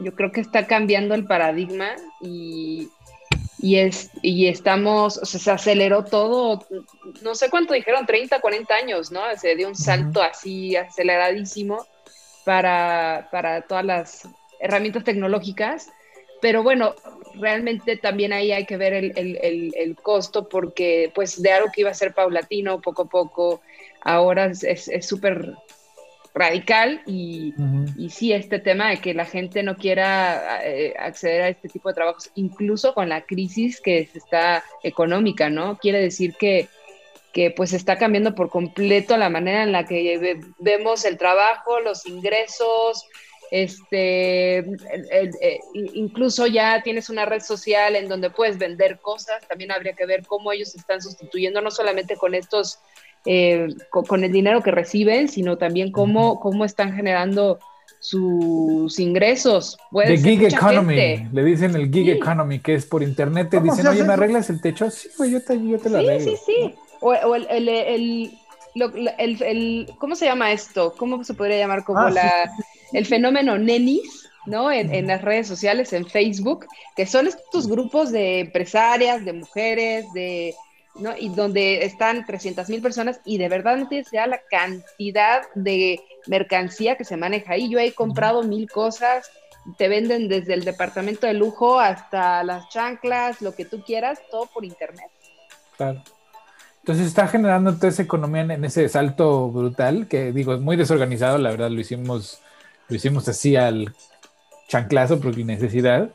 Yo 0.00 0.16
creo 0.16 0.32
que 0.32 0.40
está 0.40 0.66
cambiando 0.66 1.14
el 1.14 1.26
paradigma 1.26 1.90
y, 2.20 2.90
es, 3.60 4.10
y 4.20 4.48
estamos, 4.48 5.18
o 5.18 5.24
sea, 5.24 5.38
se 5.38 5.50
aceleró 5.52 6.04
todo, 6.04 6.66
no 7.22 7.36
sé 7.36 7.50
cuánto 7.50 7.72
dijeron, 7.72 8.04
30, 8.04 8.40
40 8.40 8.74
años, 8.74 9.12
¿no? 9.12 9.20
Se 9.36 9.54
dio 9.54 9.68
un 9.68 9.76
salto 9.76 10.20
así 10.22 10.74
aceleradísimo 10.74 11.86
para, 12.44 13.28
para 13.30 13.62
todas 13.62 13.84
las 13.84 14.28
herramientas 14.60 15.04
tecnológicas 15.04 15.90
pero 16.42 16.64
bueno, 16.64 16.96
realmente 17.36 17.96
también 17.96 18.32
ahí 18.32 18.50
hay 18.50 18.66
que 18.66 18.76
ver 18.76 18.92
el, 18.94 19.96
costo 20.02 20.48
porque 20.48 21.12
pues 21.14 21.40
de 21.40 21.52
algo 21.52 21.68
que 21.72 21.82
iba 21.82 21.90
a 21.90 21.94
ser 21.94 22.14
paulatino 22.14 22.80
poco 22.80 23.02
a 23.02 23.08
poco, 23.08 23.60
ahora 24.02 24.50
es 24.50 25.06
súper 25.06 25.54
radical 26.34 27.02
y, 27.06 27.54
sí, 28.10 28.32
este 28.32 28.58
tema 28.58 28.90
de 28.90 28.96
que 28.98 29.14
la 29.14 29.24
gente 29.24 29.62
no 29.62 29.76
quiera 29.76 30.60
eh, 30.64 30.94
acceder 30.98 31.42
a 31.42 31.48
este 31.48 31.68
tipo 31.68 31.88
de 31.88 31.94
trabajos, 31.94 32.30
incluso 32.34 32.92
con 32.92 33.08
la 33.08 33.22
crisis 33.22 33.80
que 33.80 34.08
está 34.12 34.64
económica, 34.82 35.48
¿no? 35.48 35.78
Quiere 35.78 36.00
decir 36.00 36.34
que, 36.34 36.68
que 37.32 37.50
pues 37.50 37.72
está 37.72 37.96
cambiando 37.98 38.34
por 38.34 38.50
completo 38.50 39.16
la 39.16 39.30
manera 39.30 39.62
en 39.62 39.72
la 39.72 39.84
que 39.84 40.40
vemos 40.58 41.04
el 41.04 41.16
trabajo, 41.16 41.80
los 41.80 42.06
ingresos, 42.06 43.06
este, 43.52 44.58
eh, 44.60 45.60
incluso 45.74 46.46
ya 46.46 46.82
tienes 46.82 47.10
una 47.10 47.26
red 47.26 47.40
social 47.40 47.96
en 47.96 48.08
donde 48.08 48.30
puedes 48.30 48.56
vender 48.56 48.98
cosas, 49.00 49.46
también 49.46 49.72
habría 49.72 49.92
que 49.92 50.06
ver 50.06 50.24
cómo 50.26 50.52
ellos 50.52 50.74
están 50.74 51.02
sustituyendo, 51.02 51.60
no 51.60 51.70
solamente 51.70 52.16
con 52.16 52.34
estos, 52.34 52.78
eh, 53.26 53.68
con, 53.90 54.24
el 54.24 54.32
dinero 54.32 54.62
que 54.62 54.70
reciben, 54.70 55.28
sino 55.28 55.58
también 55.58 55.92
cómo, 55.92 56.40
cómo 56.40 56.64
están 56.64 56.94
generando 56.94 57.58
sus 58.00 58.98
ingresos. 58.98 59.76
The 59.92 60.16
gig 60.16 60.44
economy, 60.44 61.28
le 61.30 61.44
dicen 61.44 61.76
el 61.76 61.92
gig 61.92 62.08
economy, 62.08 62.58
que 62.58 62.74
es 62.74 62.86
por 62.86 63.02
internet, 63.02 63.50
te 63.50 63.60
dicen, 63.60 63.86
oye, 63.86 64.02
¿me 64.02 64.14
arreglas 64.14 64.48
el 64.48 64.62
techo? 64.62 64.90
Sí, 64.90 65.10
yo 65.30 65.42
te, 65.42 65.56
yo 65.62 65.78
te 65.78 65.90
lo 65.90 65.98
arreglo. 65.98 66.20
Sí, 66.20 66.36
sí, 66.36 66.42
sí. 66.46 66.74
O, 67.02 67.34
el, 67.34 67.68
el, 67.68 68.38
el, 68.78 69.94
¿cómo 69.98 70.14
se 70.14 70.24
llama 70.24 70.52
esto? 70.52 70.94
¿Cómo 70.96 71.22
se 71.24 71.34
podría 71.34 71.58
llamar 71.58 71.84
como 71.84 72.00
ah, 72.00 72.10
la 72.10 72.50
el 72.92 73.06
fenómeno 73.06 73.58
nenis, 73.58 74.28
¿no? 74.46 74.70
En, 74.70 75.06
las 75.06 75.22
redes 75.22 75.46
sociales, 75.46 75.92
en 75.92 76.06
Facebook, 76.06 76.66
que 76.96 77.06
son 77.06 77.26
estos 77.26 77.68
grupos 77.68 78.12
de 78.12 78.40
empresarias, 78.40 79.24
de 79.24 79.32
mujeres, 79.32 80.12
de, 80.12 80.54
¿no? 80.96 81.16
Y 81.16 81.30
donde 81.30 81.84
están 81.84 82.26
300 82.26 82.68
mil 82.68 82.82
personas 82.82 83.20
y 83.24 83.38
de 83.38 83.48
verdad 83.48 83.76
no 83.76 83.88
tienes 83.88 84.12
idea 84.12 84.26
la 84.26 84.40
cantidad 84.50 85.42
de 85.54 86.00
mercancía 86.26 86.96
que 86.96 87.04
se 87.04 87.16
maneja 87.16 87.54
ahí. 87.54 87.68
Yo 87.68 87.78
he 87.78 87.92
comprado 87.92 88.42
mil 88.42 88.70
cosas, 88.70 89.30
te 89.78 89.88
venden 89.88 90.28
desde 90.28 90.54
el 90.54 90.64
departamento 90.64 91.26
de 91.26 91.34
lujo 91.34 91.80
hasta 91.80 92.42
las 92.44 92.68
chanclas, 92.68 93.40
lo 93.40 93.54
que 93.54 93.64
tú 93.64 93.82
quieras, 93.82 94.20
todo 94.30 94.46
por 94.46 94.64
internet. 94.64 95.10
Claro. 95.76 96.02
Entonces 96.82 97.06
está 97.06 97.28
generando 97.28 97.74
toda 97.74 97.88
esa 97.88 98.02
economía 98.02 98.42
en 98.42 98.64
ese 98.64 98.88
salto 98.88 99.50
brutal, 99.50 100.08
que 100.08 100.32
digo, 100.32 100.54
es 100.54 100.60
muy 100.60 100.76
desorganizado, 100.76 101.38
la 101.38 101.50
verdad 101.50 101.70
lo 101.70 101.80
hicimos 101.80 102.40
lo 102.88 102.96
hicimos 102.96 103.26
así 103.28 103.56
al 103.56 103.94
chanclazo 104.68 105.20
por 105.20 105.36
necesidad. 105.38 106.10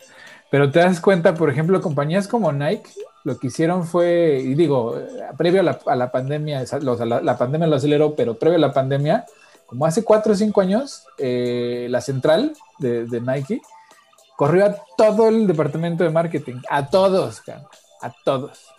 Pero 0.49 0.71
te 0.71 0.79
das 0.79 1.01
cuenta, 1.01 1.33
por 1.33 1.49
ejemplo, 1.49 1.81
compañías 1.81 2.27
como 2.27 2.51
Nike, 2.53 2.89
lo 3.23 3.37
que 3.37 3.47
hicieron 3.47 3.85
fue, 3.85 4.41
y 4.43 4.53
digo, 4.55 4.95
previo 5.37 5.59
a 5.59 5.63
la, 5.95 6.11
pandemia, 6.11 6.63
la, 6.63 7.37
pandemia 7.37 7.67
lo 7.67 7.75
aceleró, 7.75 8.15
pero 8.15 8.39
previo 8.39 8.57
a 8.57 8.61
la 8.61 8.71
pandemia, 8.71 9.25
como 9.65 9.85
hace 9.85 10.05
cuatro 10.05 10.31
o 10.31 10.35
cinco 10.35 10.61
años, 10.61 11.05
eh, 11.17 11.87
la 11.89 11.99
central 11.99 12.53
de, 12.79 13.05
Nike 13.21 13.61
corrió 14.37 14.67
a 14.67 14.75
todo 14.95 15.27
el 15.27 15.47
departamento 15.47 16.05
de 16.05 16.11
marketing, 16.11 16.61
a 16.69 16.89
todos, 16.89 17.41
a 18.01 18.13
todos, 18.23 18.69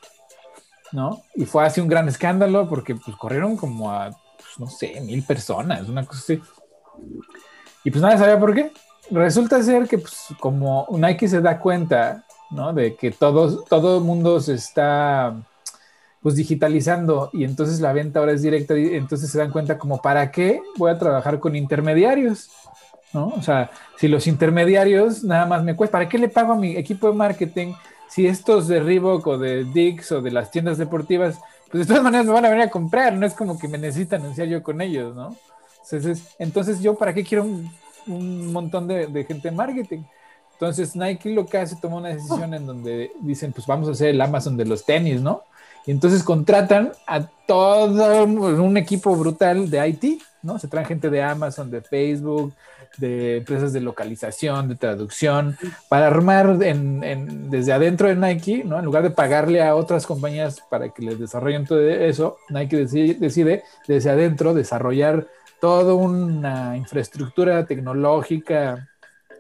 ¿no? 0.93 1.23
Y 1.35 1.45
fue 1.45 1.65
así 1.65 1.81
un 1.81 1.89
gran 1.89 2.09
escándalo 2.09 2.69
porque 2.69 2.95
pues 2.95 3.17
corrieron 3.17 3.57
como 3.57 3.91
a, 3.91 4.11
pues, 4.11 4.59
no 4.59 4.67
sé, 4.67 5.01
mil 5.01 5.23
personas, 5.23 5.89
una 5.89 6.05
cosa 6.05 6.21
así. 6.21 6.43
Y 7.85 7.91
pues 7.91 8.03
nadie 8.03 8.19
sabía 8.19 8.39
por 8.39 8.55
qué 8.55 8.73
resulta 9.11 9.63
ser 9.63 9.89
que 9.89 9.99
pues, 9.99 10.29
como 10.41 10.87
Nike 10.91 11.29
se 11.29 11.41
da 11.41 11.59
cuenta, 11.59 12.25
¿no? 12.51 12.73
De 12.73 12.97
que 12.97 13.11
todo, 13.11 13.65
todo 13.65 13.99
el 13.99 14.05
mundo 14.05 14.41
se 14.41 14.55
está 14.55 15.37
pues 16.21 16.35
digitalizando 16.35 17.31
y 17.33 17.45
entonces 17.45 17.81
la 17.81 17.93
venta 17.93 18.19
ahora 18.19 18.33
es 18.33 18.43
directa 18.43 18.77
y 18.77 18.95
entonces 18.97 19.31
se 19.31 19.39
dan 19.39 19.53
cuenta 19.53 19.79
como 19.79 20.03
para 20.03 20.31
qué 20.33 20.61
voy 20.77 20.91
a 20.91 20.99
trabajar 20.99 21.39
con 21.39 21.55
intermediarios, 21.55 22.51
¿no? 23.13 23.29
O 23.29 23.43
sea, 23.43 23.71
si 23.97 24.09
los 24.09 24.27
intermediarios 24.27 25.23
nada 25.23 25.47
más 25.47 25.63
me 25.63 25.77
cuesta, 25.77 25.99
¿para 25.99 26.09
qué 26.09 26.19
le 26.19 26.29
pago 26.29 26.53
a 26.53 26.57
mi 26.57 26.77
equipo 26.77 27.09
de 27.09 27.15
marketing 27.15 27.73
si 28.09 28.27
estos 28.27 28.69
de 28.69 28.81
Reebok 28.81 29.27
o 29.27 29.39
de 29.39 29.65
Dix 29.65 30.13
o 30.13 30.23
de 30.23 30.31
las 30.31 30.51
tiendas 30.51 30.79
deportivas, 30.79 31.39
pues 31.71 31.87
de 31.87 31.89
todas 31.89 32.03
maneras 32.03 32.27
me 32.27 32.33
van 32.33 32.45
a 32.45 32.49
venir 32.49 32.65
a 32.65 32.71
comprar, 32.71 33.13
no 33.13 33.27
es 33.27 33.35
como 33.35 33.59
que 33.59 33.69
me 33.69 33.79
necesitan 33.79 34.23
anunciar 34.23 34.49
yo 34.49 34.63
con 34.63 34.81
ellos, 34.81 35.15
¿no? 35.15 35.37
Entonces, 35.85 36.35
entonces 36.39 36.81
yo 36.81 36.95
para 36.95 37.15
qué 37.15 37.25
quiero 37.25 37.47
un 38.07 38.53
montón 38.53 38.89
de, 38.89 39.25
gente 39.25 39.49
en 39.49 39.57
marketing. 39.57 40.03
Entonces 40.53 40.97
Nike 40.97 41.31
lo 41.31 41.47
que 41.47 41.59
hace, 41.59 41.77
toma 41.77 41.97
una 41.97 42.09
decisión 42.09 42.53
en 42.53 42.67
donde 42.67 43.13
dicen, 43.21 43.53
pues 43.53 43.67
vamos 43.67 43.89
a 43.89 43.93
hacer 43.93 44.09
el 44.09 44.21
Amazon 44.21 44.57
de 44.57 44.65
los 44.65 44.85
tenis, 44.85 45.21
¿no? 45.21 45.45
Y 45.87 45.93
entonces 45.93 46.23
contratan 46.23 46.93
a 47.07 47.27
todo 47.47 48.25
un 48.25 48.77
equipo 48.77 49.15
brutal 49.15 49.71
de 49.71 49.89
IT, 49.89 50.23
¿no? 50.43 50.59
Se 50.59 50.69
traen 50.69 50.87
gente 50.87 51.11
de 51.11 51.23
Amazon, 51.23 51.71
de 51.71 51.81
Facebook, 51.81 52.53
de 52.97 53.39
empresas 53.39 53.73
de 53.73 53.81
localización, 53.81 54.69
de 54.69 54.77
traducción, 54.77 55.57
para 55.89 56.07
armar 56.07 56.57
desde 56.57 57.73
adentro 57.73 58.09
de 58.09 58.17
Nike, 58.17 58.65
¿no? 58.65 58.79
En 58.79 58.85
lugar 58.85 59.03
de 59.03 59.11
pagarle 59.11 59.63
a 59.63 59.75
otras 59.75 60.07
compañías 60.07 60.61
para 60.69 60.89
que 60.89 61.03
les 61.03 61.19
desarrollen 61.19 61.67
todo 61.67 61.81
eso, 61.81 62.39
Nike 62.49 62.77
decide, 62.77 63.15
decide 63.15 63.63
desde 63.87 64.11
adentro 64.11 64.55
desarrollar 64.55 65.27
toda 65.61 65.95
una 65.95 66.77
infraestructura 66.77 67.67
tecnológica, 67.67 68.89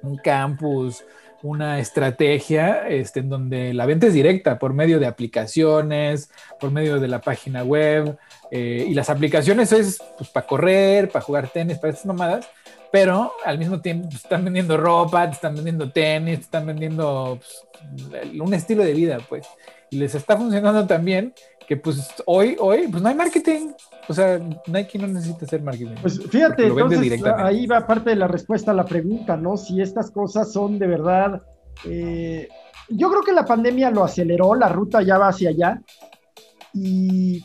un 0.03 0.16
campus, 0.18 1.05
una 1.42 1.78
estrategia 1.78 2.88
este, 2.88 3.20
en 3.20 3.28
donde 3.28 3.72
la 3.72 3.86
venta 3.86 4.09
es 4.09 4.14
directa 4.14 4.59
por 4.59 4.74
medio 4.74 4.99
de 4.99 5.07
aplicaciones, 5.07 6.30
por 6.59 6.70
medio 6.70 6.99
de 6.99 7.09
la 7.09 7.20
página 7.20 7.62
web, 7.62 8.18
eh, 8.51 8.86
y 8.88 8.94
las 8.94 9.11
aplicaciones 9.11 9.72
es 9.72 9.99
pues, 10.16 10.30
para 10.30 10.46
correr, 10.46 11.11
para 11.11 11.24
jugar 11.24 11.49
tenis, 11.49 11.78
para 11.78 11.92
estas 11.92 12.07
mamadas, 12.07 12.49
pero 12.91 13.32
al 13.45 13.59
mismo 13.59 13.80
tiempo 13.80 14.09
pues, 14.09 14.22
están 14.24 14.45
vendiendo 14.45 14.76
ropa, 14.76 15.26
te 15.26 15.34
están 15.34 15.55
vendiendo 15.55 15.91
tenis, 15.91 16.39
te 16.39 16.45
están 16.45 16.66
vendiendo 16.66 17.39
pues, 17.41 18.41
un 18.41 18.55
estilo 18.55 18.84
de 18.84 18.95
vida, 18.95 19.18
pues. 19.28 19.47
Y 19.91 19.99
les 19.99 20.14
está 20.14 20.36
funcionando 20.36 20.86
también 20.86 21.32
que 21.66 21.76
pues 21.76 22.14
hoy, 22.24 22.57
hoy, 22.59 22.89
pues 22.89 23.03
no 23.03 23.11
hay 23.11 23.14
marketing. 23.14 23.72
O 24.09 24.14
sea, 24.14 24.41
Nike 24.66 24.99
no 24.99 25.07
necesita 25.07 25.45
hacer 25.45 25.62
marketing. 25.62 25.97
Pues 26.01 26.18
fíjate, 26.30 26.66
entonces, 26.66 27.22
ahí 27.36 27.66
va 27.66 27.86
parte 27.86 28.11
de 28.11 28.16
la 28.16 28.26
respuesta 28.26 28.70
a 28.70 28.74
la 28.74 28.86
pregunta, 28.86 29.36
¿no? 29.36 29.59
Si 29.59 29.80
estas 29.82 30.11
cosas 30.11 30.51
son 30.51 30.78
de 30.78 30.86
verdad... 30.86 31.43
Eh, 31.84 32.49
yo 32.89 33.11
creo 33.11 33.22
que 33.22 33.32
la 33.32 33.45
pandemia 33.45 33.91
lo 33.91 34.03
aceleró, 34.03 34.55
la 34.55 34.70
ruta 34.70 35.03
ya 35.03 35.18
va 35.18 35.28
hacia 35.28 35.51
allá. 35.51 35.82
Y 36.72 37.45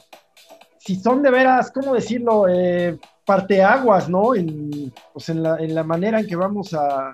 si 0.80 0.96
son 0.96 1.22
de 1.22 1.30
veras, 1.30 1.72
¿cómo 1.72 1.94
decirlo? 1.94 2.48
Eh, 2.48 2.98
parteaguas, 3.26 4.10
¿no? 4.10 4.36
En, 4.36 4.94
pues 5.14 5.30
en, 5.30 5.44
la, 5.44 5.58
en 5.58 5.74
la 5.74 5.84
manera 5.84 6.20
en 6.20 6.28
que 6.28 6.36
vamos 6.36 6.74
a, 6.74 7.12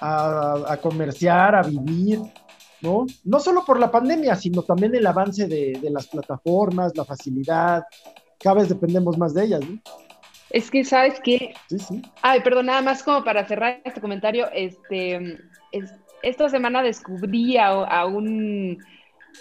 a, 0.00 0.54
a 0.68 0.76
comerciar, 0.78 1.54
a 1.54 1.62
vivir. 1.62 2.20
¿no? 2.82 3.06
No 3.24 3.40
solo 3.40 3.64
por 3.64 3.78
la 3.78 3.90
pandemia, 3.90 4.34
sino 4.36 4.62
también 4.62 4.94
el 4.94 5.06
avance 5.06 5.46
de, 5.46 5.78
las 5.90 6.06
plataformas, 6.06 6.96
la 6.96 7.04
facilidad, 7.04 7.84
cada 8.38 8.56
vez 8.56 8.68
dependemos 8.68 9.18
más 9.18 9.34
de 9.34 9.44
ellas, 9.44 9.60
¿no? 9.68 9.78
Es 10.50 10.70
que, 10.70 10.82
¿sabes 10.82 11.20
qué? 11.22 11.54
Sí, 11.68 11.78
sí. 11.78 12.02
Ay, 12.22 12.40
perdón, 12.40 12.66
nada 12.66 12.82
más 12.82 13.02
como 13.02 13.22
para 13.22 13.46
cerrar 13.46 13.80
este 13.84 14.00
comentario, 14.00 14.48
este, 14.52 15.38
esta 16.22 16.48
semana 16.48 16.82
descubrí 16.82 17.56
a, 17.56 18.04
un 18.06 18.78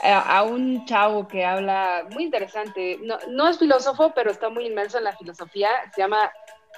a, 0.02 0.44
un 0.44 0.86
chavo 0.86 1.28
que 1.28 1.44
habla 1.44 2.08
muy 2.14 2.24
interesante, 2.26 3.00
no, 3.30 3.50
es 3.50 3.60
filósofo, 3.60 4.12
pero 4.16 4.32
está 4.32 4.50
muy 4.50 4.66
inmerso 4.66 4.98
en 4.98 5.04
la 5.06 5.16
filosofía, 5.16 5.70
se 5.94 6.02
llama 6.02 6.32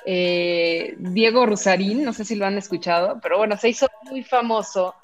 eh, 0.05 0.95
Diego 0.97 1.45
Rusarín, 1.45 2.03
no 2.03 2.13
sé 2.13 2.25
si 2.25 2.35
lo 2.35 2.45
han 2.45 2.57
escuchado, 2.57 3.19
pero 3.21 3.37
bueno, 3.37 3.57
se 3.57 3.69
hizo 3.69 3.87
muy 4.09 4.23
famoso 4.23 4.95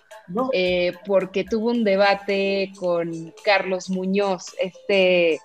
eh, 0.52 0.94
porque 1.06 1.44
tuvo 1.44 1.70
un 1.70 1.84
debate 1.84 2.72
con 2.78 3.34
Carlos 3.44 3.90
Muñoz, 3.90 4.54
este 4.60 5.40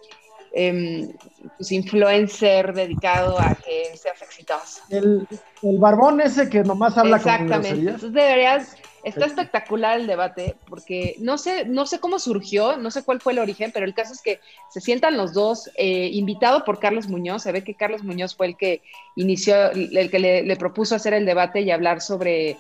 em, 0.53 1.13
pues, 1.57 1.71
influencer 1.73 2.73
dedicado 2.73 3.39
a 3.39 3.55
que 3.55 3.97
seas 3.97 4.21
exitoso. 4.23 4.83
El, 4.91 5.27
el 5.63 5.79
barbón 5.79 6.21
ese 6.21 6.49
que 6.49 6.65
nomás 6.65 6.97
habla 6.99 7.17
Exactamente. 7.19 7.69
Entonces 7.69 8.13
deberías, 8.13 8.77
está 9.05 9.27
espectacular 9.27 9.99
el 10.01 10.07
debate, 10.07 10.57
porque 10.69 11.17
no 11.19 11.39
sé, 11.39 11.65
no 11.65 11.87
sé 11.87 12.01
cómo 12.01 12.19
surgió, 12.19 12.77
no 12.77 12.91
sé 12.91 13.05
cuál 13.05 13.21
fue 13.21 13.33
el 13.33 13.39
origen, 13.39 13.71
pero 13.73 13.87
el 13.87 13.95
caso 13.95 14.13
es 14.13 14.23
que 14.23 14.41
se 14.71 14.81
sientan 14.81 15.17
los 15.17 15.33
dos, 15.33 15.71
eh, 15.77 16.11
invitado 16.13 16.65
por 16.65 16.79
Carlos 16.79 17.09
Muñoz, 17.09 17.43
se 17.43 17.53
ve 17.53 17.65
que 17.65 17.75
Carlos 17.75 18.05
Muñoz 18.05 18.35
fue 18.35 18.47
el 18.47 18.57
que 18.57 18.83
inició, 19.17 19.71
el 19.73 20.11
que 20.11 20.19
le 20.19 20.57
propuso 20.57 20.95
hacer 20.95 21.15
el 21.15 21.27
debate 21.27 21.61
y 21.61 21.71
hablar 21.71 22.01
sobre 22.01 22.57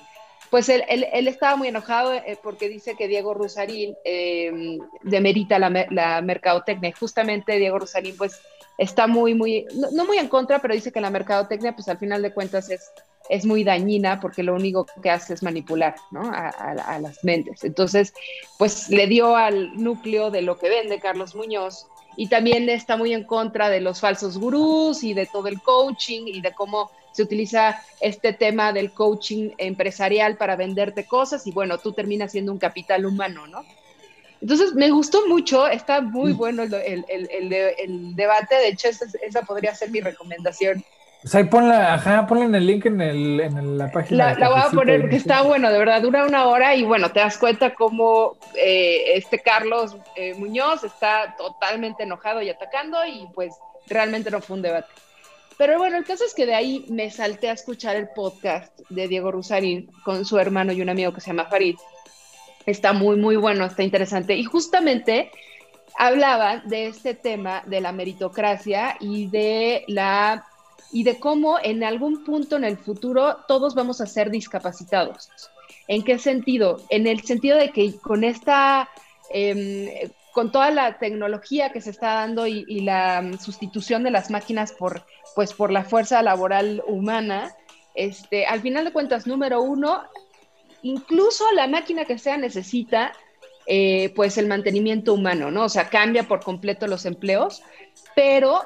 pues 0.53 0.68
él, 0.68 0.84
estaba 1.26 1.57
muy 1.57 1.68
enojado 1.68 2.12
eh, 2.12 2.36
porque 2.43 2.68
dice 2.68 2.95
que 2.95 3.09
Diego 3.09 3.32
Rusarín 3.32 3.97
em, 4.05 4.78
demerita 5.03 5.59
la, 5.59 5.86
la, 5.88 6.20
mercadotecnia. 6.20 6.93
justamente 6.95 7.57
Diego 7.57 7.78
Rusarín, 7.78 8.14
pues, 8.18 8.38
está 8.79 9.07
muy, 9.07 9.35
muy, 9.35 9.66
no, 9.93 10.05
muy 10.05 10.18
en 10.18 10.29
contra, 10.29 10.61
pero 10.61 10.75
dice 10.75 10.93
que 10.93 11.01
la 11.01 11.11
mercadotecnia, 11.11 11.75
pues, 11.75 11.89
al 11.89 11.99
final 11.99 12.23
de 12.23 12.33
cuentas 12.33 12.70
es, 12.70 12.91
es 13.29 13.45
muy 13.45 13.64
dañina 13.64 14.20
porque 14.20 14.43
lo 14.43 14.55
único 14.55 14.87
que 15.03 15.11
hace 15.11 15.35
es 15.35 15.43
manipular, 15.43 15.95
¿no? 16.11 16.23
A, 16.23 16.49
a 16.49 16.99
las 16.99 17.23
mentes. 17.25 17.64
Entonces, 17.64 18.12
pues, 18.59 18.89
le 18.89 19.07
dio 19.07 19.37
al 19.37 19.75
núcleo 19.83 20.31
de 20.31 20.43
lo 20.43 20.59
que 20.59 20.68
vende 20.68 21.01
Carlos 21.01 21.35
Muñoz 21.35 21.87
y 22.16 22.29
también 22.29 22.68
está 22.68 22.97
muy 22.97 23.12
en 23.14 23.25
contra 23.25 23.70
de 23.70 23.81
los 23.81 24.01
falsos 24.01 24.39
gurús 24.39 25.03
y 25.03 25.14
de 25.14 25.27
todo 25.27 25.49
el 25.49 25.61
coaching 25.62 26.27
y 26.27 26.41
de 26.41 26.53
cómo 26.53 26.91
se 27.12 27.23
utiliza 27.23 27.83
este 28.01 28.33
tema 28.33 28.73
del 28.73 28.93
coaching 28.93 29.51
empresarial 29.59 30.37
para 30.37 30.57
venderte 30.57 31.07
cosas 31.07 31.47
y 31.47 31.53
bueno, 31.53 31.79
tú 31.79 31.93
terminas 31.93 32.33
siendo 32.33 32.53
un 32.53 32.59
capital 32.59 33.07
humano, 33.07 33.47
¿no? 33.47 33.64
Entonces, 34.43 34.74
me 34.74 34.90
gustó 34.90 35.26
mucho, 35.28 35.69
está 35.69 36.01
muy 36.01 36.35
mm. 36.35 36.36
bueno 36.36 36.62
el, 36.64 38.16
debate, 38.16 38.56
de 38.56 38.69
hecho, 38.69 38.89
esa, 38.89 39.43
podría 39.43 39.73
ser 39.73 39.90
mi 39.90 40.01
recomendación. 40.01 40.85
Pues 41.23 41.32
ahí 41.36 41.44
ponla, 41.44 41.94
ajá, 41.94 42.27
ponla 42.27 42.47
en 42.47 42.55
el 42.56 42.66
link 42.66 42.85
en, 42.86 43.01
en 43.01 43.78
la 43.78 43.93
página. 43.93 44.35
La, 44.35 44.48
voy 44.48 44.60
a 44.60 44.70
poner, 44.70 45.09
que 45.09 45.14
está 45.14 45.43
bueno, 45.43 45.70
de 45.70 45.78
verdad, 45.78 46.02
dura 46.02 46.27
una 46.27 46.47
hora 46.47 46.74
y 46.74 46.82
bueno, 46.82 47.12
te 47.12 47.20
das 47.20 47.39
cuenta 47.39 47.73
cómo 47.73 48.36
eh, 48.56 49.14
este 49.14 49.39
Carlos 49.39 49.97
eh, 50.16 50.35
Muñoz 50.35 50.82
está 50.82 51.36
totalmente 51.39 52.02
enojado 52.02 52.43
y 52.43 52.51
atacando 52.51 52.98
y 53.06 53.28
pues 53.32 53.55
realmente 53.86 54.32
no 54.32 54.40
fue 54.40 54.56
un 54.56 54.62
debate. 54.62 54.89
Pero 55.56 55.78
bueno, 55.78 55.98
el 55.98 56.05
caso 56.05 56.24
es 56.24 56.35
que 56.35 56.47
de 56.47 56.56
ahí 56.56 56.85
me 56.89 57.09
salté 57.12 57.48
a 57.48 57.52
escuchar 57.52 57.94
el 57.94 58.09
podcast 58.09 58.81
de 58.89 59.06
Diego 59.06 59.31
Rusarín 59.31 59.89
con 60.05 60.24
su 60.24 60.36
hermano 60.36 60.73
y 60.73 60.82
un 60.82 60.89
amigo 60.89 61.12
que 61.12 61.20
se 61.20 61.28
llama 61.28 61.44
Farid. 61.44 61.77
Está 62.66 62.93
muy, 62.93 63.16
muy 63.16 63.36
bueno, 63.36 63.64
está 63.64 63.82
interesante. 63.82 64.36
Y 64.36 64.44
justamente 64.44 65.30
hablaban 65.98 66.68
de 66.68 66.86
este 66.86 67.14
tema 67.14 67.62
de 67.66 67.80
la 67.80 67.93
meritocracia 67.93 68.97
y 69.01 69.26
de 69.28 69.84
la 69.89 70.47
y 70.94 71.05
de 71.05 71.18
cómo 71.18 71.59
en 71.62 71.84
algún 71.84 72.22
punto 72.22 72.56
en 72.56 72.64
el 72.64 72.76
futuro 72.76 73.39
todos 73.48 73.74
vamos 73.74 74.01
a 74.01 74.06
ser 74.06 74.30
discapacitados. 74.30 75.30
¿En 75.89 76.02
qué 76.02 76.18
sentido? 76.18 76.82
En 76.90 77.06
el 77.06 77.22
sentido 77.22 77.56
de 77.56 77.70
que 77.70 77.97
con 77.98 78.24
esta 78.24 78.90
em, 79.30 79.89
con 80.32 80.51
toda 80.51 80.70
la 80.70 80.98
tecnología 80.98 81.72
que 81.72 81.80
se 81.80 81.90
está 81.90 82.14
dando 82.14 82.47
y, 82.47 82.80
la 82.80 83.22
mm, 83.22 83.39
sustitución 83.39 84.02
de 84.02 84.10
las 84.10 84.30
máquinas 84.30 84.72
por, 84.72 85.05
pues, 85.34 85.52
por 85.52 85.70
la 85.70 85.84
fuerza 85.84 86.22
laboral 86.22 86.82
humana, 86.86 87.55
este, 87.94 88.47
al 88.47 88.62
final 88.62 88.86
de 88.86 88.93
cuentas, 88.93 89.26
número 89.26 89.62
uno, 89.62 90.02
incluso 90.82 91.44
la 91.52 91.66
máquina 91.66 92.04
que 92.04 92.18
sea 92.18 92.36
necesita 92.36 93.12
eh, 93.66 94.12
pues 94.16 94.38
el 94.38 94.48
mantenimiento 94.48 95.14
humano, 95.14 95.50
¿no? 95.50 95.64
O 95.64 95.68
sea, 95.68 95.88
cambia 95.88 96.24
por 96.24 96.40
completo 96.42 96.86
los 96.86 97.06
empleos, 97.06 97.62
pero 98.16 98.62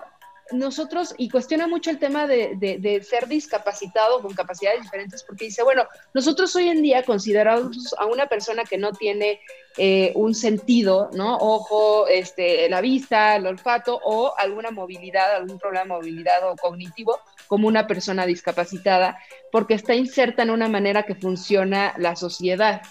nosotros, 0.52 1.14
y 1.18 1.28
cuestiona 1.28 1.66
mucho 1.66 1.90
el 1.90 1.98
tema 1.98 2.26
de, 2.26 3.02
ser 3.08 3.26
discapacitado 3.26 4.22
con 4.22 4.32
capacidades 4.32 4.82
diferentes, 4.82 5.22
porque 5.24 5.46
dice, 5.46 5.62
bueno, 5.62 5.84
nosotros 6.14 6.54
hoy 6.56 6.68
en 6.68 6.82
día 6.82 7.02
consideramos 7.02 7.94
a 7.98 8.06
una 8.06 8.26
persona 8.26 8.64
que 8.64 8.78
no 8.78 8.92
tiene 8.92 9.40
eh, 9.76 10.12
un 10.14 10.34
sentido, 10.34 11.10
¿no? 11.12 11.36
Ojo, 11.38 12.06
este, 12.06 12.68
la 12.68 12.80
vista, 12.80 13.36
el 13.36 13.46
olfato 13.46 14.00
o 14.04 14.34
alguna 14.38 14.70
movilidad, 14.70 15.34
algún 15.34 15.58
problema 15.58 15.82
de 15.82 15.88
movilidad 15.88 16.48
o 16.48 16.56
cognitivo, 16.56 17.18
como 17.46 17.68
una 17.68 17.86
persona 17.86 18.26
discapacitada, 18.26 19.18
porque 19.52 19.74
está 19.74 19.94
inserta 19.94 20.42
en 20.42 20.50
una 20.50 20.68
manera 20.68 21.04
que 21.04 21.14
funciona 21.14 21.94
la 21.98 22.16
sociedad 22.16 22.82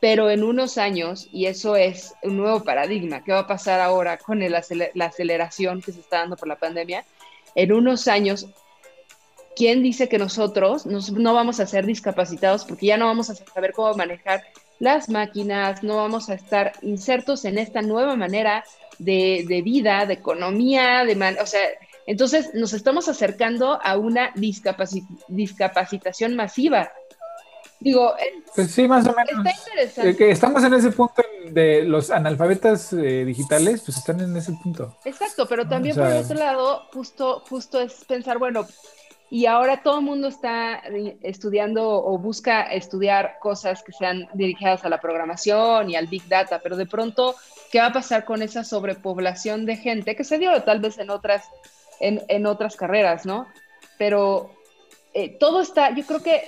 pero 0.00 0.30
en 0.30 0.42
unos 0.42 0.78
años, 0.78 1.28
y 1.30 1.46
eso 1.46 1.76
es 1.76 2.14
un 2.22 2.38
nuevo 2.38 2.64
paradigma, 2.64 3.22
¿qué 3.22 3.32
va 3.32 3.40
a 3.40 3.46
pasar 3.46 3.80
ahora 3.80 4.16
con 4.16 4.40
la 4.40 5.06
aceleración 5.06 5.82
que 5.82 5.92
se 5.92 6.00
está 6.00 6.20
dando 6.20 6.36
por 6.36 6.48
la 6.48 6.56
pandemia? 6.56 7.04
En 7.54 7.72
unos 7.72 8.08
años, 8.08 8.46
¿quién 9.54 9.82
dice 9.82 10.08
que 10.08 10.18
nosotros 10.18 10.86
no 10.86 11.34
vamos 11.34 11.60
a 11.60 11.66
ser 11.66 11.84
discapacitados 11.84 12.64
porque 12.64 12.86
ya 12.86 12.96
no 12.96 13.06
vamos 13.06 13.28
a 13.28 13.34
saber 13.34 13.72
cómo 13.74 13.92
manejar 13.94 14.42
las 14.78 15.10
máquinas, 15.10 15.82
no 15.82 15.96
vamos 15.96 16.30
a 16.30 16.34
estar 16.34 16.72
insertos 16.80 17.44
en 17.44 17.58
esta 17.58 17.82
nueva 17.82 18.16
manera 18.16 18.64
de, 18.98 19.60
vida, 19.62 20.06
de 20.06 20.14
economía, 20.14 21.04
de 21.04 21.36
o 21.38 21.46
sea, 21.46 21.60
entonces 22.10 22.50
nos 22.54 22.72
estamos 22.72 23.08
acercando 23.08 23.80
a 23.82 23.96
una 23.96 24.32
discapacitación 24.34 26.36
masiva 26.36 26.90
Digo, 27.80 28.14
pues 28.54 28.72
sí, 28.72 28.86
más 28.86 29.06
o 29.06 29.14
menos. 29.14 29.46
Está 29.46 29.58
interesante. 29.58 30.16
Que 30.16 30.30
estamos 30.30 30.62
en 30.64 30.74
ese 30.74 30.92
punto 30.92 31.22
de 31.50 31.82
los 31.84 32.10
analfabetas 32.10 32.92
eh, 32.92 33.24
digitales, 33.24 33.82
pues 33.86 33.96
están 33.96 34.20
en 34.20 34.36
ese 34.36 34.52
punto. 34.52 34.98
Exacto, 35.06 35.46
pero 35.48 35.66
también 35.66 35.96
por 35.96 36.06
otro 36.06 36.36
lado, 36.36 36.82
justo, 36.92 37.42
justo 37.48 37.80
es 37.80 38.04
pensar, 38.04 38.38
bueno, 38.38 38.66
y 39.30 39.46
ahora 39.46 39.82
todo 39.82 40.00
el 40.00 40.04
mundo 40.04 40.28
está 40.28 40.82
estudiando 41.22 41.88
o 41.88 42.18
busca 42.18 42.64
estudiar 42.64 43.38
cosas 43.40 43.82
que 43.82 43.92
sean 43.92 44.28
dirigidas 44.34 44.84
a 44.84 44.90
la 44.90 45.00
programación 45.00 45.88
y 45.88 45.96
al 45.96 46.08
Big 46.08 46.28
Data, 46.28 46.60
pero 46.62 46.76
de 46.76 46.84
pronto, 46.84 47.34
¿qué 47.72 47.78
va 47.78 47.86
a 47.86 47.92
pasar 47.92 48.26
con 48.26 48.42
esa 48.42 48.62
sobrepoblación 48.62 49.64
de 49.64 49.76
gente 49.76 50.16
que 50.16 50.24
se 50.24 50.38
dio 50.38 50.62
tal 50.64 50.80
vez 50.80 50.98
en 50.98 51.08
otras, 51.08 51.44
en, 52.00 52.22
en 52.28 52.46
otras 52.46 52.76
carreras, 52.76 53.24
¿no? 53.26 53.46
Pero 53.98 54.50
eh, 55.14 55.36
todo 55.38 55.60
está, 55.60 55.94
yo 55.94 56.04
creo 56.04 56.22
que 56.22 56.42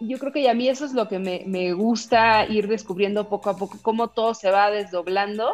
yo 0.00 0.18
creo 0.18 0.32
que 0.32 0.48
a 0.48 0.54
mí 0.54 0.68
eso 0.68 0.84
es 0.84 0.92
lo 0.92 1.08
que 1.08 1.18
me, 1.18 1.72
gusta 1.72 2.44
ir 2.46 2.68
descubriendo 2.68 3.28
poco 3.28 3.50
a 3.50 3.56
poco, 3.56 3.78
cómo 3.82 4.08
todo 4.08 4.34
se 4.34 4.50
va 4.50 4.70
desdoblando, 4.70 5.52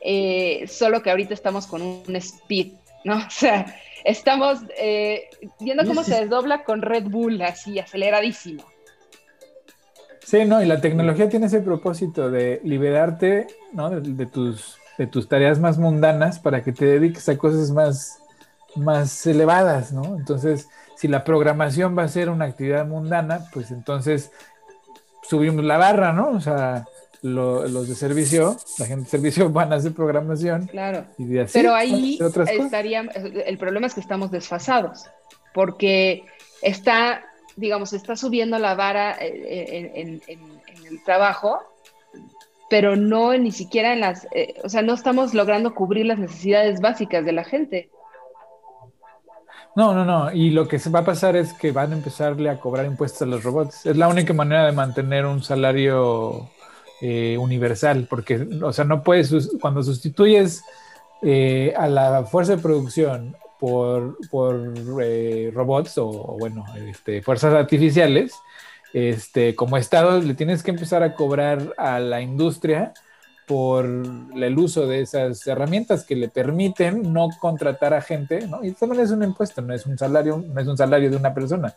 eh, 0.00 0.66
solo 0.68 1.02
que 1.02 1.10
ahorita 1.10 1.34
estamos 1.34 1.66
con 1.66 1.82
un 1.82 2.16
speed, 2.16 2.74
¿no? 3.04 3.16
O 3.26 3.30
sea, 3.30 3.66
estamos 4.04 4.60
eh, 4.78 5.28
viendo 5.58 5.84
cómo 5.84 6.04
se 6.04 6.20
desdobla 6.20 6.64
con 6.64 6.82
Red 6.82 7.04
Bull 7.04 7.42
así, 7.42 7.78
aceleradísimo. 7.78 8.64
Sí, 10.22 10.44
no, 10.44 10.60
y 10.60 10.66
la 10.66 10.80
tecnología 10.80 11.28
tiene 11.28 11.46
ese 11.46 11.60
propósito 11.60 12.30
de 12.30 12.60
liberarte, 12.64 13.46
¿no? 13.72 13.90
De, 14.00 14.26
tus, 14.26 14.76
de 14.98 15.06
tus 15.06 15.28
tareas 15.28 15.60
más 15.60 15.78
mundanas 15.78 16.40
para 16.40 16.64
que 16.64 16.72
te 16.72 16.84
dediques 16.84 17.28
a 17.28 17.38
cosas 17.38 17.70
más, 17.70 18.20
más 18.76 19.26
elevadas, 19.26 19.92
¿no? 19.92 20.16
Entonces, 20.16 20.68
si 20.96 21.08
la 21.08 21.24
programación 21.24 21.96
va 21.96 22.04
a 22.04 22.08
ser 22.08 22.30
una 22.30 22.46
actividad 22.46 22.86
mundana, 22.86 23.46
pues 23.52 23.70
entonces 23.70 24.32
subimos 25.22 25.64
la 25.64 25.76
barra, 25.76 26.12
¿no? 26.12 26.30
O 26.30 26.40
sea, 26.40 26.86
los 27.22 27.88
de 27.88 27.94
servicio, 27.94 28.56
la 28.78 28.86
gente 28.86 29.04
de 29.04 29.10
servicio 29.10 29.50
van 29.50 29.72
a 29.72 29.76
hacer 29.76 29.92
programación. 29.92 30.66
Claro. 30.66 31.04
Pero 31.52 31.74
ahí 31.74 32.18
estaría, 32.20 33.00
el 33.02 33.58
problema 33.58 33.86
es 33.86 33.94
que 33.94 34.00
estamos 34.00 34.30
desfasados, 34.30 35.04
porque 35.52 36.24
está, 36.62 37.24
digamos, 37.56 37.92
está 37.92 38.16
subiendo 38.16 38.58
la 38.58 38.74
vara 38.74 39.12
eh, 39.20 39.32
eh, 39.34 39.92
en, 39.94 40.22
el 40.86 41.02
trabajo, 41.04 41.60
pero 42.70 42.96
no 42.96 43.36
ni 43.36 43.50
siquiera 43.50 43.92
en 43.92 44.00
las, 44.00 44.26
eh, 44.32 44.54
o 44.62 44.68
sea, 44.68 44.82
no 44.82 44.94
estamos 44.94 45.34
logrando 45.34 45.74
cubrir 45.74 46.06
las 46.06 46.18
necesidades 46.18 46.80
básicas 46.80 47.24
de 47.24 47.32
la 47.32 47.44
gente. 47.44 47.90
No, 49.76 49.92
no, 49.92 50.06
no. 50.06 50.32
Y 50.32 50.50
lo 50.50 50.66
que 50.66 50.78
va 50.88 51.00
a 51.00 51.04
pasar 51.04 51.36
es 51.36 51.52
que 51.52 51.70
van 51.70 51.92
a 51.92 51.96
empezarle 51.96 52.48
a 52.48 52.58
cobrar 52.58 52.86
impuestos 52.86 53.22
a 53.22 53.26
los 53.26 53.44
robots. 53.44 53.84
Es 53.84 53.96
la 53.96 54.08
única 54.08 54.32
manera 54.32 54.64
de 54.64 54.72
mantener 54.72 55.26
un 55.26 55.42
salario 55.42 56.48
eh, 57.02 57.36
universal, 57.38 58.06
porque, 58.08 58.48
o 58.62 58.72
sea, 58.72 58.86
no 58.86 59.02
puedes, 59.02 59.50
cuando 59.60 59.82
sustituyes 59.82 60.64
eh, 61.20 61.74
a 61.76 61.88
la 61.88 62.24
fuerza 62.24 62.56
de 62.56 62.62
producción 62.62 63.36
por, 63.60 64.16
por 64.30 64.72
eh, 65.02 65.52
robots 65.54 65.98
o, 65.98 66.10
bueno, 66.38 66.64
este, 66.88 67.20
fuerzas 67.20 67.52
artificiales, 67.52 68.32
este, 68.94 69.54
como 69.54 69.76
Estado 69.76 70.22
le 70.22 70.32
tienes 70.32 70.62
que 70.62 70.70
empezar 70.70 71.02
a 71.02 71.14
cobrar 71.14 71.74
a 71.76 72.00
la 72.00 72.22
industria 72.22 72.94
por 73.46 73.86
el 73.86 74.58
uso 74.58 74.86
de 74.86 75.00
esas 75.00 75.46
herramientas 75.46 76.04
que 76.04 76.16
le 76.16 76.28
permiten 76.28 77.12
no 77.12 77.28
contratar 77.40 77.94
a 77.94 78.02
gente, 78.02 78.46
¿no? 78.48 78.64
Y 78.64 78.72
también 78.72 79.02
es 79.02 79.12
un 79.12 79.22
impuesto, 79.22 79.62
no 79.62 79.72
es 79.72 79.86
un 79.86 79.96
salario, 79.96 80.44
no 80.46 80.60
es 80.60 80.66
un 80.66 80.76
salario 80.76 81.10
de 81.10 81.16
una 81.16 81.32
persona. 81.32 81.74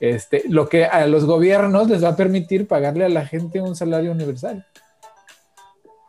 Este, 0.00 0.44
lo 0.48 0.68
que 0.68 0.84
a 0.84 1.06
los 1.06 1.24
gobiernos 1.24 1.88
les 1.88 2.04
va 2.04 2.10
a 2.10 2.16
permitir 2.16 2.68
pagarle 2.68 3.06
a 3.06 3.08
la 3.08 3.26
gente 3.26 3.60
un 3.60 3.74
salario 3.74 4.12
universal. 4.12 4.66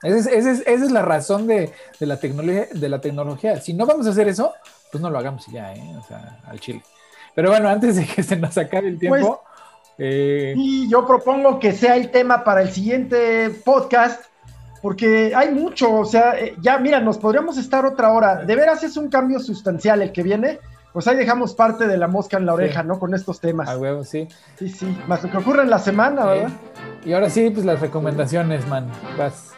Esa 0.03 0.31
es, 0.31 0.91
la 0.91 1.01
razón 1.01 1.47
de, 1.47 1.73
la 1.99 2.19
tecnología, 2.19 2.67
de 2.71 2.89
la 2.89 3.01
tecnología. 3.01 3.59
Si 3.59 3.73
no 3.73 3.85
vamos 3.85 4.05
a 4.05 4.11
hacer 4.11 4.27
eso, 4.27 4.53
pues 4.91 5.01
no 5.01 5.09
lo 5.09 5.17
hagamos 5.17 5.45
ya, 5.47 5.73
¿eh? 5.73 5.95
O 5.97 6.03
sea, 6.07 6.39
al 6.45 6.59
chile. 6.59 6.84
Pero 7.35 7.49
bueno, 7.49 7.69
antes 7.69 7.95
de 7.95 8.05
que 8.05 8.23
se 8.23 8.35
nos 8.35 8.57
acabe 8.57 8.89
el 8.89 8.99
tiempo. 8.99 9.41
Pues, 9.97 10.55
y 10.55 10.89
yo 10.89 11.05
propongo 11.05 11.59
que 11.59 11.73
sea 11.73 11.97
el 11.97 12.11
tema 12.11 12.45
para 12.45 12.61
el 12.61 12.71
siguiente 12.71 13.49
podcast 13.49 14.28
porque 14.81 15.34
hay 15.35 15.53
mucho, 15.53 15.93
o 15.93 16.06
sea, 16.06 16.39
eh, 16.39 16.56
ya 16.61 16.77
mira, 16.77 16.99
nos 16.99 17.18
podríamos 17.18 17.57
estar 17.57 17.85
otra 17.85 18.11
hora. 18.11 18.43
De 18.45 18.56
veras 18.56 18.84
es 18.84 18.97
un 18.97 19.10
cambio 19.10 19.39
sustancial 19.39 20.01
el 20.01 20.11
que 20.11 20.23
viene. 20.23 20.60
Pues 20.93 21.07
ahí 21.07 21.15
dejamos 21.15 21.53
parte 21.53 21.88
de 21.88 21.97
la 21.97 22.07
mosca 22.07 22.38
en 22.38 22.45
la 22.45 22.53
oreja, 22.53 22.81
¿no? 22.81 22.97
Con 22.97 23.14
estos 23.14 23.39
temas. 23.39 23.69
A 23.69 23.77
huevo, 23.77 24.03
sí. 24.03 24.27
Sí, 24.57 24.69
sí. 24.69 24.97
Más 25.07 25.23
lo 25.23 25.30
que 25.30 25.38
ocurre 25.38 25.61
en 25.61 25.69
la 25.69 25.77
semana, 25.77 26.26
¿verdad? 26.26 26.49
Y 27.06 27.14
ahora 27.14 27.30
sí, 27.30 27.49
pues 27.51 27.65
las 27.65 27.80
recomendaciones, 27.80 28.68
man. 28.68 28.89
Vas. 29.18 29.53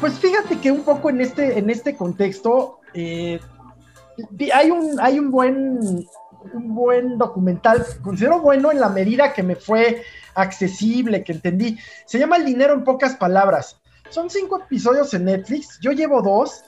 Pues 0.00 0.18
fíjate 0.18 0.58
que 0.60 0.70
un 0.70 0.82
poco 0.82 1.10
en 1.10 1.20
este, 1.20 1.58
en 1.58 1.68
este 1.68 1.96
contexto, 1.96 2.78
eh, 2.94 3.40
hay, 4.54 4.70
un, 4.70 5.00
hay 5.00 5.18
un 5.18 5.30
buen 5.30 6.06
un 6.52 6.74
buen 6.74 7.18
documental, 7.18 7.84
considero 8.02 8.40
bueno 8.40 8.70
en 8.70 8.80
la 8.80 8.88
medida 8.88 9.32
que 9.32 9.42
me 9.42 9.56
fue 9.56 10.02
accesible, 10.34 11.24
que 11.24 11.32
entendí. 11.32 11.78
Se 12.04 12.18
llama 12.18 12.36
El 12.36 12.44
dinero 12.44 12.74
en 12.74 12.84
pocas 12.84 13.16
palabras. 13.16 13.76
Son 14.10 14.30
cinco 14.30 14.60
episodios 14.60 15.12
en 15.14 15.24
Netflix, 15.24 15.78
yo 15.80 15.92
llevo 15.92 16.22
dos, 16.22 16.64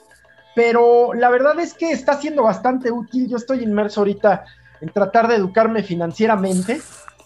pero 0.55 1.13
la 1.13 1.29
verdad 1.29 1.59
es 1.59 1.73
que 1.73 1.91
está 1.91 2.19
siendo 2.19 2.43
bastante 2.43 2.91
útil. 2.91 3.27
Yo 3.27 3.37
estoy 3.37 3.63
inmerso 3.63 4.01
ahorita 4.01 4.45
en 4.81 4.89
tratar 4.89 5.27
de 5.27 5.35
educarme 5.35 5.83
financieramente. 5.83 6.81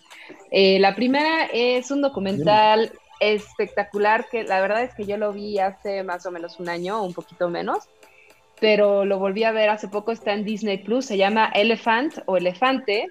Eh, 0.51 0.79
la 0.79 0.95
primera 0.95 1.45
es 1.51 1.91
un 1.91 2.01
documental 2.01 2.91
espectacular 3.19 4.27
que 4.29 4.43
la 4.43 4.61
verdad 4.61 4.83
es 4.83 4.93
que 4.93 5.05
yo 5.05 5.17
lo 5.17 5.33
vi 5.33 5.59
hace 5.59 6.03
más 6.03 6.25
o 6.25 6.31
menos 6.31 6.59
un 6.59 6.69
año, 6.69 7.03
un 7.03 7.13
poquito 7.13 7.49
menos, 7.49 7.89
pero 8.59 9.05
lo 9.05 9.19
volví 9.19 9.43
a 9.43 9.51
ver 9.51 9.69
hace 9.69 9.87
poco, 9.87 10.11
está 10.11 10.33
en 10.33 10.45
Disney 10.45 10.77
Plus, 10.77 11.05
se 11.05 11.17
llama 11.17 11.51
Elephant 11.53 12.19
o 12.25 12.37
Elefante, 12.37 13.07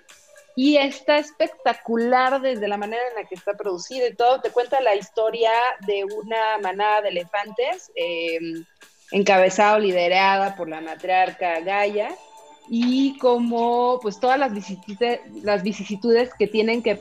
y 0.57 0.79
está 0.79 1.19
espectacular 1.19 2.41
desde 2.41 2.67
la 2.67 2.79
manera 2.79 3.03
en 3.11 3.23
la 3.23 3.29
que 3.29 3.35
está 3.35 3.53
producido 3.53 4.09
y 4.09 4.15
todo. 4.15 4.41
Te 4.41 4.51
cuenta 4.51 4.81
la 4.81 4.95
historia 4.95 5.51
de 5.87 6.05
una 6.05 6.59
manada 6.63 7.03
de 7.03 7.11
elefantes, 7.11 7.93
eh, 7.95 8.39
encabezado, 9.13 9.79
liderada 9.79 10.57
por 10.57 10.69
la 10.71 10.81
matriarca 10.81 11.61
Gaia, 11.61 12.09
y 12.69 13.17
como 13.19 13.99
pues 14.03 14.19
todas 14.19 14.39
las 14.39 14.53
vicisitudes, 14.53 15.21
las 15.43 15.63
vicisitudes 15.63 16.31
que 16.39 16.47
tienen 16.47 16.83
que, 16.83 16.99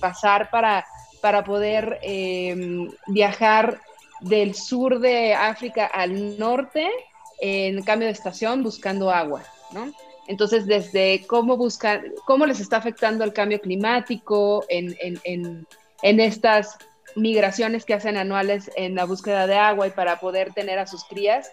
pasar 0.00 0.50
para, 0.50 0.86
para 1.20 1.44
poder 1.44 1.98
eh, 2.02 2.88
viajar 3.06 3.80
del 4.20 4.54
sur 4.54 5.00
de 5.00 5.34
África 5.34 5.86
al 5.86 6.38
norte 6.38 6.88
en 7.40 7.82
cambio 7.82 8.06
de 8.06 8.12
estación 8.12 8.62
buscando 8.62 9.10
agua, 9.10 9.42
¿no? 9.72 9.90
Entonces, 10.26 10.66
desde 10.66 11.26
cómo 11.26 11.56
buscar, 11.56 12.04
cómo 12.24 12.46
les 12.46 12.60
está 12.60 12.76
afectando 12.76 13.24
el 13.24 13.32
cambio 13.32 13.60
climático 13.60 14.64
en, 14.68 14.96
en, 15.00 15.66
en, 16.02 16.20
estas 16.20 16.78
migraciones 17.16 17.84
que 17.84 17.94
hacen 17.94 18.16
anuales 18.16 18.70
en 18.76 18.94
la 18.94 19.06
búsqueda 19.06 19.48
de 19.48 19.56
agua 19.56 19.88
y 19.88 19.90
para 19.90 20.20
poder 20.20 20.52
tener 20.52 20.78
a 20.78 20.86
sus 20.86 21.02
crías, 21.02 21.50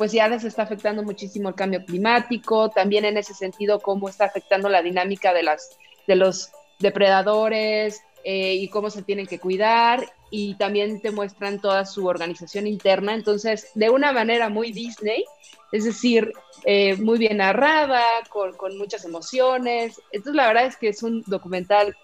pues 0.00 0.12
ya 0.12 0.28
les 0.28 0.44
está 0.44 0.62
afectando 0.62 1.02
muchísimo 1.02 1.50
el 1.50 1.54
cambio 1.54 1.84
climático, 1.84 2.70
también 2.70 3.04
en 3.04 3.18
ese 3.18 3.34
sentido 3.34 3.80
cómo 3.80 4.08
está 4.08 4.24
afectando 4.24 4.70
la 4.70 4.80
dinámica 4.80 5.34
de, 5.34 5.42
las, 5.42 5.76
de 6.06 6.16
los 6.16 6.52
depredadores 6.78 8.00
eh, 8.24 8.54
y 8.54 8.68
cómo 8.68 8.88
se 8.88 9.02
tienen 9.02 9.26
que 9.26 9.38
cuidar 9.38 10.10
y 10.30 10.54
también 10.54 11.02
te 11.02 11.10
muestran 11.10 11.60
toda 11.60 11.84
su 11.84 12.06
organización 12.06 12.66
interna, 12.66 13.12
entonces 13.12 13.68
de 13.74 13.90
una 13.90 14.10
manera 14.10 14.48
muy 14.48 14.72
Disney, 14.72 15.22
es 15.70 15.84
decir, 15.84 16.32
eh, 16.64 16.96
muy 16.96 17.18
bien 17.18 17.36
narrada, 17.36 18.02
con, 18.30 18.56
con, 18.56 18.78
muchas 18.78 19.04
emociones. 19.04 20.00
Entonces, 20.12 20.34
la 20.34 20.46
verdad 20.46 20.64
es 20.64 20.78
que 20.78 20.88
es 20.88 21.02
un 21.02 21.22
documental 21.26 21.94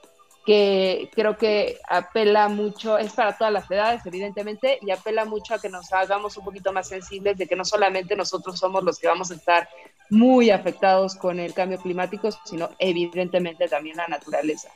que 0.47 1.11
creo 1.13 1.37
que 1.37 1.77
apela 1.89 2.49
mucho, 2.49 2.99
es 2.99 3.13
para 3.13 3.37
todas 3.37 3.53
las 3.53 3.69
edades, 3.69 4.07
evidentemente, 4.07 4.79
y 4.81 4.93
apela 4.93 5.25
mucho 5.25 5.55
a 5.55 5.59
que 5.59 5.69
nos 5.69 5.93
hagamos 5.93 6.37
un 6.37 6.45
poquito 6.45 6.73
más 6.73 6.89
sensibles 6.89 7.37
de 7.37 7.49
que 7.49 7.57
no 7.57 7.65
solamente 7.65 8.15
nosotros 8.15 8.57
somos 8.57 8.85
los 8.85 9.01
que 9.01 9.09
vamos 9.09 9.33
a 9.33 9.35
estar 9.35 9.69
muy 10.09 10.51
afectados 10.51 11.17
con 11.17 11.41
el 11.41 11.53
cambio 11.53 11.79
climático, 11.79 12.29
sino 12.45 12.71
evidentemente 12.79 13.67
también 13.67 13.97
la 13.97 14.07
naturaleza. 14.07 14.71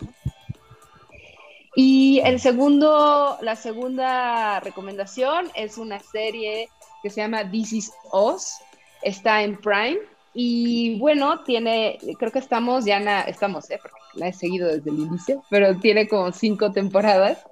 Y 1.77 2.21
el 2.25 2.41
segundo, 2.41 3.39
la 3.41 3.55
segunda 3.55 4.59
recomendación 4.59 5.53
es 5.55 5.79
una 5.79 6.01
serie 6.01 6.69
que 7.01 7.11
se 7.11 7.21
llama 7.21 7.49
This 7.49 7.73
Is 7.73 7.93
Us, 8.13 8.57
está 9.03 9.45
en 9.45 9.57
Prime 9.57 10.01
y 10.33 10.99
bueno, 10.99 11.43
tiene, 11.43 11.99
creo 12.19 12.31
que 12.31 12.39
estamos 12.39 12.85
ya, 12.85 13.01
na, 13.01 13.23
estamos, 13.23 13.71
eh, 13.71 13.79
porque 13.81 13.99
la 14.15 14.29
he 14.29 14.33
seguido 14.33 14.69
desde 14.69 14.91
el 14.91 14.99
inicio, 15.01 15.45
pero 15.51 15.79
tiene 15.79 16.07
como 16.09 16.31
cinco 16.33 16.73
temporadas. 16.73 17.45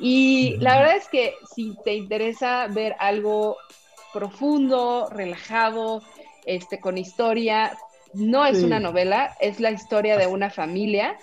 Y 0.00 0.56
la 0.58 0.78
verdad 0.78 0.96
es 0.96 1.08
que 1.08 1.34
si 1.54 1.76
te 1.84 1.94
interesa 1.94 2.66
ver 2.68 2.96
algo 2.98 3.56
profundo, 4.12 5.08
relajado, 5.10 6.02
este, 6.44 6.80
con 6.80 6.98
historia, 6.98 7.76
no 8.14 8.46
es 8.46 8.62
una 8.62 8.80
novela, 8.80 9.36
es 9.40 9.60
la 9.60 9.70
historia 9.70 10.16
de 10.16 10.26
una 10.26 10.50
familia, 10.50 11.16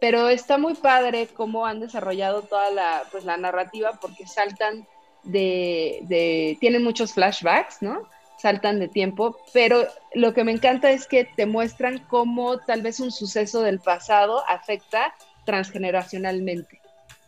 pero 0.00 0.28
está 0.28 0.58
muy 0.58 0.74
padre 0.74 1.28
cómo 1.28 1.66
han 1.66 1.80
desarrollado 1.80 2.42
toda 2.42 2.70
la, 2.70 3.02
pues, 3.12 3.24
la 3.24 3.36
narrativa 3.36 3.98
porque 4.00 4.26
saltan 4.26 4.86
de, 5.22 6.00
de, 6.02 6.56
tienen 6.60 6.82
muchos 6.82 7.12
flashbacks, 7.12 7.82
¿no? 7.82 8.08
Saltan 8.40 8.78
de 8.78 8.88
tiempo, 8.88 9.36
pero 9.52 9.86
lo 10.14 10.32
que 10.32 10.44
me 10.44 10.52
encanta 10.52 10.90
es 10.90 11.06
que 11.06 11.24
te 11.24 11.46
muestran 11.46 11.98
cómo 12.08 12.58
tal 12.58 12.82
vez 12.82 13.00
un 13.00 13.12
suceso 13.12 13.62
del 13.62 13.80
pasado 13.80 14.42
afecta 14.48 15.14
transgeneracionalmente. 15.44 16.80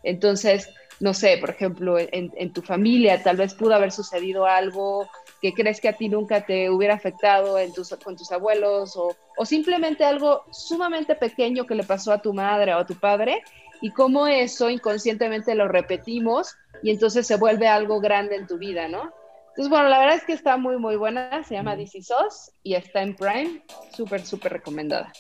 Entonces, 0.02 0.70
no 1.00 1.14
sé, 1.14 1.38
por 1.38 1.50
ejemplo, 1.50 1.96
en, 1.98 2.52
tu 2.52 2.62
familia 2.62 3.22
tal 3.22 3.36
vez 3.36 3.54
pudo 3.54 3.74
haber 3.74 3.90
sucedido 3.92 4.46
algo 4.46 5.08
que 5.40 5.52
crees 5.52 5.80
que 5.80 5.88
a 5.88 5.94
ti 5.94 6.08
nunca 6.08 6.46
te 6.46 6.70
hubiera 6.70 6.94
afectado 6.94 7.58
en 7.58 7.72
tus, 7.72 7.90
con 8.04 8.16
tus 8.16 8.30
abuelos 8.30 8.96
o, 8.96 9.16
o 9.36 9.44
simplemente 9.44 10.04
algo 10.04 10.44
sumamente 10.52 11.16
pequeño 11.16 11.66
que 11.66 11.74
le 11.74 11.82
pasó 11.82 12.12
a 12.12 12.22
tu 12.22 12.32
madre 12.32 12.74
o 12.74 12.78
a 12.78 12.86
tu 12.86 12.94
padre 12.94 13.42
y 13.80 13.90
cómo 13.90 14.28
eso 14.28 14.70
inconscientemente 14.70 15.56
lo 15.56 15.66
repetimos 15.66 16.54
y 16.84 16.90
entonces 16.90 17.26
se 17.26 17.36
vuelve 17.36 17.66
algo 17.66 18.00
grande 18.00 18.36
en 18.36 18.46
tu 18.46 18.58
vida, 18.58 18.86
¿no? 18.86 19.12
Entonces, 19.52 19.68
bueno, 19.68 19.88
la 19.88 19.98
verdad 19.98 20.16
es 20.16 20.24
que 20.24 20.32
está 20.32 20.56
muy, 20.56 20.78
muy 20.78 20.96
buena. 20.96 21.44
Se 21.44 21.54
llama 21.54 21.76
DC 21.76 22.02
Sauce 22.02 22.52
y 22.62 22.74
está 22.74 23.02
en 23.02 23.14
Prime. 23.14 23.62
Súper, 23.94 24.24
súper 24.24 24.54
recomendada. 24.54 25.12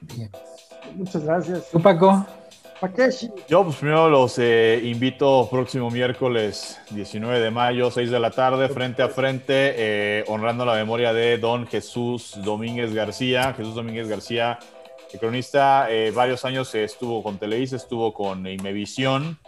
Bien. 0.00 0.30
Muchas 0.94 1.24
gracias. 1.24 1.70
¿Tú, 1.70 1.80
Paco? 1.80 2.24
Yo, 3.48 3.62
pues 3.62 3.76
primero 3.76 4.10
los 4.10 4.40
eh, 4.40 4.80
invito 4.82 5.48
próximo 5.48 5.88
miércoles 5.88 6.80
19 6.90 7.38
de 7.38 7.50
mayo, 7.52 7.92
6 7.92 8.10
de 8.10 8.18
la 8.18 8.32
tarde, 8.32 8.68
frente 8.68 9.02
a 9.04 9.08
frente, 9.08 9.74
eh, 9.76 10.24
honrando 10.26 10.64
la 10.64 10.74
memoria 10.74 11.12
de 11.12 11.38
don 11.38 11.68
Jesús 11.68 12.36
Domínguez 12.42 12.92
García. 12.92 13.54
Jesús 13.54 13.76
Domínguez 13.76 14.08
García, 14.08 14.58
cronista, 15.20 15.92
eh, 15.92 16.10
varios 16.10 16.44
años 16.44 16.74
estuvo 16.74 17.22
con 17.22 17.38
Televisa, 17.38 17.76
estuvo 17.76 18.12
con 18.12 18.48
Imevisión. 18.48 19.38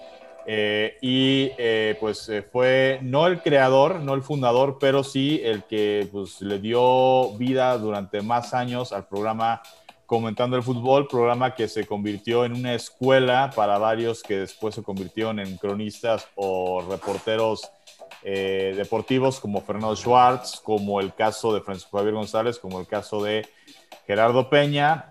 Eh, 0.46 0.98
y 1.00 1.52
eh, 1.56 1.96
pues 2.00 2.28
eh, 2.28 2.42
fue 2.42 2.98
no 3.02 3.26
el 3.26 3.40
creador, 3.40 4.00
no 4.00 4.14
el 4.14 4.22
fundador, 4.22 4.76
pero 4.78 5.02
sí 5.02 5.40
el 5.42 5.64
que 5.64 6.08
pues, 6.12 6.40
le 6.42 6.58
dio 6.58 7.32
vida 7.38 7.76
durante 7.78 8.20
más 8.20 8.52
años 8.52 8.92
al 8.92 9.06
programa 9.06 9.62
Comentando 10.06 10.56
el 10.56 10.62
Fútbol, 10.62 11.08
programa 11.08 11.54
que 11.54 11.66
se 11.66 11.86
convirtió 11.86 12.44
en 12.44 12.52
una 12.52 12.74
escuela 12.74 13.50
para 13.56 13.78
varios 13.78 14.22
que 14.22 14.40
después 14.40 14.74
se 14.74 14.82
convirtieron 14.82 15.40
en 15.40 15.56
cronistas 15.56 16.28
o 16.34 16.82
reporteros 16.82 17.70
deportivos 18.22 19.40
como 19.40 19.60
Fernando 19.62 19.96
Schwartz, 19.96 20.60
como 20.62 21.00
el 21.00 21.14
caso 21.14 21.54
de 21.54 21.60
Francisco 21.62 21.96
Javier 21.96 22.14
González, 22.14 22.58
como 22.58 22.80
el 22.80 22.86
caso 22.86 23.22
de 23.22 23.46
Gerardo 24.06 24.48
Peña, 24.48 25.10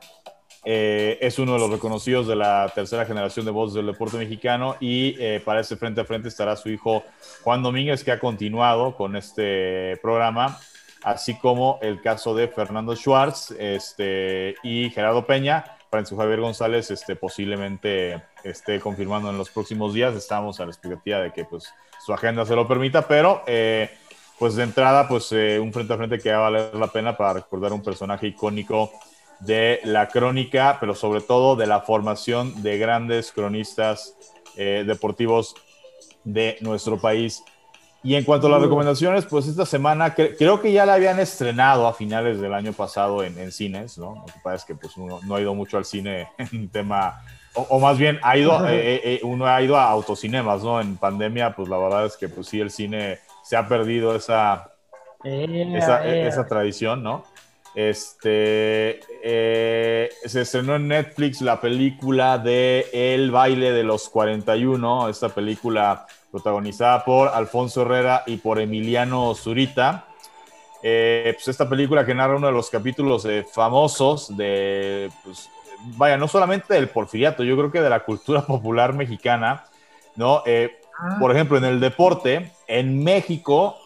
eh, 0.65 1.17
es 1.19 1.39
uno 1.39 1.53
de 1.53 1.59
los 1.59 1.69
reconocidos 1.69 2.25
de 2.25 2.37
la 2.37 2.71
tercera 2.73 3.05
generación 3.05 3.45
de 3.45 3.51
voces 3.51 3.75
del 3.75 3.87
deporte 3.87 4.17
mexicano 4.17 4.77
y 4.79 5.15
eh, 5.19 5.41
para 5.43 5.59
ese 5.59 5.75
frente 5.75 6.01
a 6.01 6.05
frente 6.05 6.29
estará 6.29 6.55
su 6.55 6.69
hijo 6.69 7.03
Juan 7.43 7.61
Domínguez, 7.61 8.03
que 8.03 8.13
ha 8.13 8.19
continuado 8.19 8.95
con 8.95 9.17
este 9.17 9.97
programa, 10.01 10.57
así 11.03 11.37
como 11.37 11.79
el 11.81 12.01
caso 12.01 12.33
de 12.33 12.47
Fernando 12.47 12.95
Schwartz 12.95 13.51
este, 13.59 14.55
y 14.63 14.89
Gerardo 14.91 15.25
Peña. 15.25 15.65
Francisco 15.89 16.21
Javier 16.21 16.39
González 16.39 16.89
este, 16.89 17.15
posiblemente 17.15 18.23
esté 18.43 18.79
confirmando 18.79 19.29
en 19.29 19.37
los 19.37 19.51
próximos 19.51 19.93
días. 19.93 20.15
Estamos 20.15 20.59
a 20.59 20.65
la 20.65 20.71
expectativa 20.71 21.19
de 21.19 21.31
que 21.31 21.45
pues, 21.45 21.71
su 22.03 22.13
agenda 22.13 22.45
se 22.45 22.55
lo 22.55 22.67
permita, 22.67 23.07
pero 23.07 23.43
eh, 23.45 23.91
pues 24.39 24.55
de 24.55 24.63
entrada, 24.63 25.07
pues 25.07 25.31
un 25.31 25.71
frente 25.71 25.93
a 25.93 25.97
frente 25.97 26.17
que 26.17 26.31
va 26.31 26.37
a 26.37 26.49
valer 26.49 26.75
la 26.75 26.87
pena 26.87 27.15
para 27.15 27.33
recordar 27.33 27.73
un 27.73 27.83
personaje 27.83 28.27
icónico 28.27 28.91
de 29.45 29.81
la 29.83 30.07
crónica, 30.07 30.77
pero 30.79 30.95
sobre 30.95 31.21
todo 31.21 31.55
de 31.55 31.67
la 31.67 31.81
formación 31.81 32.61
de 32.63 32.77
grandes 32.77 33.31
cronistas 33.31 34.15
eh, 34.55 34.83
deportivos 34.85 35.55
de 36.23 36.57
nuestro 36.61 36.97
país. 36.97 37.43
Y 38.03 38.15
en 38.15 38.25
cuanto 38.25 38.47
a 38.47 38.49
las 38.49 38.61
recomendaciones, 38.61 39.25
pues 39.25 39.47
esta 39.47 39.65
semana 39.65 40.13
creo 40.13 40.61
que 40.61 40.73
ya 40.73 40.85
la 40.85 40.95
habían 40.95 41.19
estrenado 41.19 41.87
a 41.87 41.93
finales 41.93 42.41
del 42.41 42.53
año 42.53 42.73
pasado 42.73 43.23
en, 43.23 43.51
cines, 43.51 43.97
¿no? 43.97 44.15
Lo 44.15 44.25
que 44.25 44.39
pasa 44.43 44.55
es 44.55 44.65
que 44.65 44.75
pues 44.75 44.97
uno 44.97 45.21
no 45.25 45.35
ha 45.35 45.41
ido 45.41 45.55
mucho 45.55 45.77
al 45.77 45.85
cine 45.85 46.27
en 46.37 46.69
tema, 46.69 47.21
o, 47.55 47.79
más 47.79 47.97
bien 47.97 48.19
ha 48.21 48.35
ido, 48.35 48.67
eh, 48.67 49.01
eh, 49.03 49.19
uno 49.23 49.45
ha 49.45 49.61
ido 49.61 49.77
a 49.77 49.89
autocinemas, 49.89 50.63
¿no? 50.63 50.81
En 50.81 50.97
pandemia, 50.97 51.55
pues 51.55 51.69
la 51.69 51.77
verdad 51.77 52.05
es 52.05 52.17
que 52.17 52.27
pues 52.27 52.47
sí, 52.47 52.59
el 52.59 52.71
cine 52.71 53.19
se 53.41 53.55
ha 53.55 53.69
perdido 53.69 54.15
esa, 54.15 54.73
esa, 55.23 56.05
esa 56.05 56.45
tradición, 56.45 57.03
¿no? 57.03 57.23
Este, 57.75 58.99
eh, 59.23 60.09
se 60.25 60.41
estrenó 60.41 60.75
en 60.75 60.87
Netflix 60.87 61.41
la 61.41 61.59
película 61.59 62.37
de 62.37 62.87
El 62.93 63.31
baile 63.31 63.71
de 63.71 63.83
los 63.83 64.09
41, 64.09 65.09
esta 65.09 65.29
película 65.29 66.05
protagonizada 66.31 67.03
por 67.03 67.29
Alfonso 67.29 67.81
Herrera 67.81 68.23
y 68.27 68.37
por 68.37 68.59
Emiliano 68.59 69.33
Zurita. 69.33 70.05
Eh, 70.83 71.31
pues 71.33 71.47
esta 71.47 71.67
película 71.67 72.05
que 72.05 72.13
narra 72.13 72.35
uno 72.35 72.47
de 72.47 72.53
los 72.53 72.69
capítulos 72.69 73.25
eh, 73.25 73.45
famosos 73.51 74.35
de, 74.35 75.09
pues, 75.23 75.49
vaya, 75.97 76.17
no 76.17 76.27
solamente 76.27 76.75
del 76.75 76.89
porfiriato, 76.89 77.43
yo 77.43 77.57
creo 77.57 77.71
que 77.71 77.81
de 77.81 77.89
la 77.89 78.01
cultura 78.01 78.41
popular 78.45 78.93
mexicana, 78.93 79.63
¿no? 80.15 80.43
Ah. 80.99 81.17
Por 81.19 81.31
ejemplo, 81.31 81.57
en 81.57 81.65
el 81.65 81.79
deporte, 81.79 82.51
en 82.67 83.03
México 83.03 83.77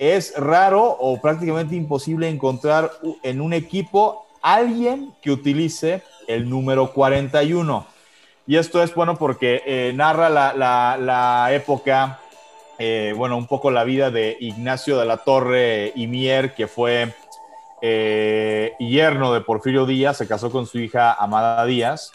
es 0.00 0.34
raro 0.34 0.82
o 0.82 1.20
prácticamente 1.20 1.76
imposible 1.76 2.26
encontrar 2.26 2.90
en 3.22 3.42
un 3.42 3.52
equipo 3.52 4.26
alguien 4.40 5.12
que 5.20 5.30
utilice 5.30 6.02
el 6.26 6.48
número 6.48 6.94
41. 6.94 7.86
Y 8.46 8.56
esto 8.56 8.82
es 8.82 8.94
bueno 8.94 9.18
porque 9.18 9.62
eh, 9.66 9.92
narra 9.94 10.30
la, 10.30 11.48
época, 11.52 12.18
eh, 12.78 13.12
bueno, 13.14 13.36
un 13.36 13.46
poco 13.46 13.70
la 13.70 13.84
vida 13.84 14.10
de 14.10 14.38
Ignacio 14.40 14.98
de 14.98 15.04
la 15.04 15.18
Torre 15.18 15.92
y 15.94 16.06
Mier, 16.06 16.54
que 16.54 16.66
fue 16.66 17.12
eh, 17.82 18.72
yerno 18.78 19.34
de 19.34 19.42
Porfirio 19.42 19.84
Díaz, 19.84 20.16
se 20.16 20.26
casó 20.26 20.50
con 20.50 20.66
su 20.66 20.78
hija 20.78 21.12
Amada 21.12 21.66
Díaz, 21.66 22.10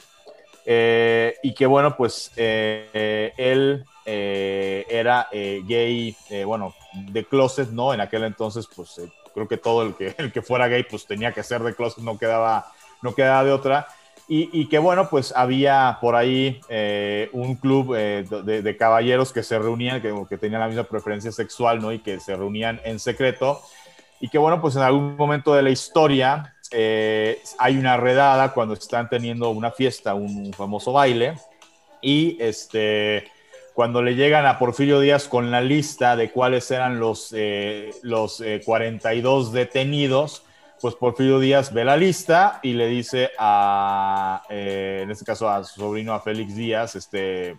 y 0.66 1.53
que 1.53 1.68
bueno, 1.68 1.95
pues 1.95 2.32
él 2.36 3.86
era 4.06 5.27
gay, 5.32 6.15
bueno, 6.45 6.73
de 6.94 7.26
closet, 7.26 7.69
¿no? 7.69 7.94
En 7.94 8.02
aquel 8.02 8.23
entonces, 8.23 8.68
pues 8.73 8.99
creo 9.34 9.48
que 9.48 9.57
todo 9.57 9.84
el 9.84 9.94
que, 9.95 10.15
el 10.18 10.32
que 10.32 10.41
fuera 10.41 10.68
gay, 10.68 10.84
pues 10.84 11.06
tenía 11.06 11.32
que 11.32 11.44
ser 11.44 11.61
de 11.64 11.76
closet, 11.76 12.03
no 12.03 12.18
quedaba, 12.18 12.72
no 13.02 13.14
quedaba 13.14 13.44
de 13.44 13.52
otra. 13.52 13.88
Y, 14.27 14.68
que 14.69 14.80
bueno, 14.80 15.07
pues 15.07 15.32
había 15.36 15.99
por 16.02 16.15
ahí 16.15 16.60
eh, 16.68 17.30
un 17.32 17.57
club 17.57 17.94
eh, 17.95 18.26
de, 18.27 18.76
caballeros 18.77 19.32
que 19.32 19.44
se 19.44 19.60
reunían, 19.60 20.02
que, 20.02 20.11
que, 20.27 20.38
tenían 20.40 20.61
la 20.61 20.68
misma 20.68 20.84
preferencia 20.86 21.32
sexual, 21.32 21.80
¿no? 21.80 21.91
Y 21.91 21.99
que 21.99 22.19
se 22.19 22.36
reunían 22.36 22.82
en 22.86 22.98
secreto. 22.98 23.61
Y 24.19 24.30
que 24.30 24.40
bueno, 24.40 24.60
pues 24.61 24.76
en 24.77 24.82
algún 24.82 25.15
momento 25.15 25.53
de 25.53 25.61
la 25.61 25.69
historia 25.69 26.56
eh, 26.72 27.40
hay 27.60 27.77
una 27.77 27.98
redada 27.98 28.52
cuando 28.52 28.73
están 28.73 29.07
teniendo 29.10 29.52
una 29.52 29.69
fiesta, 29.69 30.15
un, 30.15 30.52
famoso 30.53 30.91
baile. 30.91 31.36
Y 32.02 32.36
este, 32.41 33.27
cuando 33.76 34.02
le 34.02 34.15
llegan 34.15 34.47
a 34.47 34.57
Porfirio 34.57 35.02
Díaz 35.02 35.27
con 35.27 35.52
la 35.52 35.61
lista 35.61 36.15
de 36.15 36.31
cuáles 36.31 36.72
eran 36.72 36.99
los, 36.99 37.35
los 38.02 38.41
42 38.65 39.52
detenidos, 39.52 40.45
pues 40.80 40.95
Porfirio 40.95 41.39
Díaz 41.39 41.73
ve 41.73 41.84
la 41.84 41.97
lista 41.97 42.61
y 42.64 42.73
le 42.73 42.88
dice 42.88 43.31
a, 43.38 44.43
eh, 44.49 45.02
en 45.03 45.11
este 45.11 45.26
caso 45.26 45.49
a 45.49 45.64
su 45.65 45.81
sobrino, 45.81 46.14
a 46.14 46.22
Félix 46.22 46.56
Díaz, 46.56 46.95
este, 46.95 47.57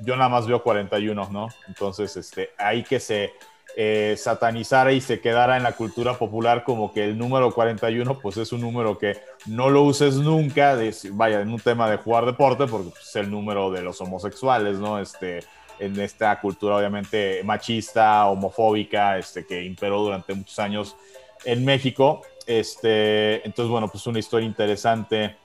yo 0.00 0.16
nada 0.16 0.30
más 0.30 0.46
veo 0.46 0.62
41, 0.62 1.28
¿no? 1.30 1.48
Entonces, 1.68 2.16
este, 2.16 2.50
ahí 2.56 2.82
que 2.82 2.98
se 2.98 3.32
eh, 3.78 4.16
satanizara 4.16 4.92
y 4.92 5.02
se 5.02 5.20
quedara 5.20 5.58
en 5.58 5.62
la 5.62 5.72
cultura 5.72 6.16
popular 6.16 6.64
como 6.64 6.94
que 6.94 7.04
el 7.04 7.18
número 7.18 7.52
41, 7.52 8.18
pues 8.20 8.38
es 8.38 8.50
un 8.52 8.62
número 8.62 8.96
que 8.96 9.18
no 9.44 9.68
lo 9.68 9.82
uses 9.82 10.14
nunca, 10.16 10.78
vaya, 11.10 11.42
en 11.42 11.50
un 11.50 11.60
tema 11.60 11.90
de 11.90 11.98
jugar 11.98 12.24
deporte, 12.24 12.66
porque 12.66 12.88
pues, 12.88 13.06
es 13.06 13.16
el 13.16 13.30
número 13.30 13.70
de 13.70 13.82
los 13.82 14.00
homosexuales, 14.00 14.78
¿no? 14.78 14.98
Este, 14.98 15.40
en 15.78 16.00
esta 16.00 16.40
cultura 16.40 16.76
obviamente 16.76 17.42
machista, 17.44 18.24
homofóbica, 18.26 19.18
este, 19.18 19.44
que 19.44 19.62
imperó 19.62 20.00
durante 20.00 20.32
muchos 20.32 20.58
años 20.58 20.96
en 21.44 21.62
México. 21.62 22.22
Este, 22.46 23.46
entonces, 23.46 23.70
bueno, 23.70 23.88
pues 23.88 24.06
una 24.06 24.18
historia 24.18 24.46
interesante, 24.46 25.36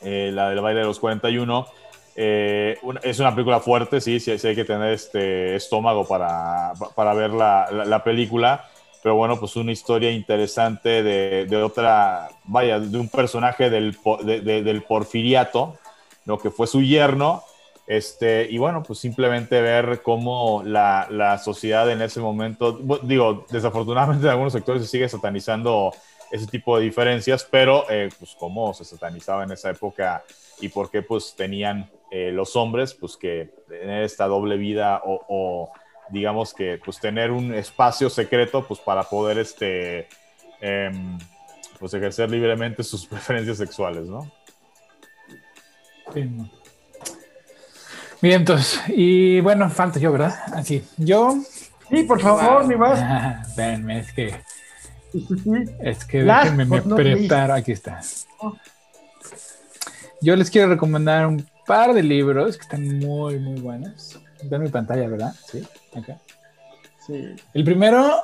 eh, 0.00 0.30
la 0.32 0.50
del 0.50 0.60
baile 0.60 0.80
de 0.80 0.86
los 0.86 1.00
41. 1.00 1.66
Eh, 2.16 2.78
es 3.02 3.18
una 3.18 3.34
película 3.34 3.60
fuerte, 3.60 4.00
sí, 4.00 4.20
sí, 4.20 4.30
hay 4.30 4.54
que 4.54 4.64
tener 4.64 4.92
este 4.92 5.56
estómago 5.56 6.06
para, 6.06 6.72
para 6.94 7.12
ver 7.14 7.30
la, 7.30 7.68
la, 7.70 8.04
película, 8.04 8.68
pero 9.02 9.16
bueno, 9.16 9.40
pues 9.40 9.56
una 9.56 9.72
historia 9.72 10.12
interesante 10.12 11.02
de, 11.02 11.46
de 11.46 11.56
otra, 11.62 12.28
vaya, 12.44 12.78
de 12.78 12.98
un 12.98 13.08
personaje 13.08 13.68
del, 13.68 13.96
del 14.22 14.82
porfiriato, 14.82 15.76
lo 16.24 16.38
que 16.38 16.50
fue 16.50 16.68
su 16.68 16.82
yerno, 16.82 17.42
este, 17.86 18.46
y 18.48 18.56
bueno, 18.58 18.82
pues 18.82 18.98
simplemente 18.98 19.60
ver 19.60 20.00
cómo 20.02 20.62
la, 20.64 21.06
la, 21.10 21.36
sociedad 21.38 21.90
en 21.90 22.00
ese 22.00 22.20
momento, 22.20 22.80
digo, 23.02 23.44
desafortunadamente 23.50 24.24
en 24.24 24.30
algunos 24.30 24.54
sectores 24.54 24.82
se 24.82 24.88
sigue 24.88 25.08
satanizando 25.08 25.92
ese 26.30 26.46
tipo 26.46 26.78
de 26.78 26.84
diferencias, 26.84 27.46
pero 27.48 27.84
eh, 27.90 28.08
pues 28.18 28.34
cómo 28.38 28.72
se 28.72 28.84
satanizaba 28.84 29.44
en 29.44 29.52
esa 29.52 29.70
época 29.70 30.24
y 30.60 30.68
por 30.68 30.90
qué 30.90 31.02
pues 31.02 31.34
tenían 31.36 31.90
eh, 32.16 32.30
los 32.30 32.54
hombres 32.54 32.94
pues 32.94 33.16
que 33.16 33.50
tener 33.66 34.04
esta 34.04 34.28
doble 34.28 34.56
vida 34.56 35.02
o, 35.04 35.72
digamos 36.10 36.54
que 36.54 36.80
pues 36.84 37.00
tener 37.00 37.32
un 37.32 37.52
espacio 37.52 38.08
secreto 38.08 38.64
pues 38.68 38.78
para 38.78 39.02
poder 39.02 39.36
este 39.38 40.06
em, 40.60 41.18
pues 41.80 41.92
ejercer 41.92 42.30
libremente 42.30 42.84
sus 42.84 43.04
preferencias 43.08 43.56
sexuales, 43.58 44.06
¿no? 44.06 44.30
Sí. 46.12 46.30
Bien, 48.22 48.42
entonces, 48.42 48.80
y 48.86 49.40
bueno, 49.40 49.68
falta 49.68 49.98
yo, 49.98 50.12
¿verdad? 50.12 50.36
Así, 50.54 50.84
yo. 50.96 51.34
Sí, 51.90 52.04
por 52.04 52.20
favor, 52.20 52.64
mi 52.64 52.76
más. 52.76 53.56
Venme, 53.56 53.98
es 53.98 54.12
que. 54.12 54.40
Es 55.80 56.04
que 56.04 56.22
déjenme 56.22 56.64
me 56.64 56.80
preparar. 56.80 57.50
Aquí 57.50 57.72
está. 57.72 58.00
Oh. 58.38 58.54
Yo 60.20 60.36
les 60.36 60.48
quiero 60.48 60.68
recomendar 60.68 61.26
un 61.26 61.44
par 61.66 61.94
de 61.94 62.02
libros 62.02 62.56
que 62.56 62.62
están 62.62 62.98
muy, 62.98 63.38
muy 63.38 63.60
buenos. 63.60 64.18
Ven 64.44 64.62
mi 64.62 64.68
pantalla, 64.68 65.08
¿verdad? 65.08 65.34
Sí, 65.50 65.62
acá. 65.94 66.18
Sí. 67.06 67.34
El 67.52 67.64
primero 67.64 68.14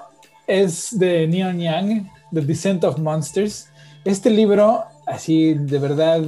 es 0.47 0.99
de 0.99 1.27
Neon 1.27 1.61
Young, 1.61 2.07
The 2.33 2.41
Descent 2.43 2.85
of 2.85 2.99
Monsters. 2.99 3.69
Este 4.05 4.31
libro, 4.31 4.85
así 5.07 5.55
de 5.55 5.79
verdad, 5.79 6.23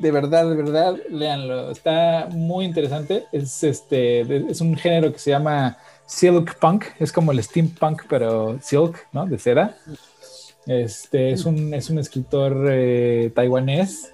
de 0.00 0.10
verdad, 0.10 0.48
de 0.48 0.56
verdad, 0.56 0.96
léanlo. 1.10 1.70
Está 1.70 2.28
muy 2.30 2.64
interesante. 2.64 3.26
Es, 3.32 3.62
este, 3.62 4.50
es 4.50 4.60
un 4.60 4.76
género 4.76 5.12
que 5.12 5.18
se 5.18 5.30
llama 5.30 5.76
silk 6.06 6.58
punk. 6.58 6.84
Es 6.98 7.12
como 7.12 7.32
el 7.32 7.42
steampunk, 7.42 8.02
pero 8.08 8.58
silk, 8.62 9.06
¿no? 9.12 9.26
De 9.26 9.38
seda. 9.38 9.76
Este, 10.66 11.32
es, 11.32 11.44
un, 11.44 11.74
es 11.74 11.90
un 11.90 11.98
escritor 11.98 12.66
eh, 12.70 13.30
taiwanés. 13.34 14.12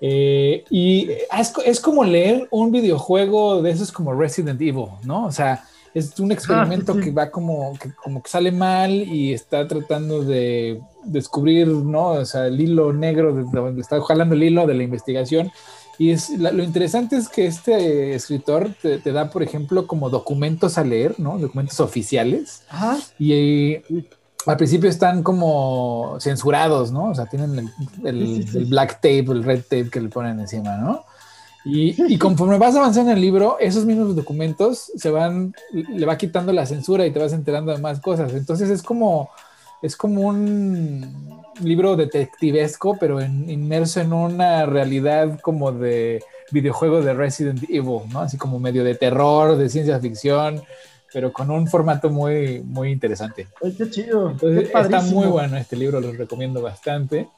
Eh, 0.00 0.64
y 0.70 1.08
es, 1.10 1.52
es, 1.64 1.80
como 1.80 2.04
leer 2.04 2.46
un 2.50 2.70
videojuego 2.70 3.62
de 3.62 3.70
esos 3.70 3.90
como 3.90 4.12
Resident 4.12 4.60
Evil, 4.60 4.88
¿no? 5.04 5.26
O 5.26 5.32
sea, 5.32 5.64
es 5.94 6.20
un 6.20 6.30
experimento 6.30 6.92
ah, 6.92 7.00
que 7.02 7.10
va 7.10 7.30
como 7.30 7.72
que, 7.78 7.90
como 7.94 8.22
que 8.22 8.28
sale 8.28 8.52
mal 8.52 8.92
y 8.92 9.32
está 9.32 9.66
tratando 9.66 10.22
de 10.22 10.78
descubrir, 11.04 11.68
¿no? 11.68 12.08
O 12.08 12.24
sea, 12.26 12.48
el 12.48 12.60
hilo 12.60 12.92
negro, 12.92 13.34
de 13.34 13.44
donde 13.44 13.80
está 13.80 13.98
jalando 14.02 14.34
el 14.34 14.42
hilo 14.42 14.66
de 14.66 14.74
la 14.74 14.82
investigación. 14.82 15.50
Y 15.98 16.10
es, 16.10 16.28
lo 16.28 16.62
interesante 16.62 17.16
es 17.16 17.30
que 17.30 17.46
este 17.46 18.14
escritor 18.14 18.74
te, 18.82 19.00
da, 19.10 19.30
por 19.30 19.42
ejemplo, 19.42 19.86
como 19.86 20.10
documentos 20.10 20.76
a 20.76 20.84
leer, 20.84 21.18
¿no? 21.18 21.38
Documentos 21.38 21.80
oficiales. 21.80 22.62
Y, 23.18 23.78
al 24.46 24.56
principio 24.56 24.88
están 24.88 25.22
como 25.22 26.16
censurados, 26.20 26.92
¿no? 26.92 27.10
O 27.10 27.14
sea, 27.14 27.26
tienen 27.26 27.70
el, 28.04 28.46
el, 28.54 28.66
black 28.66 28.94
tape, 28.96 29.26
el 29.32 29.42
red 29.42 29.62
tape 29.62 29.90
que 29.90 30.00
le 30.00 30.08
ponen 30.08 30.38
encima, 30.38 30.76
¿no? 30.76 31.04
Y, 31.64 31.96
y, 32.12 32.16
conforme 32.16 32.58
vas 32.58 32.76
avanzando 32.76 33.10
en 33.10 33.16
el 33.16 33.22
libro, 33.22 33.56
esos 33.58 33.84
mismos 33.84 34.14
documentos 34.14 34.92
se 34.94 35.10
van, 35.10 35.52
le 35.72 36.06
va 36.06 36.16
quitando 36.16 36.52
la 36.52 36.64
censura 36.64 37.04
y 37.04 37.10
te 37.10 37.18
vas 37.18 37.32
enterando 37.32 37.72
de 37.72 37.78
más 37.78 38.00
cosas. 38.00 38.32
Entonces 38.34 38.70
es 38.70 38.84
como, 38.84 39.30
es 39.82 39.96
como 39.96 40.20
un 40.20 41.42
libro 41.60 41.96
detectivesco, 41.96 42.96
pero 43.00 43.20
inmerso 43.20 44.00
en 44.00 44.12
una 44.12 44.64
realidad 44.66 45.40
como 45.40 45.72
de 45.72 46.22
videojuego 46.52 47.02
de 47.02 47.14
Resident 47.14 47.64
Evil, 47.68 48.02
¿no? 48.12 48.20
Así 48.20 48.36
como 48.36 48.60
medio 48.60 48.84
de 48.84 48.94
terror, 48.94 49.56
de 49.56 49.68
ciencia 49.68 49.98
ficción, 49.98 50.62
pero 51.12 51.32
con 51.32 51.50
un 51.50 51.66
formato 51.66 52.10
muy, 52.10 52.60
muy 52.60 52.90
interesante. 52.90 53.48
Ay, 53.62 53.74
qué 53.76 53.90
chido. 53.90 54.30
Entonces, 54.30 54.70
está 54.74 55.00
muy 55.02 55.26
bueno 55.26 55.56
este 55.56 55.76
libro, 55.76 56.00
lo 56.00 56.12
recomiendo 56.12 56.62
bastante. 56.62 57.28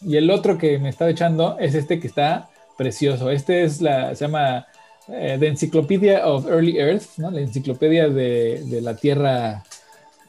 Y 0.00 0.16
el 0.16 0.30
otro 0.30 0.58
que 0.58 0.78
me 0.78 0.88
estaba 0.88 1.10
echando 1.10 1.56
es 1.58 1.74
este 1.74 2.00
que 2.00 2.06
está 2.06 2.48
precioso. 2.76 3.30
Este 3.30 3.64
es 3.64 3.80
la, 3.80 4.14
se 4.14 4.26
llama 4.26 4.66
eh, 5.08 5.36
The 5.38 5.46
Encyclopedia 5.46 6.26
of 6.26 6.46
Early 6.46 6.78
Earth, 6.78 7.18
¿no? 7.18 7.30
la 7.30 7.40
enciclopedia 7.40 8.08
de, 8.08 8.62
de 8.66 8.80
la 8.80 8.96
Tierra 8.96 9.62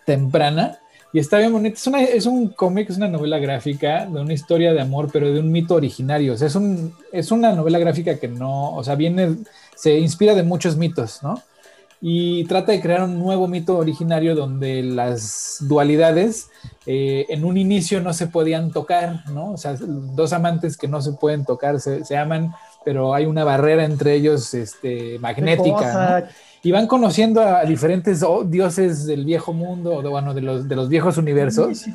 temprana. 0.05 0.79
Y 1.13 1.19
está 1.19 1.37
bien 1.37 1.51
bonito. 1.51 1.75
Es, 1.75 1.87
una, 1.87 2.03
es 2.03 2.25
un 2.25 2.49
cómic, 2.49 2.89
es 2.89 2.97
una 2.97 3.07
novela 3.07 3.39
gráfica 3.39 4.05
de 4.05 4.19
una 4.19 4.33
historia 4.33 4.73
de 4.73 4.81
amor, 4.81 5.09
pero 5.11 5.31
de 5.31 5.39
un 5.39 5.51
mito 5.51 5.75
originario. 5.75 6.33
O 6.33 6.37
sea, 6.37 6.47
es, 6.47 6.55
un, 6.55 6.93
es 7.11 7.31
una 7.31 7.53
novela 7.53 7.79
gráfica 7.79 8.19
que 8.19 8.27
no, 8.27 8.73
o 8.73 8.83
sea, 8.83 8.95
viene, 8.95 9.37
se 9.75 9.97
inspira 9.97 10.35
de 10.35 10.43
muchos 10.43 10.75
mitos, 10.77 11.23
¿no? 11.23 11.41
Y 11.99 12.43
trata 12.45 12.71
de 12.71 12.81
crear 12.81 13.03
un 13.03 13.17
nuevo 13.17 13.47
mito 13.47 13.77
originario 13.77 14.35
donde 14.35 14.83
las 14.83 15.57
dualidades 15.61 16.49
eh, 16.85 17.25
en 17.29 17.43
un 17.43 17.57
inicio 17.57 18.01
no 18.01 18.13
se 18.13 18.27
podían 18.27 18.71
tocar, 18.71 19.27
¿no? 19.31 19.53
O 19.53 19.57
sea, 19.57 19.75
dos 19.79 20.31
amantes 20.31 20.77
que 20.77 20.87
no 20.87 21.01
se 21.01 21.13
pueden 21.13 21.43
tocar 21.43 21.79
se, 21.79 22.05
se 22.05 22.15
aman, 22.15 22.53
pero 22.85 23.15
hay 23.15 23.25
una 23.25 23.43
barrera 23.43 23.83
entre 23.83 24.13
ellos 24.13 24.53
este, 24.53 25.17
magnética. 25.19 26.21
¿no? 26.21 26.27
y 26.67 26.71
van 26.71 26.87
conociendo 26.87 27.41
a 27.41 27.63
diferentes 27.63 28.25
dioses 28.47 29.05
del 29.05 29.23
viejo 29.23 29.53
mundo, 29.53 29.95
o 29.95 30.01
de, 30.01 30.09
bueno, 30.09 30.33
de 30.33 30.41
los, 30.41 30.67
de 30.67 30.75
los 30.75 30.89
viejos 30.89 31.17
universos. 31.17 31.85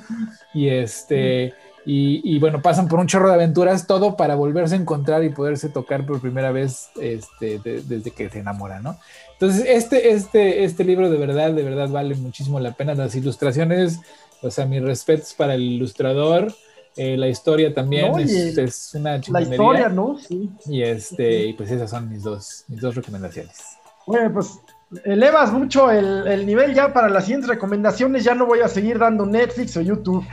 Y 0.55 0.69
este. 0.69 1.53
Y, 1.85 2.39
bueno, 2.39 2.63
pasan 2.63 2.89
por 2.89 3.01
un 3.01 3.09
chorro 3.09 3.29
de 3.29 3.35
aventuras, 3.35 3.87
todo 3.87 4.17
para 4.17 4.37
volverse 4.37 4.77
a 4.77 4.79
encontrar 4.79 5.25
y 5.25 5.31
poderse 5.31 5.69
tocar 5.69 6.07
por 6.07 6.21
primera 6.21 6.53
vez 6.53 6.91
este, 7.01 7.59
desde 7.59 8.13
que 8.13 8.31
se 8.31 8.39
enamora, 8.39 8.81
¿no? 8.81 8.97
Entonces, 9.43 9.67
este, 9.67 10.13
este, 10.13 10.63
este 10.63 10.85
libro 10.85 11.11
de 11.11 11.19
verdad, 11.19 11.51
de 11.51 11.65
verdad 11.65 11.89
vale 11.89 12.15
muchísimo 12.15 12.61
la 12.61 12.75
pena. 12.75 12.95
Las 12.95 13.17
ilustraciones, 13.17 13.99
o 14.41 14.53
sea, 14.53 14.67
mis 14.67 14.81
respetos 14.81 15.35
para 15.35 15.55
el 15.55 15.63
ilustrador. 15.63 16.55
Eh, 16.95 17.17
la 17.17 17.27
historia 17.27 17.75
también 17.75 18.17
es, 18.21 18.95
una 18.95 19.21
chingonería. 19.21 19.49
La 19.49 19.55
historia, 19.57 19.89
¿no? 19.89 20.17
Sí. 20.17 20.49
Y, 20.67 20.83
este, 20.83 21.47
y 21.47 21.55
pues 21.55 21.73
esas 21.73 21.91
son 21.91 22.09
mis 22.09 22.23
dos, 22.23 22.67
mis 22.69 22.81
dos 22.81 22.95
recomendaciones. 22.95 23.59
Bueno, 24.07 24.33
pues 24.33 24.61
elevas 25.05 25.53
mucho 25.53 25.91
el, 25.91 26.47
nivel 26.47 26.73
ya 26.73 26.93
para 26.93 27.09
las 27.09 27.25
siguientes 27.25 27.49
recomendaciones. 27.49 28.23
Ya 28.23 28.37
no 28.37 28.47
voy 28.47 28.61
a 28.61 28.69
seguir 28.69 29.01
dando 29.01 29.27
Netflix 29.27 29.77
o 29.77 29.81
YouTube. 29.81 30.25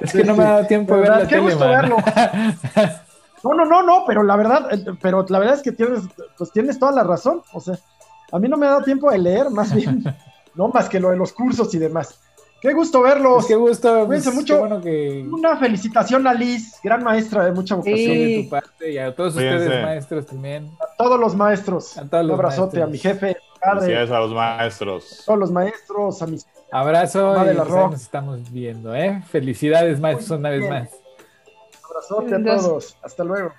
es 0.00 0.12
que 0.12 0.24
no 0.24 0.34
me 0.34 0.42
ha 0.42 0.48
dado 0.48 0.66
tiempo 0.66 0.96
de 0.96 1.02
ver 1.02 1.10
la 1.10 1.28
Qué 1.28 1.38
gusto 1.38 1.60
verlo. 1.60 1.98
No, 3.44 3.54
no, 3.54 3.64
no, 3.64 3.82
no, 3.82 4.04
pero 4.06 4.22
la 4.22 4.36
verdad, 4.36 4.72
eh, 4.72 4.84
pero 5.00 5.24
la 5.28 5.38
verdad 5.38 5.56
es 5.56 5.62
que 5.62 5.72
tienes, 5.72 6.02
pues 6.36 6.50
tienes 6.52 6.78
toda 6.78 6.92
la 6.92 7.04
razón. 7.04 7.42
O 7.52 7.60
sea, 7.60 7.78
a 8.32 8.38
mí 8.38 8.48
no 8.48 8.56
me 8.56 8.66
ha 8.66 8.70
dado 8.70 8.82
tiempo 8.82 9.10
de 9.10 9.18
leer, 9.18 9.50
más 9.50 9.74
bien, 9.74 10.04
no 10.54 10.68
más 10.68 10.88
que 10.88 11.00
lo 11.00 11.10
de 11.10 11.16
los 11.16 11.32
cursos 11.32 11.72
y 11.74 11.78
demás. 11.78 12.20
Qué 12.60 12.72
gusto 12.72 13.02
verlos. 13.02 13.46
qué 13.46 13.54
gusto. 13.54 14.06
Pues, 14.06 14.34
mucho. 14.34 14.62
Una 14.62 15.56
felicitación 15.56 16.26
a 16.26 16.34
Liz, 16.34 16.80
gran 16.82 17.04
maestra 17.04 17.44
de 17.44 17.52
mucha 17.52 17.76
vocación 17.76 18.16
de 18.16 18.42
tu 18.42 18.50
parte 18.50 18.92
y 18.92 18.98
a 18.98 19.14
todos 19.14 19.34
ustedes 19.34 19.82
maestros 19.82 20.26
también. 20.26 20.70
A 20.80 20.96
todos 20.96 21.20
los 21.20 21.36
maestros. 21.36 21.96
A 21.98 22.08
todos 22.08 22.24
los 22.24 22.34
Un 22.34 22.40
abrazote 22.40 22.82
a 22.82 22.86
mi 22.86 22.98
jefe. 22.98 23.36
Gracias 23.60 24.10
a 24.10 24.18
los 24.20 24.32
maestros. 24.32 25.20
A 25.20 25.24
todos 25.26 25.38
los 25.38 25.52
maestros, 25.52 26.22
a 26.22 26.26
mis. 26.26 26.46
Abrazo 26.72 27.32
y 27.32 27.54
pues 27.54 27.68
nos 27.68 28.02
estamos 28.02 28.50
viendo, 28.50 28.94
¿eh? 28.94 29.22
Felicidades, 29.28 30.00
maestros, 30.00 30.38
una 30.38 30.50
vez 30.50 30.68
más. 30.68 30.90
Abrazote 32.10 32.34
a 32.34 32.44
todos. 32.44 32.96
Hasta 33.02 33.24
luego. 33.24 33.52